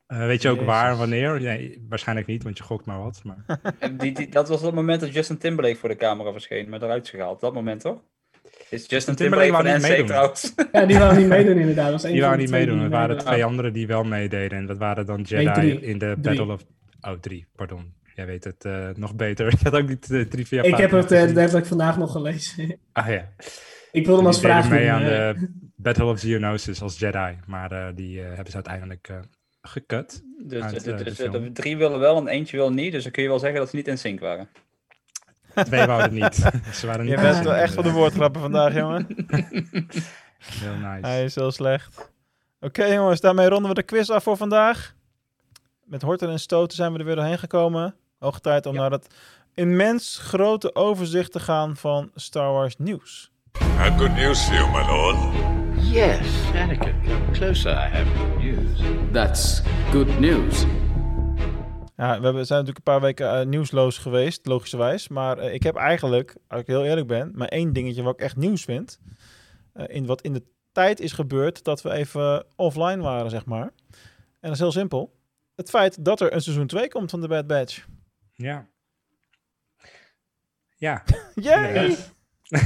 Eh, 0.08 0.26
weet 0.26 0.42
je 0.42 0.50
ook 0.50 0.56
Jezus. 0.56 0.70
waar 0.70 0.92
en 0.92 0.98
wanneer? 0.98 1.42
Nee, 1.42 1.86
waarschijnlijk 1.90 2.28
niet, 2.28 2.44
want 2.44 2.58
je 2.58 2.64
gokt 2.64 2.86
maar 2.86 3.02
wat. 3.02 3.22
Maar... 3.24 3.46
En 3.80 3.98
Die, 3.98 4.12
die, 4.12 4.30
dat 4.30 4.50
was 4.50 4.62
het 4.62 4.74
moment 4.74 5.00
dat 5.02 5.14
Justin 5.14 5.38
Timberlake 5.38 5.76
voor 5.76 5.90
de 5.90 5.96
camera 5.96 6.32
verscheen, 6.32 6.70
met 6.70 6.82
eruit 6.82 7.04
is 7.04 7.10
gehaald. 7.10 7.40
Dat 7.40 7.54
moment 7.54 7.82
toch? 7.82 8.02
Is 8.70 8.86
Justin 8.88 9.16
Timberlake 9.16 9.52
Timberlake 9.52 9.80
van 9.80 9.90
NC 9.90 9.90
meedoen. 9.90 10.08
trouwens? 10.08 10.54
Ja, 10.72 10.86
die 10.86 10.98
wou 10.98 11.18
niet 11.18 11.28
meedoen 11.36 11.58
inderdaad. 11.58 11.92
Was 11.92 12.02
Die 12.02 12.22
waren 12.22 12.38
niet 12.38 12.50
meedoen. 12.50 12.76
Er 12.76 12.82
die 12.82 12.90
waren 12.90 13.18
twee 13.18 13.46
anderen 13.46 13.74
die 13.74 13.88
wel 13.88 14.04
meededen. 14.04 14.58
En 14.58 14.66
dat 14.66 14.78
waren 14.78 15.06
dan 15.06 15.22
Jedi 15.22 15.72
in 15.72 15.98
de 15.98 16.16
Drie. 16.22 16.36
Battle 16.38 16.54
of... 16.54 16.66
Oh, 17.02 17.12
drie, 17.20 17.48
pardon. 17.56 17.94
Jij 18.16 18.26
weet 18.26 18.44
het 18.44 18.66
eh, 18.66 18.90
nog 18.94 19.16
beter. 19.16 19.52
Je 19.52 19.58
had 19.64 19.74
ook 19.74 19.88
niet 19.88 20.08
de 20.08 20.28
trivia 20.28 20.64
Ik 20.64 20.76
heb 20.76 20.92
het 20.92 21.12
eh, 21.12 21.24
letterlijk 21.24 21.66
vandaag 21.66 21.98
nog 21.98 22.12
gelezen. 22.12 22.80
Ah 22.92 23.08
ja. 23.08 23.30
Ik 23.96 24.06
wilde 24.06 24.18
hem 24.18 24.28
als 24.28 24.40
Die 24.40 24.48
deden 24.48 24.64
vraag 24.64 24.80
mee 24.80 24.86
doen, 24.86 24.94
aan 24.94 25.02
eh. 25.02 25.08
de 25.08 25.50
Battle 25.76 26.06
of 26.06 26.20
Geonosis 26.20 26.82
als 26.82 27.00
Jedi. 27.00 27.38
Maar 27.46 27.72
eh, 27.72 27.96
die 27.96 28.20
eh, 28.22 28.28
hebben 28.28 28.48
ze 28.48 28.54
uiteindelijk 28.54 29.08
eh 29.08 29.18
gekut. 29.68 30.24
Dus, 30.38 30.62
uit, 30.62 30.74
dus- 30.74 30.84
eh, 30.84 30.98
de 30.98 31.04
dus 31.04 31.16
film. 31.16 31.32
de 31.32 31.52
drie 31.52 31.78
willen 31.78 32.00
wel 32.00 32.18
en 32.18 32.28
eentje 32.28 32.58
wil 32.58 32.72
niet. 32.72 32.92
Dus 32.92 33.04
dan 33.04 33.12
kun 33.12 33.24
je 33.24 33.30
wel 33.30 33.40
zeggen 33.40 33.60
dat 33.60 33.70
ze 33.70 33.76
niet 33.76 33.88
in 33.88 33.98
sync 33.98 34.20
waren. 34.20 34.50
Twee 35.64 35.86
wouden 35.86 36.14
niet. 36.14 36.36
ze 36.80 36.88
waren 36.88 37.06
niet 37.06 37.14
Je 37.14 37.22
bent 37.22 37.44
wel 37.44 37.54
echt 37.54 37.74
van 37.74 37.84
de 37.84 37.92
woordgrappen 37.92 38.42
vandaag, 38.42 38.74
jongen. 38.74 39.08
Heel 40.38 40.76
nice. 40.76 41.08
Hij 41.08 41.24
is 41.24 41.36
heel 41.36 41.52
slecht. 41.52 42.12
Oké 42.60 42.86
jongens, 42.86 43.20
daarmee 43.20 43.50
ronden 43.50 43.70
we 43.70 43.76
de 43.76 43.84
quiz 43.84 44.10
af 44.10 44.24
voor 44.24 44.38
vandaag. 44.38 44.96
Met 45.84 46.02
horten 46.02 46.30
en 46.30 46.40
stoten 46.40 46.76
zijn 46.76 46.94
we 46.94 47.00
er 47.00 47.06
weer 47.06 47.16
doorheen 47.16 47.40
gekomen. 47.40 47.96
Hoog 48.20 48.40
tijd 48.40 48.66
om 48.66 48.76
naar 48.76 48.92
het 48.92 49.08
immens 49.54 50.18
grote 50.18 50.76
overzicht 50.76 51.32
te 51.32 51.40
gaan 51.40 51.78
van 51.78 52.12
Star 52.16 52.52
Wars 52.52 52.78
nieuws. 52.78 53.32
Good 53.98 54.16
news 54.16 54.44
for 54.44 54.54
you, 54.54 54.72
my 54.72 54.86
lord. 54.86 55.35
Yes, 55.96 56.52
Anakin, 56.54 57.02
come 57.06 57.32
closer. 57.32 57.72
I 57.72 57.88
have 57.88 58.18
good 58.18 58.44
news. 58.44 58.82
That's 59.12 59.62
good 59.92 60.20
news. 60.20 60.66
Ja, 61.96 62.20
we 62.20 62.44
zijn 62.44 62.60
natuurlijk 62.60 62.78
een 62.78 62.84
paar 62.84 63.02
weken 63.02 63.40
eh, 63.40 63.46
nieuwsloos 63.46 63.98
geweest, 63.98 64.46
logischerwijs. 64.46 65.08
Maar 65.08 65.38
eh, 65.38 65.54
ik 65.54 65.64
heb 65.64 65.76
eigenlijk, 65.76 66.36
als 66.48 66.62
ik 66.62 66.68
heel 66.68 66.86
eerlijk 66.86 67.08
ben, 67.08 67.32
maar 67.36 67.48
één 67.48 67.74
dingetje 67.74 68.04
wat 68.04 68.14
ik 68.14 68.20
echt 68.20 68.36
nieuws 68.36 68.64
vind. 68.64 69.00
Eh, 69.74 69.96
in 69.96 70.06
wat 70.06 70.22
in 70.22 70.34
de 70.34 70.44
tijd 70.72 71.00
is 71.00 71.12
gebeurd 71.12 71.64
dat 71.64 71.82
we 71.82 71.92
even 71.92 72.46
offline 72.56 73.02
waren, 73.02 73.30
zeg 73.30 73.46
maar. 73.46 73.74
En 73.92 74.40
dat 74.40 74.52
is 74.52 74.60
heel 74.60 74.72
simpel. 74.72 75.16
Het 75.56 75.70
feit 75.70 76.06
dat 76.06 76.22
er 76.22 76.34
een 76.34 76.42
seizoen 76.42 76.68
2 76.68 76.88
komt 76.88 77.10
van 77.10 77.22
The 77.22 77.28
Bad 77.28 77.48
Batch. 77.48 77.86
Ja. 78.34 78.68
Ja. 80.78 81.04
Yay! 81.36 81.98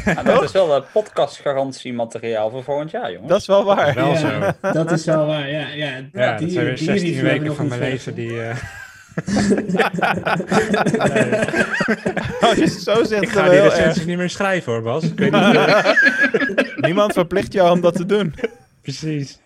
Maar 0.05 0.23
dat 0.23 0.43
is 0.43 0.51
wel 0.51 0.77
uh, 0.77 0.83
podcastgarantiemateriaal 0.93 2.49
voor 2.49 2.63
volgend 2.63 2.91
jaar, 2.91 3.11
jongens. 3.11 3.29
Dat 3.29 3.39
is 3.41 3.47
wel 3.47 3.63
waar. 3.63 3.93
Wel 3.93 4.07
Ja, 4.11 4.15
zo. 4.61 4.71
dat 4.73 4.91
is 4.91 5.05
wel 5.05 5.25
waar, 5.25 5.49
ja. 5.49 5.67
Ja, 5.67 6.01
Ja, 6.13 6.37
die- 6.37 6.45
dat 6.45 6.51
zijn 6.53 6.65
weer 6.65 6.75
die 6.75 6.85
16 6.85 6.93
review 6.95 7.13
hebben 7.15 7.33
we 7.33 7.39
weken 7.39 7.55
van 7.55 7.67
mijn 7.67 7.79
leven 7.81 8.15
die... 8.15 8.41
eh, 8.41 8.55
Als 12.41 12.55
je 12.55 12.61
het 12.63 12.71
zo 12.71 13.03
zegt, 13.03 13.21
ik 13.23 13.29
ga 13.29 13.41
die 13.49 13.59
wel 13.59 13.69
recensies 13.69 14.05
niet 14.05 14.17
meer 14.17 14.29
schrijven 14.29 14.71
hoor, 14.73 14.81
Bas. 14.81 15.03
Ik 15.03 15.19
weet 15.19 15.31
niet. 15.31 16.75
Niemand 16.85 17.13
verplicht 17.13 17.53
jou 17.53 17.71
om 17.71 17.81
dat 17.81 17.95
te 17.95 18.05
doen. 18.05 18.35
Precies. 18.81 19.39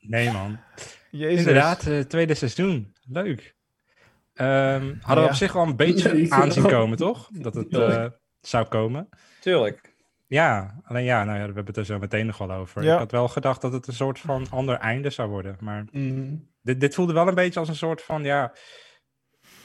Nee 0.00 0.30
man. 0.32 0.58
Jezus. 1.10 1.38
Inderdaad, 1.38 1.86
eh, 1.86 1.98
tweede 2.00 2.34
seizoen. 2.34 2.92
Leuk. 3.08 3.54
Ehm, 4.34 4.84
hadden 5.00 5.14
we 5.14 5.20
Ja. 5.20 5.26
op 5.26 5.34
zich 5.34 5.52
wel 5.52 5.62
een 5.62 5.76
beetje 5.76 6.26
aanzien 6.28 6.66
komen, 6.66 6.96
toch? 6.96 7.28
Dat 7.32 7.54
het. 7.54 7.70
Zou 8.48 8.66
komen. 8.66 9.08
Tuurlijk. 9.40 9.94
Ja, 10.26 10.80
alleen 10.84 11.04
ja, 11.04 11.24
nou 11.24 11.38
ja, 11.38 11.40
we 11.40 11.46
hebben 11.46 11.66
het 11.66 11.76
er 11.76 11.84
zo 11.84 11.98
meteen 11.98 12.26
nog 12.26 12.38
wel 12.38 12.52
over. 12.52 12.82
Ja. 12.82 12.92
Ik 12.92 12.98
had 12.98 13.10
wel 13.10 13.28
gedacht 13.28 13.60
dat 13.60 13.72
het 13.72 13.86
een 13.86 13.92
soort 13.94 14.18
van 14.18 14.46
ander 14.50 14.76
einde 14.76 15.10
zou 15.10 15.28
worden. 15.28 15.56
Maar 15.60 15.84
Mm. 15.90 16.48
dit, 16.62 16.80
dit 16.80 16.94
voelde 16.94 17.12
wel 17.12 17.28
een 17.28 17.34
beetje 17.34 17.60
als 17.60 17.68
een 17.68 17.76
soort 17.76 18.02
van, 18.02 18.22
ja... 18.24 18.52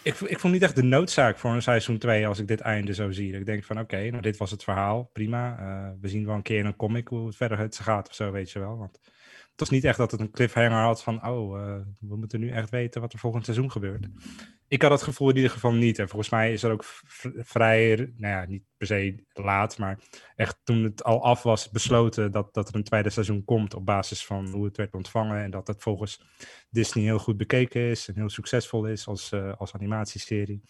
Ik, 0.04 0.20
ik 0.20 0.39
vond 0.39 0.54
niet 0.54 0.62
echt 0.62 0.76
de 0.76 0.84
noodzaak 0.84 1.38
voor 1.38 1.52
een 1.52 1.62
seizoen 1.62 1.98
2 1.98 2.28
als 2.28 2.39
ik 2.39 2.48
dit 2.48 2.60
einde 2.62 2.94
zo 2.94 3.12
zie. 3.12 3.34
Ik 3.34 3.46
denk 3.46 3.63
van, 3.63 3.80
oké, 3.80 4.10
nou 4.10 4.22
dit 4.22 4.38
was 4.38 4.52
het 4.52 4.63
verhaal, 4.63 5.10
prima. 5.13 5.58
Eh, 5.60 5.89
we 6.02 6.08
zien 6.08 6.26
wel 6.26 6.36
een 6.36 6.41
keer 6.41 6.60
in 6.60 6.65
een 6.65 6.76
comic 6.76 7.08
hoe 7.08 7.26
het 7.26 7.36
verder 7.36 7.58
het 7.58 7.80
gaat 7.80 8.08
of 8.10 8.15
zo, 8.15 8.32
weet 8.32 8.52
je 8.52 8.60
wel. 8.60 8.78
Want 8.78 9.00
was 9.62 9.69
niet 9.69 9.84
echt 9.84 9.97
dat 9.97 10.12
het 10.12 10.19
een 10.19 10.32
cliffhanger 10.32 10.84
had 10.84 11.04
van, 11.04 11.28
oh, 11.28 11.60
eh, 11.60 11.76
we 12.00 12.15
moeten 12.15 12.39
nu 12.39 12.50
echt 12.50 12.69
weten 12.69 13.02
wat 13.02 13.13
er 13.13 13.19
volgend 13.19 13.45
seizoen 13.45 13.71
gebeurt. 13.71 14.08
Ik 14.67 14.82
had 14.82 14.91
het 14.91 15.02
gevoel 15.02 15.30
in 15.30 15.36
ieder 15.36 15.52
geval 15.52 15.74
niet. 15.74 16.00
En 16.00 16.10
volgens 16.10 16.32
mij 16.32 16.54
is 16.54 16.63
er 16.63 16.71
ook 16.71 16.84
vrij, 17.38 17.95
nou 17.95 18.34
ja, 18.34 18.45
niet 18.45 18.63
per 18.78 18.88
se 18.88 19.26
laat, 19.34 19.78
maar 19.78 20.00
echt 20.36 20.60
toen 20.63 20.84
het 20.84 21.04
al 21.04 21.24
af 21.24 21.43
was 21.43 21.69
besloten 21.69 22.32
dat, 22.32 22.54
dat 22.54 22.69
er 22.69 22.76
een 22.76 22.84
tweede 22.84 23.10
seizoen 23.10 23.43
komt 23.43 23.74
op 23.74 23.86
basis 23.86 24.26
van 24.26 24.47
hoe 24.47 24.65
het 24.65 24.78
werd 24.78 24.93
ontvangen. 24.93 25.43
En 25.43 25.52
dat 25.52 25.67
het 25.67 25.82
volgens 25.82 26.21
Disney 26.69 27.04
heel 27.04 27.19
goed 27.19 27.38
bekeken 27.38 27.82
is 27.82 28.08
en 28.08 28.15
heel 28.15 28.30
succesvol 28.30 28.86
is 28.86 29.08
als, 29.08 29.32
eh, 29.32 29.54
als 29.58 29.74
animatieserie. 29.74 30.62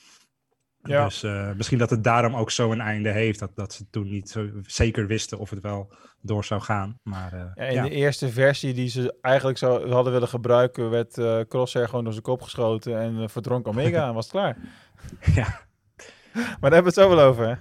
Ja. 0.83 1.03
Dus 1.03 1.23
eh, 1.23 1.51
misschien 1.55 1.77
dat 1.77 1.89
het 1.89 2.03
daarom 2.03 2.35
ook 2.35 2.51
zo 2.51 2.71
een 2.71 2.81
einde 2.81 3.09
heeft. 3.09 3.39
Dat, 3.39 3.55
dat 3.55 3.73
ze 3.73 3.89
toen 3.89 4.09
niet 4.09 4.29
zo 4.29 4.49
zeker 4.65 5.07
wisten 5.07 5.39
of 5.39 5.49
het 5.49 5.61
wel 5.61 5.93
door 6.21 6.43
zou 6.43 6.61
gaan. 6.61 6.99
Maar 7.03 7.33
eh, 7.33 7.39
Ja, 7.55 7.63
in 7.63 7.73
ja. 7.73 7.83
de 7.83 7.89
eerste 7.89 8.29
versie 8.29 8.73
die 8.73 8.89
ze 8.89 9.17
eigenlijk 9.21 9.57
zou, 9.57 9.91
hadden 9.91 10.13
willen 10.13 10.27
gebruiken, 10.27 10.89
werd 10.89 11.21
Crosshair 11.47 11.87
gewoon 11.89 12.03
door 12.03 12.13
zijn 12.13 12.25
kop 12.25 12.41
geschoten 12.41 12.99
en 12.99 13.29
verdronk 13.29 13.67
Omega 13.67 14.05
en 14.07 14.13
was 14.13 14.23
het 14.23 14.33
klaar. 14.33 14.57
Ja. 15.35 15.59
Maar 16.33 16.69
daar 16.69 16.73
hebben 16.73 16.93
we 16.93 17.01
het 17.01 17.09
zo 17.09 17.15
wel 17.15 17.25
over. 17.25 17.45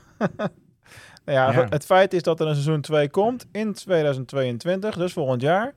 nou 1.24 1.38
ja, 1.38 1.52
Ja. 1.52 1.66
Het 1.68 1.84
feit 1.84 2.12
is 2.12 2.22
dat 2.22 2.40
er 2.40 2.46
een 2.46 2.54
seizoen 2.54 2.80
2 2.80 3.10
komt 3.10 3.46
in 3.52 3.72
2022, 3.74 4.96
dus 4.96 5.12
volgend 5.12 5.42
jaar. 5.42 5.74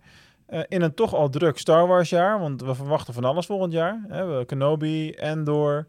In 0.67 0.81
een 0.81 0.93
toch 0.93 1.13
al 1.13 1.29
druk 1.29 1.57
Star 1.57 1.87
Wars 1.87 2.09
jaar, 2.09 2.39
want 2.39 2.61
we 2.61 2.75
verwachten 2.75 3.13
van 3.13 3.23
alles 3.23 3.45
volgend 3.45 3.73
jaar. 3.73 4.01
Hè, 4.07 4.07
we 4.07 4.15
hebben 4.15 4.45
Kenobi, 4.45 5.11
Endor. 5.11 5.87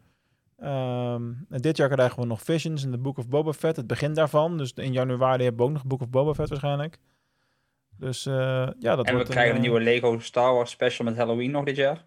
Ehm, 0.64 1.32
en 1.48 1.60
dit 1.60 1.76
jaar 1.76 1.88
krijgen 1.88 2.20
we 2.20 2.26
nog 2.26 2.42
Visions 2.42 2.84
in 2.84 2.90
de 2.90 2.98
Book 2.98 3.18
of 3.18 3.28
Boba 3.28 3.52
Fett, 3.52 3.76
het 3.76 3.86
begin 3.86 4.14
daarvan. 4.14 4.58
Dus 4.58 4.72
in 4.72 4.92
januari 4.92 5.42
hebben 5.42 5.60
we 5.60 5.66
ook 5.66 5.72
nog 5.72 5.86
Book 5.86 6.00
of 6.00 6.10
Boba 6.10 6.34
Fett 6.34 6.48
waarschijnlijk. 6.48 6.98
Dus 7.98 8.26
eh, 8.26 8.68
ja, 8.78 8.96
dat 8.96 9.06
En 9.06 9.18
we 9.18 9.24
krijgen 9.24 9.50
een 9.50 9.56
eh, 9.56 9.62
nieuwe 9.62 9.80
Lego 9.80 10.18
Star 10.18 10.54
Wars 10.54 10.70
special 10.70 11.06
met 11.06 11.16
Halloween 11.16 11.50
nog 11.50 11.64
dit 11.64 11.76
jaar. 11.76 12.04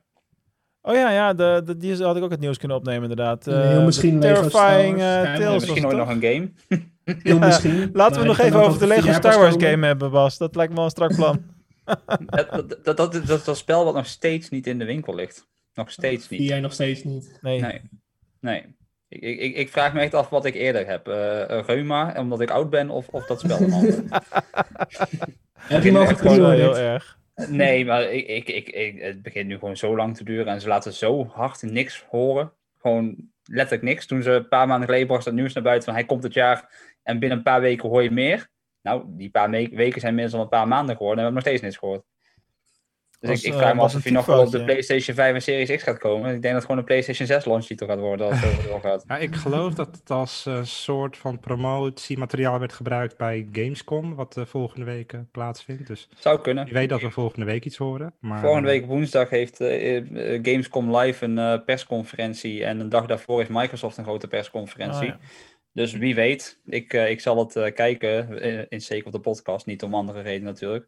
Oh 0.82 0.96
ja, 0.96 1.12
ja 1.12 1.34
de, 1.34 1.62
de, 1.66 1.78
die 1.78 2.04
had 2.04 2.18
ik 2.18 2.24
ook 2.24 2.32
het 2.32 2.40
nieuws 2.40 2.58
kunnen 2.58 2.78
opnemen 2.78 3.02
inderdaad. 3.02 3.46
Heel 3.46 3.56
Eh, 3.56 3.86
misschien 3.86 4.20
de 4.20 4.28
Lego 4.28 4.50
Star 4.50 4.70
Terrifying 4.70 4.98
Wars. 4.98 5.66
Misschien 5.66 5.86
ooit 5.86 5.98
nog 5.98 6.10
een 6.10 6.22
game. 6.22 6.52
Ja, 7.24 7.38
misschien. 7.38 7.90
Laten 7.94 8.22
we 8.22 8.28
nog 8.28 8.38
die 8.38 8.46
even 8.46 8.60
over 8.60 8.80
de 8.80 8.88
Lego 8.88 9.12
Star 9.12 9.40
Wars 9.40 9.54
komen. 9.54 9.70
game 9.70 9.86
hebben, 9.86 10.12
Bas. 10.12 10.38
Dat 10.38 10.56
lijkt 10.56 10.70
me 10.72 10.76
wel 10.76 10.86
een 10.86 10.92
strak 10.92 11.16
plan. 11.16 11.44
dat, 11.86 12.02
dat, 12.50 12.70
dat, 12.84 12.84
dat, 12.84 12.98
dat 12.98 13.14
is 13.14 13.44
dat 13.44 13.58
spel 13.58 13.86
wat 13.86 13.94
nog 13.94 14.06
steeds 14.06 14.50
niet 14.50 14.68
in 14.68 14.80
de 14.80 14.86
winkel 14.86 15.16
ligt. 15.16 15.48
Nog 15.74 15.92
steeds 15.92 16.28
Die 16.28 16.40
niet. 16.40 16.50
jij 16.50 16.60
nog 16.60 16.74
steeds 16.74 17.04
niet. 17.04 17.38
Nee. 17.42 17.62
Nee. 17.62 17.82
Nee. 18.40 18.76
Ik, 19.10 19.22
ik, 19.22 19.40
ik, 19.40 19.56
ik 19.56 19.70
vraag 19.70 19.94
me 19.94 20.00
echt 20.00 20.14
af 20.14 20.30
wat 20.30 20.46
ik 20.46 20.54
eerder 20.54 20.88
heb. 20.88 21.08
eh 21.08 21.50
eh, 21.50 21.66
reuma, 21.66 22.14
omdat 22.18 22.42
ik 22.42 22.50
oud 22.50 22.70
ben, 22.70 22.90
of, 22.90 23.08
of 23.08 23.26
dat 23.26 23.40
spel 23.40 23.60
dan 23.60 23.72
altijd. 23.72 24.04
Heb 25.58 25.84
je 25.84 26.08
gepreorderd? 26.08 26.58
heel 26.58 26.78
erg. 26.78 27.18
Nee, 27.50 27.86
maar 27.86 28.04
ik, 28.04 28.28
ik, 28.28 28.50
ik, 28.50 28.70
ik, 28.70 29.02
het 29.02 29.22
begint 29.22 29.48
nu 29.48 29.58
gewoon 29.58 29.78
zo 29.78 29.96
lang 29.96 30.16
te 30.16 30.24
duren 30.24 30.48
en 30.54 30.62
ze 30.62 30.68
laten 30.68 30.94
zo 30.94 31.26
hard 31.26 31.62
niks 31.62 32.06
horen. 32.10 32.52
Gewoon 32.82 33.16
letterlijk 33.44 33.84
niks. 33.84 34.06
Toen 34.06 34.22
ze 34.22 34.32
een 34.32 34.48
paar 34.48 34.68
maanden 34.68 34.86
geleden 34.88 35.08
bracht 35.08 35.26
dat 35.26 35.34
nieuws 35.34 35.54
naar 35.54 35.64
buiten 35.64 35.86
van 35.86 35.94
hij 35.94 36.06
komt 36.06 36.24
het 36.24 36.34
jaar 36.34 36.70
en 37.04 37.20
binnen 37.20 37.38
een 37.38 37.44
paar 37.44 37.62
weken 37.62 37.90
hoor 37.90 38.04
je 38.04 38.12
meer. 38.12 38.48
Nou, 38.82 39.04
die 39.08 39.30
paar 39.30 39.50
weken 39.50 40.00
zijn 40.00 40.12
inmiddels 40.12 40.34
al 40.34 40.42
een 40.42 40.50
paar 40.50 40.68
maanden 40.68 40.96
geworden 40.96 41.26
en 41.26 41.26
we 41.26 41.34
hebben 41.34 41.34
nog 41.34 41.44
steeds 41.44 41.62
niks 41.62 41.78
gehoord. 41.78 42.04
Dus 43.20 43.30
Was, 43.30 43.40
ik, 43.40 43.46
ik 43.46 43.54
eh, 43.54 43.60
vraag 43.60 43.74
me 43.74 43.80
was 43.80 43.92
af 43.92 43.98
of 43.98 44.04
hij 44.04 44.12
nog 44.12 44.26
wel 44.26 44.40
op 44.40 44.52
de. 44.52 44.64
PlayStation 44.64 45.16
5 45.16 45.34
en 45.34 45.42
Series 45.42 45.76
X 45.76 45.84
gaat 45.84 45.98
komen. 45.98 46.26
Ik 46.26 46.32
denk 46.32 46.44
dat 46.44 46.54
het 46.54 46.62
gewoon 46.62 46.78
een 46.78 46.84
PlayStation 46.84 47.28
6 47.28 47.46
launch 47.46 47.66
titel 47.66 47.88
gaat 47.88 48.00
worden 48.00 48.28
als 48.28 48.40
het 48.40 48.64
doorgaat. 48.64 49.04
Ja, 49.08 49.18
ik 49.18 49.36
geloof 49.36 49.74
dat 49.74 49.96
het 49.96 50.10
als 50.10 50.46
een 50.46 50.68
soort 50.68 51.18
van 51.18 51.40
promotiemateriaal 51.40 52.60
werd 52.60 52.74
gebruikt 52.74 53.18
bij 53.18 53.48
Gamescom, 53.52 54.16
wat 54.16 54.38
eh, 54.38 54.46
volgende 54.46 54.86
week 54.86 55.14
eh, 55.14 55.20
plaatsvindt. 55.32 55.88
Dus 55.88 56.10
Zou 56.18 56.42
kunnen. 56.42 56.66
je 56.68 56.74
weet 56.74 56.90
dat 56.90 57.02
we 57.02 57.12
volgende 57.12 57.46
week 57.46 57.66
iets 57.66 57.78
horen. 57.78 58.14
Maar, 58.20 58.40
Volgende 58.40 58.70
eh, 58.70 58.80
week 58.80 58.86
woensdag 58.86 59.30
heeft 59.30 59.60
eh, 59.62 59.98
eh, 59.98 60.04
Gamescom 60.44 60.96
Live 60.96 61.26
een 61.26 61.38
eh, 61.38 61.66
persconferentie. 61.66 62.64
En 62.66 62.80
een 62.80 62.90
dag 62.90 63.06
daarvoor 63.06 63.38
heeft 63.38 63.50
Microsoft 63.50 63.98
een 63.98 64.04
grote 64.04 64.28
persconferentie. 64.28 65.08
Oh, 65.08 65.08
ja. 65.08 65.20
Dus 65.78 65.92
wie 65.94 66.16
weet, 66.16 66.60
ik, 66.66 66.94
eh, 66.94 67.10
ik 67.10 67.20
zal 67.22 67.38
het 67.40 67.56
eh, 67.56 67.74
kijken 67.74 68.40
eh, 68.42 68.66
in 68.70 68.82
zeker 68.82 69.06
op 69.06 69.12
de 69.12 69.20
podcast. 69.20 69.66
Niet 69.66 69.84
om 69.84 69.94
andere 69.94 70.22
redenen 70.22 70.54
natuurlijk. 70.54 70.88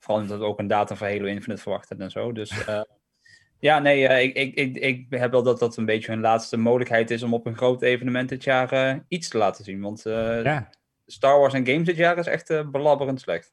Vooral 0.00 0.22
omdat 0.22 0.38
we 0.38 0.44
ook 0.44 0.58
een 0.58 0.66
datum 0.66 0.96
voor 0.96 1.06
Halo 1.06 1.24
Infinite 1.24 1.62
verwachten 1.62 2.00
en 2.00 2.10
zo. 2.10 2.32
Dus 2.32 2.64
eh, 2.66 2.80
ja, 3.58 3.78
nee, 3.78 4.06
eh, 4.08 4.22
ik, 4.22 4.34
ik, 4.34 4.54
ik, 4.54 4.76
ik 4.76 5.06
heb 5.20 5.30
wel 5.30 5.42
dat 5.42 5.58
dat 5.58 5.76
een 5.76 5.84
beetje 5.84 6.10
hun 6.12 6.20
laatste 6.20 6.56
mogelijkheid 6.56 7.10
is 7.10 7.22
om 7.22 7.34
op 7.34 7.46
een 7.46 7.56
groot 7.56 7.82
evenement 7.82 8.28
dit 8.28 8.44
jaar 8.44 8.72
eh, 8.72 8.94
iets 9.08 9.28
te 9.28 9.38
laten 9.38 9.64
zien. 9.64 9.80
Want 9.80 10.06
eh, 10.06 10.42
ja. 10.44 10.70
Star 11.06 11.38
Wars 11.38 11.54
en 11.54 11.66
games 11.66 11.86
dit 11.86 11.96
jaar 11.96 12.18
is 12.18 12.26
echt 12.26 12.70
belabberend 12.70 13.20
slecht. 13.20 13.52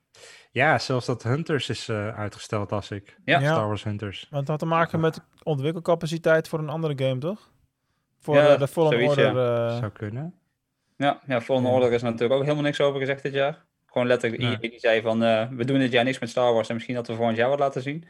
ja, 0.52 0.80
zelfs 0.80 1.06
dat 1.06 1.24
Hunters 1.24 1.70
is 1.70 1.88
eh, 1.90 2.18
uitgesteld 2.20 2.72
als 2.72 2.92
ik. 2.92 3.18
Ja. 3.26 3.40
Ja. 3.40 3.52
Star 3.52 3.68
Wars 3.68 3.84
Hunters. 3.84 4.28
Want 4.30 4.40
het 4.42 4.48
had 4.50 4.60
te 4.60 4.66
maken 4.66 5.00
met 5.00 5.20
ontwikkelcapaciteit 5.44 6.48
voor 6.48 6.60
een 6.60 6.70
andere 6.70 7.06
game, 7.06 7.18
toch? 7.20 7.52
Voor 8.20 8.36
Ja, 8.36 8.58
de 8.58 8.68
Fallen 8.68 8.92
zoiets, 8.92 9.10
Order. 9.18 9.28
eh, 9.68 9.78
Zou 9.78 9.92
kunnen. 9.92 10.34
Ja, 10.98 11.22
ja 11.28 11.42
Fallen 11.42 11.64
Ja. 11.64 11.70
Order 11.70 11.92
is 11.94 12.02
natuurlijk 12.02 12.34
ook 12.34 12.42
helemaal 12.42 12.64
niks 12.64 12.82
over 12.82 13.00
gezegd 13.00 13.24
dit 13.24 13.34
jaar. 13.34 13.66
Gewoon 13.98 14.08
letterlijk 14.08 14.62
die 14.62 14.80
zei 14.80 15.02
van, 15.02 15.24
eh, 15.24 15.48
we 15.50 15.66
doen 15.66 15.80
dit 15.80 15.92
jaar 15.92 16.04
niks 16.04 16.20
met 16.20 16.30
Star 16.30 16.54
Wars 16.54 16.68
en 16.68 16.74
misschien 16.74 16.96
dat 16.96 17.08
we 17.08 17.16
volgend 17.16 17.38
jaar 17.38 17.50
wat 17.50 17.60
laten 17.60 17.82
zien. 17.82 18.04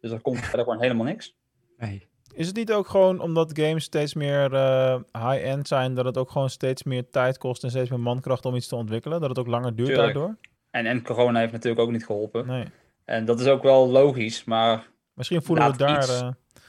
Dus 0.00 0.10
er 0.10 0.20
komt 0.20 0.38
verder 0.38 0.64
gewoon 0.64 0.80
helemaal 0.82 1.04
niks. 1.04 1.36
Nee. 1.76 2.06
Is 2.34 2.46
het 2.46 2.56
niet 2.56 2.72
ook 2.72 2.88
gewoon 2.88 3.20
omdat 3.20 3.58
games 3.60 3.84
steeds 3.84 4.14
meer 4.14 4.54
eh, 4.54 4.96
high-end 5.12 5.68
zijn, 5.68 5.94
dat 5.94 6.04
het 6.04 6.16
ook 6.16 6.30
gewoon 6.30 6.50
steeds 6.50 6.82
meer 6.82 7.10
tijd 7.10 7.38
kost 7.38 7.62
en 7.64 7.70
steeds 7.70 7.90
meer 7.90 8.00
mankracht 8.00 8.44
om 8.44 8.54
iets 8.54 8.68
te 8.68 8.76
ontwikkelen? 8.76 9.20
Dat 9.20 9.28
het 9.28 9.38
ook 9.38 9.46
langer 9.46 9.74
duurt 9.74 9.88
Tuurlijk. 9.88 10.14
daardoor? 10.14 10.36
En, 10.70 10.86
en 10.86 11.02
corona 11.02 11.40
heeft 11.40 11.52
natuurlijk 11.52 11.82
ook 11.82 11.90
niet 11.90 12.06
geholpen. 12.06 12.46
Nee. 12.46 12.64
En 13.04 13.24
dat 13.24 13.40
is 13.40 13.46
ook 13.46 13.62
wel 13.62 13.88
logisch, 13.88 14.44
maar 14.44 14.86
Misschien 15.14 15.42
voelen 15.42 15.70
we 15.70 15.76
daar... 15.76 15.98
iets- 15.98 16.20
eh, 16.20 16.28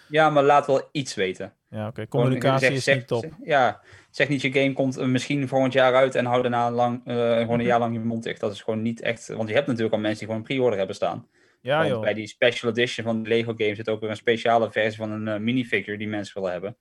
ja, 0.09 0.29
maar 0.29 0.43
laat 0.43 0.67
wel 0.67 0.89
iets 0.91 1.15
weten. 1.15 1.53
ja, 1.69 1.87
oké. 1.87 2.07
Communicatie 2.07 2.67
zeg- 2.67 2.75
is 2.77 2.83
zeg- 2.83 2.95
niet 2.95 3.07
top. 3.07 3.21
zeg- 3.21 3.31
ja, 3.43 3.81
zeg 4.09 4.29
niet 4.29 4.41
je 4.41 4.51
game 4.51 4.73
komt 4.73 4.97
eh, 4.97 5.05
misschien 5.05 5.47
volgend 5.47 5.73
jaar 5.73 5.95
uit 5.95 6.15
en 6.15 6.25
hou 6.25 6.41
daarna 6.41 6.71
lang, 6.71 7.01
eh, 7.05 7.15
Mhm. 7.15 7.39
gewoon 7.39 7.59
een 7.59 7.65
jaar 7.65 7.79
lang 7.79 7.93
je 7.93 7.99
mond 7.99 8.23
dicht. 8.23 8.39
Dat 8.39 8.51
is 8.51 8.61
gewoon 8.61 8.81
niet 8.81 9.01
echt, 9.01 9.27
want 9.27 9.49
je 9.49 9.55
hebt 9.55 9.67
natuurlijk 9.67 9.93
al 9.93 9.99
mensen 9.99 10.17
die 10.19 10.27
gewoon 10.27 10.41
een 10.41 10.47
pre-order 10.55 10.77
hebben 10.77 10.95
staan. 10.95 11.27
Ja, 11.61 11.87
joh. 11.87 12.01
bij 12.01 12.13
die 12.13 12.27
special 12.27 12.71
edition 12.71 13.05
van 13.05 13.23
de 13.23 13.29
Lego 13.29 13.53
game 13.57 13.75
zit 13.75 13.89
ook 13.89 13.99
weer 13.99 14.09
een 14.09 14.15
speciale 14.15 14.71
versie 14.71 14.97
van 14.97 15.11
een 15.11 15.27
eh, 15.27 15.39
minifigure 15.39 15.97
die 15.97 16.07
mensen 16.07 16.33
willen 16.35 16.51
hebben. 16.51 16.77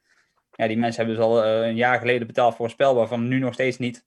Ja, 0.53 0.67
die 0.67 0.77
mensen 0.79 0.97
hebben 1.05 1.17
dus 1.17 1.25
al 1.31 1.45
een 1.47 1.77
jaar 1.77 1.99
geleden 1.99 2.27
betaald 2.27 2.55
voor 2.57 2.65
een 2.65 2.71
spel 2.71 2.95
waarvan 2.95 3.29
nu 3.29 3.39
nog 3.39 3.53
steeds 3.55 3.79
niet 3.79 4.07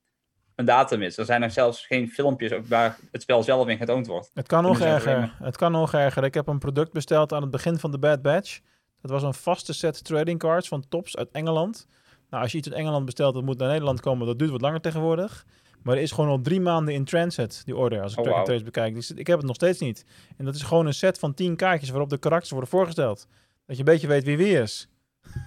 een 0.55 0.65
datum 0.65 1.01
is. 1.01 1.17
Er 1.17 1.25
zijn 1.25 1.41
nog 1.41 1.51
zelfs 1.51 1.85
geen 1.85 2.09
filmpjes 2.09 2.51
waar 2.67 2.97
het 3.11 3.21
spel 3.21 3.43
zelf 3.43 3.67
in 3.67 3.77
getoond 3.77 4.07
wordt. 4.07 4.31
Het 4.33 4.47
kan 4.47 4.63
nog 4.63 4.79
erger. 4.79 5.35
Het 5.43 5.57
kan 5.57 5.71
nog 5.71 5.93
erger. 5.93 6.23
Ik 6.23 6.33
heb 6.33 6.47
een 6.47 6.59
product 6.59 6.91
besteld 6.93 7.33
aan 7.33 7.41
het 7.41 7.51
begin 7.51 7.77
van 7.79 7.91
de 7.91 7.99
Bad 7.99 8.21
Batch. 8.21 8.59
Dat 9.01 9.11
was 9.11 9.23
een 9.23 9.33
vaste 9.33 9.73
set 9.73 10.03
trading 10.03 10.39
cards 10.39 10.67
van 10.67 10.83
Tops 10.89 11.17
uit 11.17 11.29
Engeland. 11.31 11.87
Nou, 12.31 12.43
als 12.43 12.51
je 12.51 12.57
iets 12.57 12.67
uit 12.69 12.77
Engeland 12.77 13.05
bestelt, 13.05 13.33
dat 13.33 13.43
moet 13.43 13.57
naar 13.57 13.67
Nederland 13.69 13.99
komen. 13.99 14.27
Dat 14.27 14.39
duurt 14.39 14.51
wat 14.51 14.61
langer 14.61 14.81
tegenwoordig. 14.81 15.45
Maar 15.83 15.95
er 15.95 16.01
is 16.01 16.11
gewoon 16.11 16.29
al 16.29 16.41
drie 16.41 16.61
maanden 16.61 16.93
in 16.93 17.03
transit, 17.05 17.61
die 17.65 17.75
order, 17.75 18.01
als 18.01 18.11
ik 18.13 18.19
Oh, 18.19 18.25
track 18.25 18.45
trace 18.45 18.63
bekijk. 18.63 18.93
Dus 18.95 19.11
ik 19.11 19.27
heb 19.27 19.37
het 19.37 19.45
nog 19.47 19.55
steeds 19.55 19.79
niet. 19.79 20.05
En 20.37 20.45
dat 20.45 20.55
is 20.55 20.61
gewoon 20.61 20.85
een 20.85 20.93
set 20.93 21.19
van 21.19 21.33
tien 21.33 21.55
kaartjes 21.55 21.89
waarop 21.89 22.09
de 22.09 22.17
karakters 22.17 22.51
worden 22.51 22.69
voorgesteld. 22.69 23.27
Dat 23.65 23.75
je 23.77 23.83
een 23.83 23.91
beetje 23.91 24.07
weet 24.07 24.23
wie 24.23 24.37
wie 24.37 24.59
is. 24.59 24.89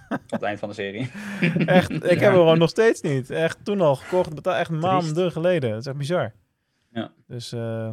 Op 0.09 0.19
het 0.27 0.41
eind 0.41 0.59
van 0.59 0.69
de 0.69 0.75
serie. 0.75 1.11
Echt, 1.65 1.91
ik 1.91 2.01
heb 2.03 2.19
hem 2.19 2.31
gewoon 2.33 2.57
nog 2.57 2.69
steeds 2.69 3.01
niet. 3.01 3.29
Echt 3.29 3.57
toen 3.63 3.81
al 3.81 3.95
gekocht, 3.95 4.35
betaald 4.35 4.57
echt 4.57 4.69
maanden 4.69 5.31
geleden. 5.31 5.69
Dat 5.69 5.79
is 5.79 5.85
echt 5.85 5.97
bizar. 5.97 6.33
Ja. 6.91 7.11
Dus 7.27 7.51
eh, 7.51 7.89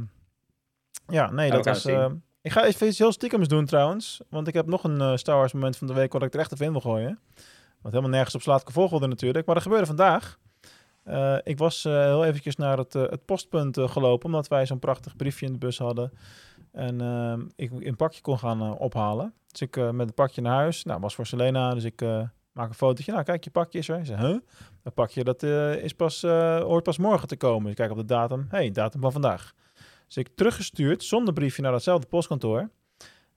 ja, 1.07 1.31
nee, 1.31 1.51
dat 1.51 1.79
zien. 1.81 1.95
eh, 1.95 2.11
ik 2.43 2.53
ga 2.53 2.65
even 2.65 2.87
iets 2.87 2.99
heel 2.99 3.13
stiekems 3.13 3.49
doen 3.49 3.65
trouwens. 3.67 4.21
Want 4.29 4.49
ik 4.49 4.55
heb 4.55 4.67
nog 4.67 4.85
een 4.85 5.01
eh, 5.01 5.17
Star 5.17 5.37
Wars 5.37 5.53
moment 5.53 5.77
van 5.77 5.87
de 5.87 5.93
week 5.93 6.13
wat 6.13 6.23
ik 6.23 6.35
er 6.35 6.41
echt 6.41 6.53
even 6.53 6.67
in 6.67 6.73
wil 6.73 6.81
gooien. 6.81 7.19
Wat 7.83 7.93
helemaal 7.93 8.13
nergens 8.13 8.35
op 8.35 8.43
slaat 8.43 8.65
volgorde 8.67 9.07
natuurlijk. 9.07 9.47
Maar 9.47 9.55
dat 9.55 9.65
gebeurde 9.65 9.87
vandaag. 9.87 10.39
Eh, 11.05 11.37
ik 11.43 11.59
was 11.59 11.85
eh, 11.85 11.93
heel 11.93 12.25
eventjes 12.25 12.57
naar 12.57 12.79
het, 12.79 12.95
eh, 12.95 13.03
het 13.03 13.25
postpunt 13.25 13.79
gelopen. 13.81 14.27
Omdat 14.27 14.49
wij 14.49 14.67
zo'n 14.67 14.79
prachtig 14.79 15.17
briefje 15.17 15.47
in 15.47 15.53
de 15.53 15.59
bus 15.59 15.79
hadden. 15.79 16.13
En 16.73 17.01
ik 17.57 17.71
een 17.73 17.97
pakje 17.97 18.21
kon 18.21 18.39
gaan 18.39 18.79
ophalen. 18.79 19.35
Dus 19.51 19.61
ik 19.61 19.77
met 19.77 20.07
het 20.07 20.15
pakje 20.15 20.41
naar 20.41 20.55
huis. 20.55 20.85
Nou, 20.85 21.01
was 21.01 21.15
voor 21.15 21.27
Selena. 21.27 21.75
Dus 21.75 21.85
ik 21.85 22.01
maak 22.53 22.69
een 22.69 22.75
fotootje. 22.75 23.13
Nou, 23.13 23.25
kijk, 23.25 23.45
je 23.45 23.51
pakje 23.51 23.79
is 23.79 23.89
er. 23.89 24.07
Zei, 24.07 24.27
huh? 24.27 24.39
Dat 24.83 24.95
pakje 24.95 25.25
dat, 25.25 25.43
is 25.83 25.93
pas, 25.93 26.23
hoort 26.63 26.83
pas 26.83 26.99
morgen 26.99 27.29
te 27.29 27.37
komen. 27.37 27.71
Ik 27.71 27.77
kijk 27.77 27.91
op 27.91 27.97
de 27.97 28.05
datum. 28.05 28.47
hey, 28.49 28.71
datum 28.71 29.01
van 29.01 29.13
vandaag. 29.13 29.53
Dus 30.07 30.17
ik 30.17 30.29
teruggestuurd 30.35 31.05
zonder 31.05 31.35
briefje 31.35 31.63
naar 31.63 31.73
datzelfde 31.73 32.07
postkantoor. 32.07 32.71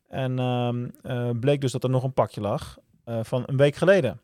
En 0.08 0.40
ehm, 0.40 0.90
eh, 1.02 1.30
bleek 1.40 1.62
dus 1.62 1.72
dat 1.72 1.84
er 1.84 1.90
nog 1.90 2.04
een 2.04 2.14
pakje 2.14 2.42
lag 2.42 2.78
van 3.06 3.44
een 3.46 3.58
week 3.58 3.76
geleden. 3.76 4.20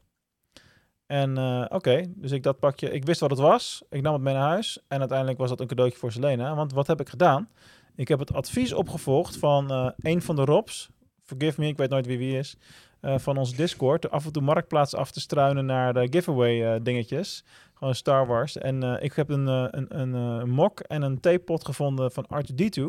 En 1.11 1.37
eh, 1.37 1.65
oké, 1.69 2.03
dus 2.15 2.31
ik 2.31 2.43
dat 2.43 2.59
pakje, 2.59 2.91
ik 2.91 3.05
wist 3.05 3.19
wat 3.19 3.29
het 3.29 3.39
was. 3.39 3.83
Ik 3.89 4.01
nam 4.01 4.13
het 4.13 4.21
mee 4.21 4.33
naar 4.33 4.47
huis. 4.47 4.79
En 4.87 4.99
uiteindelijk 4.99 5.37
was 5.37 5.49
dat 5.49 5.59
een 5.59 5.67
cadeautje 5.67 5.97
voor 5.99 6.11
Selena. 6.11 6.55
Want 6.55 6.73
wat 6.73 6.87
heb 6.87 6.99
ik 6.99 7.09
gedaan? 7.09 7.49
Ik 7.95 8.07
heb 8.07 8.19
het 8.19 8.33
advies 8.33 8.73
opgevolgd 8.73 9.37
van 9.37 9.71
eh, 9.71 9.89
een 9.99 10.21
van 10.21 10.35
de 10.35 10.45
Robs. 10.45 10.89
Forgive 11.23 11.59
me, 11.61 11.67
ik 11.67 11.77
weet 11.77 11.89
nooit 11.89 12.05
wie 12.05 12.17
wie 12.17 12.37
is. 12.37 12.57
eh, 13.01 13.17
van 13.17 13.37
ons 13.37 13.55
Discord. 13.55 14.11
Af 14.11 14.25
en 14.25 14.31
toe 14.31 14.41
marktplaats 14.41 14.95
af 14.95 15.11
te 15.11 15.19
struinen 15.19 15.65
naar 15.65 15.93
de 15.93 16.07
giveaway 16.09 16.81
dingetjes. 16.81 17.43
Gewoon 17.73 17.95
Star 17.95 18.27
Wars. 18.27 18.57
En 18.57 18.83
ik 19.03 19.13
heb 19.13 19.29
een, 19.29 19.47
een, 19.47 19.99
een, 19.99 20.49
mok 20.49 20.79
en 20.79 21.01
een 21.01 21.19
theepot 21.19 21.65
gevonden 21.65 22.11
van 22.11 22.25
R2D2. 22.35 22.81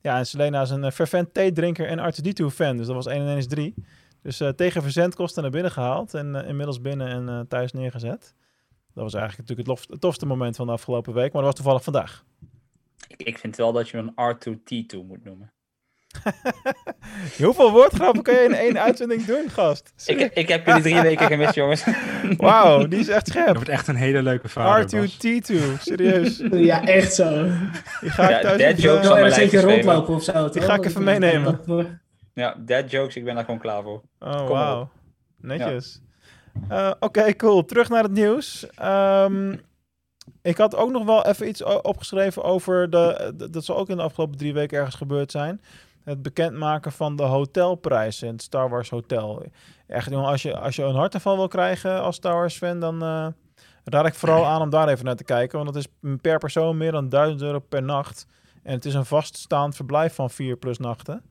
Ja, 0.00 0.18
en 0.18 0.26
Selena 0.26 0.62
is 0.62 0.70
een 0.70 0.92
fervent 0.92 1.34
theedrinker 1.34 1.86
en 1.86 2.12
R2D2 2.12 2.46
fan. 2.46 2.76
Dus 2.76 2.86
dat 2.86 2.94
was 2.94 3.06
1 3.06 3.20
en 3.20 3.28
1 3.28 3.36
is 3.36 3.46
3. 3.46 3.74
Dus 4.22 4.40
eh, 4.40 4.48
tegen 4.48 4.82
verzendkosten 4.82 5.42
naar 5.42 5.50
binnen 5.50 5.70
gehaald. 5.72 6.14
En 6.14 6.34
eh, 6.42 6.48
inmiddels 6.48 6.80
binnen 6.80 7.08
en 7.08 7.28
eh, 7.28 7.40
thuis 7.48 7.72
neergezet. 7.72 8.34
Dat 8.94 9.04
was 9.04 9.14
eigenlijk 9.14 9.48
natuurlijk 9.48 9.68
het, 9.68 9.78
lof- 9.78 9.90
het 9.90 10.00
tofste 10.00 10.26
moment 10.26 10.56
van 10.56 10.66
de 10.66 10.72
afgelopen 10.72 11.14
week. 11.14 11.32
Maar 11.32 11.42
dat 11.42 11.50
was 11.50 11.54
toevallig 11.54 11.82
vandaag. 11.84 12.24
Ik, 13.08 13.22
ik 13.22 13.38
vind 13.38 13.56
wel 13.56 13.72
dat 13.72 13.88
je 13.88 13.98
een 13.98 14.36
R2T2 14.36 15.06
moet 15.06 15.24
noemen. 15.24 15.52
Hoeveel 17.44 17.70
woordgrappen 17.70 18.22
kan 18.22 18.34
je 18.34 18.40
in 18.40 18.54
één 18.54 18.80
uitzending 18.80 19.24
doen, 19.24 19.50
gast? 19.50 19.92
Ik, 20.06 20.20
ik 20.34 20.48
heb 20.48 20.66
jullie 20.66 20.82
drie 20.82 21.00
weken 21.00 21.26
gemist, 21.26 21.54
jongens. 21.54 21.84
Wauw, 22.36 22.86
die 22.86 22.98
is 22.98 23.08
echt 23.08 23.24
Dat 23.26 23.34
scherp. 23.34 23.54
wordt 23.54 23.68
echt 23.68 23.88
een 23.88 23.94
hele 23.96 24.22
leuke. 24.22 24.48
Bas. 24.54 24.84
R2-T2, 24.94 25.54
serieus. 25.80 26.42
Ja, 26.50 26.84
echt 26.86 27.14
zo. 27.14 27.42
Die 28.00 28.10
ga 28.10 28.22
ik 28.24 28.30
Ja, 28.30 28.40
thuis 28.40 28.60
even, 28.60 28.82
jokes 28.82 29.10
eentje 29.10 29.42
geschreven. 29.58 29.70
rondlopen 29.70 30.14
of 30.14 30.22
zo. 30.22 30.48
Die 30.48 30.62
ga 30.62 30.74
ik 30.74 30.84
even 30.84 31.04
meenemen. 31.04 31.60
Ja, 32.34 32.54
dad 32.58 32.90
jokes, 32.90 33.16
ik 33.16 33.24
ben 33.24 33.34
daar 33.34 33.44
gewoon 33.44 33.60
klaar 33.60 33.82
voor. 33.82 34.02
Oh, 34.18 34.48
wauw. 34.48 34.88
Netjes. 35.36 36.00
Eh, 36.68 36.90
Oké, 37.00 37.36
cool. 37.36 37.64
Terug 37.64 37.88
naar 37.88 38.02
het 38.02 38.12
nieuws. 38.12 38.66
Ehm, 38.70 39.56
ik 40.42 40.56
had 40.56 40.76
ook 40.76 40.90
nog 40.90 41.04
wel 41.04 41.26
even 41.26 41.48
iets 41.48 41.62
opgeschreven 41.62 42.42
over 42.42 42.90
de... 42.90 43.32
Dat 43.50 43.64
zal 43.64 43.76
ook 43.76 43.88
in 43.88 43.96
de 43.96 44.02
afgelopen 44.02 44.38
drie 44.38 44.52
weken 44.52 44.78
ergens 44.78 44.96
gebeurd 44.96 45.30
zijn. 45.30 45.60
Het 46.04 46.22
bekendmaken 46.22 46.92
van 46.92 47.16
de 47.16 47.22
hotelprijzen 47.22 48.26
in 48.26 48.32
het 48.32 48.42
Star 48.42 48.68
Wars 48.68 48.90
Hotel. 48.90 49.44
Echt, 49.86 50.10
jongen, 50.10 50.28
als 50.28 50.42
je, 50.42 50.58
als 50.58 50.76
je 50.76 50.82
een 50.82 50.94
hartaanval 50.94 51.36
wil 51.36 51.48
krijgen 51.48 52.02
als 52.02 52.16
Star 52.16 52.34
Wars 52.34 52.56
fan, 52.56 52.80
dan 52.80 53.02
eh, 53.02 53.26
raad 53.84 54.06
ik 54.06 54.14
vooral 54.14 54.46
aan 54.46 54.60
om 54.60 54.70
daar 54.70 54.88
even 54.88 55.04
naar 55.04 55.16
te 55.16 55.24
kijken. 55.24 55.58
Want 55.58 55.74
dat 55.74 55.84
is 55.84 56.16
per 56.20 56.38
persoon 56.38 56.76
meer 56.76 56.92
dan 56.92 57.08
1000 57.08 57.42
euro 57.42 57.58
per 57.58 57.82
nacht. 57.82 58.26
En 58.62 58.72
het 58.72 58.84
is 58.84 58.94
een 58.94 59.04
vaststaand 59.04 59.76
verblijf 59.76 60.14
van 60.14 60.30
vier 60.30 60.56
plus 60.56 60.78
nachten. 60.78 61.22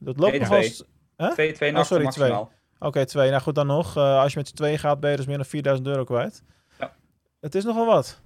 Dat 0.00 0.18
loopt 0.18 0.30
Nee, 0.30 0.40
nog 0.40 0.48
twee. 0.48 0.74
Huh? 1.16 1.30
Twee, 1.32 1.52
twee 1.52 1.68
Oh, 1.70 1.74
nachten 1.76 1.96
sorry, 1.96 2.10
twee. 2.12 2.28
maximaal. 2.28 2.52
Oké, 2.78 3.04
twee. 3.06 3.30
Nou 3.30 3.42
goed, 3.42 3.54
dan 3.54 3.66
nog. 3.66 3.96
Eh, 3.96 4.20
als 4.20 4.32
je 4.32 4.38
met 4.38 4.48
z'n 4.48 4.54
tweeën 4.54 4.78
gaat, 4.78 5.00
ben 5.00 5.10
je 5.10 5.16
dus 5.16 5.26
meer 5.26 5.36
dan 5.36 5.44
4000 5.46 5.88
euro 5.88 6.04
kwijt. 6.04 6.42
Ja. 6.78 6.92
Het 7.40 7.54
is 7.54 7.64
nogal 7.64 7.86
wat. 7.86 8.20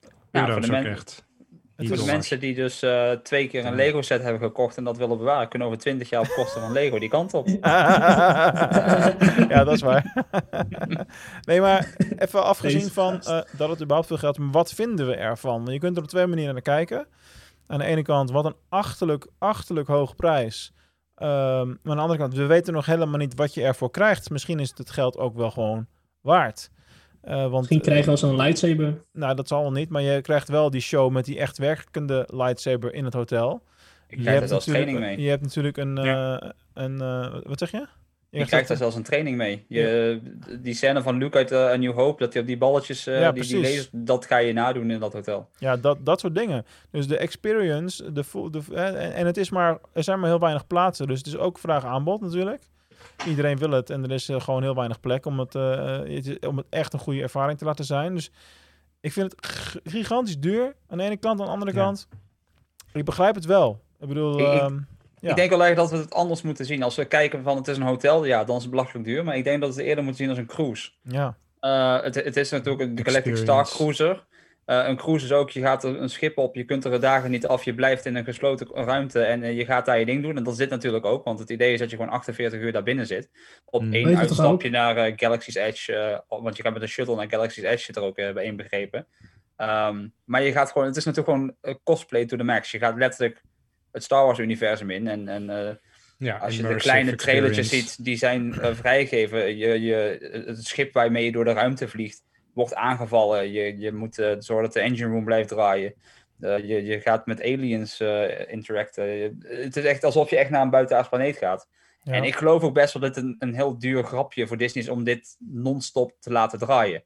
Ja, 0.00 0.08
voor 0.40 0.48
Euro's 0.48 0.66
de 0.66 0.76
ook 0.76 0.82
men- 0.82 0.92
echt. 0.92 1.28
Het 1.76 1.88
Voor 1.88 1.96
is- 1.98 2.04
de 2.04 2.10
mensen 2.12 2.40
die 2.40 2.54
dus 2.54 2.82
eh, 2.82 3.10
twee 3.10 3.48
keer 3.48 3.64
een 3.66 3.74
Lego 3.74 4.02
set 4.02 4.22
hebben 4.22 4.40
gekocht 4.40 4.76
en 4.76 4.84
dat 4.84 4.96
willen 4.96 5.18
bewaren, 5.18 5.48
kunnen 5.48 5.68
over 5.68 5.80
20 5.80 6.08
jaar 6.10 6.20
op 6.20 6.28
kosten 6.34 6.60
van 6.60 6.72
Lego 6.72 6.98
die 6.98 7.08
kant 7.08 7.34
op. 7.34 7.48
ja, 9.48 9.64
dat 9.64 9.72
is 9.74 9.80
waar. 9.82 10.24
nee, 11.48 11.60
maar 11.60 11.94
even 12.18 12.44
afgezien 12.44 12.90
van 12.90 13.20
eh, 13.22 13.40
dat 13.56 13.68
het 13.68 13.78
überhaupt 13.80 14.06
veel 14.06 14.16
geld 14.18 14.38
is, 14.38 14.42
maar 14.44 14.52
wat 14.52 14.72
vinden 14.72 15.06
we 15.06 15.14
ervan? 15.14 15.66
Je 15.66 15.78
kunt 15.78 15.96
er 15.96 16.02
op 16.02 16.08
twee 16.08 16.26
manieren 16.26 16.52
naar 16.54 16.62
kijken. 16.62 17.06
Aan 17.70 17.78
de 17.78 17.84
ene 17.84 18.02
kant, 18.02 18.30
wat 18.30 18.44
een 18.44 18.54
achterlijk, 18.68 19.26
achterlijk 19.38 19.88
hoge 19.88 20.14
prijs. 20.14 20.72
Ehm, 21.14 21.66
maar 21.68 21.78
aan 21.84 21.96
de 21.96 22.02
andere 22.02 22.18
kant, 22.18 22.34
we 22.34 22.46
weten 22.46 22.72
nog 22.72 22.86
helemaal 22.86 23.18
niet 23.18 23.34
wat 23.34 23.54
je 23.54 23.62
ervoor 23.62 23.90
krijgt. 23.90 24.30
Misschien 24.30 24.58
is 24.60 24.68
het 24.68 24.78
het 24.78 24.90
geld 24.90 25.16
ook 25.18 25.36
wel 25.36 25.50
gewoon 25.50 25.86
waard. 26.20 26.70
Eh, 27.20 27.34
want, 27.40 27.52
Misschien 27.52 27.80
krijgen 27.80 28.04
we 28.14 28.20
wel 28.20 28.30
zo'n 28.30 28.36
lightsaber. 28.36 29.04
Nou, 29.12 29.34
dat 29.34 29.48
zal 29.48 29.60
wel 29.62 29.72
niet, 29.72 29.88
maar 29.88 30.02
je 30.02 30.20
krijgt 30.20 30.48
wel 30.48 30.70
die 30.70 30.80
show 30.80 31.10
met 31.12 31.24
die 31.24 31.38
echt 31.38 31.58
werkende 31.58 32.28
lightsaber 32.32 32.94
in 32.94 33.04
het 33.04 33.14
hotel. 33.14 33.62
Ik 34.08 34.16
Je 34.16 34.22
krijg 34.22 34.26
hebt 34.38 34.42
er 34.42 34.48
zelfs 34.48 34.66
natuurlijk- 34.66 34.90
training 34.90 35.16
mee. 35.16 35.24
Je 35.24 35.30
hebt 35.30 35.42
natuurlijk 35.42 35.76
een... 35.76 35.96
Ja. 35.96 36.40
eh, 36.40 36.48
een 36.74 37.00
eh, 37.00 37.34
wat 37.42 37.58
zeg 37.58 37.70
je? 37.70 37.86
Je 38.30 38.44
krijgt 38.46 38.68
daar 38.68 38.76
zelfs 38.76 38.96
een 38.96 39.02
training 39.02 39.36
mee. 39.36 39.64
Je, 39.68 40.20
Die 40.60 40.74
scène 40.74 41.02
van 41.02 41.16
Luke 41.18 41.36
uit 41.36 41.52
uh, 41.52 41.58
A 41.70 41.76
New 41.76 41.94
Hope, 41.94 42.22
dat 42.22 42.32
hij 42.32 42.42
op 42.42 42.48
die 42.48 42.58
balletjes, 42.58 43.06
eh, 43.06 43.20
Ja, 43.20 43.32
die, 43.32 43.42
die 43.46 43.60
lasers, 43.60 43.88
dat 43.92 44.26
ga 44.26 44.36
je 44.36 44.52
nadoen 44.52 44.90
in 44.90 45.00
dat 45.00 45.12
hotel. 45.12 45.48
Ja, 45.58 45.76
dat, 45.76 45.98
dat 46.06 46.20
soort 46.20 46.34
dingen. 46.34 46.66
Dus 46.90 47.06
de 47.06 47.16
experience, 47.16 48.12
de, 48.12 48.24
de, 48.50 48.60
eh, 48.74 49.18
en, 49.18 49.26
het 49.26 49.36
is 49.36 49.50
maar, 49.50 49.78
er 49.92 50.04
zijn 50.04 50.20
maar 50.20 50.28
heel 50.28 50.38
weinig 50.40 50.66
plaatsen. 50.66 51.06
Dus 51.06 51.18
het 51.18 51.26
is 51.26 51.36
ook 51.36 51.58
vraag 51.58 51.84
aanbod 51.84 52.20
natuurlijk. 52.20 52.62
Iedereen 53.26 53.58
wil 53.58 53.70
het 53.70 53.90
en 53.90 54.04
er 54.04 54.10
is 54.10 54.28
eh, 54.28 54.40
gewoon 54.40 54.62
heel 54.62 54.74
weinig 54.74 55.00
plek 55.00 55.26
om 55.26 55.38
het, 55.38 55.54
eh, 55.54 56.00
om 56.48 56.56
het 56.56 56.66
echt 56.70 56.92
een 56.92 56.98
goede 56.98 57.22
ervaring 57.22 57.58
te 57.58 57.64
laten 57.64 57.84
zijn. 57.84 58.14
Dus 58.14 58.30
ik 59.00 59.12
vind 59.12 59.32
het 59.36 59.46
gigantisch 59.84 60.38
duur 60.38 60.74
aan 60.88 60.98
de 60.98 61.04
ene 61.04 61.16
kant, 61.16 61.40
aan 61.40 61.46
de 61.46 61.52
andere 61.52 61.72
Ja. 61.72 61.82
kant. 61.82 62.08
Ik 62.92 63.04
begrijp 63.04 63.34
het 63.34 63.44
wel. 63.44 63.80
Ik 64.00 64.08
bedoel, 64.08 64.38
Ik- 64.38 64.46
ehm, 64.60 64.78
ja. 65.20 65.30
Ik 65.30 65.36
denk 65.36 65.50
wel 65.50 65.64
echt 65.64 65.76
dat 65.76 65.90
we 65.90 65.96
het 65.96 66.12
anders 66.14 66.42
moeten 66.42 66.64
zien. 66.64 66.82
Als 66.82 66.96
we 66.96 67.04
kijken 67.04 67.42
van 67.42 67.56
het 67.56 67.68
is 67.68 67.76
een 67.76 67.82
hotel, 67.82 68.24
ja, 68.24 68.44
dan 68.44 68.56
is 68.56 68.62
het 68.62 68.70
belachelijk 68.70 69.06
duur. 69.06 69.24
Maar 69.24 69.36
ik 69.36 69.44
denk 69.44 69.60
dat 69.60 69.74
we 69.74 69.76
het 69.76 69.88
eerder 69.88 70.04
moeten 70.04 70.22
zien 70.22 70.30
als 70.30 70.38
een 70.38 70.46
cruise. 70.46 70.90
ja. 71.02 71.36
Eh, 71.60 72.02
het, 72.02 72.14
het 72.14 72.36
is 72.36 72.50
natuurlijk 72.50 72.82
een 72.82 72.94
de 72.94 73.04
Galactic 73.04 73.36
Star. 73.36 73.64
Cruiser. 73.64 74.26
Eh, 74.64 74.88
een 74.88 74.96
cruise 74.96 75.24
is 75.24 75.32
ook, 75.32 75.50
je 75.50 75.60
gaat 75.60 75.84
er 75.84 76.00
een 76.00 76.10
schip 76.10 76.38
op, 76.38 76.54
je 76.54 76.64
kunt 76.64 76.84
er 76.84 77.00
dagen 77.00 77.30
niet 77.30 77.46
af, 77.46 77.64
je 77.64 77.74
blijft 77.74 78.06
in 78.06 78.16
een 78.16 78.24
gesloten 78.24 78.66
ruimte 78.72 79.22
en 79.22 79.42
eh, 79.42 79.56
je 79.56 79.64
gaat 79.64 79.86
daar 79.86 79.98
je 79.98 80.04
ding 80.04 80.22
doen. 80.22 80.36
En 80.36 80.42
dat 80.44 80.56
zit 80.56 80.70
natuurlijk 80.70 81.04
ook, 81.04 81.24
want 81.24 81.38
het 81.38 81.50
idee 81.50 81.72
is 81.72 81.78
dat 81.78 81.90
je 81.90 81.96
gewoon 81.96 82.12
48 82.12 82.60
uur 82.60 82.72
daar 82.72 82.82
binnen 82.82 83.06
zit. 83.06 83.30
Op 83.64 83.80
Hmm. 83.80 83.92
één 83.92 84.16
uitstapje 84.16 84.70
naar 84.70 85.12
Galaxy's 85.16 85.54
Edge, 85.54 86.24
want 86.28 86.56
je 86.56 86.62
gaat 86.62 86.72
met 86.72 86.82
een 86.82 86.88
shuttle 86.88 87.16
naar 87.16 87.28
Galaxy's 87.30 87.64
Edge, 87.64 87.84
zit 87.84 87.96
er 87.96 88.02
ook 88.02 88.14
bij 88.14 88.34
één 88.34 88.56
begrepen. 88.56 89.06
Ehm, 89.56 90.08
maar 90.24 90.42
je 90.42 90.52
gaat 90.52 90.72
gewoon, 90.72 90.86
het 90.86 90.96
is 90.96 91.04
natuurlijk 91.04 91.36
gewoon 91.36 91.78
cosplay 91.82 92.26
to 92.26 92.36
the 92.36 92.44
max. 92.44 92.70
Je 92.70 92.78
gaat 92.78 92.96
letterlijk 92.96 93.42
het 93.92 94.04
Star 94.04 94.24
Wars 94.24 94.38
universum 94.38 94.90
in 94.90 95.06
en, 95.08 95.28
en 95.28 95.50
eh, 95.50 95.74
Ja, 96.18 96.36
Als 96.36 96.56
je 96.56 96.62
de 96.62 96.74
kleine 96.74 97.14
trailertjes 97.14 97.68
ziet 97.68 98.04
die 98.04 98.16
zijn 98.16 98.60
eh, 98.60 98.74
vrijgegeven, 98.74 99.56
je, 99.56 99.80
je, 99.80 100.42
het 100.46 100.64
schip 100.66 100.92
waarmee 100.92 101.24
je 101.24 101.32
door 101.32 101.44
de 101.44 101.52
ruimte 101.52 101.88
vliegt, 101.88 102.22
wordt 102.54 102.74
aangevallen. 102.74 103.52
Je, 103.52 103.78
je 103.78 103.92
moet 103.92 104.18
eh, 104.18 104.34
zorgen 104.38 104.64
dat 104.64 104.72
de 104.72 104.80
engine 104.80 105.10
room 105.10 105.24
blijft 105.24 105.48
draaien. 105.48 105.94
Je, 106.40 106.84
je 106.84 107.00
gaat 107.00 107.26
met 107.26 107.42
aliens 107.42 108.00
interacten. 108.46 109.04
Je- 109.06 109.36
het 109.64 109.76
is 109.76 109.84
echt 109.84 110.04
alsof 110.04 110.30
je 110.30 110.36
echt 110.36 110.50
naar 110.50 110.62
een 110.62 110.70
buitenaards 110.70 111.08
planeet 111.08 111.36
gaat. 111.36 111.68
Ja. 112.02 112.12
En 112.12 112.24
ik 112.24 112.34
geloof 112.34 112.62
ook 112.62 112.74
best 112.74 112.92
wel 112.92 113.02
dat 113.02 113.14
het 113.14 113.24
een, 113.24 113.36
een 113.38 113.54
heel 113.54 113.78
duur 113.78 114.04
grapje 114.04 114.46
voor 114.46 114.56
Disney 114.56 114.82
is 114.82 114.88
om 114.90 115.04
dit 115.04 115.36
non-stop 115.38 116.12
te 116.20 116.30
laten 116.32 116.58
draaien. 116.58 117.04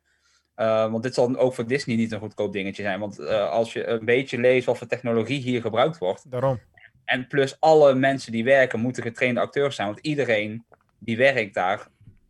Want 0.54 1.02
dit 1.02 1.14
zal 1.14 1.36
ook 1.36 1.54
voor 1.54 1.66
Disney 1.66 1.96
niet 1.96 2.12
een 2.12 2.18
goedkoop 2.18 2.52
dingetje 2.52 2.82
zijn. 2.82 3.00
Want 3.00 3.20
als 3.28 3.72
je 3.72 3.86
een 3.86 4.04
beetje 4.04 4.38
leest 4.38 4.66
wat 4.66 4.78
voor 4.78 4.86
technologie 4.86 5.40
hier 5.40 5.60
gebruikt 5.60 5.98
wordt. 5.98 6.30
Daarom. 6.30 6.60
En 7.04 7.26
plus 7.26 7.56
alle 7.60 7.94
mensen 7.94 8.32
die 8.32 8.44
werken 8.44 8.80
moeten 8.80 9.02
getrainde 9.02 9.40
acteurs 9.40 9.76
zijn. 9.76 9.88
Want 9.88 9.98
iedereen 10.00 10.64
die 10.98 11.16
werkt 11.16 11.54
daar 11.54 11.86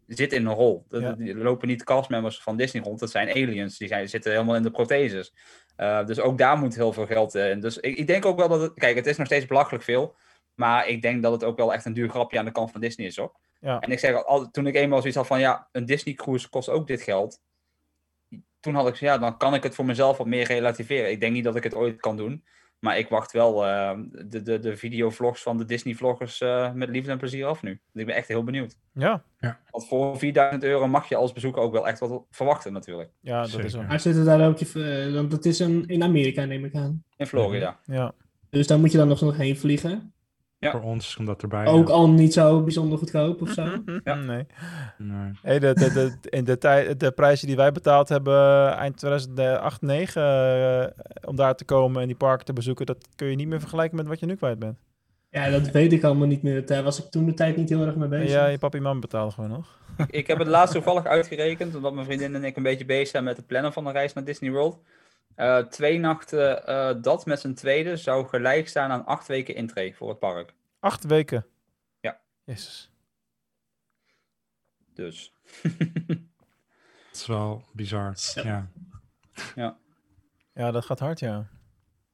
zit 0.06 0.32
in 0.32 0.46
een 0.46 0.54
rol. 0.54 0.84
Er- 0.90 1.00
Ja. 1.00 1.16
Er 1.18 1.36
lopen 1.42 1.68
niet 1.68 1.84
castmembers 1.84 2.42
van 2.42 2.56
Disney 2.56 2.82
rond. 2.82 3.00
Dat 3.00 3.10
zijn 3.10 3.28
aliens. 3.28 3.78
Die 3.78 3.88
zijn, 3.88 4.08
zitten 4.08 4.32
helemaal 4.32 4.56
in 4.56 4.62
de 4.62 4.70
protheses. 4.70 5.34
Eh, 5.76 6.06
dus 6.06 6.20
ook 6.20 6.38
daar 6.38 6.58
moet 6.58 6.74
heel 6.74 6.92
veel 6.92 7.06
geld 7.06 7.34
in. 7.34 7.60
Dus 7.60 7.78
ik, 7.78 7.96
ik 7.96 8.06
denk 8.06 8.24
ook 8.24 8.36
wel 8.38 8.48
dat 8.48 8.60
het... 8.60 8.74
Kijk, 8.74 8.96
het 8.96 9.06
is 9.06 9.16
nog 9.16 9.26
steeds 9.26 9.46
belachelijk 9.46 9.84
veel. 9.84 10.14
Maar 10.54 10.88
ik 10.88 11.02
denk 11.02 11.22
dat 11.22 11.32
het 11.32 11.44
ook 11.44 11.56
wel 11.56 11.72
echt 11.72 11.84
een 11.84 11.92
duur 11.92 12.08
grapje 12.08 12.38
aan 12.38 12.44
de 12.44 12.50
kant 12.52 12.70
van 12.70 12.80
Disney 12.80 13.06
is, 13.06 13.16
hoor. 13.16 13.32
Ja. 13.60 13.80
En 13.80 13.90
ik 13.92 13.98
zeg 13.98 14.24
al, 14.24 14.50
toen 14.50 14.66
ik 14.66 14.74
eenmaal 14.74 14.98
zoiets 14.98 15.16
had 15.16 15.26
van... 15.26 15.40
Ja, 15.40 15.68
een 15.72 15.84
Disney 15.86 16.14
cruise 16.14 16.48
kost 16.48 16.68
ook 16.68 16.86
dit 16.86 17.02
geld. 17.02 17.40
Toen 18.60 18.74
had 18.74 18.88
ik 18.88 18.94
zo, 18.96 19.04
ja, 19.04 19.18
dan 19.18 19.36
kan 19.36 19.54
ik 19.54 19.62
het 19.62 19.74
voor 19.74 19.84
mezelf 19.84 20.16
wat 20.16 20.26
meer 20.26 20.46
relativeren. 20.46 21.10
Ik 21.10 21.20
denk 21.20 21.32
niet 21.32 21.44
dat 21.44 21.56
ik 21.56 21.62
het 21.62 21.74
ooit 21.74 22.00
kan 22.00 22.16
doen. 22.16 22.44
Maar 22.84 22.98
ik 22.98 23.08
wacht 23.08 23.32
wel 23.32 23.66
eh, 23.66 23.98
de, 24.26 24.42
de, 24.42 24.58
de 24.58 24.76
videovlogs 24.76 25.42
van 25.42 25.58
de 25.58 25.64
Disney-vloggers 25.64 26.40
eh, 26.40 26.72
met 26.72 26.88
liefde 26.88 27.10
en 27.10 27.18
plezier 27.18 27.46
af 27.46 27.62
nu. 27.62 27.70
Ik 27.92 28.06
ben 28.06 28.14
echt 28.14 28.28
heel 28.28 28.44
benieuwd. 28.44 28.76
Ja, 28.92 29.24
Want 29.70 29.86
voor 29.88 30.18
4000 30.18 30.64
euro 30.64 30.86
mag 30.88 31.08
je 31.08 31.16
als 31.16 31.32
bezoeker 31.32 31.62
ook 31.62 31.72
wel 31.72 31.88
echt 31.88 31.98
wat 31.98 32.22
verwachten 32.30 32.72
natuurlijk. 32.72 33.10
ja 33.20 33.36
dat 33.36 33.46
is 33.46 33.52
Zeker. 33.52 33.70
zo. 33.70 33.82
Maar 33.82 34.00
zitten 34.00 34.24
daar 34.24 34.48
ook, 34.48 34.58
je- 34.58 35.04
eh, 35.08 35.14
want 35.14 35.30
dat 35.30 35.44
is 35.44 35.58
een, 35.58 35.84
in 35.86 36.02
Amerika 36.02 36.44
neem 36.44 36.64
ik 36.64 36.74
aan. 36.74 37.04
In 37.16 37.26
Florida. 37.26 37.78
Ja. 37.84 38.12
Dus 38.50 38.66
daar 38.66 38.78
moet 38.78 38.92
je 38.92 38.98
dan 38.98 39.08
nog 39.08 39.20
nog 39.20 39.36
heen 39.36 39.56
vliegen. 39.56 40.13
Ja. 40.64 40.70
Voor 40.70 40.82
ons, 40.82 41.16
omdat 41.16 41.42
erbij... 41.42 41.66
Ook 41.66 41.88
ja. 41.88 41.94
al 41.94 42.10
niet 42.10 42.32
zo 42.32 42.62
bijzonder 42.62 42.98
goedkoop 42.98 43.42
of 43.42 43.50
zo. 43.50 43.66
Ja. 44.04 44.14
Nee. 44.14 44.46
Nee. 44.98 45.30
Hey, 45.42 45.58
de, 45.58 45.72
de, 45.74 45.92
de, 45.92 46.16
in 46.30 46.44
de, 46.44 46.58
tijd, 46.58 47.00
de 47.00 47.10
prijzen 47.12 47.46
die 47.46 47.56
wij 47.56 47.72
betaald 47.72 48.08
hebben 48.08 48.34
eh, 48.34 48.66
eind 48.76 48.96
2008, 48.96 49.80
9 49.82 50.22
eh, 50.22 50.86
om 51.28 51.36
daar 51.36 51.54
te 51.54 51.64
komen 51.64 52.00
en 52.00 52.06
die 52.06 52.16
parken 52.16 52.44
te 52.46 52.52
bezoeken, 52.52 52.86
dat 52.86 53.08
kun 53.16 53.26
je 53.28 53.36
niet 53.36 53.48
meer 53.48 53.60
vergelijken 53.60 53.96
met 53.96 54.06
wat 54.06 54.20
je 54.20 54.26
nu 54.26 54.34
kwijt 54.34 54.58
bent. 54.58 54.78
Ja, 55.30 55.50
dat 55.50 55.70
weet 55.70 55.92
ik 55.92 56.04
allemaal 56.04 56.26
niet 56.26 56.42
meer. 56.42 56.66
Daar 56.66 56.82
was 56.82 57.04
ik 57.04 57.10
toen 57.10 57.26
de 57.26 57.34
tijd 57.34 57.56
niet 57.56 57.68
heel 57.68 57.86
erg 57.86 57.94
mee 57.96 58.08
bezig. 58.08 58.30
ja, 58.30 58.46
je 58.46 58.58
papi 58.58 58.76
en 58.76 58.82
mama 58.82 59.00
betalen 59.00 59.32
gewoon 59.32 59.50
nog. 59.50 59.78
Ik- 59.96 60.10
Ik 60.10 60.26
heb 60.26 60.38
het 60.38 60.48
laatst 60.48 60.74
toevallig 60.74 61.04
uitgerekend, 61.06 61.74
omdat 61.74 61.92
mijn 61.94 62.06
vriendin 62.06 62.34
en 62.34 62.44
ik 62.44 62.56
een 62.56 62.62
beetje 62.62 62.84
bezig 62.84 63.08
zijn 63.08 63.24
met 63.24 63.36
het 63.36 63.46
plannen 63.46 63.72
van 63.72 63.86
een 63.86 63.92
reis 63.92 64.12
naar 64.12 64.24
Disney 64.24 64.50
World. 64.50 64.78
Eh, 65.34 65.58
twee 65.58 65.98
nachten 65.98 66.66
eh, 66.66 66.94
dat 67.02 67.26
met 67.26 67.40
z'n 67.40 67.52
tweede 67.52 67.96
zou 67.96 68.26
gelijk 68.26 68.68
staan 68.68 68.90
aan 68.90 69.06
acht 69.06 69.26
weken 69.26 69.54
intree 69.54 69.96
voor 69.96 70.08
het 70.08 70.18
park. 70.18 70.54
Acht 70.80 71.04
weken. 71.04 71.46
Ja. 72.00 72.20
Jezus. 72.44 72.90
Dus. 74.94 75.32
Dat 77.10 77.22
is 77.22 77.26
wel 77.26 77.62
bizar. 77.72 78.12
Zo. 78.16 78.42
Ja, 79.54 79.76
Ja, 80.54 80.70
dat 80.70 80.84
gaat 80.84 80.98
hard, 80.98 81.20
ja. 81.20 81.46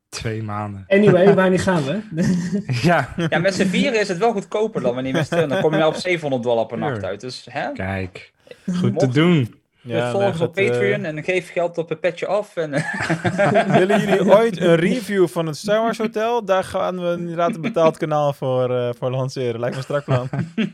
twee 0.09 0.43
maanden. 0.43 0.85
Anyway, 0.89 1.35
wanneer 1.35 1.61
gaan 1.61 1.83
we? 1.85 2.03
ja, 2.89 3.15
Ja, 3.29 3.39
met 3.39 3.55
z'n 3.55 3.67
vieren 3.67 4.01
is 4.01 4.09
het 4.09 4.19
wel 4.19 4.33
goedkoper 4.33 4.81
dan 4.81 4.95
wanneer 4.95 5.13
met 5.13 5.27
z'n 5.27 5.33
tweeën. 5.33 5.49
Dan 5.49 5.61
kom 5.61 5.73
je 5.73 5.79
nou 5.79 5.95
op 5.95 6.01
700 6.01 6.43
dollar 6.43 6.67
per 6.67 6.79
nacht 6.79 7.05
uit. 7.05 7.21
Dus 7.21 7.47
hè? 7.51 7.73
kijk. 7.73 8.33
Goed 8.73 8.99
te 8.99 9.09
doen. 9.09 9.60
Ja 9.83 10.11
volg 10.11 10.25
ons 10.25 10.41
op 10.41 10.57
eh, 10.57 10.67
Patreon 10.67 11.05
en 11.05 11.25
geef 11.25 11.53
geld 11.53 11.79
op 11.79 11.91
een 11.91 11.99
petje 11.99 12.27
af. 12.27 12.57
En, 12.57 12.75
eh, 12.75 13.77
Willen 13.79 14.01
jullie 14.01 14.33
ooit 14.39 14.61
een 14.61 14.77
review 14.77 15.29
van 15.29 15.47
het 15.47 15.57
Star 15.57 15.81
Wars 15.81 15.99
Hotel? 15.99 16.45
Daar 16.45 16.65
gaan 16.65 17.01
we 17.01 17.17
inderdaad 17.19 17.55
een 17.55 17.61
betaald 17.61 17.97
kanaal 17.97 18.33
voor, 18.33 18.77
eh, 18.77 18.91
voor 18.99 19.11
lanceren. 19.11 19.61
Lijkt 19.61 19.77
me 19.77 19.83
strak 19.83 20.05
plan. 20.05 20.29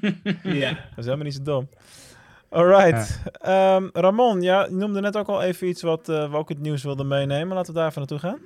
ja. 0.42 0.68
Dat 0.68 0.98
is 0.98 1.04
helemaal 1.04 1.24
niet 1.24 1.34
zo 1.34 1.42
dom. 1.42 1.68
Alright. 2.48 3.20
Ehm, 3.40 3.88
Ramon, 3.92 4.42
ja, 4.42 4.64
je 4.64 4.74
noemde 4.74 5.00
net 5.00 5.16
ook 5.16 5.28
al 5.28 5.42
even 5.42 5.68
iets 5.68 5.82
wat 5.82 6.08
eh, 6.08 6.30
we 6.30 6.36
ook 6.36 6.48
het 6.48 6.60
nieuws 6.60 6.82
wilden 6.82 7.08
meenemen. 7.08 7.56
Laten 7.56 7.72
we 7.72 7.78
daar 7.78 7.88
even 7.88 7.98
naartoe 7.98 8.18
gaan. 8.18 8.38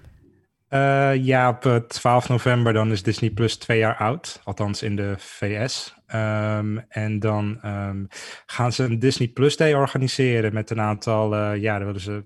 Eh, 0.68 1.24
ja, 1.24 1.48
op 1.48 1.66
eh, 1.66 1.76
12 1.76 2.28
november 2.28 2.72
dan 2.72 2.90
is 2.90 3.02
Disney 3.02 3.30
Plus 3.30 3.56
twee 3.56 3.78
jaar 3.78 3.96
oud. 3.96 4.40
Althans 4.44 4.82
in 4.82 4.96
de 4.96 5.14
VS. 5.18 5.94
Ehm, 6.10 6.78
en 6.88 7.18
dan 7.18 7.58
ehm, 7.62 8.04
gaan 8.46 8.72
ze 8.72 8.84
een 8.84 8.98
Disney 8.98 9.28
Plus 9.28 9.56
Day 9.56 9.74
organiseren 9.74 10.54
met 10.54 10.70
een 10.70 10.80
aantal, 10.80 11.34
eh, 11.34 11.56
ja, 11.60 11.76
dan 11.76 11.86
willen 11.86 12.00
ze 12.00 12.24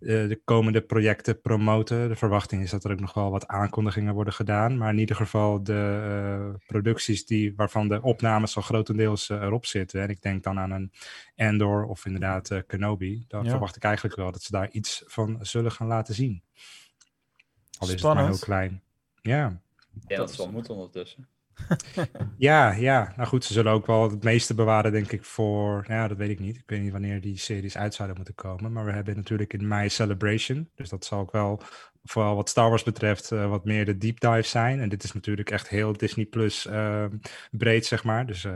eh, 0.00 0.28
de 0.28 0.40
komende 0.44 0.80
projecten 0.80 1.40
promoten. 1.40 2.08
De 2.08 2.16
verwachting 2.16 2.62
is 2.62 2.70
dat 2.70 2.84
er 2.84 2.90
ook 2.90 3.00
nog 3.00 3.14
wel 3.14 3.30
wat 3.30 3.46
aankondigingen 3.46 4.14
worden 4.14 4.32
gedaan. 4.32 4.78
Maar 4.78 4.92
in 4.92 4.98
ieder 4.98 5.16
geval 5.16 5.62
de 5.62 6.00
eh, 6.02 6.66
producties 6.66 7.26
die, 7.26 7.54
waarvan 7.56 7.88
de 7.88 8.02
opnames 8.02 8.56
al 8.56 8.62
grotendeels 8.62 9.28
erop 9.28 9.66
zitten. 9.66 10.02
En 10.02 10.08
ik 10.08 10.22
denk 10.22 10.42
dan 10.42 10.58
aan 10.58 10.70
een 10.70 10.92
Endor 11.34 11.84
of 11.84 12.06
inderdaad 12.06 12.50
eh, 12.50 12.60
Kenobi. 12.66 13.24
Dan 13.28 13.44
Ja. 13.44 13.50
verwacht 13.50 13.76
ik 13.76 13.84
eigenlijk 13.84 14.16
wel 14.16 14.32
dat 14.32 14.42
ze 14.42 14.50
daar 14.50 14.70
iets 14.70 15.02
van 15.06 15.38
zullen 15.40 15.72
gaan 15.72 15.86
laten 15.86 16.14
zien. 16.14 16.42
Al 17.78 17.86
is 17.86 17.92
het 17.92 18.02
maar 18.02 18.24
heel 18.24 18.38
klein. 18.38 18.82
Ja. 19.22 19.60
ja, 20.06 20.16
dat 20.16 20.30
is 20.30 20.36
wel 20.36 20.50
moet 20.50 20.68
ondertussen. 20.70 21.28
Ja, 22.38 22.72
ja. 22.72 23.12
Nou 23.16 23.28
goed, 23.28 23.44
ze 23.44 23.52
zullen 23.52 23.72
ook 23.72 23.86
wel 23.86 24.10
het 24.10 24.22
meeste 24.22 24.54
bewaren, 24.54 24.92
denk 24.92 25.12
ik, 25.12 25.24
voor... 25.24 25.84
nou 25.88 26.08
dat 26.08 26.16
weet 26.16 26.30
ik 26.30 26.40
niet. 26.40 26.56
Ik 26.56 26.62
weet 26.66 26.82
niet 26.82 26.92
wanneer 26.92 27.20
die 27.20 27.38
series 27.38 27.76
uit 27.76 27.94
zouden 27.94 28.16
moeten 28.16 28.34
komen. 28.34 28.72
Maar 28.72 28.84
we 28.84 28.92
hebben 28.92 29.16
natuurlijk 29.16 29.52
in 29.52 29.68
mei 29.68 29.88
Celebration. 29.88 30.68
Dus 30.74 30.88
dat 30.88 31.04
zal 31.04 31.20
ook 31.20 31.32
wel, 31.32 31.62
vooral 32.06 32.36
wat 32.36 32.48
Star 32.48 32.68
Wars 32.68 32.82
betreft, 32.82 33.30
eh, 33.32 33.48
wat 33.48 33.64
meer 33.64 33.84
de 33.84 33.98
deep 33.98 34.20
dive 34.20 34.42
zijn. 34.42 34.80
En 34.80 34.88
dit 34.88 35.02
is 35.04 35.12
natuurlijk 35.12 35.50
echt 35.50 35.68
heel 35.68 35.92
Disney 35.92 36.24
Plus 36.24 36.66
eh, 36.66 37.04
breed, 37.50 37.86
zeg 37.86 38.04
maar. 38.04 38.26
Dus 38.26 38.44
eh, 38.44 38.52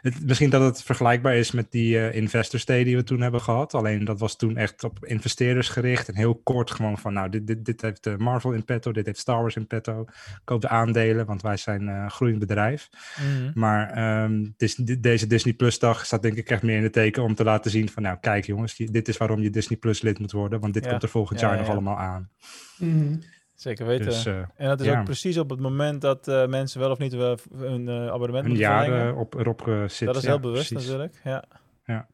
het, 0.00 0.26
misschien 0.26 0.50
dat 0.50 0.62
het 0.62 0.82
vergelijkbaar 0.82 1.36
is 1.36 1.50
met 1.50 1.70
die 1.70 1.98
eh 1.98 2.16
Investors 2.16 2.64
Day 2.64 2.84
die 2.84 2.96
we 2.96 3.02
toen 3.02 3.20
hebben 3.20 3.40
gehad. 3.40 3.74
Alleen 3.74 4.04
dat 4.04 4.18
was 4.20 4.36
toen 4.36 4.56
echt 4.56 4.84
op 4.84 5.04
investeerders 5.04 5.68
gericht. 5.68 6.08
En 6.08 6.16
heel 6.16 6.34
kort 6.34 6.70
gewoon 6.70 6.98
van, 6.98 7.12
nou, 7.12 7.28
dit, 7.28 7.46
dit, 7.46 7.64
dit 7.64 7.80
heeft 7.82 8.18
Marvel 8.18 8.52
in 8.52 8.64
petto, 8.64 8.92
dit 8.92 9.06
heeft 9.06 9.18
Star 9.18 9.40
Wars 9.40 9.56
in 9.56 9.66
petto. 9.66 10.04
Koop 10.44 10.60
de 10.60 10.68
aandelen, 10.68 11.26
want 11.26 11.42
wij 11.42 11.56
zijn 11.56 11.86
een 11.86 12.10
groeiend 12.10 12.38
bedrijf. 12.38 12.88
Mhm. 13.18 13.50
Maar 13.54 13.90
ehm, 13.90 14.44
dis- 14.56 14.74
deze 15.00 15.26
Disney 15.26 15.54
Plus 15.54 15.78
dag 15.78 16.06
staat 16.06 16.22
denk 16.22 16.36
ik 16.36 16.50
echt 16.50 16.62
meer 16.62 16.76
in 16.76 16.82
het 16.82 16.92
teken 16.92 17.22
om 17.22 17.34
te 17.34 17.44
laten 17.44 17.70
zien 17.70 17.88
van, 17.88 18.02
nou 18.02 18.16
kijk 18.20 18.44
jongens, 18.46 18.76
dit 18.76 19.08
is 19.08 19.16
waarom 19.16 19.40
je 19.40 19.50
Disney 19.50 19.78
Plus 19.78 20.02
lid 20.02 20.18
moet 20.18 20.32
worden, 20.32 20.60
want 20.60 20.74
dit 20.74 20.84
Ja. 20.84 20.90
komt 20.90 21.02
er 21.02 21.08
volgend 21.08 21.40
Ja, 21.40 21.46
jaar 21.46 21.56
ja, 21.56 21.62
nog 21.62 21.70
allemaal 21.70 21.98
aan. 21.98 22.30
Mhm. 22.78 23.16
Zeker 23.54 23.86
weten. 23.86 24.04
Dus 24.04 24.26
eh, 24.26 24.36
en 24.36 24.68
dat 24.68 24.80
is 24.80 24.86
ja. 24.86 24.98
ook 24.98 25.04
precies 25.04 25.38
op 25.38 25.50
het 25.50 25.60
moment 25.60 26.00
dat 26.00 26.28
eh, 26.28 26.46
mensen 26.46 26.80
wel 26.80 26.90
of 26.90 26.98
niet 26.98 27.12
eh, 27.12 27.32
hun 27.56 27.88
eh, 27.88 28.06
abonnement 28.08 28.44
een 28.44 28.50
moeten 28.50 28.68
jaar 28.68 28.84
verlengen. 28.84 29.16
op, 29.16 29.34
erop 29.34 29.68
eh, 29.68 29.88
zit. 29.88 30.06
dat 30.06 30.16
is 30.16 30.22
ja, 30.22 30.28
heel 30.28 30.40
bewust 30.40 30.68
precies. 30.68 30.86
natuurlijk. 30.88 31.20
Ja. 31.24 31.44
Ja. 31.84 32.06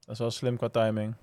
Dat 0.00 0.14
is 0.14 0.18
wel 0.18 0.30
slim 0.30 0.56
qua 0.56 0.68
timing. 0.68 1.14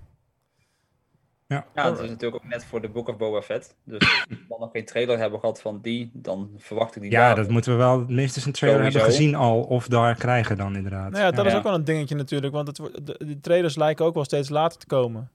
Ja. 1.48 1.66
Ja, 1.76 1.90
het 1.90 2.00
is 2.00 2.10
natuurlijk 2.10 2.44
ook 2.44 2.50
net 2.50 2.66
voor 2.66 2.82
de 2.82 2.90
Book 2.90 3.08
of 3.08 3.18
Boba 3.18 3.42
Fett. 3.42 3.76
Dus 3.84 4.00
als 4.00 4.26
we 4.30 4.38
dan 4.48 4.60
nog 4.60 4.72
geen 4.72 4.86
trailer 4.86 5.18
hebben 5.18 5.40
gehad 5.40 5.62
van 5.62 5.80
die, 5.82 6.12
dan 6.14 6.50
verwacht 6.58 6.96
ik 6.96 7.02
die 7.02 7.12
Ja, 7.12 7.28
daar. 7.28 7.36
dat 7.36 7.50
moeten 7.50 7.72
we 7.72 7.78
wel 7.78 8.06
minstens 8.08 8.46
een 8.46 8.52
trailer 8.52 8.84
hebben 8.84 9.02
gezien 9.02 9.36
al, 9.36 9.62
of 9.62 9.88
daar 9.88 10.16
krijgen 10.16 10.58
dan 10.58 10.76
inderdaad. 10.76 11.12
Nou 11.12 11.24
ja, 11.24 11.32
dat 11.32 11.46
is 11.46 11.54
ook 11.56 11.64
wel 11.64 11.74
een 11.74 11.84
dingetje 11.84 12.16
natuurlijk, 12.16 12.54
want 12.54 12.68
het, 12.68 13.06
de, 13.06 13.26
de 13.26 13.40
trailers 13.40 13.76
lijken 13.76 14.06
ook 14.06 14.14
wel 14.14 14.24
steeds 14.24 14.50
later 14.50 14.80
te 14.80 14.86
komen. 14.86 15.30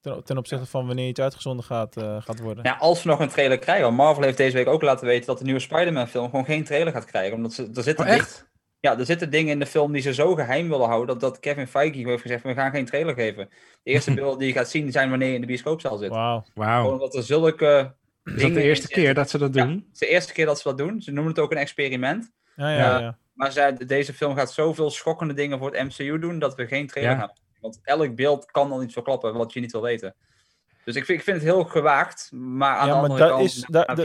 Ten, 0.00 0.24
ten 0.24 0.38
opzichte 0.38 0.66
van 0.66 0.86
wanneer 0.86 1.08
iets 1.08 1.20
uitgezonden 1.20 1.64
gaat, 1.64 1.96
eh, 1.96 2.22
gaat 2.22 2.40
worden. 2.40 2.64
Ja, 2.64 2.76
als 2.78 3.02
we 3.02 3.08
nog 3.08 3.20
een 3.20 3.28
trailer 3.28 3.58
krijgen. 3.58 3.84
Want 3.84 3.96
Marvel 3.96 4.22
heeft 4.22 4.36
deze 4.36 4.56
week 4.56 4.66
ook 4.68 4.82
laten 4.82 5.06
weten 5.06 5.26
dat 5.26 5.38
de 5.38 5.44
nieuwe 5.44 5.60
Spider-Man 5.60 6.08
film 6.08 6.30
gewoon 6.30 6.44
geen 6.44 6.64
trailer 6.64 6.92
gaat 6.92 7.04
krijgen. 7.04 7.36
Omdat 7.36 7.52
ze, 7.52 7.70
er 7.74 7.82
zitten 7.82 8.04
Oh, 8.06 8.10
echt? 8.12 8.30
dingen- 8.34 8.48
ja, 8.80 8.98
er 8.98 9.04
zitten 9.06 9.30
dingen 9.30 9.52
in 9.52 9.58
de 9.58 9.66
film 9.66 9.92
die 9.92 10.02
ze 10.02 10.14
zo 10.14 10.34
geheim 10.34 10.68
willen 10.68 10.86
houden. 10.88 11.06
Dat, 11.06 11.20
dat 11.20 11.40
Kevin 11.40 11.66
Feige 11.66 11.98
heeft 12.08 12.22
gezegd, 12.22 12.42
we 12.42 12.54
gaan 12.54 12.70
geen 12.70 12.84
trailer 12.84 13.14
geven. 13.14 13.48
De 13.82 13.90
eerste 13.90 14.14
beelden 14.20 14.38
die 14.38 14.48
je 14.48 14.54
gaat 14.54 14.68
zien 14.68 14.92
zijn 14.92 15.10
wanneer 15.10 15.28
je 15.28 15.34
in 15.34 15.40
de 15.40 15.46
bioscoopzaal 15.46 15.96
zit. 15.96 16.10
Wauw. 16.10 16.44
Gewoon 16.52 16.68
Wauw. 16.68 16.90
omdat 16.92 17.14
er 17.14 17.22
zulke 17.22 17.94
Is 18.24 18.42
dat 18.42 18.54
de 18.54 18.62
eerste 18.62 18.88
keer 18.88 19.14
dat 19.14 19.30
ze 19.30 19.38
dat 19.38 19.54
Ja. 19.54 19.64
doen? 19.64 19.72
Het 19.74 19.92
is 19.92 19.98
de 19.98 20.06
eerste 20.06 20.32
keer 20.32 20.46
dat 20.46 20.60
ze 20.60 20.68
dat 20.68 20.78
doen. 20.78 21.00
Ze 21.02 21.10
noemen 21.12 21.32
het 21.32 21.42
ook 21.42 21.50
een 21.50 21.56
experiment. 21.58 22.30
Ja, 22.56 22.70
ja, 22.70 22.76
Ja. 22.78 22.98
ja. 22.98 23.18
Maar 23.32 23.52
zij, 23.52 23.72
deze 23.86 24.12
film 24.14 24.34
gaat 24.36 24.52
zoveel 24.52 24.90
schokkende 24.90 25.34
dingen 25.34 25.58
voor 25.58 25.72
het 25.74 25.82
MCU 25.98 26.18
doen 26.18 26.38
dat 26.38 26.54
we 26.54 26.66
geen 26.66 26.86
trailer 26.86 27.12
Ja. 27.12 27.18
gaan. 27.18 27.32
Want 27.60 27.80
elk 27.82 28.14
beeld 28.14 28.50
kan 28.50 28.72
al 28.72 28.82
iets 28.82 28.92
verklappen 28.92 29.34
wat 29.34 29.52
je 29.52 29.60
niet 29.60 29.72
wil 29.72 29.82
weten. 29.82 30.14
Dus 30.84 30.96
ik 30.96 31.04
vind, 31.04 31.18
ik 31.18 31.24
vind 31.24 31.36
het 31.36 31.46
heel 31.46 31.64
gewaagd. 31.64 32.30
Maar 32.34 32.76
aan 32.76 32.86
Ja, 32.86 32.94
de 32.94 33.00
andere 33.08 33.28
kant, 33.28 33.44
is- 33.44 33.64
da- 33.68 33.96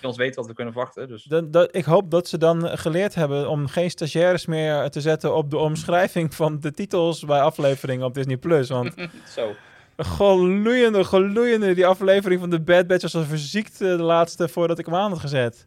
films 0.00 0.16
weten 0.16 0.36
wat 0.36 0.46
we 0.46 0.54
kunnen 0.54 0.72
verwachten. 0.72 1.08
Dus 1.08 1.22
Dan- 1.24 1.68
ik 1.70 1.84
hoop 1.84 2.10
dat 2.10 2.28
ze 2.28 2.38
dan 2.38 2.78
geleerd 2.78 3.14
hebben 3.14 3.48
om 3.48 3.66
geen 3.66 3.90
stagiaires 3.90 4.46
meer 4.46 4.90
te 4.90 5.00
zetten 5.00 5.34
op 5.34 5.50
de 5.50 5.56
omschrijving 5.56 6.34
van 6.34 6.60
de 6.60 6.70
titels 6.72 7.24
bij 7.24 7.40
afleveringen 7.40 8.06
op 8.06 8.14
Disney+. 8.14 8.36
Plus. 8.36 8.68
Want 8.68 8.94
zo. 9.36 9.54
gloeiende, 9.96 11.04
gloeiende, 11.04 11.74
die 11.74 11.86
aflevering 11.86 12.40
van 12.40 12.50
The 12.50 12.60
Bad 12.60 12.86
Batch 12.86 13.02
was 13.02 13.14
al 13.16 13.22
verziekt 13.24 13.78
de 13.78 13.86
laatste 13.86 14.48
voordat 14.48 14.78
ik 14.78 14.86
hem 14.86 14.94
aan 14.94 15.10
had 15.10 15.20
gezet. 15.20 15.66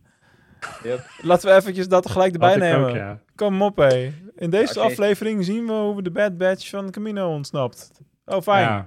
Yep. 0.83 1.05
Laten 1.21 1.49
we 1.49 1.55
eventjes 1.55 1.87
dat 1.87 2.09
gelijk 2.09 2.33
erbij 2.33 2.49
Had 2.49 2.57
nemen. 2.59 2.89
ook, 2.89 2.95
ja. 2.95 3.19
Kom 3.35 3.61
op, 3.61 3.77
hé. 3.77 4.13
In 4.35 4.49
deze 4.49 4.79
aflevering 4.79 5.45
zien 5.45 5.65
we 5.65 5.71
hoe 5.71 5.95
we 5.95 6.01
de 6.01 6.11
Bad 6.11 6.37
Batch 6.37 6.69
van 6.69 6.91
Camino 6.91 7.33
ontsnapt. 7.33 7.91
Oh, 8.25 8.41
fijn. 8.41 8.61
Ja, 8.65 8.85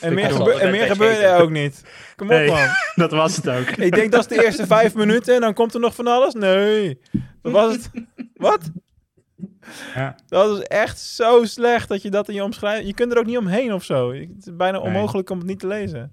en 0.00 0.14
meer, 0.14 0.30
gebe- 0.30 0.52
en 0.60 0.70
meer 0.70 0.86
gebeurde 0.86 1.20
er 1.22 1.40
ook 1.42 1.50
niet. 1.50 1.84
Kom 2.16 2.26
op, 2.26 2.32
Nee. 2.32 2.48
man. 2.50 2.66
dat 2.94 3.10
was 3.10 3.36
het 3.36 3.48
ook. 3.48 3.66
Ik 3.68 3.94
denk 3.94 4.12
dat 4.12 4.20
is 4.20 4.36
de 4.36 4.44
eerste 4.44 4.66
vijf 4.76 4.94
minuten 4.94 5.34
en 5.34 5.40
dan 5.40 5.54
komt 5.54 5.74
er 5.74 5.80
nog 5.80 5.94
van 5.94 6.06
alles. 6.06 6.34
Nee. 6.34 7.00
Wat 7.42 7.52
was 7.52 7.72
het? 7.74 7.90
Wat? 8.34 8.70
Ja. 9.94 10.14
Dat 10.26 10.58
is 10.58 10.64
echt 10.64 10.98
zo 10.98 11.44
slecht 11.44 11.88
dat 11.88 12.02
je 12.02 12.10
dat 12.10 12.28
in 12.28 12.34
je 12.34 12.44
omschrijving... 12.44 12.86
Je 12.88 12.94
kunt 12.94 13.12
er 13.12 13.18
ook 13.18 13.26
niet 13.26 13.36
omheen 13.38 13.72
of 13.72 13.84
zo. 13.84 14.12
Het 14.12 14.28
is 14.46 14.56
bijna 14.56 14.78
Nee. 14.78 14.86
onmogelijk 14.86 15.30
om 15.30 15.38
het 15.38 15.46
niet 15.46 15.58
te 15.60 15.66
lezen. 15.66 16.12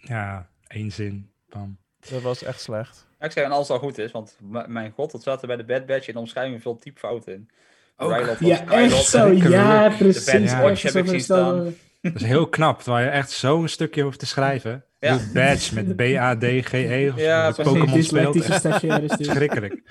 Ja, 0.00 0.48
één 0.66 0.90
zin. 0.92 1.30
Bam. 1.48 1.78
Dat 2.10 2.22
was 2.22 2.42
echt 2.42 2.60
slecht. 2.60 3.06
Ja, 3.18 3.26
ik 3.26 3.32
zeg, 3.32 3.44
en 3.44 3.50
als 3.50 3.68
het 3.68 3.76
al 3.76 3.82
goed 3.82 3.98
is, 3.98 4.10
want 4.12 4.36
mijn 4.66 4.92
god, 4.92 5.10
dat 5.12 5.22
zat 5.22 5.40
er 5.40 5.46
bij 5.46 5.56
de 5.56 5.64
Bad 5.64 5.86
Batch 5.86 6.06
in 6.08 6.12
de 6.14 6.18
omschrijving 6.20 6.62
veel 6.62 6.78
typfouten 6.78 7.32
in. 7.32 7.48
Ook. 7.96 8.26
Was 8.26 8.38
Ja, 8.38 8.66
echt 8.66 9.04
zo. 9.04 9.32
Ja, 9.32 9.88
precies. 9.98 10.24
Bad 10.24 10.34
echt 10.34 10.60
Watch 10.60 10.82
heb 10.82 10.94
ik 10.94 11.08
zien 11.08 11.20
staan. 11.20 11.64
Dat 12.02 12.14
is 12.14 12.22
heel 12.24 12.48
knap, 12.48 12.82
terwijl 12.82 13.04
je 13.04 13.10
echt 13.10 13.30
zo'n 13.30 13.68
stukje 13.68 14.02
hoeft 14.02 14.18
te 14.18 14.26
schrijven. 14.26 14.84
Ja. 14.98 15.12
Ja. 15.12 15.18
Badge 15.32 15.74
met 15.74 15.96
B-A-D-G-E 15.96 17.08
of 17.12 17.16
Ja. 17.20 17.50
Pokémon 17.50 18.02
speelt. 18.02 18.32
Dus. 18.34 19.26
schrikkelijk. 19.26 19.82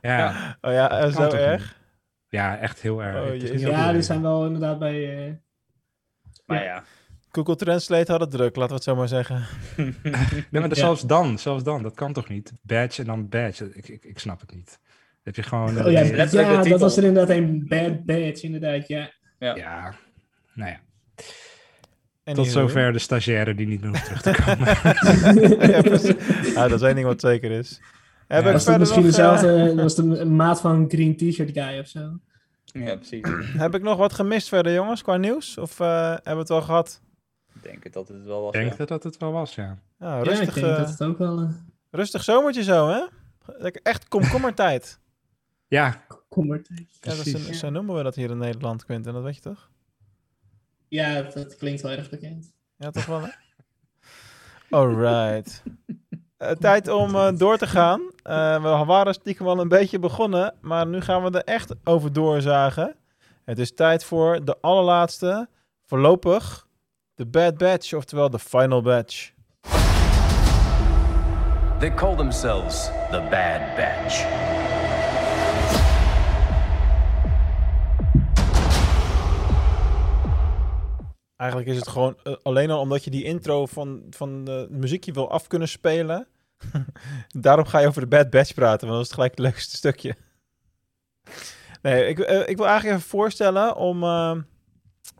Ja, 0.00 0.18
ja. 0.18 0.58
Oh 0.60 0.72
ja, 0.72 1.10
zo 1.10 1.30
erg? 1.30 1.76
echt 2.58 2.80
heel 2.80 3.02
erg. 3.02 3.30
Oh, 3.30 3.58
Ja, 3.58 3.92
die 3.92 4.02
zijn 4.02 4.22
wel 4.22 4.44
inderdaad 4.46 4.78
bij... 4.78 5.26
eh, 5.26 5.32
Maar 6.46 6.64
ja, 6.64 6.84
Google 7.32 7.56
Translate 7.56 8.12
had 8.12 8.20
het 8.20 8.30
druk, 8.30 8.56
laten 8.56 8.68
we 8.68 8.74
het 8.74 8.84
zo 8.84 8.96
maar 8.96 9.08
zeggen. 9.08 9.42
Nee, 9.76 9.92
maar 10.50 10.68
Ja. 10.68 10.74
zelfs 10.74 11.02
dan, 11.02 11.38
zelfs 11.38 11.62
dan, 11.64 11.82
dat 11.82 11.94
kan 11.94 12.12
toch 12.12 12.28
niet? 12.28 12.52
Badge 12.62 13.00
en 13.00 13.06
dan 13.06 13.28
badge, 13.28 13.70
ik, 13.74 13.88
ik, 13.88 14.04
ik 14.04 14.18
snap 14.18 14.40
het 14.40 14.54
niet. 14.54 14.78
Heb 15.22 15.36
je 15.36 15.42
gewoon... 15.42 15.68
Oh 15.84 15.90
ja, 15.92 16.00
eh, 16.00 16.30
ja 16.32 16.62
dat 16.62 16.80
was 16.80 16.96
er 16.96 17.04
inderdaad 17.04 17.36
een 17.36 17.64
bad 17.68 18.04
badge, 18.04 18.40
inderdaad, 18.40 18.88
ja. 18.88 19.10
ja, 19.38 19.94
nou 20.54 20.70
ja. 20.70 20.80
En 22.24 22.34
Tot 22.34 22.46
zover 22.46 22.92
de 22.92 22.98
stagiaire 22.98 23.54
die 23.54 23.66
niet 23.66 23.80
meer 23.80 23.90
hoeft 23.90 24.04
terug 24.04 24.22
te 24.22 24.32
komen. 24.44 24.66
ja. 25.70 26.52
Ja, 26.54 26.68
dat 26.68 26.80
is 26.80 26.86
één 26.86 26.94
ding 26.94 27.06
wat 27.06 27.20
zeker 27.20 27.50
is. 27.50 27.80
Heb 28.26 28.42
Ja. 28.42 28.46
ik 28.46 28.52
Was 28.52 28.64
dat 28.64 28.76
verder 28.76 28.78
misschien 28.80 29.02
nog, 29.02 29.10
eh, 29.10 29.40
dezelfde, 29.40 29.74
dat 29.74 29.82
was 29.82 29.94
de 29.94 30.02
een 30.20 30.36
maat 30.36 30.60
van 30.60 30.84
Green 30.88 31.16
T-shirt 31.16 31.50
guy 31.52 31.78
of 31.78 31.86
zo? 31.86 32.18
ja, 32.64 32.96
precies. 32.96 33.20
heb 33.56 33.74
ik 33.74 33.82
nog 33.82 33.98
wat 33.98 34.12
gemist 34.12 34.48
verder, 34.48 34.72
jongens, 34.72 35.02
qua 35.02 35.16
nieuws? 35.16 35.58
Of 35.58 35.80
eh, 35.80 36.08
hebben 36.08 36.32
we 36.32 36.38
het 36.38 36.48
wel 36.48 36.62
gehad? 36.62 37.00
Ik 37.62 37.70
denk 37.70 37.92
dat 37.92 38.08
het 38.08 38.24
wel 38.24 38.40
was. 38.42 38.54
Ik 38.54 38.60
denk 38.60 38.78
ja. 38.78 38.84
dat 38.84 39.02
het 39.02 39.16
wel 39.16 39.32
was, 39.32 39.54
ja. 39.54 39.78
Ja, 39.98 40.16
Ja, 40.16 40.22
rustig, 40.22 40.48
ik 40.56 40.62
denk 40.62 40.76
dat 40.76 40.88
het 40.88 41.02
ook 41.02 41.18
wel... 41.18 41.48
rustig 41.90 42.24
zomertje 42.24 42.62
zo, 42.62 42.88
hè? 42.88 43.04
Lekker 43.46 43.82
echt 43.82 44.08
komkommertijd. 44.08 44.98
Ja, 45.70 46.04
kom 46.28 46.46
maar. 46.46 46.60
Ja, 47.00 47.14
dat 47.14 47.26
een- 47.26 47.54
zo 47.54 47.70
noemen 47.70 47.96
we 47.96 48.02
dat 48.02 48.14
hier 48.14 48.30
in 48.30 48.38
Nederland, 48.38 48.84
Quinten. 48.84 49.12
Dat 49.12 49.22
weet 49.22 49.34
je 49.34 49.40
toch? 49.40 49.70
Ja, 50.88 51.22
dat 51.22 51.56
klinkt 51.56 51.80
wel 51.80 51.92
erg 51.92 52.10
bekend. 52.10 52.52
Ja, 52.76 52.90
toch 52.90 53.06
wel, 53.06 53.20
hè? 53.22 53.28
Alright. 54.70 55.62
Eh, 56.36 56.50
tijd 56.50 56.88
om 56.88 57.14
eh, 57.14 57.36
door 57.36 57.58
te 57.58 57.66
gaan. 57.66 58.00
Eh, 58.22 58.62
we 58.62 58.84
waren 58.84 59.14
stiekem 59.14 59.46
al 59.48 59.60
een 59.60 59.68
beetje 59.68 59.98
begonnen, 59.98 60.54
maar 60.60 60.86
nu 60.86 61.00
gaan 61.00 61.22
we 61.22 61.30
er 61.38 61.44
echt 61.44 61.74
over 61.84 62.12
doorzagen. 62.12 62.96
Het 63.44 63.58
is 63.58 63.74
tijd 63.74 64.04
voor 64.04 64.44
de 64.44 64.56
allerlaatste, 64.60 65.48
voorlopig, 65.84 66.67
de 67.18 67.26
Bad 67.26 67.58
Batch, 67.58 67.92
oftewel 67.94 68.30
de 68.30 68.38
Final 68.38 68.82
Batch. 68.82 69.30
They 71.78 71.94
call 71.94 72.16
themselves 72.16 72.90
the 73.10 73.26
Bad 73.30 73.76
Batch. 73.76 74.26
Eigenlijk 81.36 81.70
is 81.70 81.76
het 81.76 81.88
gewoon 81.88 82.16
eh, 82.22 82.32
alleen 82.42 82.70
al 82.70 82.80
omdat 82.80 83.04
je 83.04 83.10
die 83.10 83.24
intro 83.24 83.66
van, 83.66 84.02
van 84.10 84.44
de 84.44 84.66
muziekje 84.70 85.12
wil 85.12 85.30
af 85.30 85.46
kunnen 85.46 85.68
spelen. 85.68 86.26
Daarom 87.28 87.64
ga 87.64 87.78
je 87.78 87.86
over 87.86 88.00
de 88.00 88.06
Bad 88.08 88.30
Batch 88.30 88.54
praten, 88.54 88.86
want 88.86 88.98
dat 88.98 89.08
is 89.08 89.14
gelijk 89.14 89.30
het 89.30 89.40
leukste 89.40 89.76
stukje. 89.76 90.16
Nee, 91.82 92.06
ik, 92.06 92.18
eh, 92.18 92.48
ik 92.48 92.56
wil 92.56 92.66
eigenlijk 92.66 92.96
even 92.96 93.08
voorstellen 93.08 93.76
om. 93.76 94.02
eh, 94.02 94.36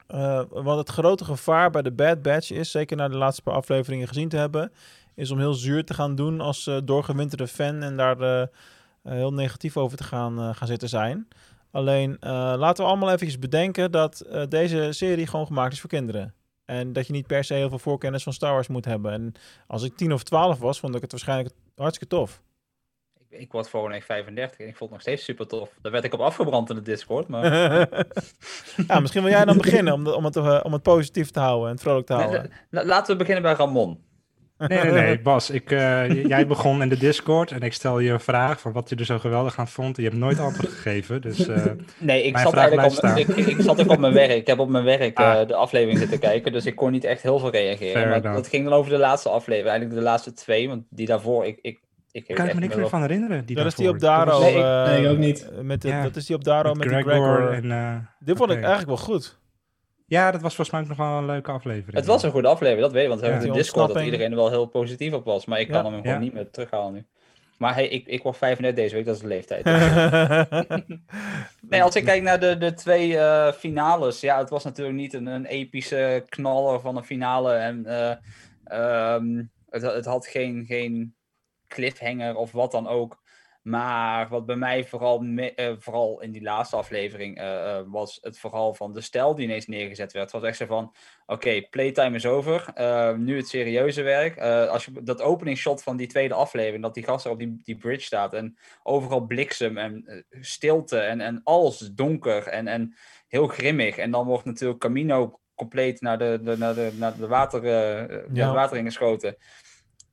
eh, 0.09 0.43
wat 0.51 0.77
het 0.77 0.89
grote 0.89 1.25
gevaar 1.25 1.71
bij 1.71 1.83
de 1.83 1.93
Bad 1.93 2.23
Batch 2.23 2.51
is, 2.51 2.71
zeker 2.71 2.97
na 2.97 3.09
de 3.09 3.17
laatste 3.17 3.43
paar 3.43 3.55
afleveringen 3.55 4.09
gezien 4.09 4.29
te 4.29 4.37
hebben, 4.37 4.73
is 5.15 5.31
om 5.31 5.39
heel 5.39 5.55
zuur 5.55 5.85
te 5.85 5.95
gaan 5.95 6.15
doen 6.15 6.41
als 6.41 6.67
eh, 6.67 6.77
doorgewinterde 6.85 7.47
fan 7.47 7.83
en 7.83 7.97
daar 7.97 8.21
eh, 8.21 8.47
heel 9.03 9.33
negatief 9.33 9.77
over 9.77 9.97
te 9.97 10.05
gaan, 10.05 10.55
gaan 10.55 10.69
zitten 10.69 10.89
zijn. 10.89 11.29
Alleen 11.71 12.17
laten 12.57 12.85
we 12.85 12.91
allemaal 12.91 13.11
eventjes 13.11 13.39
bedenken 13.39 13.91
dat 13.91 14.25
deze 14.49 14.89
serie 14.93 15.27
gewoon 15.27 15.47
gemaakt 15.47 15.73
is 15.73 15.81
voor 15.81 15.91
kinderen. 15.91 16.35
En 16.65 16.93
dat 16.93 17.07
je 17.07 17.13
niet 17.13 17.27
per 17.27 17.45
se 17.45 17.55
heel 17.55 17.69
veel 17.69 17.79
voorkennis 17.79 18.23
van 18.23 18.33
Star 18.33 18.53
Wars 18.53 18.69
moet 18.69 18.85
hebben. 18.85 19.13
En 19.13 19.33
als 19.67 19.83
ik 19.83 19.97
10 19.97 20.13
of 20.13 20.23
12 20.23 20.59
was, 20.59 20.81
vond 20.81 20.95
ik 20.95 21.01
het 21.01 21.11
waarschijnlijk 21.11 21.55
hartstikke 21.77 22.15
tof. 22.17 22.43
Ik, 23.31 23.41
ik 23.41 23.53
word 23.53 23.69
volgende 23.69 23.95
week 23.97 24.05
35 24.05 24.59
en 24.59 24.67
ik 24.69 24.77
vond 24.77 24.81
het 24.81 24.91
nog 24.91 25.01
steeds 25.01 25.25
super 25.25 25.47
tof. 25.47 25.71
Daar 25.83 25.93
werd 25.93 26.05
ik 26.05 26.15
op 26.15 26.21
afgebrand 26.21 26.71
in 26.71 26.77
de 26.77 26.83
Discord. 26.83 27.29
Maar... 27.29 27.45
ja, 28.89 29.01
misschien 29.01 29.23
wil 29.23 29.31
jij 29.33 29.45
dan 29.45 29.57
beginnen 29.57 29.93
om, 29.93 30.05
de- 30.05 30.15
om, 30.17 30.25
het, 30.25 30.37
eh, 30.37 30.61
om 30.63 30.73
het 30.73 30.83
positief 30.83 31.31
te 31.31 31.41
houden 31.41 31.71
en 31.71 31.79
vrolijk 31.79 32.07
te 32.07 32.13
Nee, 32.15 32.23
houden. 32.27 32.51
la- 32.71 32.85
laten 32.85 33.13
we 33.13 33.19
beginnen 33.19 33.43
bij 33.43 33.53
Ramon. 33.53 34.07
Nee, 34.59 34.79
nee, 34.83 34.93
nee, 34.93 35.21
Bas. 35.21 35.51
Ik, 35.51 35.71
eh, 35.71 36.25
jij 36.25 36.47
begon 36.47 36.83
in 36.83 36.89
de 36.89 36.97
Discord 36.99 37.51
en 37.51 37.61
ik 37.61 37.73
stel 37.73 37.99
je 37.99 38.11
een 38.11 38.21
vraag 38.21 38.61
van 38.61 38.73
wat 38.73 38.89
je 38.89 38.97
er 38.97 39.05
zo 39.05 39.19
geweldig 39.19 39.59
aan 39.59 39.69
vond. 39.69 39.97
Je 39.97 40.03
hebt 40.03 40.15
nooit 40.17 40.39
antwoord 40.39 40.73
gegeven, 40.73 41.21
dus... 41.21 41.47
eh, 41.49 41.65
Nee, 41.99 42.23
ik 42.23 42.33
Mijn 42.33 42.45
zat 42.45 42.53
vraag 42.53 42.71
eigenlijk 42.73 43.19
op, 43.29 43.37
ik, 43.37 43.47
ik 43.47 43.61
zat 43.61 43.81
ook 43.81 43.91
op 43.91 43.99
mijn 43.99 44.13
werk. 44.13 44.31
Ik 44.31 44.47
heb 44.47 44.59
op 44.59 44.69
mijn 44.69 44.85
werk 44.85 45.19
Ah. 45.19 45.41
eh, 45.41 45.47
de 45.49 45.55
aflevering 45.55 45.99
zitten 45.99 46.19
kijken, 46.19 46.53
dus 46.53 46.67
ik 46.67 46.77
kon 46.77 46.91
niet 46.91 47.05
echt 47.05 47.23
heel 47.23 47.39
veel 47.39 47.51
reageren. 47.51 47.93
Fair 47.93 48.09
maar 48.23 48.35
dat 48.35 48.49
ging 48.49 48.65
dan 48.65 48.73
over 48.73 48.91
de 48.91 48.99
laatste 48.99 49.29
aflevering, 49.29 49.69
eigenlijk 49.71 50.01
de 50.01 50.07
laatste 50.07 50.33
twee, 50.33 50.69
want 50.69 50.83
die 50.91 51.07
daarvoor, 51.07 51.47
ik, 51.47 51.59
ik, 51.63 51.81
ik 52.11 52.29
ik 52.29 52.35
kan 52.35 52.45
echt 52.45 52.55
me 52.55 52.61
niks 52.61 52.73
niet 52.73 52.81
meer 52.83 52.91
van 52.91 53.01
herinneren. 53.01 53.45
Die 53.45 53.57
Dat 53.57 53.67
is 53.67 53.75
die 53.75 53.89
op 53.89 53.99
Daro. 54.01 54.41
Nee, 54.41 54.51
ik- 54.55 54.63
eh, 54.63 54.85
nee, 54.87 55.03
ik 55.05 55.11
ook 55.11 55.19
niet. 55.19 55.51
Met 55.63 55.83
de, 55.83 55.89
Ja. 55.89 56.03
Dat 56.03 56.17
is 56.17 56.27
die 56.27 56.37
op 56.37 56.45
Daro 56.45 56.75
met, 56.75 56.87
Gregor 56.89 57.11
Gregor. 57.11 57.53
en... 57.53 57.71
eh, 57.73 57.97
Dit 58.19 58.37
vond 58.37 58.51
ik 58.51 58.57
eigenlijk 58.57 58.87
wel 58.89 58.97
goed. 58.97 59.39
Ja, 60.07 60.31
dat 60.31 60.41
was 60.43 60.55
volgens 60.55 60.71
mij 60.71 60.81
ook 60.81 60.89
nog 60.99 61.09
wel 61.09 61.19
een 61.19 61.27
leuke 61.27 61.51
aflevering. 61.51 61.97
Het 61.97 62.07
was 62.07 62.23
een 62.23 62.31
goede 62.31 62.49
aflevering, 62.49 62.83
dat 62.85 62.93
weet 62.93 63.03
ik, 63.03 63.09
want 63.09 63.21
we 63.21 63.27
Ja. 63.27 63.33
hebben 63.33 63.51
in 63.51 63.57
de 63.57 63.63
Die 63.63 63.71
Discord 63.73 63.95
dat 63.95 64.05
iedereen 64.05 64.31
er 64.31 64.37
wel 64.37 64.51
heel 64.51 64.67
positief 64.67 65.13
op 65.13 65.25
was, 65.25 65.47
maar 65.47 65.61
ik 65.61 65.69
kan 65.69 65.85
Ja. 65.85 65.91
hem 65.91 66.01
gewoon 66.01 66.15
Ja. 66.15 66.19
niet 66.21 66.33
meer 66.33 66.51
terughalen 66.51 66.93
nu. 66.93 67.07
Maar 67.59 67.75
hey, 67.75 67.89
ik, 67.89 68.07
ik 68.07 68.23
word 68.23 68.37
35 68.37 68.83
deze 68.83 68.95
week, 68.95 69.05
dat 69.05 69.15
is 69.15 69.21
de 69.21 69.27
leeftijd. 69.27 69.65
Nee, 71.69 71.83
als 71.83 71.97
ik 71.97 72.05
kijk 72.05 72.23
naar 72.23 72.41
de, 72.41 72.59
de 72.59 72.75
twee 72.75 73.19
eh, 73.19 73.53
finales, 73.53 74.21
ja, 74.21 74.39
het 74.39 74.51
was 74.51 74.65
natuurlijk 74.65 74.97
niet 74.97 75.13
een, 75.15 75.27
een 75.27 75.47
epische 75.47 76.25
knaller 76.29 76.81
van 76.81 76.97
een 76.97 77.05
finale. 77.05 77.53
En 77.53 77.87
eh, 77.87 78.11
ehm, 78.65 79.43
het, 79.71 79.83
het 79.83 80.05
had 80.05 80.27
geen, 80.27 80.65
geen 80.67 81.15
cliffhanger 81.69 82.37
of 82.37 82.53
wat 82.53 82.71
dan 82.71 82.87
ook. 82.89 83.27
Maar 83.63 84.29
wat 84.29 84.47
bij 84.47 84.57
mij 84.57 84.85
vooral, 84.85 85.19
me- 85.19 85.55
eh, 85.55 85.73
vooral 85.79 86.21
in 86.21 86.33
die 86.33 86.43
laatste 86.43 86.77
aflevering 86.77 87.39
eh, 87.39 87.77
eh, 87.79 87.85
was 87.87 88.19
het 88.23 88.39
vooral 88.39 88.75
van 88.75 88.93
de 88.93 89.01
stijl 89.01 89.35
die 89.35 89.45
ineens 89.45 89.67
neergezet 89.67 90.13
werd. 90.13 90.33
Het 90.33 90.41
was 90.41 90.49
echt 90.51 90.57
zo 90.57 90.67
van, 90.67 90.95
oké, 91.27 91.63
playtime 91.71 92.17
is 92.17 92.27
over. 92.27 92.73
nu 93.19 93.37
het 93.37 93.49
serieuze 93.49 94.03
werk. 94.03 94.39
Als 94.69 94.85
je 94.85 95.03
dat 95.03 95.23
opening 95.23 95.59
shot 95.59 95.83
van 95.83 95.97
die 95.97 96.07
tweede 96.07 96.35
aflevering, 96.35 96.83
dat 96.83 96.95
die 96.95 97.05
gast 97.05 97.25
er 97.25 97.31
op 97.31 97.39
die, 97.39 97.61
die 97.63 97.77
bridge 97.77 98.05
staat 98.07 98.35
en 98.35 98.59
overal 98.83 99.21
bliksem 99.27 99.79
en 99.79 100.25
stilte 100.41 100.99
en, 100.99 101.21
en 101.21 101.41
alles 101.45 101.79
donker 101.79 102.47
en, 102.47 102.67
en 102.69 102.97
heel 103.29 103.47
grimmig. 103.47 103.97
En 103.97 104.11
dan 104.11 104.27
wordt 104.27 104.45
natuurlijk 104.45 104.81
Camino 104.81 105.41
compleet 105.55 106.01
naar 106.01 106.19
de, 106.19 106.41
de, 106.43 106.57
naar 106.59 106.75
de, 106.75 106.93
naar 106.99 107.17
de, 107.17 107.27
water, 107.27 107.67
Ja. 107.67 108.47
de 108.49 108.53
water 108.55 108.77
ingeschoten. 108.77 109.37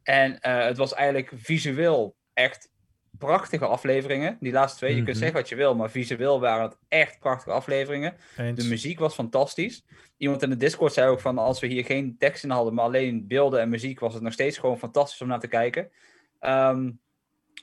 En 0.05 0.39
eh, 0.39 0.65
het 0.65 0.77
was 0.77 0.93
eigenlijk 0.93 1.31
visueel 1.35 2.15
echt 2.33 2.73
prachtige 3.17 3.65
afleveringen. 3.65 4.37
Die 4.39 4.51
laatste 4.51 4.77
twee, 4.77 4.89
je 4.89 4.95
kunt 4.95 5.07
Mhm. 5.09 5.17
zeggen 5.17 5.37
wat 5.37 5.49
je 5.49 5.55
wil, 5.55 5.75
maar 5.75 5.89
visueel 5.89 6.39
waren 6.39 6.63
het 6.63 6.77
echt 6.87 7.19
prachtige 7.19 7.51
afleveringen. 7.55 8.15
Eens. 8.37 8.63
De 8.63 8.69
muziek 8.69 8.99
was 8.99 9.13
fantastisch. 9.13 9.85
Iemand 10.17 10.41
in 10.43 10.49
de 10.49 10.57
Discord 10.57 10.93
zei 10.93 11.09
ook 11.09 11.19
van 11.19 11.37
als 11.37 11.59
we 11.59 11.67
hier 11.67 11.85
geen 11.85 12.15
tekst 12.17 12.43
in 12.43 12.49
hadden, 12.49 12.73
maar 12.73 12.85
alleen 12.85 13.27
beelden 13.27 13.59
en 13.59 13.69
muziek, 13.69 13.99
was 13.99 14.13
het 14.13 14.23
nog 14.23 14.33
steeds 14.33 14.57
gewoon 14.57 14.77
fantastisch 14.79 15.21
om 15.21 15.27
naar 15.27 15.39
te 15.39 15.47
kijken. 15.47 15.91
Ehm, 16.39 16.91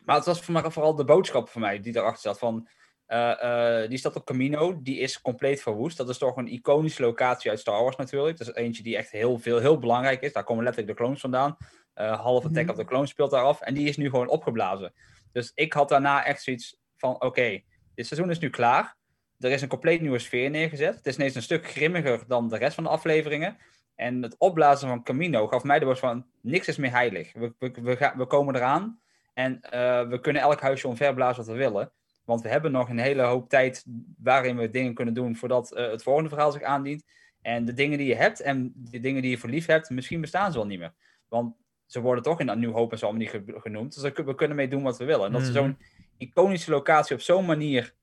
maar 0.04 0.16
het 0.16 0.24
was 0.24 0.40
voor 0.40 0.52
mij 0.52 0.70
vooral 0.70 0.94
de 0.94 1.04
boodschap 1.04 1.48
voor 1.48 1.60
mij 1.60 1.80
die 1.80 1.96
erachter 1.96 2.20
zat. 2.22 2.38
Van, 2.38 2.68
eh, 3.06 3.82
eh, 3.82 3.88
die 3.88 3.98
stad 3.98 4.16
op 4.16 4.24
Camino, 4.24 4.82
die 4.82 4.98
is 4.98 5.20
compleet 5.20 5.62
verwoest. 5.62 5.96
Dat 5.96 6.08
is 6.08 6.18
toch 6.18 6.36
een 6.36 6.52
iconische 6.52 7.02
locatie 7.02 7.50
uit 7.50 7.60
Star 7.60 7.82
Wars 7.82 7.96
natuurlijk. 7.96 8.38
Dat 8.38 8.48
is 8.48 8.54
eentje 8.54 8.82
die 8.82 8.96
echt 8.96 9.10
heel 9.10 9.38
veel, 9.38 9.58
heel 9.58 9.78
belangrijk 9.78 10.20
is. 10.22 10.32
Daar 10.32 10.44
komen 10.44 10.64
letterlijk 10.64 10.92
de 10.96 11.02
clones 11.02 11.20
vandaan. 11.20 11.56
Eh 11.94 12.20
half 12.20 12.44
Attack 12.44 12.70
of 12.70 12.76
the 12.76 12.84
Clones 12.84 13.10
speelt 13.10 13.30
daar 13.30 13.42
af. 13.42 13.60
En 13.60 13.74
die 13.74 13.88
is 13.88 13.96
nu 13.96 14.10
gewoon 14.10 14.28
opgeblazen. 14.28 14.92
Dus 15.32 15.52
ik 15.54 15.72
had 15.72 15.88
daarna 15.88 16.24
echt 16.24 16.42
zoiets 16.42 16.80
van, 16.96 17.22
oké, 17.22 17.60
dit 17.94 18.06
seizoen 18.06 18.30
is 18.30 18.38
nu 18.38 18.50
klaar. 18.50 18.96
Er 19.38 19.50
is 19.50 19.62
een 19.62 19.68
compleet 19.68 20.00
nieuwe 20.00 20.18
sfeer 20.18 20.50
neergezet. 20.50 20.94
Het 20.96 21.06
is 21.06 21.16
ineens 21.16 21.34
een 21.34 21.42
stuk 21.42 21.66
grimmiger 21.66 22.24
dan 22.26 22.48
de 22.48 22.56
rest 22.56 22.74
van 22.74 22.84
de 22.84 22.90
afleveringen. 22.90 23.56
En 23.94 24.22
het 24.22 24.36
opblazen 24.38 24.88
van 24.88 25.02
Camino 25.02 25.46
gaf 25.46 25.62
mij 25.62 25.78
de 25.78 25.84
boodschap 25.84 26.10
van, 26.10 26.26
niks 26.40 26.68
is 26.68 26.76
meer 26.76 26.90
heilig. 26.90 27.32
We, 27.32 27.54
we, 27.58 27.72
we, 27.82 27.96
gaan, 27.96 28.18
we 28.18 28.26
komen 28.26 28.54
eraan 28.54 29.00
En 29.34 29.60
eh, 29.60 30.08
we 30.08 30.20
kunnen 30.20 30.42
elk 30.42 30.60
huisje 30.60 30.88
omverblazen 30.88 31.44
wat 31.44 31.52
we 31.52 31.60
willen. 31.60 31.92
Want 32.24 32.42
we 32.42 32.48
hebben 32.48 32.72
nog 32.72 32.88
een 32.88 32.98
hele 32.98 33.22
hoop 33.22 33.48
tijd 33.48 33.84
waarin 34.18 34.56
we 34.56 34.70
dingen 34.70 34.94
kunnen 34.94 35.14
doen 35.14 35.36
voordat 35.36 35.72
eh, 35.72 35.90
het 35.90 36.02
volgende 36.02 36.28
verhaal 36.28 36.52
zich 36.52 36.62
aandient. 36.62 37.04
En 37.40 37.64
de 37.64 37.74
dingen 37.74 37.98
die 37.98 38.06
je 38.06 38.14
hebt 38.14 38.40
en 38.40 38.72
de 38.74 39.00
dingen 39.00 39.22
die 39.22 39.30
je 39.30 39.38
voor 39.38 39.50
lief 39.50 39.66
hebt, 39.66 39.90
misschien 39.90 40.20
bestaan 40.20 40.52
ze 40.52 40.58
wel 40.58 40.66
niet 40.66 40.78
meer. 40.78 40.94
Want 41.28 41.56
ze 41.92 42.00
worden 42.00 42.22
toch 42.22 42.40
in 42.40 42.48
een 42.48 42.58
nieuw 42.58 42.72
hoop 42.72 42.92
en 42.92 42.98
zo 42.98 43.04
allemaal 43.06 43.22
niet 43.22 43.30
ge- 43.30 43.60
genoemd. 43.60 43.94
Dus 44.02 44.12
we 44.12 44.34
kunnen 44.34 44.56
mee 44.56 44.68
doen 44.68 44.82
wat 44.82 44.98
we 44.98 45.04
willen. 45.04 45.26
En 45.26 45.32
dat 45.32 45.40
ze 45.42 45.50
Mhm. 45.50 45.58
zo'n 45.58 45.78
iconische 46.18 46.70
locatie 46.70 47.14
op 47.14 47.20
zo'n 47.20 47.46
manier 47.46 47.94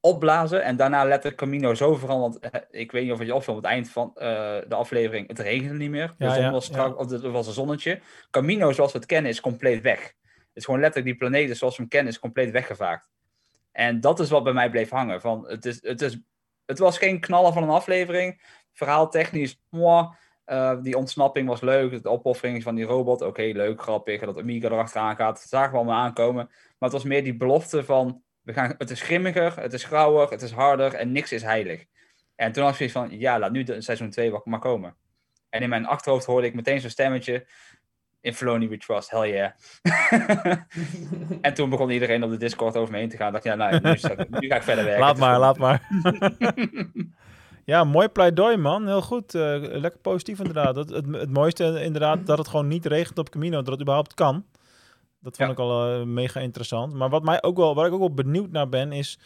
opblazen. 0.00 0.62
En 0.62 0.76
daarna 0.76 1.04
letterlijk 1.04 1.36
Camino 1.36 1.74
zo 1.74 1.94
veranderd. 1.94 2.38
eh, 2.50 2.60
Ik 2.70 2.92
weet 2.92 3.02
niet 3.02 3.12
of 3.12 3.18
het 3.18 3.26
je 3.26 3.34
opviel, 3.34 3.52
aan 3.54 3.60
het 3.60 3.68
eind 3.68 3.90
van 3.90 4.10
eh, 4.14 4.26
de 4.68 4.74
aflevering. 4.74 5.28
Het 5.28 5.38
regende 5.38 5.74
niet 5.74 5.90
meer. 5.90 6.14
De 6.18 6.24
Ja, 6.24 6.34
zon 6.34 6.42
ja, 6.42 6.50
was 6.50 6.64
strak, 6.64 6.98
of 6.98 7.10
er 7.10 7.30
was 7.30 7.46
een 7.46 7.52
zonnetje. 7.52 8.00
Camino 8.30 8.72
zoals 8.72 8.92
we 8.92 8.98
het 8.98 9.06
kennen 9.06 9.30
is 9.30 9.40
compleet 9.40 9.82
weg. 9.82 10.00
Het 10.22 10.62
is 10.62 10.64
gewoon 10.64 10.80
letterlijk 10.80 11.18
die 11.18 11.28
planeet 11.28 11.56
zoals 11.56 11.74
we 11.76 11.80
hem 11.82 11.90
kennen 11.90 12.12
is 12.12 12.18
compleet 12.18 12.50
weggevaagd. 12.50 13.10
En 13.72 14.00
dat 14.00 14.20
is 14.20 14.30
wat 14.30 14.44
bij 14.44 14.52
mij 14.52 14.70
bleef 14.70 14.90
hangen. 14.90 15.20
Van, 15.20 15.48
het, 15.48 15.64
is, 15.64 15.78
het, 15.82 16.02
is, 16.02 16.18
het 16.66 16.78
was 16.78 16.98
geen 16.98 17.20
knallen 17.20 17.52
van 17.52 17.62
een 17.62 17.68
aflevering. 17.68 18.42
Verhaal 18.72 19.10
technisch. 19.10 19.60
Eh, 20.44 20.82
die 20.82 20.96
ontsnapping 20.96 21.48
was 21.48 21.60
leuk. 21.60 22.02
De 22.02 22.08
opoffering 22.08 22.62
van 22.62 22.74
die 22.74 22.84
robot, 22.84 23.22
oké, 23.22 23.42
leuk, 23.42 23.82
grappig. 23.82 24.20
Dat 24.20 24.38
Amiga 24.38 24.68
erachteraan 24.68 25.16
gaat, 25.16 25.36
dat 25.36 25.48
zagen 25.48 25.70
we 25.70 25.76
allemaal 25.76 26.02
aankomen. 26.02 26.44
Maar 26.44 26.90
het 26.90 26.92
was 26.92 27.04
meer 27.04 27.24
die 27.24 27.36
belofte 27.36 27.84
van, 27.84 28.22
we 28.42 28.52
gaan, 28.52 28.74
het 28.78 28.90
is 28.90 29.02
grimmiger, 29.02 29.60
het 29.60 29.72
is 29.72 29.84
grauwer, 29.84 30.30
het 30.30 30.42
is 30.42 30.50
harder 30.50 30.94
en 30.94 31.12
niks 31.12 31.32
is 31.32 31.42
heilig. 31.42 31.84
En 32.36 32.52
toen 32.52 32.62
had 32.62 32.72
ik 32.72 32.76
zoiets 32.76 32.96
van, 32.96 33.18
ja, 33.18 33.38
laat 33.38 33.52
nu 33.52 33.62
de, 33.62 33.80
seizoen 33.80 34.10
2 34.10 34.32
maar 34.44 34.58
komen. 34.58 34.96
En 35.48 35.62
in 35.62 35.68
mijn 35.68 35.86
achterhoofd 35.86 36.26
hoorde 36.26 36.46
ik 36.46 36.54
meteen 36.54 36.80
zo'n 36.80 36.90
stemmetje, 36.90 37.46
in 38.20 38.34
Filoni 38.34 38.68
we 38.68 38.76
trust, 38.76 39.10
hell 39.10 39.30
yeah. 39.30 39.50
en 41.40 41.54
toen 41.54 41.70
begon 41.70 41.90
iedereen 41.90 42.24
op 42.24 42.30
de 42.30 42.36
Discord 42.36 42.76
over 42.76 42.92
me 42.92 42.98
heen 42.98 43.08
te 43.08 43.16
gaan. 43.16 43.32
dacht 43.32 43.44
ja, 43.44 43.54
nou, 43.54 43.80
nu, 43.80 43.90
nu 44.40 44.48
ga 44.48 44.56
ik 44.56 44.62
verder 44.62 44.84
werken. 44.84 45.02
Laat 45.04 45.18
maar, 45.18 45.38
laat 45.38 45.58
maar. 45.58 45.88
ja, 47.64 47.84
mooi 47.84 48.08
pleidooi, 48.08 48.56
man. 48.56 48.86
Heel 48.86 49.02
goed. 49.02 49.34
Eh, 49.34 49.56
lekker 49.60 50.00
positief, 50.00 50.38
inderdaad. 50.38 50.76
Het, 50.76 50.90
het, 50.90 51.06
het 51.06 51.30
mooiste, 51.30 51.82
inderdaad, 51.82 52.26
dat 52.26 52.38
het 52.38 52.48
gewoon 52.48 52.68
niet 52.68 52.86
regent 52.86 53.18
op 53.18 53.28
Camino. 53.28 53.56
Dat 53.56 53.72
het 53.72 53.80
überhaupt 53.80 54.14
kan. 54.14 54.44
Dat 55.20 55.36
vond 55.36 55.50
ik 55.50 55.58
al 55.58 55.90
eh, 55.90 56.02
mega 56.02 56.40
interessant. 56.40 56.92
Maar 56.94 57.10
wat 57.10 57.22
mij 57.22 57.42
ook 57.42 57.56
wel, 57.56 57.74
waar 57.74 57.86
ik 57.86 57.92
ook 57.92 57.98
wel 57.98 58.14
benieuwd 58.14 58.50
naar 58.50 58.68
ben, 58.68 58.92
is... 58.92 59.18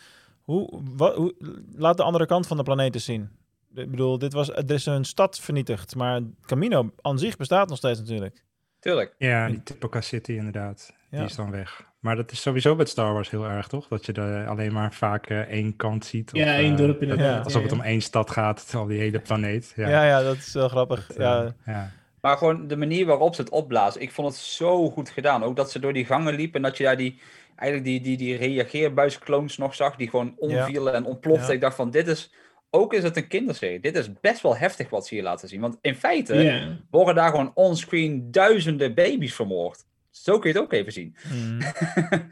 Hoe, 0.43 0.81
wat, 0.97 1.15
hoe, 1.15 1.35
laat 1.77 1.97
de 1.97 2.03
andere 2.03 2.27
kant 2.27 2.47
van 2.47 2.57
de 2.57 2.63
planeet 2.63 2.95
eens 2.95 3.05
zien. 3.05 3.31
Ik 3.75 3.91
bedoel, 3.91 4.19
dit 4.19 4.33
was, 4.33 4.51
er 4.51 4.71
is 4.71 4.87
een 4.87 5.05
stad 5.05 5.39
vernietigd. 5.41 5.95
Maar 5.95 6.21
Camino 6.47 6.91
aan 7.01 7.19
zich 7.19 7.37
bestaat 7.37 7.69
nog 7.69 7.79
steeds 7.79 7.99
natuurlijk. 7.99 8.45
Tuurlijk. 8.81 9.15
Ja, 9.19 9.49
die 9.49 9.63
Tipoca 9.63 10.01
City 10.01 10.33
inderdaad. 10.33 10.93
Ja. 11.11 11.19
Die 11.19 11.27
is 11.27 11.35
dan 11.35 11.51
weg. 11.51 11.88
Maar 11.99 12.17
dat 12.17 12.33
is 12.33 12.41
sowieso 12.41 12.75
met 12.75 12.89
Star 12.89 13.13
Wars 13.13 13.31
heel 13.31 13.45
erg, 13.45 13.69
toch? 13.69 13.89
Dat 13.89 14.07
je 14.07 14.13
er 14.13 14.47
alleen 14.47 14.73
maar 14.73 14.93
vaak 14.93 15.27
eh, 15.27 15.39
één 15.39 15.77
kant 15.77 16.05
ziet. 16.05 16.31
Ja, 16.33 16.55
één 16.55 16.73
eh, 16.73 16.79
dorp 16.79 17.03
inderdaad, 17.03 17.37
ja, 17.37 17.43
Alsof 17.43 17.63
het 17.63 17.73
om 17.73 17.81
één 17.81 18.01
stad 18.01 18.31
gaat, 18.31 18.65
terwijl 18.69 18.89
die 18.89 18.99
hele 18.99 19.19
planeet. 19.21 19.73
Ja, 19.77 19.89
Ja, 19.89 20.05
ja, 20.07 20.23
dat 20.23 20.37
is 20.37 20.53
wel 20.53 20.69
grappig. 20.69 21.07
Dat, 21.07 21.17
ja. 21.17 21.45
eh, 21.45 21.75
ja. 21.75 21.91
Maar 22.21 22.37
gewoon 22.37 22.67
de 22.67 22.77
manier 22.77 23.07
waarop 23.07 23.35
ze 23.35 23.41
het 23.41 23.51
opblazen. 23.51 24.01
Ik 24.01 24.13
vond 24.13 24.29
het 24.29 24.37
zo 24.37 24.91
goed 24.91 25.11
gedaan. 25.11 25.43
Ook 25.43 25.57
dat 25.57 25.71
ze 25.71 25.79
door 25.79 25.93
die 25.93 26.05
gangen 26.05 26.35
liepen 26.35 26.57
en 26.57 26.63
dat 26.63 26.77
je 26.77 26.85
daar 26.85 26.97
die, 26.97 27.21
eigenlijk 27.57 27.91
die, 27.91 28.01
die, 28.01 28.17
die 28.17 28.37
reageerbuiskloons 28.37 29.57
nog 29.57 29.75
zag. 29.75 29.97
Die 29.97 30.11
gewoon 30.11 30.35
omvielen 30.37 30.95
en 30.95 31.05
ontploften. 31.05 31.47
Ja. 31.47 31.53
Ik 31.53 31.61
dacht 31.61 31.77
van, 31.77 31.91
dit 31.91 32.09
is... 32.09 32.33
Ook 32.71 32.95
is 32.95 33.03
het 33.03 33.17
een 33.17 33.29
kinderserie. 33.29 33.81
Dit 33.81 33.97
is 33.97 34.21
best 34.21 34.43
wel 34.43 34.57
heftig 34.57 34.91
wat 34.91 35.07
ze 35.07 35.15
hier 35.15 35.23
laten 35.23 35.49
zien. 35.49 35.61
Want 35.61 35.79
in 35.81 35.95
feite 35.95 36.77
worden 36.91 37.15
daar 37.15 37.31
gewoon 37.31 37.51
onscreen 37.55 38.31
duizenden 38.31 38.95
baby's 38.95 39.35
vermoord. 39.35 39.85
Zo 40.23 40.39
kun 40.39 40.51
je 40.53 40.57
het 40.57 40.65
ook 40.65 40.73
even 40.73 40.93
zien. 40.93 41.17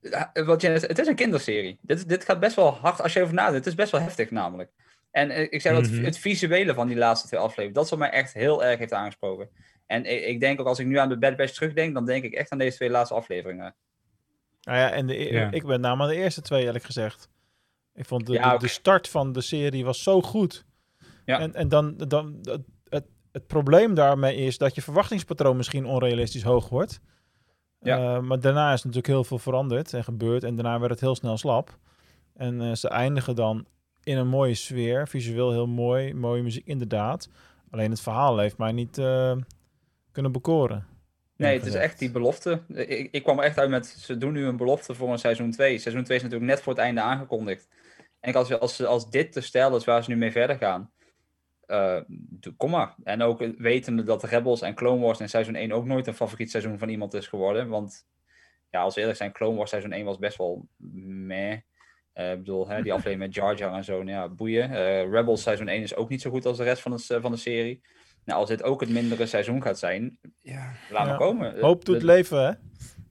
Ja, 0.00 0.30
Wat 0.44 0.60
je, 0.60 0.68
het 0.68 0.98
is 0.98 1.06
een 1.06 1.14
kinderserie. 1.14 1.78
Dit, 1.82 2.08
dit 2.08 2.24
gaat 2.24 2.40
best 2.40 2.56
wel 2.56 2.70
hard 2.70 3.02
als 3.02 3.12
je 3.12 3.22
over 3.22 3.34
nadenkt. 3.34 3.56
Het 3.58 3.66
is 3.66 3.74
best 3.74 3.92
wel 3.92 4.00
heftig 4.00 4.30
namelijk. 4.30 4.70
En 5.10 5.30
eh, 5.30 5.42
ik 5.50 5.60
zei 5.60 5.80
dat 5.80 5.90
Mhm. 5.90 6.04
het 6.04 6.18
visuele 6.18 6.74
van 6.74 6.86
die 6.88 6.96
laatste 6.96 7.26
twee 7.26 7.40
afleveringen, 7.40 7.74
dat 7.74 7.84
is 7.84 7.90
wat 7.90 7.98
mij 7.98 8.10
echt 8.10 8.32
heel 8.32 8.64
erg 8.64 8.78
heeft 8.78 8.92
aangesproken. 8.92 9.48
En 9.86 10.04
ik, 10.04 10.24
ik 10.24 10.40
denk 10.40 10.60
ook 10.60 10.66
als 10.66 10.78
ik 10.78 10.86
nu 10.86 10.96
aan 10.98 11.08
de 11.08 11.18
Bad 11.18 11.36
Batch 11.36 11.52
terugdenk, 11.52 11.94
dan 11.94 12.04
denk 12.06 12.24
ik 12.24 12.32
echt 12.32 12.50
aan 12.52 12.58
deze 12.58 12.76
twee 12.76 12.90
laatste 12.90 13.14
afleveringen. 13.14 13.74
Nou 14.62 14.78
ja, 14.78 14.90
en 14.90 15.06
de, 15.06 15.14
e- 15.20 15.32
Ja. 15.32 15.50
ik 15.50 15.64
ben 15.66 15.80
namelijk 15.80 16.10
aan 16.10 16.16
de 16.16 16.22
eerste 16.22 16.40
twee, 16.42 16.64
eerlijk 16.64 16.84
gezegd. 16.84 17.28
Ik 17.94 18.04
vond 18.04 18.26
de, 18.26 18.32
Ja, 18.32 18.48
de, 18.48 18.54
ook. 18.54 18.60
de 18.60 18.68
start 18.68 19.08
van 19.08 19.32
de 19.32 19.40
serie 19.40 19.84
was 19.84 20.02
zo 20.02 20.22
goed. 20.22 20.64
Ja. 21.24 21.40
En, 21.40 21.54
en 21.54 21.68
dan, 21.68 21.96
dan 21.96 22.40
het, 23.38 23.46
probleem 23.46 23.94
daarmee 23.94 24.36
is 24.36 24.58
dat 24.58 24.74
je 24.74 24.82
verwachtingspatroon 24.82 25.56
misschien 25.56 25.86
onrealistisch 25.86 26.42
hoog 26.42 26.68
wordt. 26.68 27.00
Ja. 27.80 28.16
Eh, 28.16 28.22
maar 28.22 28.40
daarna 28.40 28.72
is 28.72 28.80
natuurlijk 28.82 29.06
heel 29.06 29.24
veel 29.24 29.38
veranderd 29.38 29.92
en 29.94 30.04
gebeurd. 30.04 30.44
En 30.44 30.54
daarna 30.54 30.78
werd 30.78 30.90
het 30.90 31.00
heel 31.00 31.14
snel 31.14 31.36
slap. 31.36 31.78
En 32.34 32.60
eh, 32.60 32.74
ze 32.74 32.88
eindigen 32.88 33.34
dan 33.34 33.66
in 34.02 34.16
een 34.16 34.28
mooie 34.28 34.54
sfeer. 34.54 35.08
Visueel 35.08 35.50
heel 35.50 35.66
mooi. 35.66 36.14
Mooie 36.14 36.42
muziek, 36.42 36.66
inderdaad. 36.66 37.28
Alleen 37.70 37.90
het 37.90 38.00
verhaal 38.00 38.38
heeft 38.38 38.58
mij 38.58 38.72
niet 38.72 38.98
eh, 38.98 39.36
kunnen 40.12 40.32
bekoren. 40.32 40.86
Nee, 41.36 41.56
het 41.56 41.66
is 41.66 41.74
echt 41.74 41.98
die 41.98 42.10
belofte. 42.10 42.62
Ik, 42.68 43.08
ik 43.10 43.22
kwam 43.22 43.38
er 43.38 43.44
echt 43.44 43.58
uit 43.58 43.70
met, 43.70 43.86
ze 43.86 44.16
doen 44.16 44.32
nu 44.32 44.46
een 44.46 44.56
belofte 44.56 44.94
voor 44.94 45.12
een 45.12 45.18
seizoen 45.18 45.50
2. 45.50 45.78
Seizoen 45.78 46.04
2 46.04 46.16
is 46.16 46.22
natuurlijk 46.22 46.50
net 46.50 46.60
voor 46.60 46.72
het 46.72 46.82
einde 46.82 47.00
aangekondigd. 47.00 47.68
En 48.20 48.30
ik 48.30 48.34
als, 48.34 48.58
als, 48.58 48.84
als 48.84 49.10
dit 49.10 49.34
de 49.34 49.40
stijl 49.40 49.76
is 49.76 49.84
waar 49.84 50.04
ze 50.04 50.10
nu 50.10 50.16
mee 50.16 50.32
verder 50.32 50.56
gaan, 50.56 50.90
eh, 51.68 52.00
doe- 52.08 52.54
kom 52.56 52.70
maar. 52.70 52.94
En 53.04 53.22
ook 53.22 53.44
wetende 53.58 54.02
dat 54.02 54.22
Rebels 54.24 54.60
en 54.62 54.74
Clone 54.74 55.00
Wars 55.04 55.20
in 55.20 55.28
seizoen 55.28 55.54
1 55.54 55.72
ook 55.72 55.84
nooit 55.84 56.06
een 56.06 56.14
favoriet 56.14 56.50
seizoen 56.50 56.78
van 56.78 56.88
iemand 56.88 57.14
is 57.14 57.26
geworden. 57.26 57.68
Want 57.68 58.06
ja, 58.70 58.80
als 58.80 58.94
we 58.94 59.00
eerlijk 59.00 59.18
zijn, 59.18 59.32
Clone 59.32 59.56
Wars 59.56 59.70
seizoen 59.70 59.92
1 59.92 60.04
was 60.04 60.18
best 60.18 60.36
wel 60.38 60.68
meh. 60.76 61.56
Eh, 62.12 62.32
ik 62.32 62.38
bedoel, 62.38 62.68
hè, 62.68 62.82
die 62.82 62.92
aflevering 62.98 63.20
met 63.20 63.34
Jar 63.34 63.56
Jar 63.56 63.74
en 63.74 63.84
zo, 63.84 63.96
nou 64.02 64.10
ja, 64.10 64.28
boeien. 64.28 64.70
Eh, 64.70 65.10
Rebels 65.10 65.42
seizoen 65.42 65.68
1 65.68 65.82
is 65.82 65.94
ook 65.96 66.08
niet 66.08 66.22
zo 66.22 66.30
goed 66.30 66.46
als 66.46 66.56
de 66.56 66.64
rest 66.64 66.82
van, 66.82 66.92
het, 66.92 67.06
van 67.20 67.30
de 67.30 67.36
serie. 67.36 67.82
Nou, 68.24 68.40
als 68.40 68.48
dit 68.48 68.62
ook 68.62 68.80
het 68.80 68.90
mindere 68.90 69.26
seizoen 69.26 69.62
gaat 69.62 69.78
zijn, 69.78 70.18
Ja. 70.40 70.72
laat 70.90 71.02
Ja. 71.02 71.08
maar 71.08 71.16
komen. 71.18 71.60
Hoop 71.60 71.84
doet 71.84 72.00
De- 72.00 72.06
leven, 72.06 72.46
hè? 72.46 72.52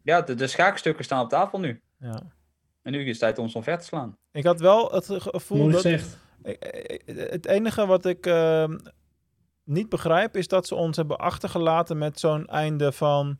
ja, 0.03 0.22
de, 0.22 0.36
de 0.36 0.47
schaakstukken 0.47 1.03
staan 1.03 1.24
op 1.24 1.30
tafel 1.30 1.60
nu. 1.60 1.82
Ja. 1.99 2.22
En 2.82 2.91
nu 2.91 2.99
is 3.01 3.08
het 3.10 3.20
tijd 3.20 3.38
om 3.38 3.47
ze 3.49 3.58
omver 3.58 3.78
te 3.78 3.86
slaan. 3.86 4.18
Ik 4.32 4.43
had 4.43 4.60
wel 4.60 4.91
het 4.91 5.05
ge- 5.05 5.20
gevoel 5.20 5.58
Mooi 5.58 5.72
dat... 5.97 6.18
Het 7.06 7.45
enige 7.45 7.86
wat 7.86 8.06
ik 8.06 8.26
ehm, 8.26 8.78
niet 9.64 9.89
begrijp 9.89 10.38
is 10.38 10.48
dat 10.48 10.68
ze 10.68 10.76
ons 10.76 10.98
hebben 10.98 11.18
achtergelaten 11.18 11.98
met 11.98 12.20
zo'n 12.20 12.45
einde 12.45 12.91
van. 12.91 13.38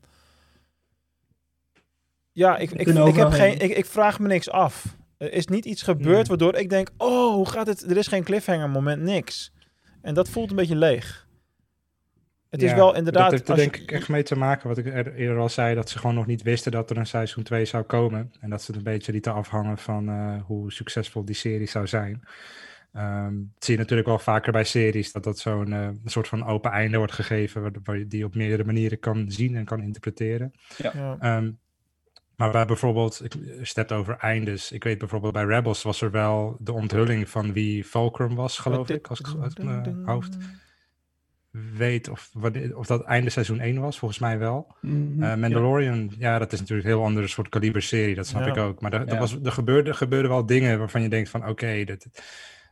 Ja, 2.32 2.58
ik, 2.58 2.72
ik, 2.72 2.88
ik, 2.88 3.16
heb 3.16 3.30
geen, 3.32 3.60
ik, 3.60 3.78
ik 3.78 3.86
vraag 3.86 4.20
me 4.20 4.28
niks 4.28 4.50
af. 4.50 4.86
Er 5.18 5.34
is 5.34 5.48
niet 5.48 5.66
iets 5.66 5.82
gebeurd 5.82 6.16
Nee. 6.16 6.24
waardoor 6.26 6.56
ik 6.56 6.70
denk: 6.70 6.90
oh, 6.98 7.34
hoe 7.34 7.50
gaat 7.50 7.68
het? 7.68 7.90
Er 7.90 7.98
is 7.98 8.08
geen 8.08 8.24
cliffhanger 8.24 8.70
moment, 8.70 9.02
niks. 9.02 9.52
En 10.02 10.14
dat 10.14 10.30
voelt 10.30 10.50
een 10.50 10.56
beetje 10.56 10.76
leeg. 10.76 11.26
Het 12.50 12.64
is 12.64 12.74
wel 12.74 12.96
inderdaad. 12.96 13.24
Dat 13.24 13.32
heeft 13.32 13.50
er 13.50 13.56
je- 13.56 13.62
denk 13.62 13.76
ik 13.78 13.92
echt 13.92 14.10
mee 14.10 14.24
te 14.24 14.36
maken, 14.38 14.68
wat 14.68 14.78
ik 14.78 14.86
er- 14.86 15.14
eerder 15.16 15.38
al 15.38 15.50
zei, 15.50 15.76
dat 15.76 15.90
ze 15.90 15.98
gewoon 16.00 16.16
nog 16.16 16.26
niet 16.26 16.42
wisten 16.42 16.72
dat 16.72 16.90
er 16.90 16.98
een 16.98 17.06
seizoen 17.08 17.44
2 17.44 17.66
zou 17.66 17.84
komen. 17.84 18.32
En 18.40 18.50
dat 18.50 18.62
ze 18.62 18.68
het 18.68 18.76
een 18.76 18.92
beetje 18.94 19.12
lieten 19.12 19.34
afhangen 19.34 19.78
van 19.78 20.10
eh, 20.10 20.42
hoe 20.46 20.72
succesvol 20.72 21.26
die 21.26 21.36
serie 21.36 21.68
zou 21.68 21.88
zijn. 21.88 22.24
Ehm, 22.94 23.36
dat 23.54 23.64
zie 23.64 23.74
je 23.74 23.80
natuurlijk 23.80 24.08
wel 24.08 24.20
vaker 24.20 24.52
bij 24.52 24.64
series, 24.64 25.12
dat 25.12 25.24
dat 25.24 25.40
zo'n 25.40 25.74
eh, 25.74 25.82
een 25.82 26.00
soort 26.06 26.28
van 26.28 26.46
open 26.46 26.72
einde 26.72 26.98
wordt 26.98 27.14
gegeven, 27.14 27.62
waar, 27.62 27.72
waar 27.84 27.98
je 27.98 28.08
die 28.08 28.26
op 28.26 28.36
meerdere 28.36 28.64
manieren 28.64 29.00
kan 29.00 29.32
zien 29.32 29.56
en 29.56 29.66
kan 29.66 29.82
interpreteren. 29.82 30.54
ja. 30.78 31.18
Ehm, 31.20 31.52
maar 32.36 32.52
bij 32.52 32.66
bijvoorbeeld, 32.66 33.22
ik, 33.24 33.34
hebt 33.74 33.92
over 33.92 34.18
eindes, 34.18 34.72
ik 34.72 34.84
weet 34.84 34.98
bijvoorbeeld 34.98 35.34
bij 35.34 35.44
Rebels 35.46 35.84
was 35.84 36.02
er 36.02 36.12
wel 36.12 36.58
de 36.60 36.74
onthulling 36.74 37.30
van 37.30 37.54
wie 37.54 37.84
Fulcrum 37.84 38.36
was, 38.36 38.58
geloof 38.60 38.90
ik, 38.90 39.08
als 39.08 39.20
ik 39.20 39.26
het 39.26 39.42
uit 39.42 39.64
mijn 39.64 40.02
hoofd 40.06 40.38
weet 41.78 42.10
of, 42.10 42.32
of 42.76 42.88
dat 42.88 43.04
einde 43.04 43.30
seizoen 43.30 43.60
1 43.60 43.80
was, 43.80 44.00
volgens 44.00 44.20
mij 44.20 44.38
wel. 44.38 44.76
Mhm. 44.82 45.24
Eh, 45.24 45.36
Mandalorian, 45.36 46.12
ja. 46.18 46.40
dat 46.40 46.54
is 46.54 46.60
natuurlijk 46.60 46.88
een 46.88 46.94
heel 46.94 47.04
ander 47.04 47.30
soort 47.30 47.50
kaliber 47.50 47.82
serie, 47.82 48.16
dat 48.16 48.28
snap 48.28 48.42
Ja. 48.46 48.48
ik 48.52 48.58
ook. 48.58 48.82
Maar 48.82 48.94
er, 48.94 49.02
er 49.08 49.14
Ja. 49.14 49.20
was, 49.20 49.38
er, 49.44 49.52
gebeurde, 49.52 49.90
er 49.90 49.96
gebeurden 49.96 50.32
wel 50.32 50.46
dingen 50.46 50.80
waarvan 50.80 51.02
je 51.02 51.10
denkt 51.10 51.30
van 51.30 51.48
oké, 51.48 51.84
dit 51.84 52.08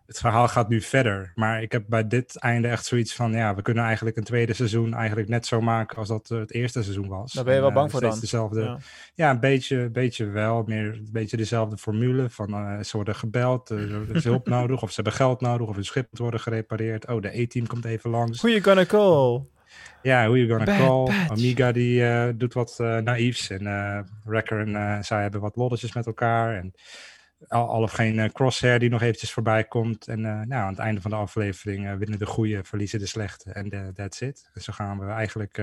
het 0.05 0.19
verhaal 0.19 0.47
gaat 0.47 0.69
nu 0.69 0.81
verder. 0.81 1.31
Maar 1.35 1.61
ik 1.61 1.71
heb 1.71 1.83
bij 1.87 2.07
dit 2.07 2.37
einde 2.37 2.67
echt 2.67 2.85
zoiets 2.85 3.15
van, 3.15 3.31
ja, 3.31 3.55
we 3.55 3.61
kunnen 3.61 3.83
eigenlijk 3.83 4.17
een 4.17 4.23
tweede 4.23 4.53
seizoen 4.53 4.93
eigenlijk 4.93 5.29
net 5.29 5.45
zo 5.45 5.61
maken 5.61 5.97
als 5.97 6.07
dat 6.07 6.31
eh, 6.31 6.37
het 6.37 6.53
eerste 6.53 6.83
seizoen 6.83 7.07
was. 7.07 7.33
Daar 7.33 7.43
ben 7.43 7.53
je 7.53 7.59
wel 7.59 7.69
En, 7.69 7.75
bang 7.75 7.85
eh, 7.85 7.91
voor 7.91 8.01
dan. 8.01 8.19
Dezelfde, 8.19 8.61
Ja. 8.61 8.77
ja, 9.15 9.29
een 9.29 9.39
beetje, 9.39 9.89
beetje 9.89 10.25
wel. 10.25 10.63
Meer 10.65 10.85
een 10.85 11.09
beetje 11.11 11.37
dezelfde 11.37 11.77
formule. 11.77 12.29
Van 12.29 12.53
eh, 12.53 12.79
ze 12.83 12.95
worden 12.95 13.15
gebeld, 13.15 13.69
eh, 13.69 13.77
er 13.77 14.15
is 14.15 14.23
hulp 14.23 14.47
nodig, 14.57 14.81
of 14.81 14.89
ze 14.89 14.95
hebben 14.95 15.13
geld 15.13 15.41
nodig, 15.41 15.67
of 15.67 15.75
hun 15.75 15.85
schip 15.85 16.07
moet 16.09 16.19
worden 16.19 16.39
gerepareerd. 16.39 17.07
Oh, 17.07 17.21
de 17.21 17.39
E-team 17.39 17.67
komt 17.67 17.85
even 17.85 18.09
langs. 18.09 18.41
Who 18.41 18.49
you 18.49 18.61
gonna 18.61 18.85
call? 18.85 19.41
Ja, 20.01 20.25
who 20.25 20.35
you 20.35 20.47
gonna 20.47 20.65
Bad 20.65 20.77
call? 20.77 21.05
Batch. 21.05 21.29
Amiga 21.29 21.71
die 21.71 22.05
eh, 22.05 22.29
doet 22.35 22.53
wat 22.53 22.79
eh 22.79 22.97
naïefs. 22.97 23.49
En 23.49 23.67
eh 23.67 23.99
Wrecker 24.23 24.59
en 24.59 24.75
eh, 24.75 25.01
zij 25.01 25.21
hebben 25.21 25.41
wat 25.41 25.55
lolletjes 25.55 25.93
met 25.93 26.05
elkaar. 26.05 26.55
En 26.55 26.73
al, 27.47 27.81
of 27.81 27.91
geen 27.91 28.19
eh, 28.19 28.29
crosshair 28.29 28.79
die 28.79 28.89
nog 28.89 29.01
eventjes 29.01 29.31
voorbij 29.31 29.63
komt. 29.63 30.07
En 30.07 30.25
eh, 30.25 30.31
nou, 30.31 30.53
aan 30.53 30.69
het 30.69 30.79
einde 30.79 31.01
van 31.01 31.11
de 31.11 31.17
aflevering 31.17 31.87
eh, 31.87 31.93
winnen 31.95 32.19
de 32.19 32.25
goede, 32.25 32.63
verliezen 32.63 32.99
de 32.99 33.05
slechte. 33.05 33.51
En 33.51 33.93
that's 33.95 34.21
it. 34.21 34.49
En 34.53 34.61
zo 34.61 34.73
gaan 34.73 34.99
we 34.99 35.05
eigenlijk 35.05 35.57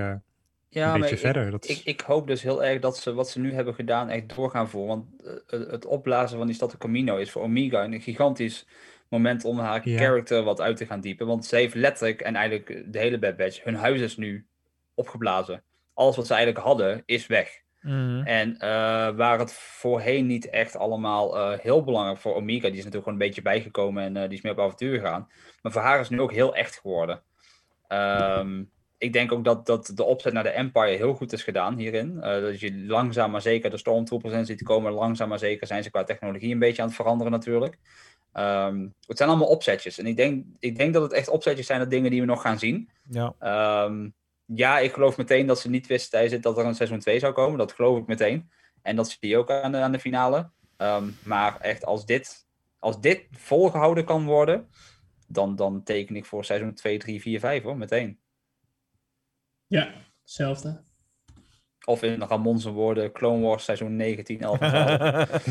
Ja, 0.69 0.93
een 0.93 0.99
beetje 0.99 1.15
ik, 1.15 1.21
verder. 1.21 1.51
Dat 1.51 1.65
is- 1.65 1.79
ik, 1.79 1.85
ik 1.85 2.01
hoop 2.01 2.27
dus 2.27 2.41
heel 2.41 2.63
erg 2.63 2.79
dat 2.81 2.97
ze 2.97 3.13
wat 3.13 3.29
ze 3.29 3.39
nu 3.39 3.53
hebben 3.53 3.73
gedaan 3.73 4.09
echt 4.09 4.35
doorgaan 4.35 4.69
voeren. 4.69 4.87
Want 4.95 5.05
het- 5.47 5.71
het 5.71 5.85
opblazen 5.85 6.37
van 6.37 6.47
die 6.47 6.55
stad 6.55 6.71
de 6.71 6.77
Camino 6.77 7.17
is 7.17 7.31
voor 7.31 7.41
Omega 7.41 7.83
een 7.83 8.01
gigantisch 8.01 8.67
moment 9.09 9.45
om 9.45 9.59
haar 9.59 9.89
Ja. 9.89 9.97
character 9.97 10.43
wat 10.43 10.61
uit 10.61 10.77
te 10.77 10.85
gaan 10.85 11.01
diepen. 11.01 11.27
Want 11.27 11.45
ze 11.45 11.55
heeft 11.55 11.75
letterlijk, 11.75 12.21
en 12.21 12.35
eigenlijk 12.35 12.83
de 12.93 12.99
hele 12.99 13.19
Bad 13.19 13.37
Batch, 13.37 13.63
hun 13.63 13.75
huis 13.75 14.01
is 14.01 14.17
nu 14.17 14.45
opgeblazen. 14.93 15.63
Alles 15.93 16.15
wat 16.15 16.27
ze 16.27 16.33
eigenlijk 16.33 16.65
hadden, 16.65 17.03
is 17.05 17.27
weg. 17.27 17.61
Mhm. 17.83 18.21
En 18.25 18.57
eh, 18.57 18.69
waar 19.15 19.39
het 19.39 19.53
voorheen 19.53 20.25
niet 20.25 20.49
echt 20.49 20.77
allemaal 20.77 21.37
eh, 21.37 21.59
heel 21.59 21.83
belangrijk 21.83 22.17
voor 22.19 22.35
Omega, 22.35 22.67
die 22.67 22.77
is 22.77 22.83
natuurlijk 22.83 23.03
gewoon 23.03 23.19
een 23.19 23.25
beetje 23.25 23.41
bijgekomen 23.41 24.03
en 24.03 24.17
eh, 24.17 24.23
die 24.23 24.37
is 24.37 24.41
meer 24.41 24.51
op 24.51 24.59
avontuur 24.59 24.99
gegaan. 24.99 25.29
Maar 25.61 25.71
voor 25.71 25.81
haar 25.81 25.99
is 25.99 26.07
het 26.07 26.17
nu 26.17 26.21
ook 26.21 26.31
heel 26.31 26.55
echt 26.55 26.79
geworden. 26.79 27.21
Ehm, 27.87 28.63
ik 28.97 29.13
denk 29.13 29.31
ook 29.31 29.43
dat, 29.43 29.65
dat 29.65 29.91
de 29.95 30.03
opzet 30.03 30.33
naar 30.33 30.43
de 30.43 30.49
Empire 30.49 30.95
heel 30.95 31.13
goed 31.13 31.33
is 31.33 31.43
gedaan 31.43 31.77
hierin. 31.77 32.19
Dat 32.19 32.59
je 32.59 32.85
langzaam 32.87 33.31
maar 33.31 33.41
zeker 33.41 33.69
de 33.69 33.77
Stormtroopers 33.77 34.33
in 34.33 34.45
ziet 34.45 34.63
komen. 34.63 34.91
Langzaam 34.91 35.29
maar 35.29 35.39
zeker 35.39 35.67
zijn 35.67 35.83
ze 35.83 35.89
qua 35.89 36.03
technologie 36.03 36.53
een 36.53 36.59
beetje 36.59 36.81
aan 36.81 36.87
het 36.87 36.97
veranderen 36.97 37.31
natuurlijk. 37.31 37.77
Ehm, 38.33 38.87
het 39.07 39.17
zijn 39.17 39.29
allemaal 39.29 39.47
opzetjes. 39.47 39.97
En 39.97 40.05
ik 40.05 40.17
denk, 40.17 40.45
ik 40.59 40.77
denk 40.77 40.93
dat 40.93 41.03
het 41.03 41.13
echt 41.13 41.29
opzetjes 41.29 41.65
zijn, 41.65 41.79
dat 41.79 41.89
dingen 41.89 42.11
die 42.11 42.19
we 42.19 42.25
nog 42.25 42.41
gaan 42.41 42.59
zien. 42.59 42.89
Ja. 43.09 43.35
Ehm, 43.39 44.09
ja, 44.45 44.79
ik 44.79 44.93
geloof 44.93 45.17
meteen 45.17 45.47
dat 45.47 45.59
ze 45.59 45.69
niet 45.69 45.87
wisten 45.87 46.11
tijdens 46.11 46.41
dat 46.41 46.57
er 46.57 46.65
een 46.65 46.75
seizoen 46.75 46.99
2 46.99 47.19
zou 47.19 47.33
komen. 47.33 47.57
Dat 47.57 47.71
geloof 47.71 47.97
ik 47.97 48.07
meteen. 48.07 48.49
En 48.81 48.95
dat 48.95 49.09
ze 49.09 49.17
die 49.19 49.37
ook 49.37 49.51
aan 49.51 49.71
de, 49.71 49.77
aan 49.77 49.91
de 49.91 49.99
finale. 49.99 50.49
Ehm, 50.77 51.09
maar 51.23 51.59
echt, 51.59 51.85
als 51.85 52.05
dit, 52.05 52.47
als 52.79 53.01
dit 53.01 53.27
volgehouden 53.31 54.05
kan 54.05 54.25
worden, 54.25 54.69
dan, 55.27 55.55
dan 55.55 55.83
teken 55.83 56.15
ik 56.15 56.25
voor 56.25 56.45
seizoen 56.45 56.73
2, 56.73 56.97
3, 56.97 57.21
4, 57.21 57.39
5 57.39 57.63
hoor, 57.63 57.77
meteen. 57.77 58.19
Ja, 59.67 59.93
hetzelfde. 60.21 60.83
Of 61.85 62.03
in 62.03 62.21
Ramon's 62.21 62.63
woorden, 62.63 63.11
Clone 63.11 63.41
Wars 63.41 63.63
seizoen 63.63 63.95
19, 63.95 64.41
11 64.41 64.59
en 64.59 64.69
12. 64.69 65.45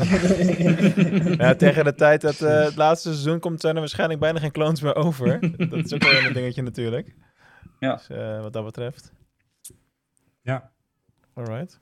ja, 1.37 1.55
tegen 1.55 1.83
de 1.83 1.95
tijd 1.95 2.21
dat 2.21 2.41
eh, 2.41 2.63
het 2.63 2.75
laatste 2.75 3.09
seizoen 3.09 3.39
komt, 3.39 3.61
zijn 3.61 3.73
er 3.73 3.79
waarschijnlijk 3.79 4.19
bijna 4.19 4.39
geen 4.39 4.51
clones 4.51 4.81
meer 4.81 4.95
over. 4.95 5.39
dat 5.69 5.85
is 5.85 5.93
ook 5.93 6.03
wel 6.03 6.23
een 6.23 6.33
dingetje 6.33 6.61
natuurlijk. 6.61 7.15
Ja. 7.83 7.95
Dus, 7.95 8.09
eh, 8.09 8.41
wat 8.41 8.53
dat 8.53 8.65
betreft. 8.65 9.11
Ja. 10.41 10.71
Alright. 11.33 11.79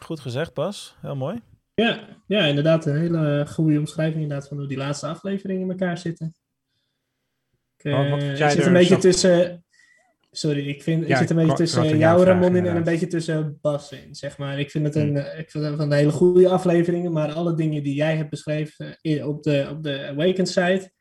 Goed 0.00 0.20
gezegd, 0.20 0.54
Bas. 0.54 0.96
Heel 1.00 1.16
mooi. 1.16 1.40
Ja, 1.74 2.00
ja, 2.26 2.44
inderdaad. 2.44 2.86
Een 2.86 2.96
hele 2.96 3.46
goede 3.48 3.78
omschrijving 3.78 4.22
inderdaad 4.22 4.48
van 4.48 4.58
hoe 4.58 4.66
die 4.68 4.76
laatste 4.76 5.06
afleveringen 5.06 5.62
in 5.62 5.70
elkaar 5.70 5.98
zitten. 5.98 6.34
Ik, 7.76 7.84
eh, 7.84 8.30
ik 8.30 8.36
zit 8.36 8.58
er 8.60 8.66
een 8.66 8.72
beetje 8.72 8.88
zelf- 8.88 9.00
tussen... 9.00 9.64
Sorry, 10.30 10.68
ik, 10.68 10.82
vind, 10.82 11.02
ik 11.02 11.08
Ja, 11.08 11.16
zit 11.18 11.30
een 11.30 11.36
beetje 11.36 11.54
tussen 11.54 11.98
jou, 11.98 12.24
Ramon, 12.24 12.56
in 12.56 12.66
en 12.66 12.76
een 12.76 12.84
beetje 12.84 13.06
tussen 13.06 13.58
Bas 13.60 13.92
in, 13.92 14.14
zeg 14.14 14.38
maar. 14.38 14.58
Ik 14.58 14.70
vind 14.70 14.84
het 14.86 14.94
Hmm. 14.94 15.02
een, 15.02 15.16
eh, 15.16 15.38
ik 15.38 15.50
vind 15.50 15.64
het 15.64 15.76
van 15.76 15.92
hele 15.92 16.10
goede 16.10 16.48
afleveringen, 16.48 17.12
maar 17.12 17.32
alle 17.32 17.54
dingen 17.54 17.82
die 17.82 17.94
jij 17.94 18.16
hebt 18.16 18.30
beschreven 18.30 18.98
op 19.26 19.42
de, 19.42 19.66
op 19.70 19.82
de 19.82 20.06
Awakened 20.06 20.48
site, 20.48 20.92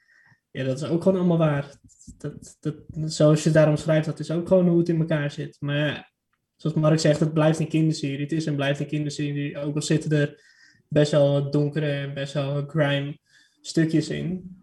ja, 0.52 0.64
dat 0.64 0.82
is 0.82 0.88
ook 0.88 1.04
gewoon 1.04 1.18
allemaal 1.18 1.38
waar. 1.38 1.80
Dat, 2.18 2.58
dat, 2.60 2.76
zoals 3.06 3.38
je 3.40 3.44
het 3.44 3.54
daarom 3.54 3.78
schrijft, 3.78 4.06
dat 4.06 4.20
is 4.20 4.32
ook 4.32 4.48
gewoon 4.48 4.68
hoe 4.68 4.80
het 4.80 4.90
in 4.90 5.00
elkaar 5.00 5.32
zit. 5.32 5.58
Maar 5.60 5.78
ja, 5.78 6.12
zoals 6.56 6.76
Mark 6.76 7.00
zegt, 7.00 7.20
het 7.20 7.34
blijft 7.34 7.60
een 7.60 7.68
kinderserie. 7.68 8.22
Het 8.22 8.32
is 8.32 8.46
en 8.46 8.56
blijft 8.56 8.80
een 8.80 8.88
kinderserie. 8.88 9.58
Ook 9.58 9.76
al 9.76 9.82
zitten 9.82 10.12
er 10.12 10.44
best 10.88 11.12
wel 11.12 11.52
donkere 11.52 11.92
en 11.92 12.14
best 12.14 12.34
wel 12.34 12.66
grime 12.68 13.20
stukjes 13.62 14.10
in. 14.10 14.58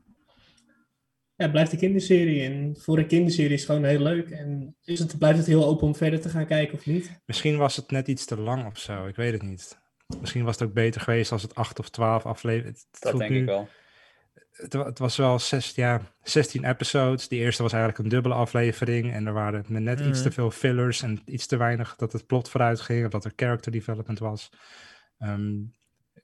Ja, 1.37 1.45
het 1.45 1.53
blijft 1.53 1.73
een 1.73 1.79
kinderserie. 1.79 2.43
En 2.43 2.77
voor 2.79 2.99
een 2.99 3.07
kinderserie 3.07 3.53
is 3.53 3.61
het 3.61 3.71
gewoon 3.71 3.85
heel 3.85 4.01
leuk. 4.03 4.31
En 4.31 4.77
is 4.85 4.99
het, 4.99 5.19
blijft 5.19 5.39
het 5.39 5.47
heel 5.47 5.65
open 5.65 5.87
om 5.87 5.95
verder 5.95 6.21
te 6.21 6.29
gaan 6.29 6.47
kijken 6.47 6.79
of 6.79 6.87
niet? 6.87 7.21
Misschien 7.27 7.57
was 7.57 7.77
het 7.77 7.91
net 7.91 8.09
iets 8.09 8.25
te 8.25 8.41
lang 8.41 8.67
of 8.67 8.79
zo, 8.79 9.07
ik 9.07 9.17
weet 9.17 9.33
het 9.33 9.43
niet. 9.43 9.79
Misschien 10.21 10.45
was 10.45 10.59
het 10.59 10.69
ook 10.69 10.75
beter 10.75 11.01
geweest 11.01 11.33
als 11.33 11.43
het 11.43 11.55
8 11.55 11.79
of 11.79 11.89
12 11.91 12.27
afleveringen. 12.27 12.81
Dat 12.99 13.19
denk 13.19 13.31
ik 13.31 13.45
wel. 13.45 13.69
Het, 14.57 14.73
wa- 14.75 14.85
het 14.85 14.99
was 14.99 15.17
wel 15.17 15.39
zes, 15.39 15.75
ja, 15.75 16.01
16 16.23 16.65
episodes. 16.65 17.29
Die 17.29 17.41
eerste 17.41 17.63
was 17.63 17.73
eigenlijk 17.73 18.03
een 18.05 18.11
dubbele 18.11 18.35
aflevering. 18.35 19.13
En 19.13 19.27
er 19.27 19.33
waren 19.33 19.65
net 19.69 20.01
iets 20.01 20.19
te 20.23 20.27
Mhm. 20.29 20.35
veel 20.35 20.51
fillers 20.51 21.03
en 21.03 21.21
iets 21.25 21.47
te 21.47 21.57
weinig 21.57 21.97
dat 21.97 22.13
het 22.13 22.27
plot 22.27 22.49
vooruit 22.51 22.81
ging. 22.81 23.05
Of 23.05 23.11
dat 23.11 23.25
er 23.25 23.33
character 23.37 23.73
development 23.73 24.19
was. 24.19 24.51
Ehm, 25.19 25.55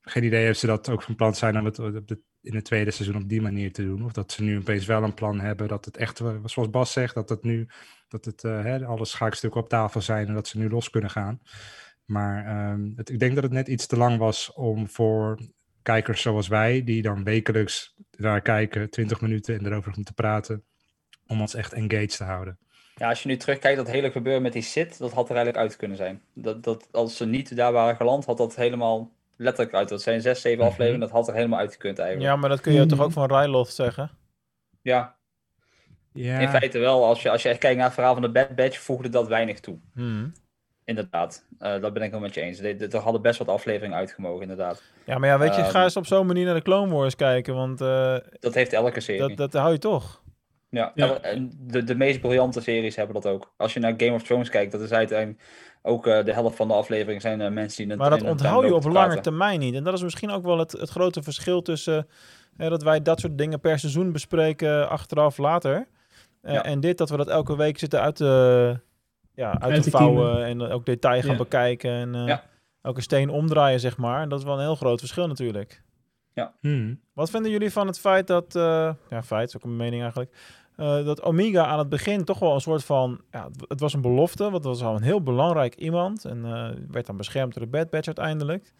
geen 0.01 0.24
idee 0.24 0.51
of 0.51 0.57
ze 0.57 0.66
dat 0.66 0.89
ook 0.89 1.03
van 1.03 1.14
plan 1.14 1.35
zijn 1.35 1.59
om 1.59 1.64
het 1.64 1.78
op 1.78 2.09
de, 2.09 2.20
in 2.41 2.55
het 2.55 2.64
tweede 2.64 2.91
seizoen 2.91 3.22
op 3.22 3.28
die 3.28 3.41
manier 3.41 3.72
te 3.72 3.83
doen. 3.85 4.05
Of 4.05 4.12
dat 4.12 4.33
ze 4.33 4.43
nu 4.43 4.59
opeens 4.59 4.87
wel 4.87 5.03
een 5.03 5.14
plan 5.14 5.41
hebben. 5.41 5.68
Dat 5.68 5.85
het 5.85 5.97
echt, 5.97 6.20
eh, 6.20 6.37
zoals 6.45 6.70
Bas 6.70 6.93
zegt, 6.93 7.14
dat 7.14 7.28
het 7.28 7.43
nu 7.43 7.68
dat 8.09 8.24
het, 8.24 8.45
eh, 8.45 8.62
hè, 8.62 8.87
alle 8.87 9.05
schaakstukken 9.05 9.61
op 9.61 9.68
tafel 9.68 10.01
zijn 10.01 10.26
en 10.26 10.35
dat 10.35 10.49
ze 10.49 10.59
nu 10.59 10.68
los 10.70 10.91
kunnen 10.91 11.11
gaan. 11.11 11.41
Maar 12.05 12.47
ehm, 12.47 12.91
het, 12.97 13.11
ik 13.11 13.18
denk 13.18 13.35
dat 13.35 13.43
het 13.45 13.53
net 13.53 13.68
iets 13.68 13.87
te 13.87 13.97
lang 13.97 14.18
was 14.18 14.53
om 14.53 14.89
voor 14.89 15.39
kijkers 15.83 16.22
zoals 16.22 16.49
wij, 16.49 16.85
die 16.85 17.03
dan 17.03 17.24
wekelijks 17.24 17.95
naar 18.16 18.41
kijken, 18.41 18.91
20 18.91 19.20
minuten 19.20 19.59
en 19.59 19.66
erover 19.66 19.93
moeten 19.97 20.14
praten, 20.14 20.64
om 21.26 21.41
ons 21.41 21.55
echt 21.55 21.72
engaged 21.72 22.16
te 22.16 22.24
houden. 22.24 22.59
Ja, 22.97 23.09
als 23.09 23.22
je 23.22 23.28
nu 23.28 23.37
terugkijkt, 23.37 23.76
dat 23.76 23.91
hele 23.91 24.11
gebeuren 24.11 24.43
met 24.43 24.53
die 24.53 24.62
Sith, 24.62 24.99
dat 24.99 25.12
had 25.12 25.28
er 25.30 25.37
eigenlijk 25.37 25.64
uit 25.66 25.76
kunnen 25.76 25.97
zijn. 25.97 26.22
Dat, 26.35 26.64
dat, 26.64 26.89
als 26.93 27.16
ze 27.16 27.26
niet 27.26 27.57
daar 27.57 27.72
waren 27.72 27.97
geland, 27.97 28.24
had 28.24 28.37
dat 28.37 28.57
helemaal 28.57 29.11
letterlijk 29.37 29.74
uit. 29.76 29.89
Dat 29.89 30.03
zijn 30.03 30.20
zes, 30.20 30.41
zeven 30.41 30.59
Mhm. 30.59 30.68
afleveringen, 30.68 31.07
dat 31.07 31.16
had 31.16 31.28
er 31.28 31.35
helemaal 31.35 31.59
uitgekund 31.59 31.99
eigenlijk. 31.99 32.30
Ja, 32.30 32.37
maar 32.41 32.49
dat 32.49 32.61
kun 32.61 32.72
je 32.72 32.87
toch 32.87 32.99
Mhm. 32.99 33.07
ook 33.07 33.12
van 33.12 33.37
Ryloth 33.39 33.68
zeggen? 33.68 34.11
Ja, 34.83 35.16
Ja, 36.14 36.39
in 36.39 36.49
feite 36.49 36.78
wel. 36.78 37.05
Als 37.05 37.22
je, 37.22 37.30
als 37.30 37.43
je 37.43 37.49
echt 37.49 37.59
kijkt 37.59 37.76
naar 37.76 37.85
het 37.85 37.95
verhaal 37.95 38.12
van 38.12 38.22
de 38.22 38.30
Bad 38.30 38.55
Batch, 38.55 38.78
voegde 38.78 39.09
dat 39.09 39.28
weinig 39.28 39.61
toe. 39.61 39.78
Hmm. 39.95 40.33
Inderdaad, 40.97 41.45
Eh 41.59 41.80
dat 41.80 41.93
ben 41.93 42.03
ik 42.03 42.11
wel 42.11 42.20
met 42.20 42.34
je 42.34 42.40
eens. 42.40 42.61
Er 42.61 42.97
hadden 42.99 43.22
best 43.22 43.38
wat 43.38 43.49
afleveringen 43.49 43.97
uitgemogen, 43.97 44.43
inderdaad. 44.43 44.82
Ja, 45.07 45.18
maar 45.18 45.28
ja, 45.28 45.38
weet 45.38 45.55
je, 45.55 45.61
Ehm. 45.61 45.70
ga 45.70 45.82
eens 45.82 45.97
op 45.97 46.07
zo'n 46.07 46.26
manier 46.26 46.45
naar 46.45 46.55
de 46.55 46.62
Clone 46.62 46.95
Wars 46.95 47.16
kijken, 47.16 47.55
want 47.55 47.80
eh, 47.80 48.16
Dat 48.40 48.55
heeft 48.55 48.72
elke 48.72 49.01
serie. 49.01 49.20
dat, 49.28 49.36
dat 49.36 49.53
hou 49.53 49.72
je 49.72 49.78
toch. 49.78 50.22
Ja, 50.68 50.93
Ja. 50.95 51.20
en 51.20 51.53
de, 51.61 51.84
de 51.84 51.95
meest 51.95 52.20
briljante 52.20 52.61
series 52.61 52.97
hebben 52.97 53.14
dat 53.20 53.26
ook. 53.32 53.53
Als 53.57 53.74
je 53.74 53.80
naar 53.80 53.95
Game 53.97 54.12
of 54.12 54.22
Thrones 54.22 54.49
kijkt, 54.49 54.72
dat 54.72 54.80
is 54.80 54.90
uiteindelijk 54.93 55.43
ook 55.82 56.07
eh, 56.07 56.24
de 56.24 56.32
helft 56.32 56.57
van 56.57 56.68
de 56.68 56.74
afleveringen 56.74 57.20
zijn 57.20 57.53
mensen 57.53 57.88
die... 57.88 57.97
Maar 57.97 58.11
dat 58.11 58.22
onthoud 58.22 58.64
je 58.64 58.74
op 58.74 58.84
lange 58.84 59.20
termijn 59.20 59.59
niet. 59.61 59.74
En 59.74 59.84
dat 59.84 59.95
is 59.95 60.03
misschien 60.03 60.30
ook 60.30 60.45
wel 60.45 60.59
het, 60.59 60.72
het 60.72 60.88
grote 60.90 61.22
verschil 61.22 61.62
tussen 61.62 62.09
dat 62.57 62.82
wij 62.82 63.03
dat 63.03 63.20
soort 63.20 63.38
dingen 63.38 63.61
per 63.61 63.78
seizoen 63.78 64.12
bespreken 64.12 64.88
achteraf 64.88 65.38
later. 65.38 65.86
Eh, 66.43 66.53
Ja. 66.55 66.64
En 66.64 66.80
dit 66.80 66.99
dat 66.99 67.11
we 67.11 67.16
dat 67.16 67.28
elke 67.28 67.57
week 67.57 67.78
zitten 67.78 68.01
uit 68.01 68.16
te, 68.16 68.80
ja, 69.35 69.51
uit 69.61 69.72
Uit 69.72 69.83
te 69.83 69.91
vouwen 69.91 70.45
en 70.45 70.61
ook 70.62 70.87
detail 70.87 71.20
gaan 71.22 71.30
Ja. 71.30 71.37
bekijken. 71.37 71.91
En 71.91 72.14
eh, 72.14 72.26
Ja. 72.26 72.45
elke 72.83 73.01
steen 73.01 73.30
omdraaien, 73.30 73.80
zeg 73.80 73.97
maar. 73.97 74.22
En 74.22 74.28
dat 74.28 74.39
is 74.39 74.45
wel 74.45 74.55
een 74.55 74.61
heel 74.61 74.74
groot 74.76 74.99
verschil 74.99 75.26
natuurlijk. 75.26 75.83
Hmm. 76.61 77.01
Wat 77.12 77.30
vinden 77.30 77.51
jullie 77.51 77.72
van 77.72 77.87
het 77.87 77.99
feit 77.99 78.26
dat, 78.26 78.57
eh, 78.57 78.93
ja, 79.11 79.22
feit 79.22 79.49
is 79.49 79.57
ook 79.57 79.62
een 79.64 79.76
mening 79.76 80.03
eigenlijk, 80.03 80.37
eh, 80.76 81.05
dat 81.05 81.22
Omega 81.22 81.64
aan 81.66 81.78
het 81.78 81.89
begin 81.89 82.24
toch 82.24 82.39
wel 82.39 82.55
een 82.55 82.61
soort 82.61 82.85
van, 82.85 83.20
ja, 83.30 83.49
het- 83.68 83.80
was 83.80 83.95
een 83.95 84.01
belofte, 84.01 84.43
want 84.43 84.55
het 84.55 84.64
was 84.64 84.83
al 84.83 84.97
een 84.97 85.03
heel 85.03 85.22
belangrijk 85.22 85.74
iemand 85.74 86.24
en 86.24 86.45
eh, 86.45 86.68
werd 86.91 87.07
dan 87.07 87.16
beschermd 87.16 87.55
door 87.55 87.62
de 87.64 87.70
Bad 87.70 87.91
Batch 87.91 88.07
uiteindelijk. 88.07 88.72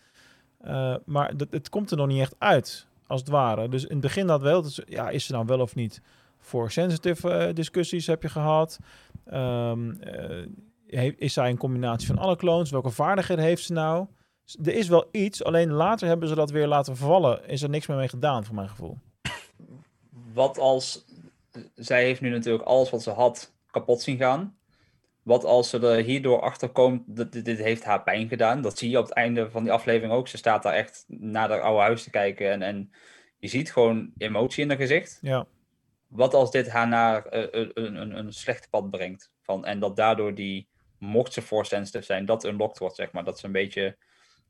Eh, 0.61 0.95
maar 1.05 1.37
dat, 1.37 1.49
het 1.51 1.69
komt 1.69 1.91
er 1.91 1.97
nog 1.97 2.07
niet 2.07 2.21
echt 2.21 2.35
uit, 2.39 2.87
als 3.07 3.21
het 3.21 3.29
ware. 3.31 3.69
Dus 3.69 3.83
in 3.85 3.91
het 3.93 4.01
begin 4.01 4.27
dat 4.27 4.43
wel, 4.43 4.63
dus, 4.63 4.81
ja, 4.87 5.09
is 5.11 5.25
ze 5.27 5.33
nou 5.33 5.45
wel 5.47 5.61
of 5.61 5.75
niet 5.75 6.03
voor 6.39 6.71
sensitive 6.71 7.31
eh, 7.31 7.55
discussies 7.55 8.07
heb 8.07 8.23
je 8.23 8.29
gehad. 8.29 8.79
Ehm, 9.25 9.91
eh, 10.87 11.13
is 11.17 11.33
zij 11.33 11.51
een 11.51 11.57
combinatie 11.57 12.07
van 12.07 12.19
alle 12.19 12.37
clones? 12.37 12.71
Welke 12.71 12.91
vaardigheden 12.91 13.45
heeft 13.45 13.65
ze 13.65 13.73
nou? 13.73 14.07
Er 14.63 14.75
is 14.75 14.89
wel 14.89 15.09
iets, 15.11 15.45
alleen 15.45 15.73
later 15.73 16.09
hebben 16.09 16.29
ze 16.29 16.35
dat 16.35 16.51
weer 16.51 16.67
laten 16.67 16.97
vervallen. 16.97 17.49
Is 17.49 17.63
er 17.63 17.69
niks 17.69 17.87
meer 17.87 17.97
mee 17.97 18.09
gedaan, 18.09 18.45
voor 18.45 18.55
mijn 18.55 18.69
gevoel. 18.69 18.99
Wat 20.33 20.59
als... 20.59 21.05
Zij 21.75 22.05
heeft 22.05 22.21
nu 22.21 22.31
natuurlijk 22.31 22.65
alles 22.65 22.91
wat 22.91 23.03
ze 23.03 23.11
had 23.11 23.53
kapot 23.71 24.01
zien 24.01 24.17
gaan. 24.17 24.57
Wat 25.23 25.45
als 25.45 25.71
ze 25.71 25.79
er 25.79 26.05
hierdoor 26.05 26.41
achter 26.41 26.69
komt, 26.69 27.03
dit, 27.07 27.45
dit 27.45 27.59
heeft 27.59 27.85
haar 27.85 28.03
pijn 28.03 28.29
gedaan. 28.29 28.63
Dat 28.63 28.79
zie 28.79 28.91
je 28.91 28.99
op 28.99 29.05
het 29.05 29.15
einde 29.15 29.51
van 29.51 29.63
die 29.63 29.73
aflevering 29.73 30.13
ook. 30.13 30.29
Ze 30.29 30.37
staat 30.37 30.63
daar 30.63 30.73
echt 30.73 31.05
naar 31.09 31.49
haar 31.49 31.61
oude 31.61 31.81
huis 31.81 32.03
te 32.03 32.11
kijken. 32.11 32.51
En, 32.51 32.63
en 32.63 32.93
je 33.39 33.49
ziet 33.49 33.73
gewoon 33.73 34.13
emotie 34.19 34.63
in 34.63 34.69
haar 34.69 34.79
gezicht. 34.79 35.19
Ja, 35.21 35.47
Wat 36.13 36.35
als 36.35 36.51
dit 36.51 36.69
haar 36.69 36.89
naar 36.89 37.27
eh, 37.27 37.47
een, 37.51 37.71
een, 37.75 37.97
een, 37.97 38.19
een 38.19 38.33
slecht 38.33 38.71
pad 38.71 38.91
brengt? 38.91 39.33
Van, 39.43 39.65
en 39.65 39.81
dat 39.81 39.97
daardoor 39.97 40.35
die, 40.35 40.69
mocht 40.99 41.33
ze 41.33 41.43
force 41.43 41.75
sensitive 41.75 42.05
zijn, 42.05 42.27
dat 42.27 42.45
unlocked 42.45 42.79
wordt, 42.79 42.97
zeg 42.97 43.13
maar. 43.13 43.25
Dat 43.25 43.37
is 43.37 43.43
een 43.43 43.53
beetje 43.53 43.97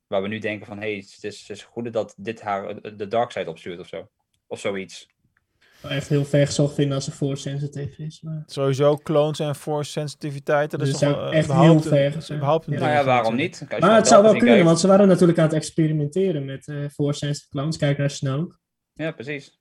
waar 0.07 0.23
we 0.23 0.29
nu 0.29 0.39
denken 0.39 0.67
van, 0.67 0.79
hé, 0.79 0.93
hey, 0.93 0.97
het 0.97 1.25
is, 1.25 1.41
het 1.41 1.51
is 1.51 1.63
goed 1.63 1.93
dat 1.93 2.15
dit 2.17 2.41
haar 2.41 2.69
eh, 2.69 2.93
de 2.97 3.09
dark 3.09 3.31
side 3.31 3.51
opstuurt 3.51 3.81
of 3.81 3.89
zo. 3.89 4.11
Of 4.47 4.61
zoiets. 4.61 5.11
Echt 5.83 6.09
heel 6.09 6.25
ver 6.25 6.47
gezocht 6.47 6.75
vinden 6.75 6.95
als 6.95 7.05
ze 7.05 7.11
force 7.11 7.43
sensitive 7.43 8.03
is. 8.03 8.21
Maar... 8.21 8.43
sowieso 8.47 8.97
clones 8.97 9.39
en 9.39 9.55
force 9.55 9.91
sensitiviteit. 9.91 10.71
Dat 10.71 10.81
is 10.81 10.91
Dus 10.91 10.99
toch 10.99 11.27
ik 11.27 11.33
echt 11.33 11.53
heel 11.53 11.81
ver 11.81 12.17
is 12.17 12.31
überhaupt 12.31 12.67
een 12.67 12.73
Ja. 12.73 12.79
Nou 12.79 12.93
ja, 12.93 13.05
waarom 13.05 13.35
niet? 13.35 13.67
Maar 13.79 13.97
het 13.97 14.07
zou 14.07 14.23
wel 14.23 14.37
kunnen, 14.37 14.65
want 14.65 14.81
ze 14.81 14.87
waren 14.87 15.09
natuurlijk 15.09 15.39
aan 15.39 15.45
het 15.45 15.55
experimenteren 15.55 16.45
met 16.45 16.69
eh 16.69 16.89
force 16.89 17.19
sensitive 17.19 17.51
clones. 17.51 17.77
Kijk 17.77 17.99
naar 17.99 18.11
Snoke. 18.11 18.59
Ja, 18.93 19.11
precies. 19.11 19.61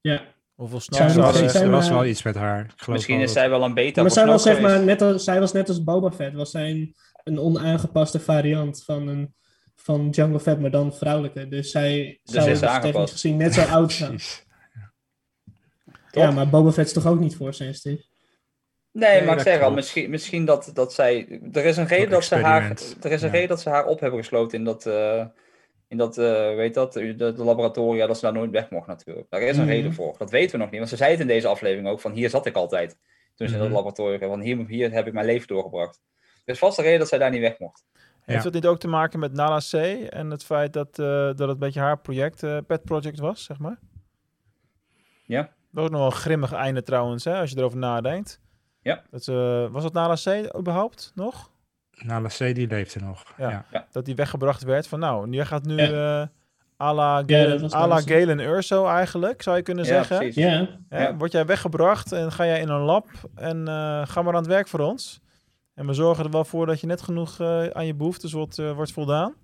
Ja, 0.00 0.33
Hoeveel 0.54 0.80
er 0.98 1.70
was 1.70 1.88
wel 1.88 2.04
iets 2.04 2.22
met 2.22 2.34
haar. 2.34 2.74
Misschien 2.86 3.20
is 3.20 3.32
zij 3.32 3.50
wel 3.50 3.64
een 3.64 3.74
beta 3.74 4.02
maar 4.02 4.10
zij 4.10 4.26
was, 4.26 4.42
zeg 4.42 4.60
maar, 4.60 4.82
net 4.82 5.02
als, 5.02 5.24
zij 5.24 5.40
was 5.40 5.52
net 5.52 5.68
als 5.68 5.84
Boba 5.84 6.12
Fett. 6.12 6.34
Was 6.34 6.50
zij 6.50 6.70
een, 6.70 6.94
een 7.24 7.38
onaangepaste 7.38 8.20
variant 8.20 8.84
van, 8.84 9.08
een, 9.08 9.34
van 9.74 10.08
Jango 10.10 10.38
Fett, 10.38 10.60
maar 10.60 10.70
dan 10.70 10.94
vrouwelijke. 10.94 11.48
Dus 11.48 11.70
zij 11.70 12.20
Dus 12.24 12.34
zou 12.34 12.50
is 12.50 12.60
dus 12.60 12.80
technisch 12.80 13.10
gezien 13.10 13.36
net 13.36 13.54
zo 13.54 13.62
oud 13.78 13.92
zijn. 13.92 14.20
Ja, 16.10 16.30
maar 16.30 16.48
Boba 16.48 16.72
Fett 16.72 16.86
is 16.86 16.92
toch 16.92 17.06
ook 17.06 17.20
niet 17.20 17.36
voor 17.36 17.54
sensitive? 17.54 18.04
Nee, 18.92 19.16
Nee, 19.16 19.26
maar 19.26 19.36
ik 19.36 19.42
zeg 19.42 19.60
al, 19.60 19.72
misschien, 19.72 20.10
misschien 20.10 20.44
dat, 20.44 20.70
dat 20.74 20.92
zij... 20.92 21.40
Er 21.52 21.64
is 21.64 21.76
een 21.76 21.86
reden 21.86 22.10
dat 22.10 22.24
ze 22.24 22.34
haar, 22.34 22.70
er 23.00 23.12
is 23.12 23.22
een 23.22 23.28
ja. 23.28 23.34
reden 23.34 23.48
dat 23.48 23.60
ze 23.60 23.68
haar 23.68 23.86
op 23.86 24.00
hebben 24.00 24.18
gesloten 24.18 24.58
in 24.58 24.64
dat, 24.64 24.86
eh, 24.86 25.26
in 25.88 25.96
dat 25.96 26.18
eh, 26.18 26.54
weet 26.54 26.74
dat, 26.74 26.92
de, 26.92 27.14
de 27.16 27.34
laboratoria, 27.44 28.06
dat 28.06 28.16
ze 28.18 28.22
daar 28.24 28.32
nooit 28.34 28.50
weg 28.50 28.70
mocht 28.70 28.86
natuurlijk. 28.86 29.26
Daar 29.30 29.40
is 29.42 29.56
een 29.56 29.62
Mhm. 29.62 29.72
reden 29.72 29.92
voor. 29.94 30.14
Dat 30.18 30.30
weten 30.30 30.50
we 30.52 30.58
nog 30.58 30.66
niet, 30.70 30.78
want 30.78 30.90
ze 30.90 30.96
zei 30.96 31.10
het 31.10 31.20
in 31.20 31.26
deze 31.26 31.48
aflevering 31.48 31.88
ook, 31.88 32.00
van 32.00 32.12
hier 32.12 32.30
zat 32.30 32.46
ik 32.46 32.54
altijd. 32.56 32.98
Toen 33.34 33.48
ze 33.48 33.54
in 33.54 33.60
Mhm. 33.60 33.68
dat 33.68 33.76
laboratorium, 33.76 34.28
van 34.28 34.40
hier, 34.40 34.66
hier 34.66 34.92
heb 34.92 35.06
ik 35.06 35.12
mijn 35.12 35.26
leven 35.26 35.48
doorgebracht. 35.48 36.00
Er 36.44 36.52
is 36.52 36.58
vast 36.58 36.78
een 36.78 36.84
reden 36.84 36.98
dat 36.98 37.08
zij 37.08 37.18
daar 37.18 37.30
niet 37.30 37.40
weg 37.40 37.58
mocht. 37.58 37.84
Heeft 38.20 38.44
dat 38.44 38.52
niet 38.52 38.66
ook 38.66 38.78
te 38.78 38.88
maken 38.88 39.18
met 39.18 39.32
Nala 39.32 39.58
C 39.70 39.72
en 40.08 40.30
het 40.30 40.44
feit 40.44 40.72
dat, 40.72 40.98
eh, 40.98 41.06
dat 41.06 41.38
het 41.38 41.48
een 41.48 41.58
beetje 41.58 41.80
haar 41.80 41.98
project, 42.00 42.42
eh, 42.42 42.58
pet 42.66 42.84
project 42.84 43.18
was, 43.18 43.44
zeg 43.44 43.58
maar? 43.58 43.78
Ja. 45.26 45.42
Dat 45.42 45.50
was 45.70 45.84
ook 45.84 45.90
nog 45.90 46.00
wel 46.00 46.08
een 46.10 46.16
grimmig 46.16 46.52
einde 46.52 46.82
trouwens, 46.82 47.24
hè, 47.24 47.38
als 47.40 47.50
je 47.50 47.56
erover 47.58 47.78
nadenkt. 47.78 48.40
Ja. 48.82 49.02
Dat, 49.10 49.24
ze- 49.24 49.68
was 49.72 49.82
dat 49.82 49.92
Nala 49.92 50.14
C 50.14 50.56
überhaupt 50.58 51.12
nog? 51.14 51.50
Nala 51.96 52.28
C, 52.28 52.38
die 52.38 52.66
leefde 52.66 53.00
nog. 53.00 53.22
Ja. 53.38 53.64
Ja. 53.70 53.86
Dat 53.92 54.04
die 54.04 54.14
weggebracht 54.14 54.62
werd 54.62 54.86
van 54.88 54.98
nou, 54.98 55.30
jij 55.30 55.44
gaat 55.44 55.64
nu 55.64 55.76
Ja. 55.76 56.20
eh 56.22 56.26
à 56.80 56.92
la 56.94 57.22
Galen, 57.26 57.72
à 57.72 57.86
la 57.86 58.46
Urso 58.46 58.86
eigenlijk, 58.86 59.42
zou 59.42 59.56
je 59.56 59.62
kunnen 59.62 59.84
Ja, 59.84 59.90
zeggen. 60.02 60.32
Ja, 60.42 60.68
Hè, 60.88 61.02
Ja. 61.02 61.14
Word 61.16 61.32
jij 61.32 61.46
weggebracht 61.46 62.12
en 62.12 62.32
ga 62.32 62.46
jij 62.46 62.60
in 62.60 62.68
een 62.68 62.80
lab 62.80 63.06
en 63.34 63.68
eh, 63.68 64.02
ga 64.06 64.22
maar 64.22 64.32
aan 64.32 64.38
het 64.42 64.46
werk 64.46 64.68
voor 64.68 64.80
ons. 64.80 65.20
En 65.74 65.86
we 65.86 65.92
zorgen 65.92 66.24
er 66.24 66.30
wel 66.30 66.44
voor 66.44 66.66
dat 66.66 66.80
je 66.80 66.86
net 66.86 67.02
genoeg 67.02 67.40
eh, 67.40 67.66
aan 67.66 67.86
je 67.86 67.94
behoeftes 67.94 68.32
wordt, 68.32 68.56
wordt 68.56 68.92
voldaan. 68.92 69.34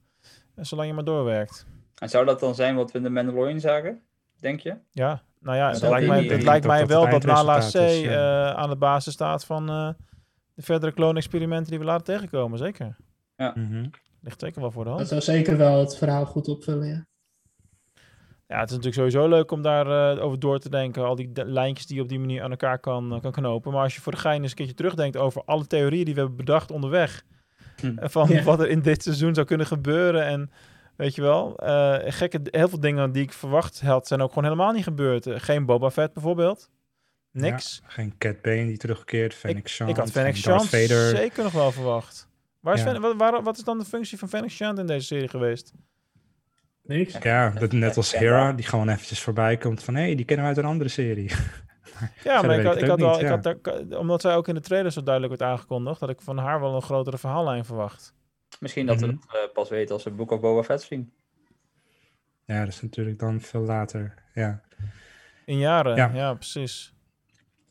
En 0.54 0.66
zolang 0.66 0.88
je 0.88 0.94
maar 0.94 1.04
doorwerkt. 1.04 1.66
En 1.98 2.08
zou 2.08 2.24
dat 2.24 2.40
dan 2.40 2.54
zijn 2.54 2.74
wat 2.74 2.90
we 2.92 2.98
in 2.98 3.04
de 3.04 3.10
Mandalorian 3.10 3.60
zagen, 3.60 4.00
denk 4.40 4.60
je? 4.60 4.74
Ja, 4.90 5.22
nou 5.40 5.56
ja, 5.56 5.70
het 5.70 5.80
lijkt 5.80 5.98
die- 5.98 6.08
mij, 6.08 6.24
het 6.24 6.42
lijkt 6.42 6.66
mij 6.66 6.86
wel 6.86 7.08
dat 7.10 7.24
Nala 7.24 7.58
C 7.58 7.74
eh, 7.74 8.50
aan 8.50 8.68
de 8.70 8.76
basis 8.76 9.12
staat 9.12 9.44
van 9.44 9.68
eh, 9.68 9.88
de 10.60 10.66
verdere 10.66 10.92
kloonexperimenten 10.92 11.70
die 11.70 11.78
we 11.78 11.84
laten 11.84 12.04
tegenkomen. 12.04 12.58
Zeker. 12.58 12.96
Mhm. 13.36 13.86
Ligt 14.22 14.40
zeker 14.40 14.60
wel 14.60 14.70
voor 14.70 14.82
de 14.84 14.88
dat 14.88 14.98
hand. 14.98 15.08
zou 15.08 15.20
zeker 15.20 15.56
wel 15.56 15.78
het 15.80 15.96
verhaal 15.96 16.26
goed 16.26 16.48
opvullen, 16.48 16.86
ja. 16.88 17.06
Ja, 18.46 18.58
het 18.60 18.70
is 18.70 18.76
natuurlijk 18.76 18.94
sowieso 18.94 19.28
leuk 19.28 19.50
om 19.50 19.62
daar 19.62 20.16
eh, 20.16 20.24
over 20.24 20.38
door 20.38 20.58
te 20.58 20.68
denken. 20.68 21.04
Al 21.04 21.14
die 21.14 21.32
de- 21.32 21.44
lijntjes 21.44 21.86
die 21.86 21.96
je 21.96 22.02
op 22.02 22.08
die 22.08 22.18
manier 22.18 22.42
aan 22.42 22.50
elkaar 22.50 22.78
kan, 22.78 23.14
eh, 23.14 23.20
kan 23.20 23.32
knopen. 23.32 23.72
Maar 23.72 23.82
als 23.82 23.94
je 23.94 24.00
voor 24.00 24.12
de 24.12 24.18
gein 24.18 24.42
eens 24.42 24.50
een 24.50 24.56
keertje 24.56 24.74
terugdenkt 24.74 25.16
over 25.16 25.42
alle 25.44 25.66
theorieën 25.66 26.04
die 26.04 26.14
we 26.14 26.20
hebben 26.20 26.38
bedacht 26.38 26.70
onderweg. 26.70 27.22
Hm. 27.80 27.98
eh, 27.98 28.08
Van 28.08 28.28
Ja. 28.28 28.42
wat 28.42 28.60
er 28.60 28.68
in 28.68 28.80
dit 28.80 29.02
seizoen 29.02 29.34
zou 29.34 29.46
kunnen 29.46 29.66
gebeuren. 29.66 30.24
En 30.26 30.50
weet 30.96 31.14
je 31.14 31.22
wel, 31.22 31.56
eh, 31.58 31.96
gekke, 32.12 32.40
heel 32.42 32.68
veel 32.68 32.80
dingen 32.80 33.12
die 33.12 33.22
ik 33.22 33.32
verwacht 33.32 33.80
had, 33.80 34.06
zijn 34.06 34.20
ook 34.20 34.28
gewoon 34.28 34.44
helemaal 34.44 34.72
niet 34.72 34.84
gebeurd. 34.84 35.26
Geen 35.30 35.66
Boba 35.66 35.90
Fett 35.90 36.12
bijvoorbeeld. 36.12 36.70
Niks. 37.32 37.80
Ja, 37.82 37.88
geen 37.88 38.14
Cat 38.18 38.42
Bane 38.42 38.66
die 38.66 38.76
terugkeert, 38.76 39.34
Fennec 39.34 39.68
Shand, 39.68 39.90
ik 39.90 39.96
had 39.96 40.10
Fennec 40.10 40.36
Shand 40.36 40.62
zeker 40.64 41.42
nog 41.42 41.52
wel 41.52 41.72
verwacht. 41.72 42.28
Waar 42.60 42.74
is 42.74 42.82
Ja. 42.82 43.14
Waar- 43.16 43.42
wat 43.42 43.56
is 43.58 43.64
dan 43.64 43.78
de 43.78 43.84
functie 43.84 44.18
van 44.18 44.28
Fennec 44.28 44.50
Shand 44.50 44.78
in 44.78 44.86
deze 44.86 45.06
serie 45.06 45.28
geweest? 45.28 45.72
Niks. 46.82 47.18
Ja, 47.22 47.50
dat 47.50 47.72
net 47.72 47.96
als 47.96 48.16
Hera, 48.16 48.52
die 48.52 48.64
gewoon 48.64 48.88
eventjes 48.88 49.20
voorbij 49.20 49.56
komt 49.56 49.82
van... 49.82 49.94
hé, 49.94 50.02
hey, 50.02 50.14
die 50.14 50.24
kennen 50.24 50.44
we 50.46 50.52
uit 50.54 50.60
een 50.64 50.70
andere 50.70 50.90
serie. 50.90 51.30
Ja, 52.24 52.42
maar 52.42 52.58
ik 52.58 52.64
had, 52.66 52.76
ik 52.76 52.80
had 52.82 52.90
ook 52.90 52.98
wel, 52.98 53.10
niet, 53.12 53.20
ik 53.20 53.28
had 53.28 53.42
daar, 53.42 53.98
omdat 53.98 54.20
zij 54.20 54.34
ook 54.36 54.48
in 54.48 54.54
de 54.54 54.60
trailer 54.60 54.92
zo 54.92 55.02
duidelijk 55.02 55.38
werd 55.38 55.50
aangekondigd, 55.52 56.00
dat 56.00 56.08
ik 56.10 56.20
van 56.20 56.38
haar 56.38 56.60
wel 56.60 56.74
een 56.74 56.82
grotere 56.82 57.18
verhaallijn 57.18 57.64
verwacht. 57.64 58.14
Misschien 58.60 58.86
dat 58.86 59.00
we 59.00 59.06
Mhm. 59.06 59.14
dat 59.16 59.34
eh, 59.44 59.52
pas 59.52 59.68
weten 59.68 59.94
als 59.94 60.04
we 60.04 60.10
Book 60.10 60.30
of 60.30 60.40
Boba 60.40 60.62
Fett 60.62 60.82
zien. 60.82 61.12
Ja, 62.44 62.58
dat 62.64 62.68
is 62.68 62.82
natuurlijk 62.82 63.18
dan 63.18 63.40
veel 63.40 63.60
later. 63.60 64.14
Ja, 64.34 64.60
In 65.44 65.58
jaren, 65.58 65.96
ja, 65.96 66.10
Ja. 66.14 66.34
precies. 66.34 66.94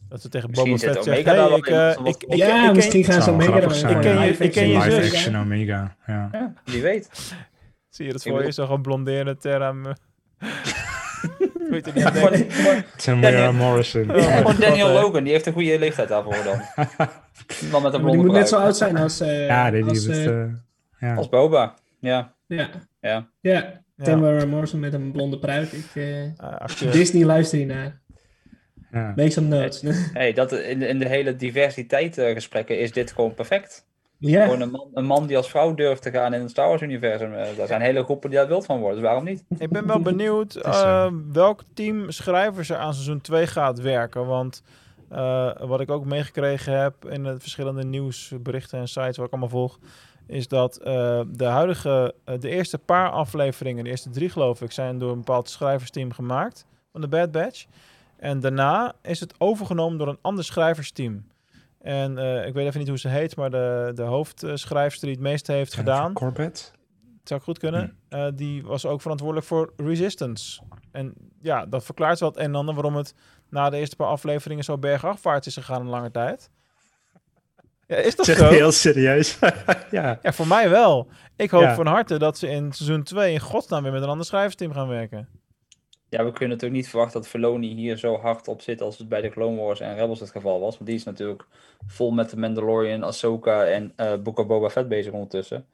Dat 0.09 0.21
ze 0.21 0.29
tegen 0.29 0.51
Boba 0.51 0.77
Fett 0.77 1.03
zegt, 1.03 1.25
hey, 1.25 1.47
ik, 1.57 1.67
eh, 1.67 1.95
ik, 2.03 2.23
ik, 2.23 2.35
ja, 2.35 2.69
ik, 2.69 2.75
misschien 2.75 3.03
gaan 3.03 3.21
ze 3.21 3.31
Omega 3.31 3.69
zijn. 3.73 3.95
Ik 3.95 4.01
ken 4.01 4.13
je- 4.13 4.19
live 4.19 4.43
ik 4.43 4.51
ken 4.51 4.67
je 4.67 4.75
action 4.75 4.91
zus. 4.93 5.03
live 5.03 5.15
action 5.15 5.37
Omega. 5.37 5.95
Ja. 6.07 6.29
Ja, 6.31 6.53
wie 6.65 6.81
weet. 6.81 7.09
zie 7.89 8.05
je 8.05 8.11
dat 8.11 8.23
voor 8.23 8.43
je, 8.45 8.51
zo 8.51 8.65
gewoon 8.65 8.81
blonderende 8.81 9.37
Terra... 9.37 9.75
Weet 11.69 11.85
je 11.85 11.91
niet 11.93 12.03
Ja, 13.05 13.19
Ja, 13.29 13.51
nee. 13.51 13.51
Morrison. 13.51 14.11
Oh, 14.15 14.35
gewoon 14.37 14.55
Daniel. 14.59 14.89
Logan, 14.89 15.23
die 15.23 15.31
heeft 15.31 15.45
een 15.45 15.53
goede 15.53 15.79
leeftijd 15.79 16.07
daarvoor 16.07 16.43
dan. 16.43 16.61
Man 17.71 17.81
met 17.81 17.93
een 17.93 18.01
Maar 18.01 18.11
die 18.11 18.21
moet 18.21 18.31
net 18.31 18.49
zo 18.49 18.55
oud 18.55 18.77
zijn 18.77 18.97
als... 18.97 19.19
eh 19.19 19.45
Ja, 19.47 19.71
die, 19.71 19.81
die 19.81 19.89
als, 19.89 20.03
het, 20.05 20.27
eh, 20.27 20.43
ja. 20.99 21.15
Als 21.15 21.29
Boba, 21.29 21.73
ja. 21.99 22.33
ja. 22.47 22.69
ja. 22.99 23.27
Ja. 23.41 23.81
Tamara 24.03 24.45
Morrison 24.45 24.79
met 24.79 24.93
een 24.93 25.11
blonde 25.11 25.39
pruik. 25.39 25.71
Ik, 25.71 25.85
eh, 25.93 26.23
Ah. 26.37 26.91
Disney 26.91 27.25
luister 27.25 27.59
je 27.59 27.65
naar. 27.65 27.98
Ja. 28.91 29.13
Make 29.15 29.29
some 29.29 29.47
notes. 29.47 29.81
Hey, 30.13 30.33
dat, 30.33 30.51
in, 30.51 30.79
de- 30.79 30.87
in 30.87 30.99
de 30.99 31.07
hele 31.07 31.35
diversiteit 31.35 32.17
eh, 32.17 32.33
gesprekken 32.33 32.79
is 32.79 32.91
dit 32.91 33.11
gewoon 33.11 33.33
perfect. 33.33 33.85
ja, 34.17 34.43
Gewoon 34.43 34.61
een 34.61 34.69
man, 34.71 34.87
een 34.93 35.05
man 35.05 35.27
die 35.27 35.37
als 35.37 35.49
vrouw 35.49 35.73
durft 35.73 36.01
te 36.01 36.11
gaan 36.11 36.33
in 36.33 36.41
het 36.41 36.49
Star 36.49 36.67
Wars 36.67 36.81
universum. 36.81 37.33
eh, 37.33 37.57
daar 37.57 37.67
zijn 37.67 37.81
hele 37.81 38.03
groepen 38.03 38.29
die 38.29 38.39
daar 38.39 38.47
wild 38.47 38.65
van 38.65 38.79
worden, 38.79 38.97
dus 38.97 39.05
waarom 39.07 39.23
niet? 39.23 39.43
Ik 39.57 39.69
ben 39.69 39.87
wel 39.87 39.99
benieuwd 40.01 40.51
zo. 40.63 40.69
eh, 40.69 41.11
welk 41.31 41.61
team 41.73 42.11
schrijvers 42.11 42.69
er 42.69 42.77
aan 42.77 42.93
seizoen 42.93 43.21
2 43.21 43.47
gaat 43.47 43.79
werken. 43.79 44.25
Want 44.25 44.63
eh, 45.09 45.51
wat 45.59 45.79
ik 45.79 45.91
ook 45.91 46.05
meegekregen 46.05 46.79
heb 46.81 47.05
in 47.05 47.23
de 47.23 47.39
verschillende 47.39 47.83
nieuwsberichten 47.83 48.79
en 48.79 48.87
sites 48.87 49.17
waar 49.17 49.25
ik 49.25 49.31
allemaal 49.31 49.49
volg, 49.49 49.79
is 50.27 50.47
dat 50.47 50.77
eh, 50.77 51.21
de 51.27 51.45
huidige, 51.45 52.13
eh, 52.25 52.35
de 52.39 52.49
eerste 52.49 52.77
paar 52.77 53.09
afleveringen, 53.09 53.83
de 53.83 53.89
eerste 53.89 54.09
drie 54.09 54.29
geloof 54.29 54.61
ik, 54.61 54.71
zijn 54.71 54.97
door 54.97 55.11
een 55.11 55.17
bepaald 55.17 55.49
schrijversteam 55.49 56.11
gemaakt 56.13 56.65
van 56.91 57.01
de 57.01 57.07
Bad 57.07 57.31
Batch. 57.31 57.65
En 58.19 58.39
daarna 58.39 58.93
is 59.01 59.19
het 59.19 59.33
overgenomen 59.37 59.97
door 59.97 60.07
een 60.07 60.17
ander 60.21 60.43
schrijversteam. 60.43 61.27
En 61.81 62.17
eh, 62.17 62.45
ik 62.47 62.53
weet 62.53 62.65
even 62.67 62.79
niet 62.79 62.87
hoe 62.87 62.97
ze 62.97 63.07
heet, 63.07 63.35
maar 63.35 63.49
de, 63.49 63.91
de 63.95 64.01
hoofdschrijfster 64.01 65.07
die 65.07 65.15
het 65.17 65.25
meeste 65.25 65.51
heeft 65.51 65.73
Jennifer 65.73 65.93
gedaan, 65.95 66.13
Corbett. 66.13 66.71
het 67.19 67.27
zou 67.27 67.41
goed 67.41 67.57
kunnen. 67.59 67.97
Eh, 68.09 68.27
die 68.35 68.63
was 68.63 68.85
ook 68.85 69.01
verantwoordelijk 69.01 69.47
voor 69.47 69.73
Resistance. 69.77 70.61
En 70.91 71.13
ja, 71.41 71.65
dat 71.65 71.85
verklaart 71.85 72.19
wel 72.19 72.29
het 72.29 72.37
een 72.37 72.43
en 72.45 72.55
ander 72.55 72.73
waarom 72.73 72.95
het 72.95 73.13
na 73.49 73.69
de 73.69 73.77
eerste 73.77 73.95
paar 73.95 74.07
afleveringen 74.07 74.63
zo 74.63 74.77
bergafwaarts 74.77 75.47
is 75.47 75.53
gegaan 75.55 75.81
een 75.81 75.87
lange 75.87 76.11
tijd. 76.11 76.49
Ja, 77.87 77.95
is 77.95 78.15
dat 78.15 78.25
Zeg 78.25 78.37
zo? 78.37 78.47
heel 78.49 78.71
serieus. 78.71 79.39
ja. 79.91 80.19
Ja, 80.21 80.33
voor 80.33 80.47
mij 80.47 80.69
wel. 80.69 81.07
Ik 81.35 81.49
hoop 81.49 81.61
Ja. 81.61 81.75
van 81.75 81.85
harte 81.87 82.17
dat 82.19 82.37
ze 82.37 82.47
in 82.47 82.71
seizoen 82.73 83.03
2 83.03 83.33
in 83.33 83.39
godsnaam 83.39 83.83
weer 83.83 83.91
met 83.91 84.01
een 84.03 84.09
ander 84.09 84.25
schrijversteam 84.25 84.73
gaan 84.73 84.87
werken. 84.87 85.27
Ja, 86.09 86.23
we 86.25 86.31
kunnen 86.31 86.49
natuurlijk 86.49 86.81
niet 86.81 86.89
verwachten 86.89 87.21
dat 87.21 87.29
Filoni 87.29 87.73
hier 87.73 87.97
zo 87.97 88.17
hard 88.17 88.47
op 88.47 88.61
zit 88.61 88.81
als 88.81 88.97
het 88.97 89.09
bij 89.09 89.21
de 89.21 89.29
Clone 89.29 89.61
Wars 89.61 89.79
en 89.79 89.95
Rebels 89.95 90.19
het 90.19 90.31
geval 90.31 90.59
was. 90.59 90.73
Want 90.73 90.85
die 90.85 90.95
is 90.95 91.03
natuurlijk 91.03 91.45
vol 91.87 92.11
met 92.11 92.29
de 92.29 92.37
Mandalorian, 92.37 93.03
Ahsoka 93.03 93.65
en 93.65 93.93
eh 93.95 94.17
Book 94.21 94.39
of 94.39 94.47
Boba 94.47 94.69
Fett 94.69 94.87
bezig 94.87 95.13
ondertussen. 95.13 95.65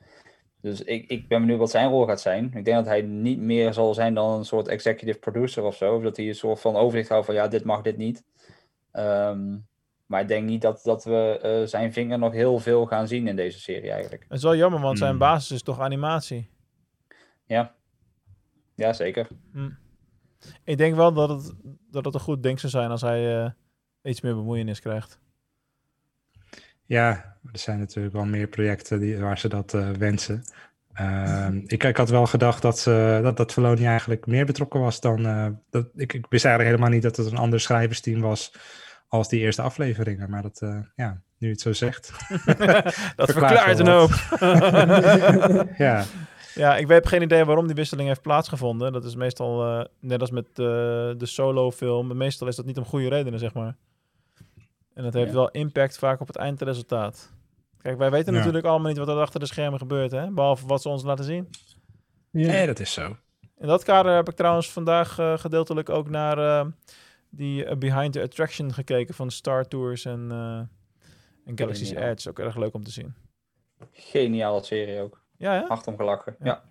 Dus 0.61 0.81
ik, 0.81 1.09
ik 1.09 1.27
ben 1.27 1.39
benieuwd 1.39 1.59
wat 1.59 1.69
zijn 1.69 1.89
rol 1.89 2.05
gaat 2.05 2.21
zijn. 2.21 2.45
Ik 2.53 2.65
denk 2.65 2.77
dat 2.77 2.85
hij 2.85 3.01
niet 3.01 3.39
meer 3.39 3.73
zal 3.73 3.93
zijn 3.93 4.13
dan 4.13 4.37
een 4.37 4.45
soort 4.45 4.67
executive 4.67 5.19
producer 5.19 5.63
of 5.63 5.75
zo. 5.75 5.95
Of 5.95 6.03
dat 6.03 6.17
hij 6.17 6.27
een 6.27 6.35
soort 6.35 6.59
van 6.59 6.75
overzicht 6.75 7.09
houdt 7.09 7.25
van 7.25 7.35
ja, 7.35 7.47
dit 7.47 7.63
mag, 7.63 7.81
dit 7.81 7.97
niet. 7.97 8.23
Ehm, 8.91 9.57
maar 10.05 10.21
ik 10.21 10.27
denk 10.27 10.47
niet 10.47 10.61
dat, 10.61 10.81
dat 10.83 11.03
we 11.03 11.39
eh, 11.41 11.67
zijn 11.67 11.93
vinger 11.93 12.19
nog 12.19 12.33
heel 12.33 12.59
veel 12.59 12.85
gaan 12.85 13.07
zien 13.07 13.27
in 13.27 13.35
deze 13.35 13.59
serie 13.59 13.91
eigenlijk. 13.91 14.23
Het 14.27 14.37
is 14.37 14.43
wel 14.43 14.55
jammer, 14.55 14.79
want 14.81 14.97
zijn 14.97 15.09
Hmm. 15.09 15.19
basis 15.19 15.51
is 15.51 15.63
toch 15.63 15.79
animatie. 15.79 16.49
Ja, 17.45 17.75
ja 18.75 18.93
zeker. 18.93 19.27
Ik 20.63 20.77
denk 20.77 20.95
wel 20.95 21.13
dat 21.13 21.29
het, 21.29 21.53
dat 21.91 22.05
het 22.05 22.13
een 22.13 22.19
goed 22.19 22.43
ding 22.43 22.59
zou 22.59 22.71
zijn 22.71 22.89
als 22.89 23.01
hij 23.01 23.43
eh, 23.43 23.51
iets 24.03 24.21
meer 24.21 24.35
bemoeienis 24.35 24.79
krijgt. 24.79 25.19
Ja, 26.85 27.37
er 27.51 27.59
zijn 27.59 27.79
natuurlijk 27.79 28.15
wel 28.15 28.25
meer 28.25 28.47
projecten 28.47 28.99
die, 28.99 29.17
waar 29.17 29.37
ze 29.37 29.47
dat 29.47 29.73
eh, 29.73 29.89
wensen. 29.89 30.43
Ehm, 30.93 31.57
ik, 31.67 31.83
ik 31.83 31.97
had 31.97 32.09
wel 32.09 32.25
gedacht 32.25 32.61
dat, 32.61 32.79
ze, 32.79 33.19
dat, 33.23 33.37
dat 33.37 33.79
eigenlijk 33.79 34.25
meer 34.25 34.45
betrokken 34.45 34.79
was 34.79 34.99
dan... 35.01 35.25
eh, 35.25 35.47
dat, 35.69 35.87
ik, 35.95 36.13
ik 36.13 36.25
wist 36.29 36.45
eigenlijk 36.45 36.75
helemaal 36.75 36.89
niet 36.99 37.03
dat 37.03 37.17
het 37.17 37.31
een 37.31 37.37
ander 37.37 37.59
schrijversteam 37.59 38.21
was 38.21 38.53
als 39.07 39.29
die 39.29 39.39
eerste 39.39 39.61
afleveringen. 39.61 40.29
Maar 40.29 40.41
dat, 40.41 40.61
eh, 40.61 40.79
ja, 40.95 41.21
nu 41.37 41.49
het 41.49 41.61
zo 41.61 41.73
zegt. 41.73 42.11
dat 43.15 43.31
Verklaart 43.31 43.31
verklaart 43.31 43.79
een 43.79 43.87
hoop. 43.87 44.11
ja, 45.77 46.05
Ja, 46.55 46.77
ik 46.77 46.87
heb 46.87 47.05
geen 47.05 47.21
idee 47.21 47.45
waarom 47.45 47.65
die 47.65 47.75
wisseling 47.75 48.07
heeft 48.07 48.21
plaatsgevonden. 48.21 48.93
Dat 48.93 49.05
is 49.05 49.15
meestal, 49.15 49.65
eh, 49.79 49.85
net 49.99 50.21
als 50.21 50.31
met 50.31 50.45
eh, 50.47 50.55
de 50.55 51.15
solo-film, 51.25 52.17
meestal 52.17 52.47
is 52.47 52.55
dat 52.55 52.65
niet 52.65 52.77
om 52.77 52.85
goede 52.85 53.07
redenen, 53.09 53.39
zeg 53.39 53.53
maar. 53.53 53.75
En 54.93 55.03
dat 55.03 55.13
heeft 55.13 55.27
Ja. 55.27 55.33
wel 55.33 55.49
impact 55.49 55.97
vaak 55.97 56.19
op 56.21 56.27
het 56.27 56.35
eindresultaat. 56.35 57.33
Kijk, 57.81 57.97
wij 57.97 58.11
weten 58.11 58.31
Ja. 58.33 58.37
natuurlijk 58.37 58.65
allemaal 58.65 58.87
niet 58.87 58.97
wat 58.97 59.07
er 59.07 59.15
achter 59.19 59.39
de 59.39 59.45
schermen 59.45 59.79
gebeurt, 59.79 60.11
hè? 60.11 60.31
Behalve 60.31 60.67
wat 60.67 60.81
ze 60.81 60.89
ons 60.89 61.03
laten 61.03 61.25
zien. 61.25 61.49
ja. 62.31 62.47
nee, 62.47 62.65
dat 62.67 62.79
is 62.79 62.93
zo. 62.93 63.15
In 63.57 63.67
dat 63.67 63.83
kader 63.83 64.15
heb 64.15 64.29
ik 64.29 64.35
trouwens 64.35 64.71
vandaag 64.71 65.19
eh, 65.19 65.37
gedeeltelijk 65.37 65.89
ook 65.89 66.09
naar 66.09 66.37
eh, 66.37 66.65
die 67.29 67.65
eh, 67.65 67.77
Behind 67.77 68.13
the 68.13 68.21
Attraction 68.21 68.73
gekeken 68.73 69.13
van 69.13 69.31
Star 69.31 69.67
Tours 69.67 70.05
en, 70.05 70.27
eh, 70.31 70.57
en 71.45 71.57
Galaxy's 71.57 71.87
Geniaal. 71.89 72.09
Edge. 72.09 72.29
Ook 72.29 72.39
erg 72.39 72.55
leuk 72.55 72.73
om 72.73 72.83
te 72.83 72.91
zien. 72.91 73.13
Geniale 73.91 74.63
serie 74.63 75.01
ook. 75.01 75.23
Ja, 75.37 75.53
hè? 75.53 75.65
Hard 75.67 75.87
om 75.87 75.95
gelachen. 75.97 76.35
Ja. 76.39 76.63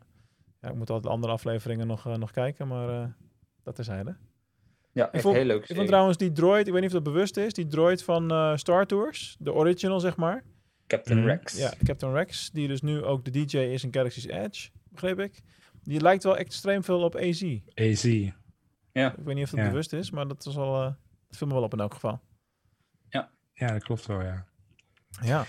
Ja, 0.60 0.68
ik 0.68 0.74
moet 0.76 0.88
altijd 0.90 1.02
de 1.02 1.12
andere 1.12 1.32
afleveringen 1.32 1.86
nog, 1.86 2.06
eh, 2.06 2.14
nog 2.16 2.30
kijken, 2.30 2.68
maar 2.68 2.88
eh, 3.02 3.08
dat 3.62 3.74
terzijde. 3.74 4.16
Ja, 4.92 5.06
Ik 5.06 5.12
echt 5.12 5.22
vond, 5.22 5.36
heel 5.36 5.44
leuk 5.44 5.68
ik 5.68 5.76
vond 5.76 5.86
trouwens 5.88 6.16
die 6.16 6.32
droid, 6.32 6.66
ik 6.66 6.72
weet 6.72 6.82
niet 6.82 6.94
of 6.94 7.02
dat 7.02 7.12
bewust 7.12 7.36
is, 7.36 7.52
die 7.52 7.66
droid 7.66 8.02
van 8.02 8.30
eh, 8.30 8.56
Star 8.56 8.86
Tours, 8.86 9.36
de 9.38 9.52
original 9.52 10.00
zeg 10.00 10.16
maar. 10.16 10.44
Captain 10.86 11.18
Mhm. 11.18 11.28
Rex. 11.28 11.58
Ja, 11.58 11.72
Captain 11.84 12.12
Rex, 12.12 12.50
die 12.50 12.68
dus 12.68 12.82
nu 12.82 13.02
ook 13.02 13.24
de 13.24 13.30
DJ 13.30 13.56
is 13.58 13.84
in 13.84 13.92
Galaxy's 13.94 14.26
Edge, 14.26 14.70
begreep 14.88 15.18
ik. 15.18 15.42
Die 15.82 16.00
lijkt 16.00 16.24
wel 16.24 16.36
extreem 16.36 16.84
veel 16.84 17.02
op 17.02 17.16
AZ. 17.16 17.42
Ik 17.42 17.62
AZ. 17.74 18.30
Ja. 18.92 19.14
weet 19.24 19.34
niet 19.34 19.44
of 19.44 19.50
dat 19.50 19.60
Ja. 19.60 19.68
bewust 19.68 19.92
is, 19.92 20.10
maar 20.10 20.28
dat, 20.28 20.46
is 20.46 20.54
wel, 20.54 20.74
eh, 20.82 20.92
dat 21.28 21.36
viel 21.36 21.46
me 21.46 21.52
wel 21.54 21.62
op 21.62 21.72
in 21.72 21.80
elk 21.80 21.94
geval. 21.94 22.20
Ja, 23.56 23.72
dat 23.72 23.82
klopt 23.82 24.06
wel, 24.06 24.22
ja. 24.22 24.46
Ja, 25.22 25.44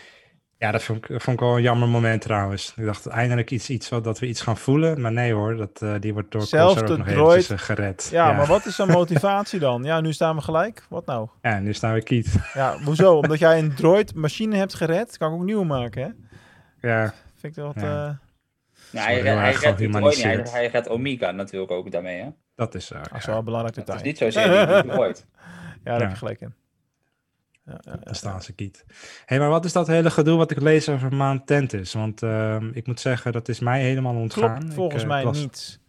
Ja, 0.58 0.72
dat 0.72 0.84
vond 0.84 0.98
ik, 1.04 1.08
dat 1.08 1.22
vond 1.24 1.40
ik 1.40 1.46
wel 1.46 1.56
een 1.56 1.62
jammer 1.62 1.88
moment 1.90 2.22
trouwens. 2.22 2.74
Ik 2.76 2.86
dacht 2.86 3.06
eindelijk 3.08 3.52
iets, 3.52 3.70
iets 3.70 3.90
wat 3.90 4.04
dat 4.04 4.20
we 4.20 4.28
iets 4.28 4.42
gaan 4.42 4.58
voelen. 4.58 5.02
Maar 5.02 5.12
nee 5.12 5.34
hoor, 5.34 5.56
dat, 5.56 5.82
eh, 5.82 5.94
die 6.00 6.14
wordt 6.14 6.32
door 6.32 6.42
Zelfs 6.42 6.76
de 6.84 6.98
nog 6.98 7.08
droid- 7.08 7.18
eventjes 7.38 7.50
eh, 7.50 7.66
gered. 7.66 8.08
ja, 8.12 8.32
maar 8.34 8.46
wat 8.46 8.66
is 8.66 8.76
zo'n 8.76 8.88
motivatie 9.02 9.60
dan? 9.60 9.84
Ja, 9.84 10.02
nu 10.02 10.14
staan 10.14 10.36
we 10.36 10.42
gelijk. 10.42 10.86
Wat 10.90 11.06
nou? 11.06 11.30
Ja, 11.42 11.60
nu 11.60 11.74
staan 11.74 11.94
we 11.94 12.04
kiet. 12.04 12.36
Ja, 12.54 12.78
hoezo? 12.84 13.16
Omdat 13.20 13.40
jij 13.40 13.60
een 13.60 13.76
droid 13.76 14.14
machine 14.16 14.56
hebt 14.58 14.74
gered, 14.74 15.18
kan 15.18 15.34
ik 15.34 15.40
ook 15.40 15.46
nieuw 15.46 15.64
maken, 15.64 16.02
hè? 16.82 16.90
Ja, 16.90 17.14
Vind 17.36 17.58
ik 17.58 17.64
wel 17.64 17.74
wat... 17.74 17.84
Ja. 17.84 18.08
eh, 18.08 18.14
Nou, 18.92 19.06
hij, 19.06 19.16
heel 19.22 19.24
hij, 19.38 19.48
erg 19.48 19.62
redt 19.62 19.78
die 19.78 19.90
droid 19.90 20.04
niet, 20.04 20.24
hij, 20.24 20.32
gehumaniseerd. 20.32 20.52
hij 20.52 20.68
redt 20.68 20.90
Omega 20.90 21.32
natuurlijk 21.32 21.72
ook 21.72 21.92
daarmee, 21.92 22.22
hè? 22.22 22.28
dat 22.56 22.76
is 22.76 22.86
zo. 22.88 22.96
dat 22.96 23.12
is 23.18 23.26
wel 23.26 23.38
een 23.38 23.44
belangrijk 23.46 23.76
Het 23.76 23.86
detail. 23.86 24.06
is 24.06 24.10
niet 24.22 24.34
zozeer 24.34 24.68
die, 24.68 24.82
die 24.82 24.92
droid. 24.94 25.26
Ja, 25.84 25.92
daar 25.92 26.00
heb 26.00 26.10
je 26.10 26.16
gelijk 26.16 26.42
in. 26.42 26.54
Ja, 27.66 27.80
ja, 27.86 27.92
ja. 27.92 27.98
Daar 28.04 28.16
staan 28.16 28.42
ze 28.42 28.54
kiet. 28.54 28.86
hey, 29.26 29.40
maar 29.40 29.50
wat 29.50 29.66
is 29.66 29.74
dat 29.74 29.88
hele 29.88 30.12
gedoe 30.12 30.38
wat 30.38 30.52
ik 30.52 30.62
lees 30.62 30.90
over 30.90 31.16
Maan 31.16 31.44
Tentis? 31.46 31.94
Want 31.94 32.24
ehm, 32.24 32.70
ik 32.74 32.88
moet 32.88 33.00
zeggen, 33.00 33.32
dat 33.32 33.48
is 33.48 33.60
mij 33.60 33.82
helemaal 33.82 34.16
ontgaan. 34.16 34.58
Klopt 34.58 34.64
Ik, 34.64 34.72
volgens 34.72 35.02
eh, 35.02 35.10
mij 35.10 35.24
niet. 35.24 35.80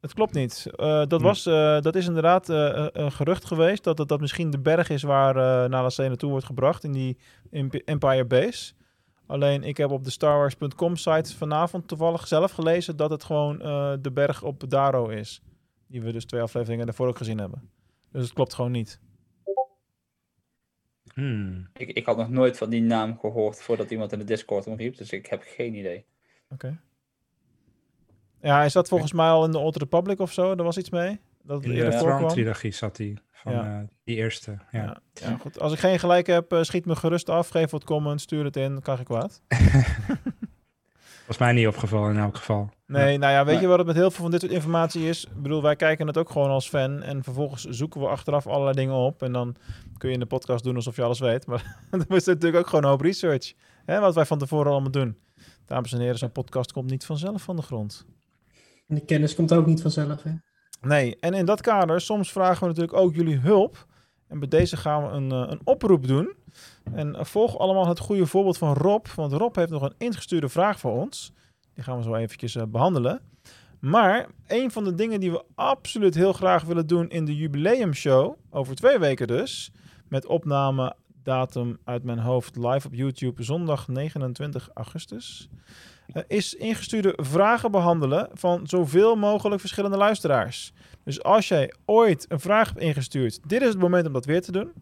Het 0.00 0.14
klopt 0.14 0.34
niet. 0.34 0.66
Eh, 0.76 0.86
dat, 1.06 1.20
Hm. 1.20 1.26
was, 1.26 1.46
eh, 1.46 1.80
dat 1.80 1.94
is 1.94 2.06
inderdaad 2.06 2.48
een 2.48 3.12
gerucht 3.12 3.44
geweest 3.44 3.84
dat 3.84 3.98
het 3.98 4.08
dat 4.08 4.20
misschien 4.20 4.50
de 4.50 4.58
berg 4.58 4.88
is 4.88 5.02
waar 5.02 5.36
uh, 5.36 5.70
Nala 5.70 5.90
naartoe 5.96 6.30
wordt 6.30 6.46
gebracht 6.46 6.84
in 6.84 6.92
die 6.92 7.16
Empire 7.84 8.24
Base. 8.24 8.72
Alleen 9.26 9.62
ik 9.62 9.76
heb 9.76 9.90
op 9.90 10.04
de 10.04 10.10
StarWars.com 10.10 10.96
site 10.96 11.36
vanavond 11.36 11.88
toevallig 11.88 12.26
zelf 12.26 12.52
gelezen 12.52 12.96
dat 12.96 13.10
het 13.10 13.24
gewoon 13.24 13.60
eh, 13.60 13.92
de 14.00 14.10
berg 14.10 14.42
op 14.42 14.70
Daro 14.70 15.08
is. 15.08 15.42
Die 15.86 16.02
we 16.02 16.12
dus 16.12 16.24
twee 16.24 16.40
afleveringen 16.40 16.86
daarvoor 16.86 17.08
ook 17.08 17.16
gezien 17.16 17.38
hebben. 17.38 17.70
Dus 18.12 18.22
het 18.22 18.32
klopt 18.32 18.54
gewoon 18.54 18.70
niet. 18.70 19.00
Hmm. 21.14 21.68
Ik, 21.76 21.88
ik 21.88 22.06
had 22.06 22.16
nog 22.16 22.28
nooit 22.30 22.58
van 22.58 22.70
die 22.70 22.82
naam 22.82 23.18
gehoord 23.18 23.62
voordat 23.62 23.90
iemand 23.90 24.12
in 24.12 24.18
de 24.18 24.24
Discord 24.24 24.64
hem 24.64 24.76
riep, 24.76 24.96
dus 24.96 25.10
ik 25.10 25.26
heb 25.26 25.42
geen 25.46 25.74
idee. 25.74 26.04
Oké. 26.50 26.78
Ja, 28.40 28.56
hij 28.56 28.68
zat 28.68 28.88
volgens 28.88 29.12
mij 29.12 29.28
al 29.28 29.44
in 29.44 29.50
de 29.50 29.58
Old 29.58 29.76
Republic 29.76 30.18
of 30.20 30.32
zo. 30.32 30.50
Er 30.50 30.62
was 30.64 30.76
iets 30.78 30.90
mee. 30.90 31.20
Dat 31.42 31.64
In 31.64 31.74
de 31.74 31.92
voorkwam. 31.92 32.18
Tron-trilogie 32.18 32.72
zat 32.72 32.96
hij. 32.96 33.16
Van 33.30 33.52
Ja. 33.52 33.80
eh, 33.80 33.88
die 34.04 34.16
eerste. 34.16 34.50
Ja. 34.72 34.82
Ja. 34.82 35.00
Ja, 35.12 35.36
goed. 35.36 35.60
Als 35.60 35.72
ik 35.72 35.78
geen 35.78 35.98
gelijk 35.98 36.26
heb, 36.26 36.52
eh, 36.52 36.62
schiet 36.62 36.84
me 36.86 36.96
gerust 36.96 37.28
af. 37.28 37.48
Geef 37.48 37.70
wat 37.70 37.84
comments, 37.84 38.22
stuur 38.22 38.44
het 38.44 38.56
in. 38.56 38.72
Dan 38.72 38.82
kan 38.82 38.98
ik 38.98 39.04
kwaad. 39.04 39.42
Was 41.26 41.38
mij 41.38 41.52
niet 41.52 41.66
opgevallen 41.66 42.14
in 42.14 42.20
elk 42.20 42.36
geval. 42.36 42.70
Nee, 42.86 43.18
nou 43.18 43.32
ja, 43.32 43.44
weet 43.44 43.60
je 43.60 43.66
wat 43.66 43.78
het 43.78 43.86
met 43.86 43.96
heel 43.96 44.10
veel 44.10 44.22
van 44.22 44.30
dit 44.30 44.40
soort 44.40 44.52
informatie 44.52 45.08
is? 45.08 45.24
Ik 45.24 45.42
bedoel, 45.42 45.62
wij 45.62 45.76
kijken 45.76 46.06
het 46.06 46.18
ook 46.18 46.30
gewoon 46.30 46.50
als 46.50 46.68
fan. 46.68 47.02
En 47.02 47.24
vervolgens 47.24 47.64
zoeken 47.64 48.00
we 48.00 48.06
achteraf 48.06 48.46
allerlei 48.46 48.76
dingen 48.76 48.94
op. 48.94 49.22
En 49.22 49.32
dan 49.32 49.56
kun 49.98 50.08
je 50.08 50.14
in 50.14 50.20
de 50.20 50.26
podcast 50.26 50.64
doen 50.64 50.74
alsof 50.74 50.96
je 50.96 51.02
alles 51.02 51.20
weet. 51.20 51.46
Maar 51.46 51.76
dan 51.90 52.00
is 52.00 52.06
het 52.08 52.26
natuurlijk 52.26 52.56
ook 52.56 52.66
gewoon 52.66 52.84
een 52.84 52.90
hoop 52.90 53.00
research. 53.00 53.52
Hè, 53.84 54.00
wat 54.00 54.14
wij 54.14 54.26
van 54.26 54.38
tevoren 54.38 54.72
allemaal 54.72 54.90
doen. 54.90 55.18
Dames 55.66 55.92
en 55.92 56.00
heren, 56.00 56.18
zo'n 56.18 56.32
podcast 56.32 56.72
komt 56.72 56.90
niet 56.90 57.04
vanzelf 57.04 57.42
van 57.42 57.56
de 57.56 57.62
grond. 57.62 58.06
En 58.88 58.94
de 58.94 59.04
kennis 59.04 59.34
komt 59.34 59.52
ook 59.52 59.66
niet 59.66 59.82
vanzelf, 59.82 60.22
hè? 60.22 60.30
Nee, 60.80 61.16
en 61.20 61.34
in 61.34 61.44
dat 61.44 61.60
kader, 61.60 62.00
soms 62.00 62.32
vragen 62.32 62.60
we 62.60 62.66
natuurlijk 62.66 62.98
ook 62.98 63.14
jullie 63.14 63.38
hulp. 63.38 63.86
En 64.28 64.38
bij 64.38 64.48
deze 64.48 64.76
gaan 64.76 65.02
we 65.02 65.08
een, 65.08 65.32
eh, 65.32 65.50
een 65.50 65.60
oproep 65.64 66.06
doen. 66.06 66.32
En 66.94 67.14
eh, 67.14 67.24
volg 67.24 67.58
allemaal 67.58 67.88
het 67.88 67.98
goede 67.98 68.26
voorbeeld 68.26 68.58
van 68.58 68.74
Rob. 68.74 69.06
Want 69.06 69.32
Rob 69.32 69.56
heeft 69.56 69.70
nog 69.70 69.82
een 69.82 69.94
ingestuurde 69.98 70.48
vraag 70.48 70.78
voor 70.80 70.92
ons. 70.92 71.32
Die 71.74 71.84
gaan 71.84 71.96
we 71.96 72.02
zo 72.02 72.14
eventjes 72.14 72.56
eh, 72.56 72.62
behandelen. 72.68 73.20
Maar 73.80 74.28
een 74.46 74.70
van 74.70 74.84
de 74.84 74.94
dingen 74.94 75.20
die 75.20 75.30
we 75.30 75.44
absoluut 75.54 76.14
heel 76.14 76.32
graag 76.32 76.64
willen 76.64 76.86
doen 76.86 77.08
in 77.08 77.24
de 77.24 77.36
jubileumshow, 77.36 78.34
over 78.50 78.74
twee 78.74 78.98
weken 78.98 79.26
dus, 79.26 79.72
met 80.08 80.26
opname 80.26 80.96
datum 81.22 81.78
uit 81.84 82.04
mijn 82.04 82.18
hoofd 82.18 82.56
live 82.56 82.86
op 82.86 82.94
YouTube 82.94 83.42
zondag 83.42 83.88
29 83.88 84.70
augustus, 84.74 85.48
is 86.26 86.54
ingestuurde 86.54 87.12
vragen 87.16 87.70
behandelen 87.70 88.28
van 88.32 88.66
zoveel 88.66 89.16
mogelijk 89.16 89.60
verschillende 89.60 89.96
luisteraars. 89.96 90.72
Dus 91.04 91.22
als 91.22 91.48
jij 91.48 91.74
ooit 91.84 92.26
een 92.28 92.40
vraag 92.40 92.68
hebt 92.68 92.80
ingestuurd, 92.80 93.48
dit 93.48 93.62
is 93.62 93.68
het 93.68 93.78
moment 93.78 94.06
om 94.06 94.12
dat 94.12 94.24
weer 94.24 94.42
te 94.42 94.52
doen. 94.52 94.72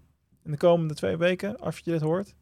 In 0.45 0.51
de 0.51 0.57
komende 0.57 0.95
twee 0.95 1.16
weken, 1.16 1.57
als 1.59 1.81
je 1.85 1.91
dit 1.91 2.01
hoort. 2.01 2.35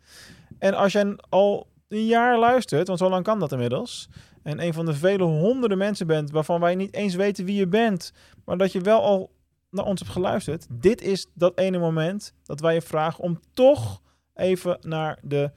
En 0.58 0.74
als 0.74 0.92
jij 0.92 1.16
al 1.28 1.66
een 1.88 2.06
jaar 2.06 2.38
luistert, 2.38 2.86
want 2.86 2.98
zo 2.98 3.08
lang 3.08 3.24
kan 3.24 3.38
dat 3.38 3.52
inmiddels. 3.52 4.08
En 4.42 4.62
een 4.62 4.74
van 4.74 4.86
de 4.86 4.94
vele 4.94 5.24
honderden 5.24 5.78
mensen 5.78 6.06
bent 6.06 6.30
waarvan 6.30 6.60
wij 6.60 6.74
niet 6.74 6.94
eens 6.94 7.14
weten 7.14 7.44
wie 7.44 7.56
je 7.56 7.66
bent. 7.66 8.12
Maar 8.44 8.56
dat 8.56 8.72
je 8.72 8.80
wel 8.80 9.02
al 9.02 9.30
naar 9.70 9.84
ons 9.84 10.00
hebt 10.00 10.12
geluisterd. 10.12 10.66
Dit 10.70 11.02
is 11.02 11.26
dat 11.34 11.58
ene 11.58 11.78
moment 11.78 12.34
dat 12.44 12.60
wij 12.60 12.74
je 12.74 12.82
vragen 12.82 13.24
om 13.24 13.40
toch 13.52 14.02
even 14.34 14.78
naar 14.80 15.18
de 15.22 15.50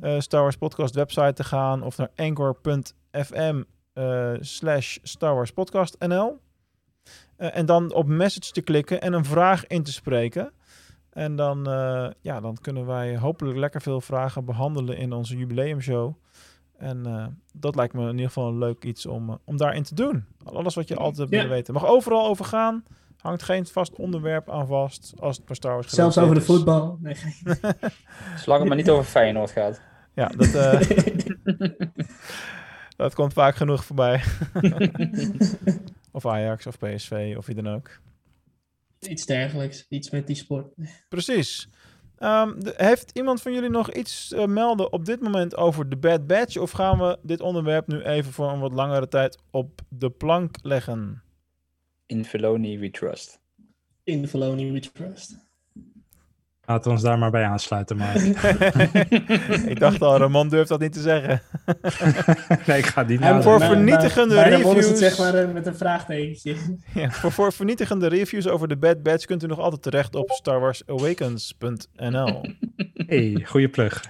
eh, 0.00 0.20
Star 0.20 0.42
Wars 0.42 0.56
Podcast 0.56 0.94
website 0.94 1.32
te 1.32 1.44
gaan. 1.44 1.82
Of 1.82 1.96
naar 1.96 2.10
anchor.fm 2.16 3.62
eh, 3.92 4.32
slash 4.40 4.98
Star 5.02 5.34
Wars 5.34 5.52
Podcast 5.52 5.96
NL. 5.98 6.40
Eh, 7.40 7.56
en 7.56 7.66
dan 7.66 7.92
op 7.92 8.06
message 8.06 8.52
te 8.52 8.60
klikken 8.60 9.00
en 9.00 9.12
een 9.12 9.24
vraag 9.24 9.66
in 9.66 9.82
te 9.82 9.92
spreken. 9.92 10.52
En 11.10 11.36
dan, 11.36 11.70
eh, 11.70 12.06
ja, 12.20 12.40
dan 12.40 12.56
kunnen 12.60 12.86
wij 12.86 13.16
hopelijk 13.16 13.58
lekker 13.58 13.80
veel 13.82 14.00
vragen 14.00 14.44
behandelen 14.44 14.96
in 14.96 15.12
onze 15.12 15.36
jubileumshow. 15.36 16.14
En 16.78 17.06
eh, 17.06 17.26
dat 17.52 17.74
lijkt 17.76 17.94
me 17.94 18.02
in 18.02 18.10
ieder 18.10 18.26
geval 18.26 18.48
een 18.48 18.58
leuk 18.58 18.84
iets 18.84 19.06
om, 19.06 19.38
om 19.44 19.56
daarin 19.56 19.82
te 19.82 19.94
doen. 19.94 20.24
Alles 20.44 20.74
wat 20.74 20.88
je 20.88 20.96
altijd 20.96 21.18
hebt 21.18 21.30
Ja. 21.30 21.36
willen 21.36 21.52
weten. 21.56 21.74
Mag 21.74 21.86
overal 21.86 22.26
over 22.26 22.44
gaan. 22.44 22.84
Hangt 23.20 23.42
geen 23.42 23.66
vast 23.66 23.96
onderwerp 23.96 24.50
aan 24.50 24.66
vast. 24.66 25.12
Als 25.18 25.36
het 25.36 25.44
per 25.44 25.56
Star 25.56 25.72
Wars 25.72 25.88
Zelfs 25.88 26.18
over 26.18 26.34
de 26.34 26.40
voetbal. 26.40 26.98
Nee, 27.00 27.14
geen- 27.14 27.54
Zolang 28.42 28.60
het 28.60 28.68
maar 28.68 28.76
niet 28.76 28.90
over 28.90 29.04
Feyenoord 29.04 29.50
gaat. 29.50 29.80
Ja, 30.14 30.26
dat, 30.26 30.54
eh, 30.54 30.80
dat 32.96 33.14
komt 33.14 33.32
vaak 33.32 33.56
genoeg 33.56 33.84
voorbij. 33.84 34.22
of 36.10 36.26
Ajax 36.26 36.66
of 36.66 36.78
PSV 36.78 37.34
of 37.38 37.46
wie 37.46 37.54
dan 37.54 37.68
ook. 37.68 38.00
Iets 39.00 39.26
dergelijks. 39.26 39.86
Iets 39.88 40.10
met 40.10 40.26
die 40.26 40.36
sport. 40.36 40.74
Precies. 41.08 41.68
Ehm, 42.16 42.60
de- 42.60 42.74
heeft 42.76 43.10
iemand 43.14 43.42
van 43.42 43.52
jullie 43.52 43.70
nog 43.70 43.92
iets 43.92 44.32
eh, 44.32 44.46
melden 44.46 44.92
op 44.92 45.04
dit 45.04 45.20
moment 45.20 45.56
over 45.56 45.88
de 45.88 45.96
Bad 45.96 46.26
Batch? 46.26 46.56
Of 46.56 46.70
gaan 46.70 46.98
we 46.98 47.18
dit 47.22 47.40
onderwerp 47.40 47.86
nu 47.86 48.02
even 48.02 48.32
voor 48.32 48.50
een 48.50 48.60
wat 48.60 48.72
langere 48.72 49.08
tijd 49.08 49.38
op 49.50 49.80
de 49.88 50.10
plank 50.10 50.56
leggen? 50.62 51.22
In 52.06 52.24
Filoni 52.24 52.78
we 52.78 52.90
trust. 52.90 53.40
In 54.04 54.28
Filoni 54.28 54.72
we 54.72 54.80
trust. 54.80 55.48
Laten 56.70 56.84
we 56.84 56.90
ons 56.90 57.02
daar 57.02 57.18
maar 57.18 57.30
bij 57.30 57.44
aansluiten, 57.44 57.96
maar. 57.96 58.16
ik 59.72 59.78
dacht 59.78 60.02
al, 60.02 60.16
Ramon 60.16 60.48
durft 60.48 60.68
dat 60.68 60.80
niet 60.80 60.92
te 60.92 61.00
zeggen. 61.00 61.42
nee, 62.66 62.78
ik 62.78 62.86
ga 62.86 63.02
niet 63.02 63.20
En 63.20 63.42
voor 63.42 63.60
vernietigende 63.60 64.42
reviews... 64.42 64.88
het 64.88 64.98
zeg 64.98 65.18
maar 65.18 65.34
eh, 65.34 65.52
met 65.52 65.66
een 65.66 65.76
vraagtekentje. 65.76 66.56
Ja, 66.94 67.10
voor, 67.10 67.32
voor 67.32 67.52
vernietigende 67.52 68.06
reviews 68.06 68.48
over 68.48 68.68
de 68.68 68.76
Bad 68.76 69.02
Batch 69.02 69.24
kunt 69.24 69.42
u 69.42 69.46
nog 69.46 69.58
altijd 69.58 69.82
terecht 69.82 70.14
op 70.14 70.30
starwarsawakens.nl. 70.30 72.44
hey, 72.94 73.42
goede 73.44 73.68
plug. 73.68 74.04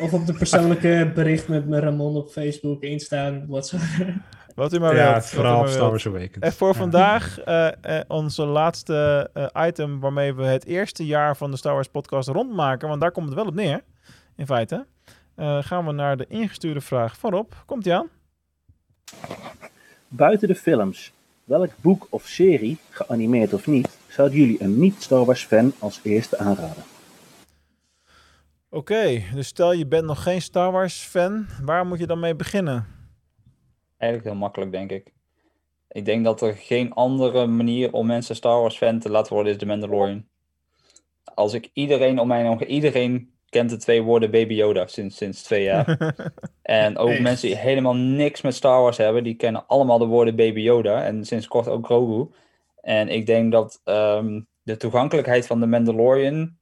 Of 0.00 0.12
op 0.12 0.26
de 0.26 0.32
persoonlijke 0.32 1.10
bericht 1.14 1.48
met 1.48 1.68
mijn 1.68 1.82
Ramon 1.82 2.16
op 2.16 2.30
Facebook, 2.30 2.82
Insta, 2.82 3.44
whatsoever. 3.46 4.22
Wat 4.58 4.72
u 4.72 4.78
maar 4.78 4.96
ja, 4.96 5.12
wilt. 5.12 5.24
vooral 5.26 5.60
op 5.60 5.66
Star. 5.68 5.88
Wars 5.90 6.06
Awakens. 6.06 6.38
En 6.38 6.52
voor 6.52 6.68
Ja. 6.68 6.74
vandaag 6.74 7.40
eh, 7.40 7.98
eh, 7.98 8.04
onze 8.08 8.44
laatste 8.44 9.30
eh, 9.34 9.66
item 9.66 10.00
waarmee 10.00 10.34
we 10.34 10.44
het 10.44 10.64
eerste 10.64 11.06
jaar 11.06 11.36
van 11.36 11.50
de 11.50 11.56
Star 11.56 11.74
Wars 11.74 11.88
podcast 11.88 12.28
rondmaken. 12.28 12.88
Want 12.88 13.00
daar 13.00 13.10
komt 13.10 13.26
het 13.26 13.34
wel 13.34 13.46
op 13.46 13.54
neer, 13.54 13.82
in 14.36 14.46
feite. 14.46 14.86
Eh, 15.34 15.58
gaan 15.62 15.86
we 15.86 15.92
naar 15.92 16.16
de 16.16 16.26
ingestuurde 16.28 16.80
vraag 16.80 17.18
van 17.18 17.30
Rob. 17.30 17.52
Komt 17.66 17.86
ie 17.86 17.94
aan? 17.94 18.06
Buiten 20.08 20.48
de 20.48 20.54
films, 20.54 21.12
welk 21.44 21.70
boek 21.80 22.06
of 22.10 22.26
serie, 22.26 22.78
geanimeerd 22.90 23.52
of 23.52 23.66
niet, 23.66 23.98
zouden 24.08 24.38
jullie 24.38 24.62
een 24.62 24.78
niet-Star 24.78 25.24
Wars 25.24 25.44
fan 25.44 25.72
als 25.78 26.00
eerste 26.02 26.38
aanraden? 26.38 26.82
Oké, 28.70 29.22
dus 29.34 29.46
stel 29.46 29.72
je 29.72 29.86
bent 29.86 30.04
nog 30.06 30.22
geen 30.22 30.42
Star 30.42 30.72
Wars 30.72 31.00
fan. 31.00 31.46
Waar 31.62 31.86
moet 31.86 31.98
je 31.98 32.06
dan 32.06 32.20
mee 32.20 32.34
beginnen? 32.34 32.86
Eigenlijk 33.98 34.30
heel 34.30 34.40
makkelijk, 34.40 34.72
denk 34.72 34.90
ik. 34.90 35.12
Ik 35.88 36.04
denk 36.04 36.24
dat 36.24 36.42
er 36.42 36.54
geen 36.54 36.92
andere 36.92 37.46
manier 37.46 37.92
om 37.92 38.06
mensen 38.06 38.36
Star 38.36 38.60
Wars 38.60 38.76
fan 38.76 38.98
te 38.98 39.10
laten 39.10 39.34
worden 39.34 39.52
is 39.52 39.58
The 39.58 39.66
Mandalorian. 39.66 40.26
Als 41.34 41.52
ik 41.52 41.70
iedereen 41.72 42.18
om 42.18 42.28
mij 42.28 42.42
heen, 42.42 42.64
iedereen 42.64 43.32
kent 43.48 43.70
de 43.70 43.76
twee 43.76 44.02
woorden 44.02 44.30
Baby 44.30 44.54
Yoda 44.54 44.86
sinds, 44.86 45.16
sinds 45.16 45.42
twee 45.42 45.62
jaar. 45.62 46.14
en 46.62 46.98
ook 46.98 47.08
Echt? 47.08 47.20
mensen 47.20 47.48
die 47.48 47.56
helemaal 47.56 47.94
niks 47.94 48.40
met 48.40 48.54
Star 48.54 48.80
Wars 48.80 48.96
hebben, 48.96 49.24
die 49.24 49.34
kennen 49.34 49.66
allemaal 49.66 49.98
de 49.98 50.06
woorden 50.06 50.36
Baby 50.36 50.60
Yoda. 50.60 51.04
En 51.04 51.24
sinds 51.24 51.48
kort 51.48 51.68
ook 51.68 51.84
Grogu. 51.84 52.30
En 52.80 53.08
ik 53.08 53.26
denk 53.26 53.52
dat 53.52 53.80
ehm, 53.84 54.40
de 54.62 54.76
toegankelijkheid 54.76 55.46
van 55.46 55.60
de 55.60 55.66
Mandalorian, 55.66 56.56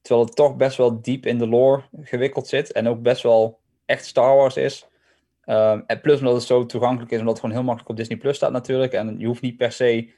terwijl 0.00 0.26
het 0.26 0.36
toch 0.36 0.56
best 0.56 0.76
wel 0.76 1.02
diep 1.02 1.26
in 1.26 1.38
de 1.38 1.48
lore 1.48 1.82
gewikkeld 2.02 2.48
zit 2.48 2.72
en 2.72 2.88
ook 2.88 3.02
best 3.02 3.22
wel 3.22 3.58
echt 3.84 4.06
Star 4.06 4.36
Wars 4.36 4.56
is. 4.56 4.87
Ehm, 5.48 5.80
en 5.86 6.00
plus 6.00 6.18
omdat 6.18 6.34
het 6.34 6.42
zo 6.42 6.66
toegankelijk 6.66 7.10
is, 7.10 7.18
omdat 7.18 7.32
het 7.32 7.40
gewoon 7.40 7.56
heel 7.56 7.64
makkelijk 7.64 7.90
op 7.90 7.96
Disney 7.96 8.18
Plus 8.18 8.36
staat 8.36 8.52
natuurlijk. 8.52 8.92
En 8.92 9.18
je 9.18 9.26
hoeft 9.26 9.42
niet 9.42 9.56
per 9.56 9.72
se 9.72 10.10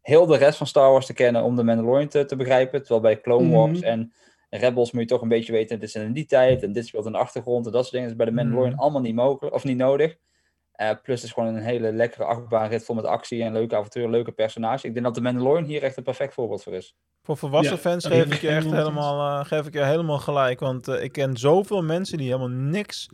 heel 0.00 0.26
de 0.26 0.36
rest 0.36 0.58
van 0.58 0.66
Star 0.66 0.90
Wars 0.90 1.06
te 1.06 1.12
kennen 1.12 1.42
om 1.42 1.56
de 1.56 1.62
Mandalorian 1.62 2.08
te, 2.08 2.24
te 2.24 2.36
begrijpen. 2.36 2.78
Terwijl 2.80 3.00
bij 3.00 3.20
Clone 3.20 3.50
Wars 3.56 3.78
Mhm. 3.80 3.88
en 3.88 4.12
Rebels 4.50 4.92
moet 4.92 5.02
je 5.02 5.08
toch 5.08 5.22
een 5.22 5.28
beetje 5.28 5.52
weten, 5.52 5.78
dit 5.80 5.88
is 5.88 5.94
in 5.94 6.12
die 6.12 6.26
tijd 6.26 6.62
en 6.62 6.72
dit 6.72 6.86
speelt 6.86 7.06
in 7.06 7.12
de 7.12 7.18
achtergrond 7.18 7.66
en 7.66 7.72
dat 7.72 7.80
soort 7.82 7.92
dingen. 7.94 8.08
is 8.08 8.16
bij 8.16 8.26
de 8.26 8.32
Mandalorian 8.32 8.70
Mhm. 8.72 8.80
allemaal 8.80 9.00
niet 9.00 9.14
mogelijk 9.14 9.54
of 9.54 9.64
niet 9.64 9.76
nodig. 9.76 10.16
Eh, 10.72 10.90
plus 11.02 11.16
het 11.16 11.24
is 11.24 11.32
gewoon 11.32 11.54
een 11.54 11.62
hele 11.62 11.92
lekkere 11.92 12.24
achtbaanrit 12.24 12.84
vol 12.84 12.94
met 12.94 13.04
actie 13.04 13.42
en 13.42 13.52
leuke 13.52 13.76
avonturen, 13.76 14.10
leuke 14.10 14.32
personages. 14.32 14.84
Ik 14.84 14.92
denk 14.92 15.04
dat 15.04 15.14
de 15.14 15.20
Mandalorian 15.20 15.64
hier 15.64 15.82
echt 15.82 15.96
een 15.96 16.02
perfect 16.02 16.34
voorbeeld 16.34 16.62
voor 16.62 16.72
is. 16.72 16.96
Voor 17.22 17.36
volwassen 17.36 17.74
Ja, 17.74 17.80
fans 17.80 18.06
geef 18.06 18.32
ik 18.34 18.40
je 18.40 18.48
echt 18.48 18.70
helemaal, 18.70 19.40
eh, 19.40 19.46
geef 19.46 19.66
ik 19.66 19.72
je 19.72 19.84
helemaal 19.84 20.18
gelijk. 20.18 20.60
Want 20.60 20.88
eh, 20.88 21.02
ik 21.02 21.12
ken 21.12 21.36
zoveel 21.36 21.82
mensen 21.82 22.18
die 22.18 22.26
helemaal 22.26 22.48
niks, 22.48 23.08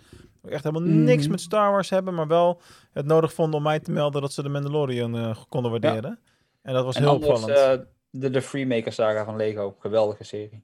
echt 0.48 0.64
helemaal 0.64 0.88
niks 0.88 1.22
Mhm. 1.22 1.30
met 1.30 1.40
Star 1.40 1.70
Wars 1.70 1.90
hebben, 1.90 2.14
maar 2.14 2.26
wel 2.26 2.60
het 2.92 3.06
nodig 3.06 3.32
vonden 3.32 3.56
om 3.56 3.62
mij 3.62 3.80
te 3.80 3.90
melden 3.90 4.20
dat 4.22 4.32
ze 4.32 4.42
de 4.42 4.48
Mandalorian 4.48 5.16
eh, 5.16 5.36
konden 5.48 5.70
waarderen. 5.70 6.18
En 6.62 6.74
dat 6.74 6.84
was 6.84 6.96
en 6.96 7.02
heel 7.02 7.10
anders 7.10 7.30
opvallend. 7.30 7.80
eh, 7.80 7.86
de, 8.10 8.30
de 8.30 8.42
Freemaker 8.42 8.92
saga 8.92 9.24
van 9.24 9.36
Lego, 9.36 9.76
geweldige 9.78 10.24
serie. 10.24 10.62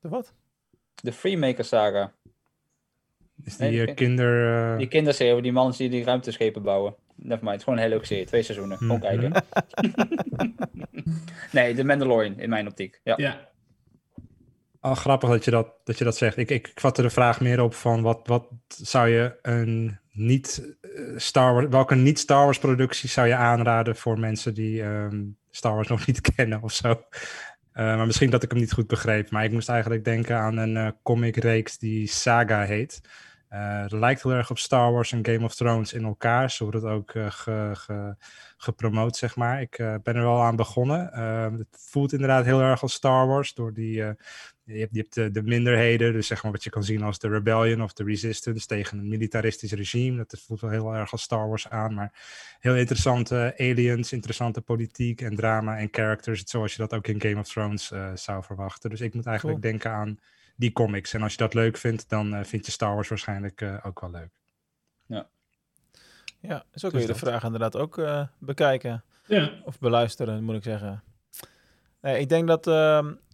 De 0.00 0.08
wat? 0.08 0.34
De 1.02 1.12
Freemaker 1.12 1.64
saga, 1.64 2.12
Is 3.44 3.56
die 3.56 3.68
Nee, 3.68 3.80
eh, 3.80 3.86
die- 3.86 3.94
kinder... 3.94 4.78
die 4.78 4.86
kinderserie, 4.86 5.42
die 5.42 5.52
mannen 5.52 5.76
die 5.76 5.88
die 5.90 6.04
ruimteschepen 6.04 6.62
bouwen. 6.62 6.94
Nevermind, 7.14 7.58
gewoon 7.62 7.74
een 7.74 7.80
hele 7.84 7.94
leuke 7.94 8.06
serie, 8.08 8.26
twee 8.26 8.42
seizoenen, 8.42 8.78
gewoon 8.78 8.98
Mhm. 8.98 9.06
kijken. 9.06 9.44
nee, 11.52 11.74
de 11.74 11.84
Mandalorian 11.84 12.38
in 12.38 12.48
mijn 12.48 12.66
optiek, 12.66 13.00
ja. 13.04 13.14
Ja. 13.16 13.49
Al 14.80 14.94
grappig 14.94 15.28
dat 15.28 15.44
je 15.44 15.50
dat, 15.50 15.72
dat 15.84 15.98
je 15.98 16.04
dat 16.04 16.16
zegt. 16.16 16.36
Ik, 16.36 16.50
ik, 16.50 16.72
vatte 16.74 17.02
de 17.02 17.10
vraag 17.10 17.40
meer 17.40 17.60
op 17.60 17.74
van 17.74 18.02
wat, 18.02 18.20
wat 18.26 18.48
zou 18.68 19.08
je 19.08 19.38
een 19.42 19.98
niet 20.12 20.76
eh, 20.80 20.90
Star 21.16 21.54
Wars, 21.54 21.66
welke 21.70 21.94
niet 21.94 22.18
Star 22.18 22.44
Wars 22.44 22.58
productie 22.58 23.08
zou 23.08 23.26
je 23.26 23.34
aanraden 23.34 23.96
voor 23.96 24.18
mensen 24.18 24.54
die 24.54 24.82
ehm, 24.82 25.22
Star 25.50 25.74
Wars 25.74 25.88
nog 25.94 26.06
niet 26.06 26.34
kennen 26.34 26.62
of 26.62 26.72
zo? 26.72 26.88
Eh, 27.72 27.84
maar 27.96 28.06
misschien 28.06 28.30
dat 28.30 28.42
ik 28.42 28.50
hem 28.50 28.60
niet 28.60 28.72
goed 28.72 28.86
begreep. 28.86 29.30
Maar 29.30 29.44
ik 29.44 29.52
moest 29.52 29.68
eigenlijk 29.68 30.04
denken 30.04 30.36
aan 30.36 30.56
een 30.56 30.76
eh 30.76 30.88
comicreeks 31.02 31.78
die 31.78 32.06
Saga 32.06 32.62
heet. 32.62 33.00
Het 33.48 33.92
lijkt 33.92 34.22
heel 34.22 34.32
erg 34.32 34.50
op 34.50 34.58
Star 34.58 34.92
Wars 34.92 35.12
en 35.12 35.26
Game 35.26 35.44
of 35.44 35.54
Thrones 35.54 35.92
in 35.92 36.04
elkaar. 36.04 36.50
Zo 36.50 36.64
wordt 36.64 36.82
het 36.82 36.90
ook 36.92 37.10
ge, 37.10 37.70
ge- 37.72 38.16
gepromoot, 38.56 39.16
zeg 39.16 39.36
maar. 39.36 39.60
Ik 39.60 39.76
ben 39.76 40.14
er 40.14 40.22
wel 40.22 40.42
aan 40.42 40.56
begonnen. 40.56 41.10
Het 41.58 41.66
voelt 41.70 42.12
inderdaad 42.12 42.44
heel 42.44 42.60
erg 42.60 42.82
als 42.82 42.92
Star 42.92 43.26
Wars. 43.26 43.54
Door 43.54 43.72
die, 43.72 44.04
je 44.72 44.78
hebt, 44.78 44.94
je 44.94 45.00
hebt 45.00 45.14
de, 45.14 45.30
de 45.30 45.42
minderheden, 45.42 46.12
dus 46.12 46.26
zeg 46.26 46.42
maar 46.42 46.52
wat 46.52 46.64
je 46.64 46.70
kan 46.70 46.84
zien 46.84 47.02
als 47.02 47.18
de 47.18 47.28
rebellion 47.28 47.82
of 47.82 47.92
de 47.92 48.04
resistance 48.04 48.66
tegen 48.66 48.98
een 48.98 49.08
militaristisch 49.08 49.72
regime. 49.72 50.16
Dat 50.16 50.40
voelt 50.46 50.60
wel 50.60 50.70
heel 50.70 50.94
erg 50.94 51.12
als 51.12 51.22
Star 51.22 51.48
Wars 51.48 51.68
aan. 51.68 51.94
Maar 51.94 52.12
heel 52.60 52.76
interessante 52.76 53.54
aliens, 53.58 54.12
interessante 54.12 54.60
politiek 54.60 55.20
en 55.20 55.36
drama 55.36 55.78
en 55.78 55.88
characters. 55.90 56.42
Zoals 56.44 56.72
je 56.72 56.78
dat 56.78 56.94
ook 56.94 57.06
in 57.06 57.20
Game 57.20 57.38
of 57.38 57.48
Thrones 57.48 57.90
eh, 57.90 58.10
zou 58.14 58.44
verwachten. 58.44 58.90
Dus 58.90 59.00
ik 59.00 59.14
moet 59.14 59.26
eigenlijk 59.26 59.60
Cool. 59.60 59.70
denken 59.70 59.90
aan 59.90 60.18
die 60.56 60.72
comics. 60.72 61.12
En 61.12 61.22
als 61.22 61.32
je 61.32 61.38
dat 61.38 61.54
leuk 61.54 61.76
vindt, 61.76 62.08
dan 62.08 62.34
eh, 62.34 62.44
vind 62.44 62.66
je 62.66 62.72
Star 62.72 62.94
Wars 62.94 63.08
waarschijnlijk 63.08 63.60
eh, 63.60 63.76
ook 63.82 64.00
wel 64.00 64.10
leuk. 64.10 64.38
Ja, 66.42 66.64
zo 66.74 66.88
kun 66.88 67.00
je 67.00 67.06
de 67.06 67.14
vraag 67.14 67.44
inderdaad 67.44 67.76
ook 67.76 67.98
eh, 67.98 68.26
bekijken. 68.38 69.04
Ja. 69.26 69.52
Of 69.64 69.78
beluisteren, 69.78 70.42
moet 70.42 70.54
ik 70.54 70.62
zeggen. 70.62 71.02
Nee, 72.00 72.20
ik 72.20 72.28
denk 72.28 72.48
dat... 72.48 72.66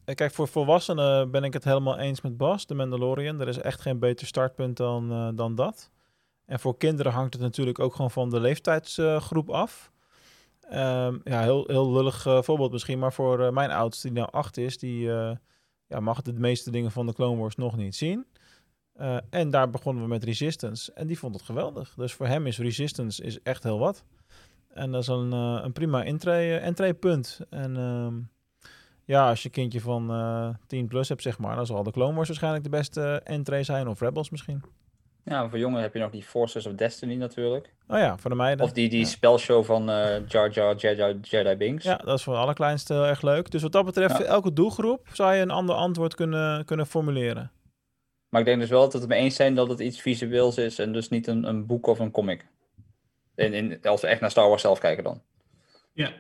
ehm, 0.06 0.16
kijk, 0.16 0.32
voor 0.32 0.48
volwassenen 0.48 1.30
ben 1.30 1.44
ik 1.44 1.52
het 1.52 1.64
helemaal 1.64 1.98
eens 1.98 2.20
met 2.20 2.36
Bas, 2.36 2.66
de 2.66 2.74
Mandalorian. 2.74 3.40
Er 3.40 3.48
is 3.48 3.58
echt 3.58 3.80
geen 3.80 3.98
beter 3.98 4.26
startpunt 4.26 4.76
dan, 4.76 5.12
eh, 5.12 5.28
dan 5.34 5.54
dat. 5.54 5.90
En 6.44 6.60
voor 6.60 6.76
kinderen 6.76 7.12
hangt 7.12 7.32
het 7.32 7.42
natuurlijk 7.42 7.78
ook 7.78 7.94
gewoon 7.94 8.10
van 8.10 8.30
de 8.30 8.40
leeftijdsgroep 8.40 9.50
af. 9.50 9.92
Ehm, 10.60 11.18
ja, 11.24 11.42
heel, 11.42 11.64
heel 11.66 11.92
lullig 11.92 12.26
eh, 12.26 12.42
voorbeeld 12.42 12.72
misschien, 12.72 12.98
maar 12.98 13.12
voor 13.12 13.40
eh, 13.40 13.52
mijn 13.52 13.70
oudste, 13.70 14.08
die 14.08 14.16
nou 14.16 14.32
acht 14.32 14.56
is, 14.56 14.78
die 14.78 15.12
eh, 15.12 15.36
ja, 15.86 16.00
mag 16.00 16.22
de 16.22 16.32
meeste 16.32 16.70
dingen 16.70 16.90
van 16.90 17.06
de 17.06 17.12
Clone 17.12 17.40
Wars 17.40 17.56
nog 17.56 17.76
niet 17.76 17.96
zien. 17.96 18.26
Eh, 18.96 19.16
en 19.30 19.50
daar 19.50 19.70
begonnen 19.70 20.02
we 20.02 20.08
met 20.08 20.24
Resistance. 20.24 20.92
En 20.92 21.06
die 21.06 21.18
vond 21.18 21.34
het 21.34 21.44
geweldig. 21.44 21.94
Dus 21.96 22.12
voor 22.12 22.26
hem 22.26 22.46
is 22.46 22.58
Resistance 22.58 23.22
is 23.22 23.42
echt 23.42 23.62
heel 23.62 23.78
wat. 23.78 24.04
En 24.68 24.92
dat 24.92 25.02
is 25.02 25.08
een, 25.08 25.32
eh, 25.32 25.60
een 25.62 25.72
prima 25.72 26.04
entree, 26.04 26.58
eh, 26.58 26.66
entreepunt. 26.66 27.40
En 27.50 27.76
ehm, 27.76 28.14
ja, 29.06 29.28
als 29.28 29.40
je 29.42 29.48
een 29.48 29.54
kindje 29.54 29.80
van 29.80 30.10
eh 30.10 30.48
10 30.66 30.86
plus 30.88 31.08
hebt, 31.08 31.22
zeg 31.22 31.38
maar, 31.38 31.56
dan 31.56 31.66
zal 31.66 31.82
de 31.82 31.90
Clone 31.90 32.14
Wars 32.14 32.28
waarschijnlijk 32.28 32.64
de 32.64 32.70
beste 32.70 33.20
eh, 33.24 33.34
entree 33.34 33.62
zijn. 33.62 33.88
Of 33.88 34.00
Rebels 34.00 34.30
misschien. 34.30 34.62
Ja, 35.24 35.48
voor 35.48 35.58
jongen 35.58 35.82
heb 35.82 35.94
je 35.94 36.00
nog 36.00 36.10
die 36.10 36.22
Forces 36.22 36.66
of 36.66 36.72
Destiny 36.74 37.14
natuurlijk. 37.14 37.74
Oh 37.88 37.98
ja, 37.98 38.18
voor 38.18 38.30
de 38.30 38.36
meiden. 38.36 38.64
Of 38.64 38.72
die, 38.72 38.88
die 38.88 38.98
Ja. 39.00 39.06
spelshow 39.06 39.64
van 39.64 39.90
eh 39.90 40.26
Jar 40.26 40.50
Jar 40.50 40.74
Jedi, 40.76 41.18
Jedi 41.22 41.56
Binks. 41.56 41.84
Ja, 41.84 41.96
dat 41.96 42.18
is 42.18 42.24
voor 42.24 42.34
de 42.34 42.40
allerkleinste 42.40 42.92
heel 42.92 43.06
erg 43.06 43.22
leuk. 43.22 43.50
Dus 43.50 43.62
wat 43.62 43.72
dat 43.72 43.84
betreft, 43.84 44.18
Ja. 44.18 44.24
elke 44.24 44.52
doelgroep 44.52 45.08
zou 45.12 45.34
je 45.34 45.42
een 45.42 45.50
ander 45.50 45.74
antwoord 45.74 46.14
kunnen, 46.14 46.64
kunnen 46.64 46.86
formuleren. 46.86 47.50
Maar 48.28 48.40
ik 48.40 48.46
denk 48.46 48.60
dus 48.60 48.70
wel 48.70 48.80
dat 48.80 48.92
we 48.92 48.98
het 48.98 49.08
mee 49.08 49.20
eens 49.20 49.36
zijn 49.36 49.54
dat 49.54 49.68
het 49.68 49.80
iets 49.80 50.00
visueels 50.00 50.58
is 50.58 50.78
en 50.78 50.92
dus 50.92 51.08
niet 51.08 51.26
een, 51.26 51.44
een 51.44 51.66
boek 51.66 51.86
of 51.86 51.98
een 51.98 52.10
comic. 52.10 52.46
In, 53.34 53.52
in, 53.52 53.82
als 53.82 54.00
we 54.00 54.06
echt 54.06 54.20
naar 54.20 54.30
Star 54.30 54.48
Wars 54.48 54.62
zelf 54.62 54.78
kijken 54.78 55.04
dan. 55.04 55.22
Ja. 55.92 56.12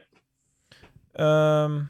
Ehm, 1.12 1.82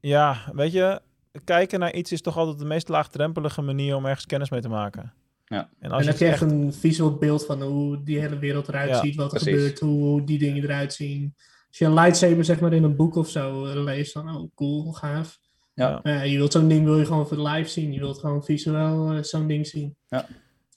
ja, 0.00 0.36
weet 0.52 0.72
je, 0.72 1.00
kijken 1.44 1.78
naar 1.80 1.92
iets 1.94 2.12
is 2.12 2.20
toch 2.20 2.36
altijd 2.36 2.58
de 2.58 2.64
meest 2.64 2.88
laagdrempelige 2.88 3.62
manier 3.62 3.96
om 3.96 4.06
ergens 4.06 4.26
kennis 4.26 4.50
mee 4.50 4.60
te 4.60 4.68
maken. 4.68 5.12
Ja. 5.44 5.68
En 5.80 5.90
als 5.90 6.02
En 6.02 6.08
heb 6.08 6.18
je 6.18 6.26
echt 6.26 6.40
een 6.40 6.72
visueel 6.72 7.14
beeld 7.16 7.46
van 7.46 7.62
hoe 7.62 8.02
die 8.02 8.20
hele 8.20 8.38
wereld 8.38 8.68
eruit 8.68 8.88
Ja, 8.88 9.00
ziet, 9.00 9.14
wat 9.16 9.32
er 9.32 9.40
precies. 9.40 9.54
gebeurt, 9.54 9.80
hoe 9.80 10.24
die 10.24 10.38
dingen 10.38 10.62
eruit 10.62 10.92
zien. 10.92 11.34
Als 11.68 11.78
je 11.78 11.84
een 11.84 11.94
lightsaber 11.94 12.44
zeg 12.44 12.60
maar 12.60 12.72
in 12.72 12.82
een 12.82 12.96
boek 12.96 13.14
of 13.16 13.28
zo 13.28 13.66
eh, 13.66 13.82
leest, 13.82 14.14
dan 14.14 14.36
oh 14.36 14.50
cool, 14.54 14.92
gaaf. 14.92 15.38
Ja. 15.74 16.02
Eh, 16.02 16.26
je 16.32 16.36
wilt 16.36 16.52
zo'n 16.52 16.68
ding 16.68 16.84
wil 16.84 16.98
je 16.98 17.04
gewoon 17.06 17.28
voor 17.28 17.48
live 17.48 17.68
zien. 17.70 17.92
Je 17.92 17.98
wilt 17.98 18.18
gewoon 18.18 18.44
visueel 18.44 19.12
eh, 19.12 19.22
zo'n 19.22 19.46
ding 19.46 19.66
zien. 19.66 19.96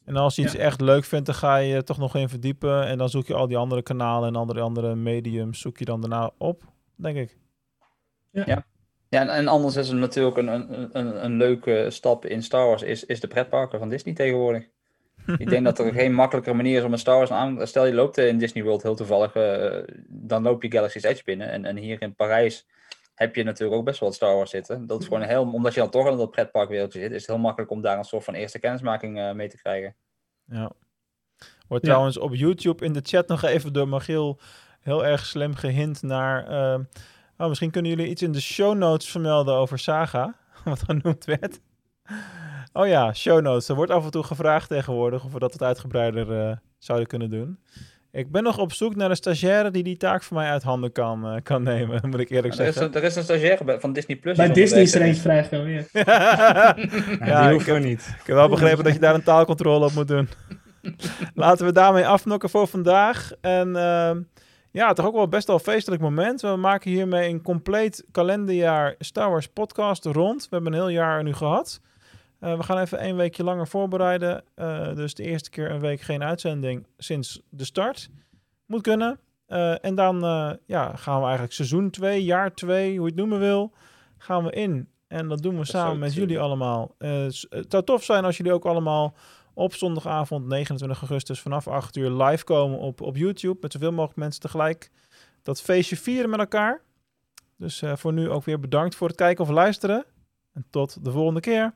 En 0.05 0.15
als 0.15 0.35
je 0.35 0.41
iets 0.41 0.53
Ja. 0.53 0.59
echt 0.59 0.81
leuk 0.81 1.03
vindt, 1.03 1.25
dan 1.25 1.35
ga 1.35 1.55
je 1.57 1.75
er 1.75 1.83
toch 1.83 1.97
nog 1.97 2.15
in 2.15 2.29
verdiepen. 2.29 2.85
En 2.87 2.97
dan 2.97 3.09
zoek 3.09 3.25
je 3.27 3.33
al 3.33 3.47
die 3.47 3.57
andere 3.57 3.81
kanalen 3.81 4.27
en 4.27 4.35
andere, 4.35 4.61
andere 4.61 4.95
mediums, 4.95 5.59
zoek 5.59 5.77
je 5.77 5.85
dan 5.85 6.01
daarna 6.01 6.31
op, 6.37 6.63
denk 6.95 7.17
ik. 7.17 7.37
Ja, 8.31 8.65
en, 9.21 9.29
en 9.29 9.47
anders 9.47 9.75
is 9.75 9.89
er 9.89 9.95
natuurlijk 9.95 10.37
een, 10.37 10.47
een, 10.47 10.89
een, 10.91 11.25
een 11.25 11.37
leuke 11.37 11.85
stap 11.89 12.25
in 12.25 12.43
Star 12.43 12.65
Wars, 12.67 12.81
is, 12.81 13.05
is 13.05 13.19
de 13.19 13.27
pretparken 13.27 13.79
van 13.79 13.89
Disney 13.89 14.13
tegenwoordig. 14.13 14.67
Ik 15.37 15.49
denk 15.49 15.63
dat 15.65 15.79
er 15.79 15.93
geen 15.93 16.13
makkelijkere 16.13 16.55
manier 16.55 16.77
is 16.77 16.83
om 16.83 16.91
een 16.91 16.99
Star 16.99 17.17
Wars 17.17 17.31
aan... 17.31 17.67
Stel 17.67 17.85
je 17.85 17.93
loopt 17.93 18.17
in 18.17 18.37
Disney 18.37 18.63
World 18.63 18.83
heel 18.83 18.95
toevallig, 18.95 19.35
eh, 19.35 19.83
dan 20.07 20.43
loop 20.43 20.63
je 20.63 20.71
Galaxy's 20.71 21.03
Edge 21.03 21.23
binnen. 21.23 21.49
En, 21.51 21.65
en 21.65 21.77
hier 21.77 22.01
in 22.01 22.15
Parijs 22.15 22.67
heb 23.15 23.35
je 23.35 23.43
natuurlijk 23.43 23.79
ook 23.79 23.85
best 23.85 23.99
wel 23.99 24.09
wat 24.09 24.17
Star 24.17 24.35
Wars 24.35 24.49
zitten. 24.49 24.87
Dat 24.87 25.01
is 25.01 25.07
gewoon 25.07 25.21
heel, 25.21 25.51
omdat 25.51 25.73
je 25.73 25.79
dan 25.79 25.89
toch 25.89 26.07
in 26.09 26.17
dat 26.17 26.31
pretparkwereldje 26.31 26.99
zit, 26.99 27.11
is 27.11 27.21
het 27.21 27.27
heel 27.27 27.37
makkelijk 27.37 27.71
om 27.71 27.81
daar 27.81 27.97
een 27.97 28.03
soort 28.03 28.23
van 28.23 28.33
eerste 28.33 28.59
kennismaking 28.59 29.19
eh, 29.19 29.31
mee 29.31 29.49
te 29.49 29.57
krijgen. 29.57 29.95
Ja. 30.45 30.71
Wordt 31.67 31.85
Ja. 31.85 31.89
trouwens 31.91 32.17
op 32.17 32.35
YouTube 32.35 32.85
in 32.85 32.93
de 32.93 33.01
chat 33.03 33.27
nog 33.27 33.43
even 33.43 33.73
door 33.73 33.87
Magiel 33.87 34.39
heel 34.79 35.05
erg 35.05 35.25
slim 35.25 35.55
gehint 35.55 36.01
naar... 36.01 36.47
ehm, 36.47 36.83
oh, 37.37 37.47
misschien 37.47 37.71
kunnen 37.71 37.91
jullie 37.91 38.07
iets 38.09 38.21
in 38.21 38.31
de 38.31 38.41
show 38.41 38.77
notes 38.77 39.09
vermelden 39.09 39.53
over 39.55 39.79
Saga, 39.79 40.35
wat 40.65 40.83
genoemd 40.85 41.25
werd. 41.25 41.59
Oh 42.73 42.87
ja, 42.87 43.13
show 43.13 43.41
notes. 43.41 43.69
Er 43.69 43.75
wordt 43.75 43.91
af 43.91 44.03
en 44.05 44.11
toe 44.11 44.23
gevraagd 44.23 44.69
tegenwoordig 44.69 45.25
of 45.25 45.33
we 45.33 45.39
dat 45.39 45.51
wat 45.51 45.67
uitgebreider 45.67 46.39
eh, 46.49 46.55
zouden 46.77 47.07
kunnen 47.07 47.29
doen. 47.29 47.59
Ik 48.11 48.31
ben 48.31 48.43
nog 48.43 48.57
op 48.57 48.73
zoek 48.73 48.95
naar 48.95 49.09
een 49.09 49.15
stagiaire 49.15 49.71
die 49.71 49.83
die 49.83 49.97
taak 49.97 50.23
voor 50.23 50.37
mij 50.37 50.49
uit 50.49 50.63
handen 50.63 50.91
kan, 50.91 51.27
eh, 51.27 51.41
kan 51.43 51.63
nemen, 51.63 52.01
moet 52.09 52.19
ik 52.19 52.29
eerlijk 52.29 52.53
Er 52.53 52.59
is, 52.59 52.73
zeggen. 52.73 52.83
een, 52.85 52.93
er 53.01 53.03
is 53.03 53.15
een 53.15 53.23
stagiaire 53.23 53.79
van 53.79 53.93
Disney 53.93 54.17
Plus. 54.17 54.37
Bij 54.37 54.49
Disney 54.53 54.81
is 54.81 54.95
er 54.95 55.01
eentje 55.01 55.21
vrijgekomen, 55.21 55.71
ja. 55.71 55.83
ja, 55.91 56.75
Ja, 57.25 57.41
die 57.41 57.49
ik 57.49 57.51
hoeven 57.51 57.73
heb, 57.73 57.81
we 57.83 57.87
niet. 57.89 58.15
ik 58.19 58.25
heb 58.27 58.35
wel 58.35 58.49
begrepen 58.49 58.83
dat 58.83 58.93
je 58.93 58.99
daar 58.99 59.13
een 59.15 59.23
taalcontrole 59.23 59.85
op 59.85 59.93
moet 59.93 60.07
doen. 60.07 60.29
Laten 61.35 61.65
we 61.65 61.71
daarmee 61.71 62.07
afnokken 62.07 62.49
voor 62.49 62.67
vandaag. 62.67 63.31
En 63.41 63.75
ehm, 63.75 64.21
ja, 64.73 64.93
toch 64.93 65.05
ook 65.05 65.13
wel 65.13 65.27
best 65.27 65.47
wel 65.47 65.55
een 65.55 65.61
feestelijk 65.61 66.01
moment. 66.01 66.41
We 66.41 66.55
maken 66.55 66.91
hiermee 66.91 67.29
een 67.29 67.41
compleet 67.41 68.05
kalenderjaar 68.11 68.95
Star 68.99 69.29
Wars 69.29 69.47
podcast 69.47 70.05
rond. 70.05 70.41
We 70.41 70.47
hebben 70.49 70.73
een 70.73 70.79
heel 70.79 70.89
jaar 70.89 71.23
nu 71.23 71.33
gehad. 71.33 71.81
Eh, 72.39 72.57
we 72.57 72.63
gaan 72.63 72.77
even 72.77 72.99
één 72.99 73.15
weekje 73.15 73.43
langer 73.43 73.67
voorbereiden. 73.67 74.43
Eh, 74.55 74.95
dus 74.95 75.13
de 75.13 75.23
eerste 75.23 75.49
keer 75.49 75.71
een 75.71 75.79
week 75.79 76.01
geen 76.01 76.23
uitzending 76.23 76.87
sinds 76.97 77.41
de 77.49 77.65
start. 77.65 78.09
Moet 78.65 78.81
kunnen. 78.81 79.19
Eh, 79.45 79.85
en 79.85 79.95
dan 79.95 80.19
ja, 80.65 80.95
gaan 80.95 81.17
we 81.17 81.23
eigenlijk 81.23 81.53
seizoen 81.53 81.89
2, 81.89 82.23
jaar 82.23 82.53
2, 82.53 82.97
hoe 82.97 83.01
je 83.01 83.05
het 83.05 83.15
noemen 83.15 83.39
wil, 83.39 83.73
gaan 84.17 84.43
we 84.43 84.51
in. 84.51 84.87
En 85.07 85.27
dat 85.27 85.41
doen 85.41 85.57
we 85.57 85.65
samen 85.65 85.99
met 85.99 86.13
jullie 86.13 86.39
allemaal. 86.39 86.95
Het 86.97 87.65
zou 87.67 87.83
tof 87.83 88.03
zijn 88.03 88.25
als 88.25 88.37
jullie 88.37 88.53
ook 88.53 88.65
allemaal 88.65 89.13
op 89.53 89.73
zondagavond 89.73 90.47
29 90.47 90.99
augustus 90.99 91.39
vanaf 91.41 91.67
8 91.67 91.95
uur 91.95 92.09
live 92.09 92.43
komen 92.43 92.79
op, 92.79 93.01
op 93.01 93.17
YouTube. 93.17 93.57
Met 93.61 93.71
zoveel 93.71 93.91
mogelijk 93.91 94.19
mensen 94.19 94.41
tegelijk 94.41 94.91
dat 95.41 95.61
feestje 95.61 95.97
vieren 95.97 96.29
met 96.29 96.39
elkaar. 96.39 96.81
Dus 97.57 97.81
eh, 97.81 97.95
voor 97.95 98.13
nu 98.13 98.29
ook 98.29 98.43
weer 98.43 98.59
bedankt 98.59 98.95
voor 98.95 99.07
het 99.07 99.17
kijken 99.17 99.43
of 99.43 99.49
luisteren. 99.49 100.05
En 100.53 100.65
tot 100.69 101.03
de 101.05 101.11
volgende 101.11 101.39
keer. 101.39 101.73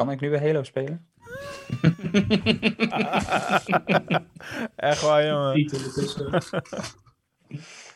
Kan 0.00 0.10
ik 0.10 0.20
nu 0.20 0.30
weer 0.30 0.40
Halo 0.40 0.62
spelen? 0.62 1.06
Echt 4.76 5.00
waar, 5.02 5.26
jongen. 5.26 5.70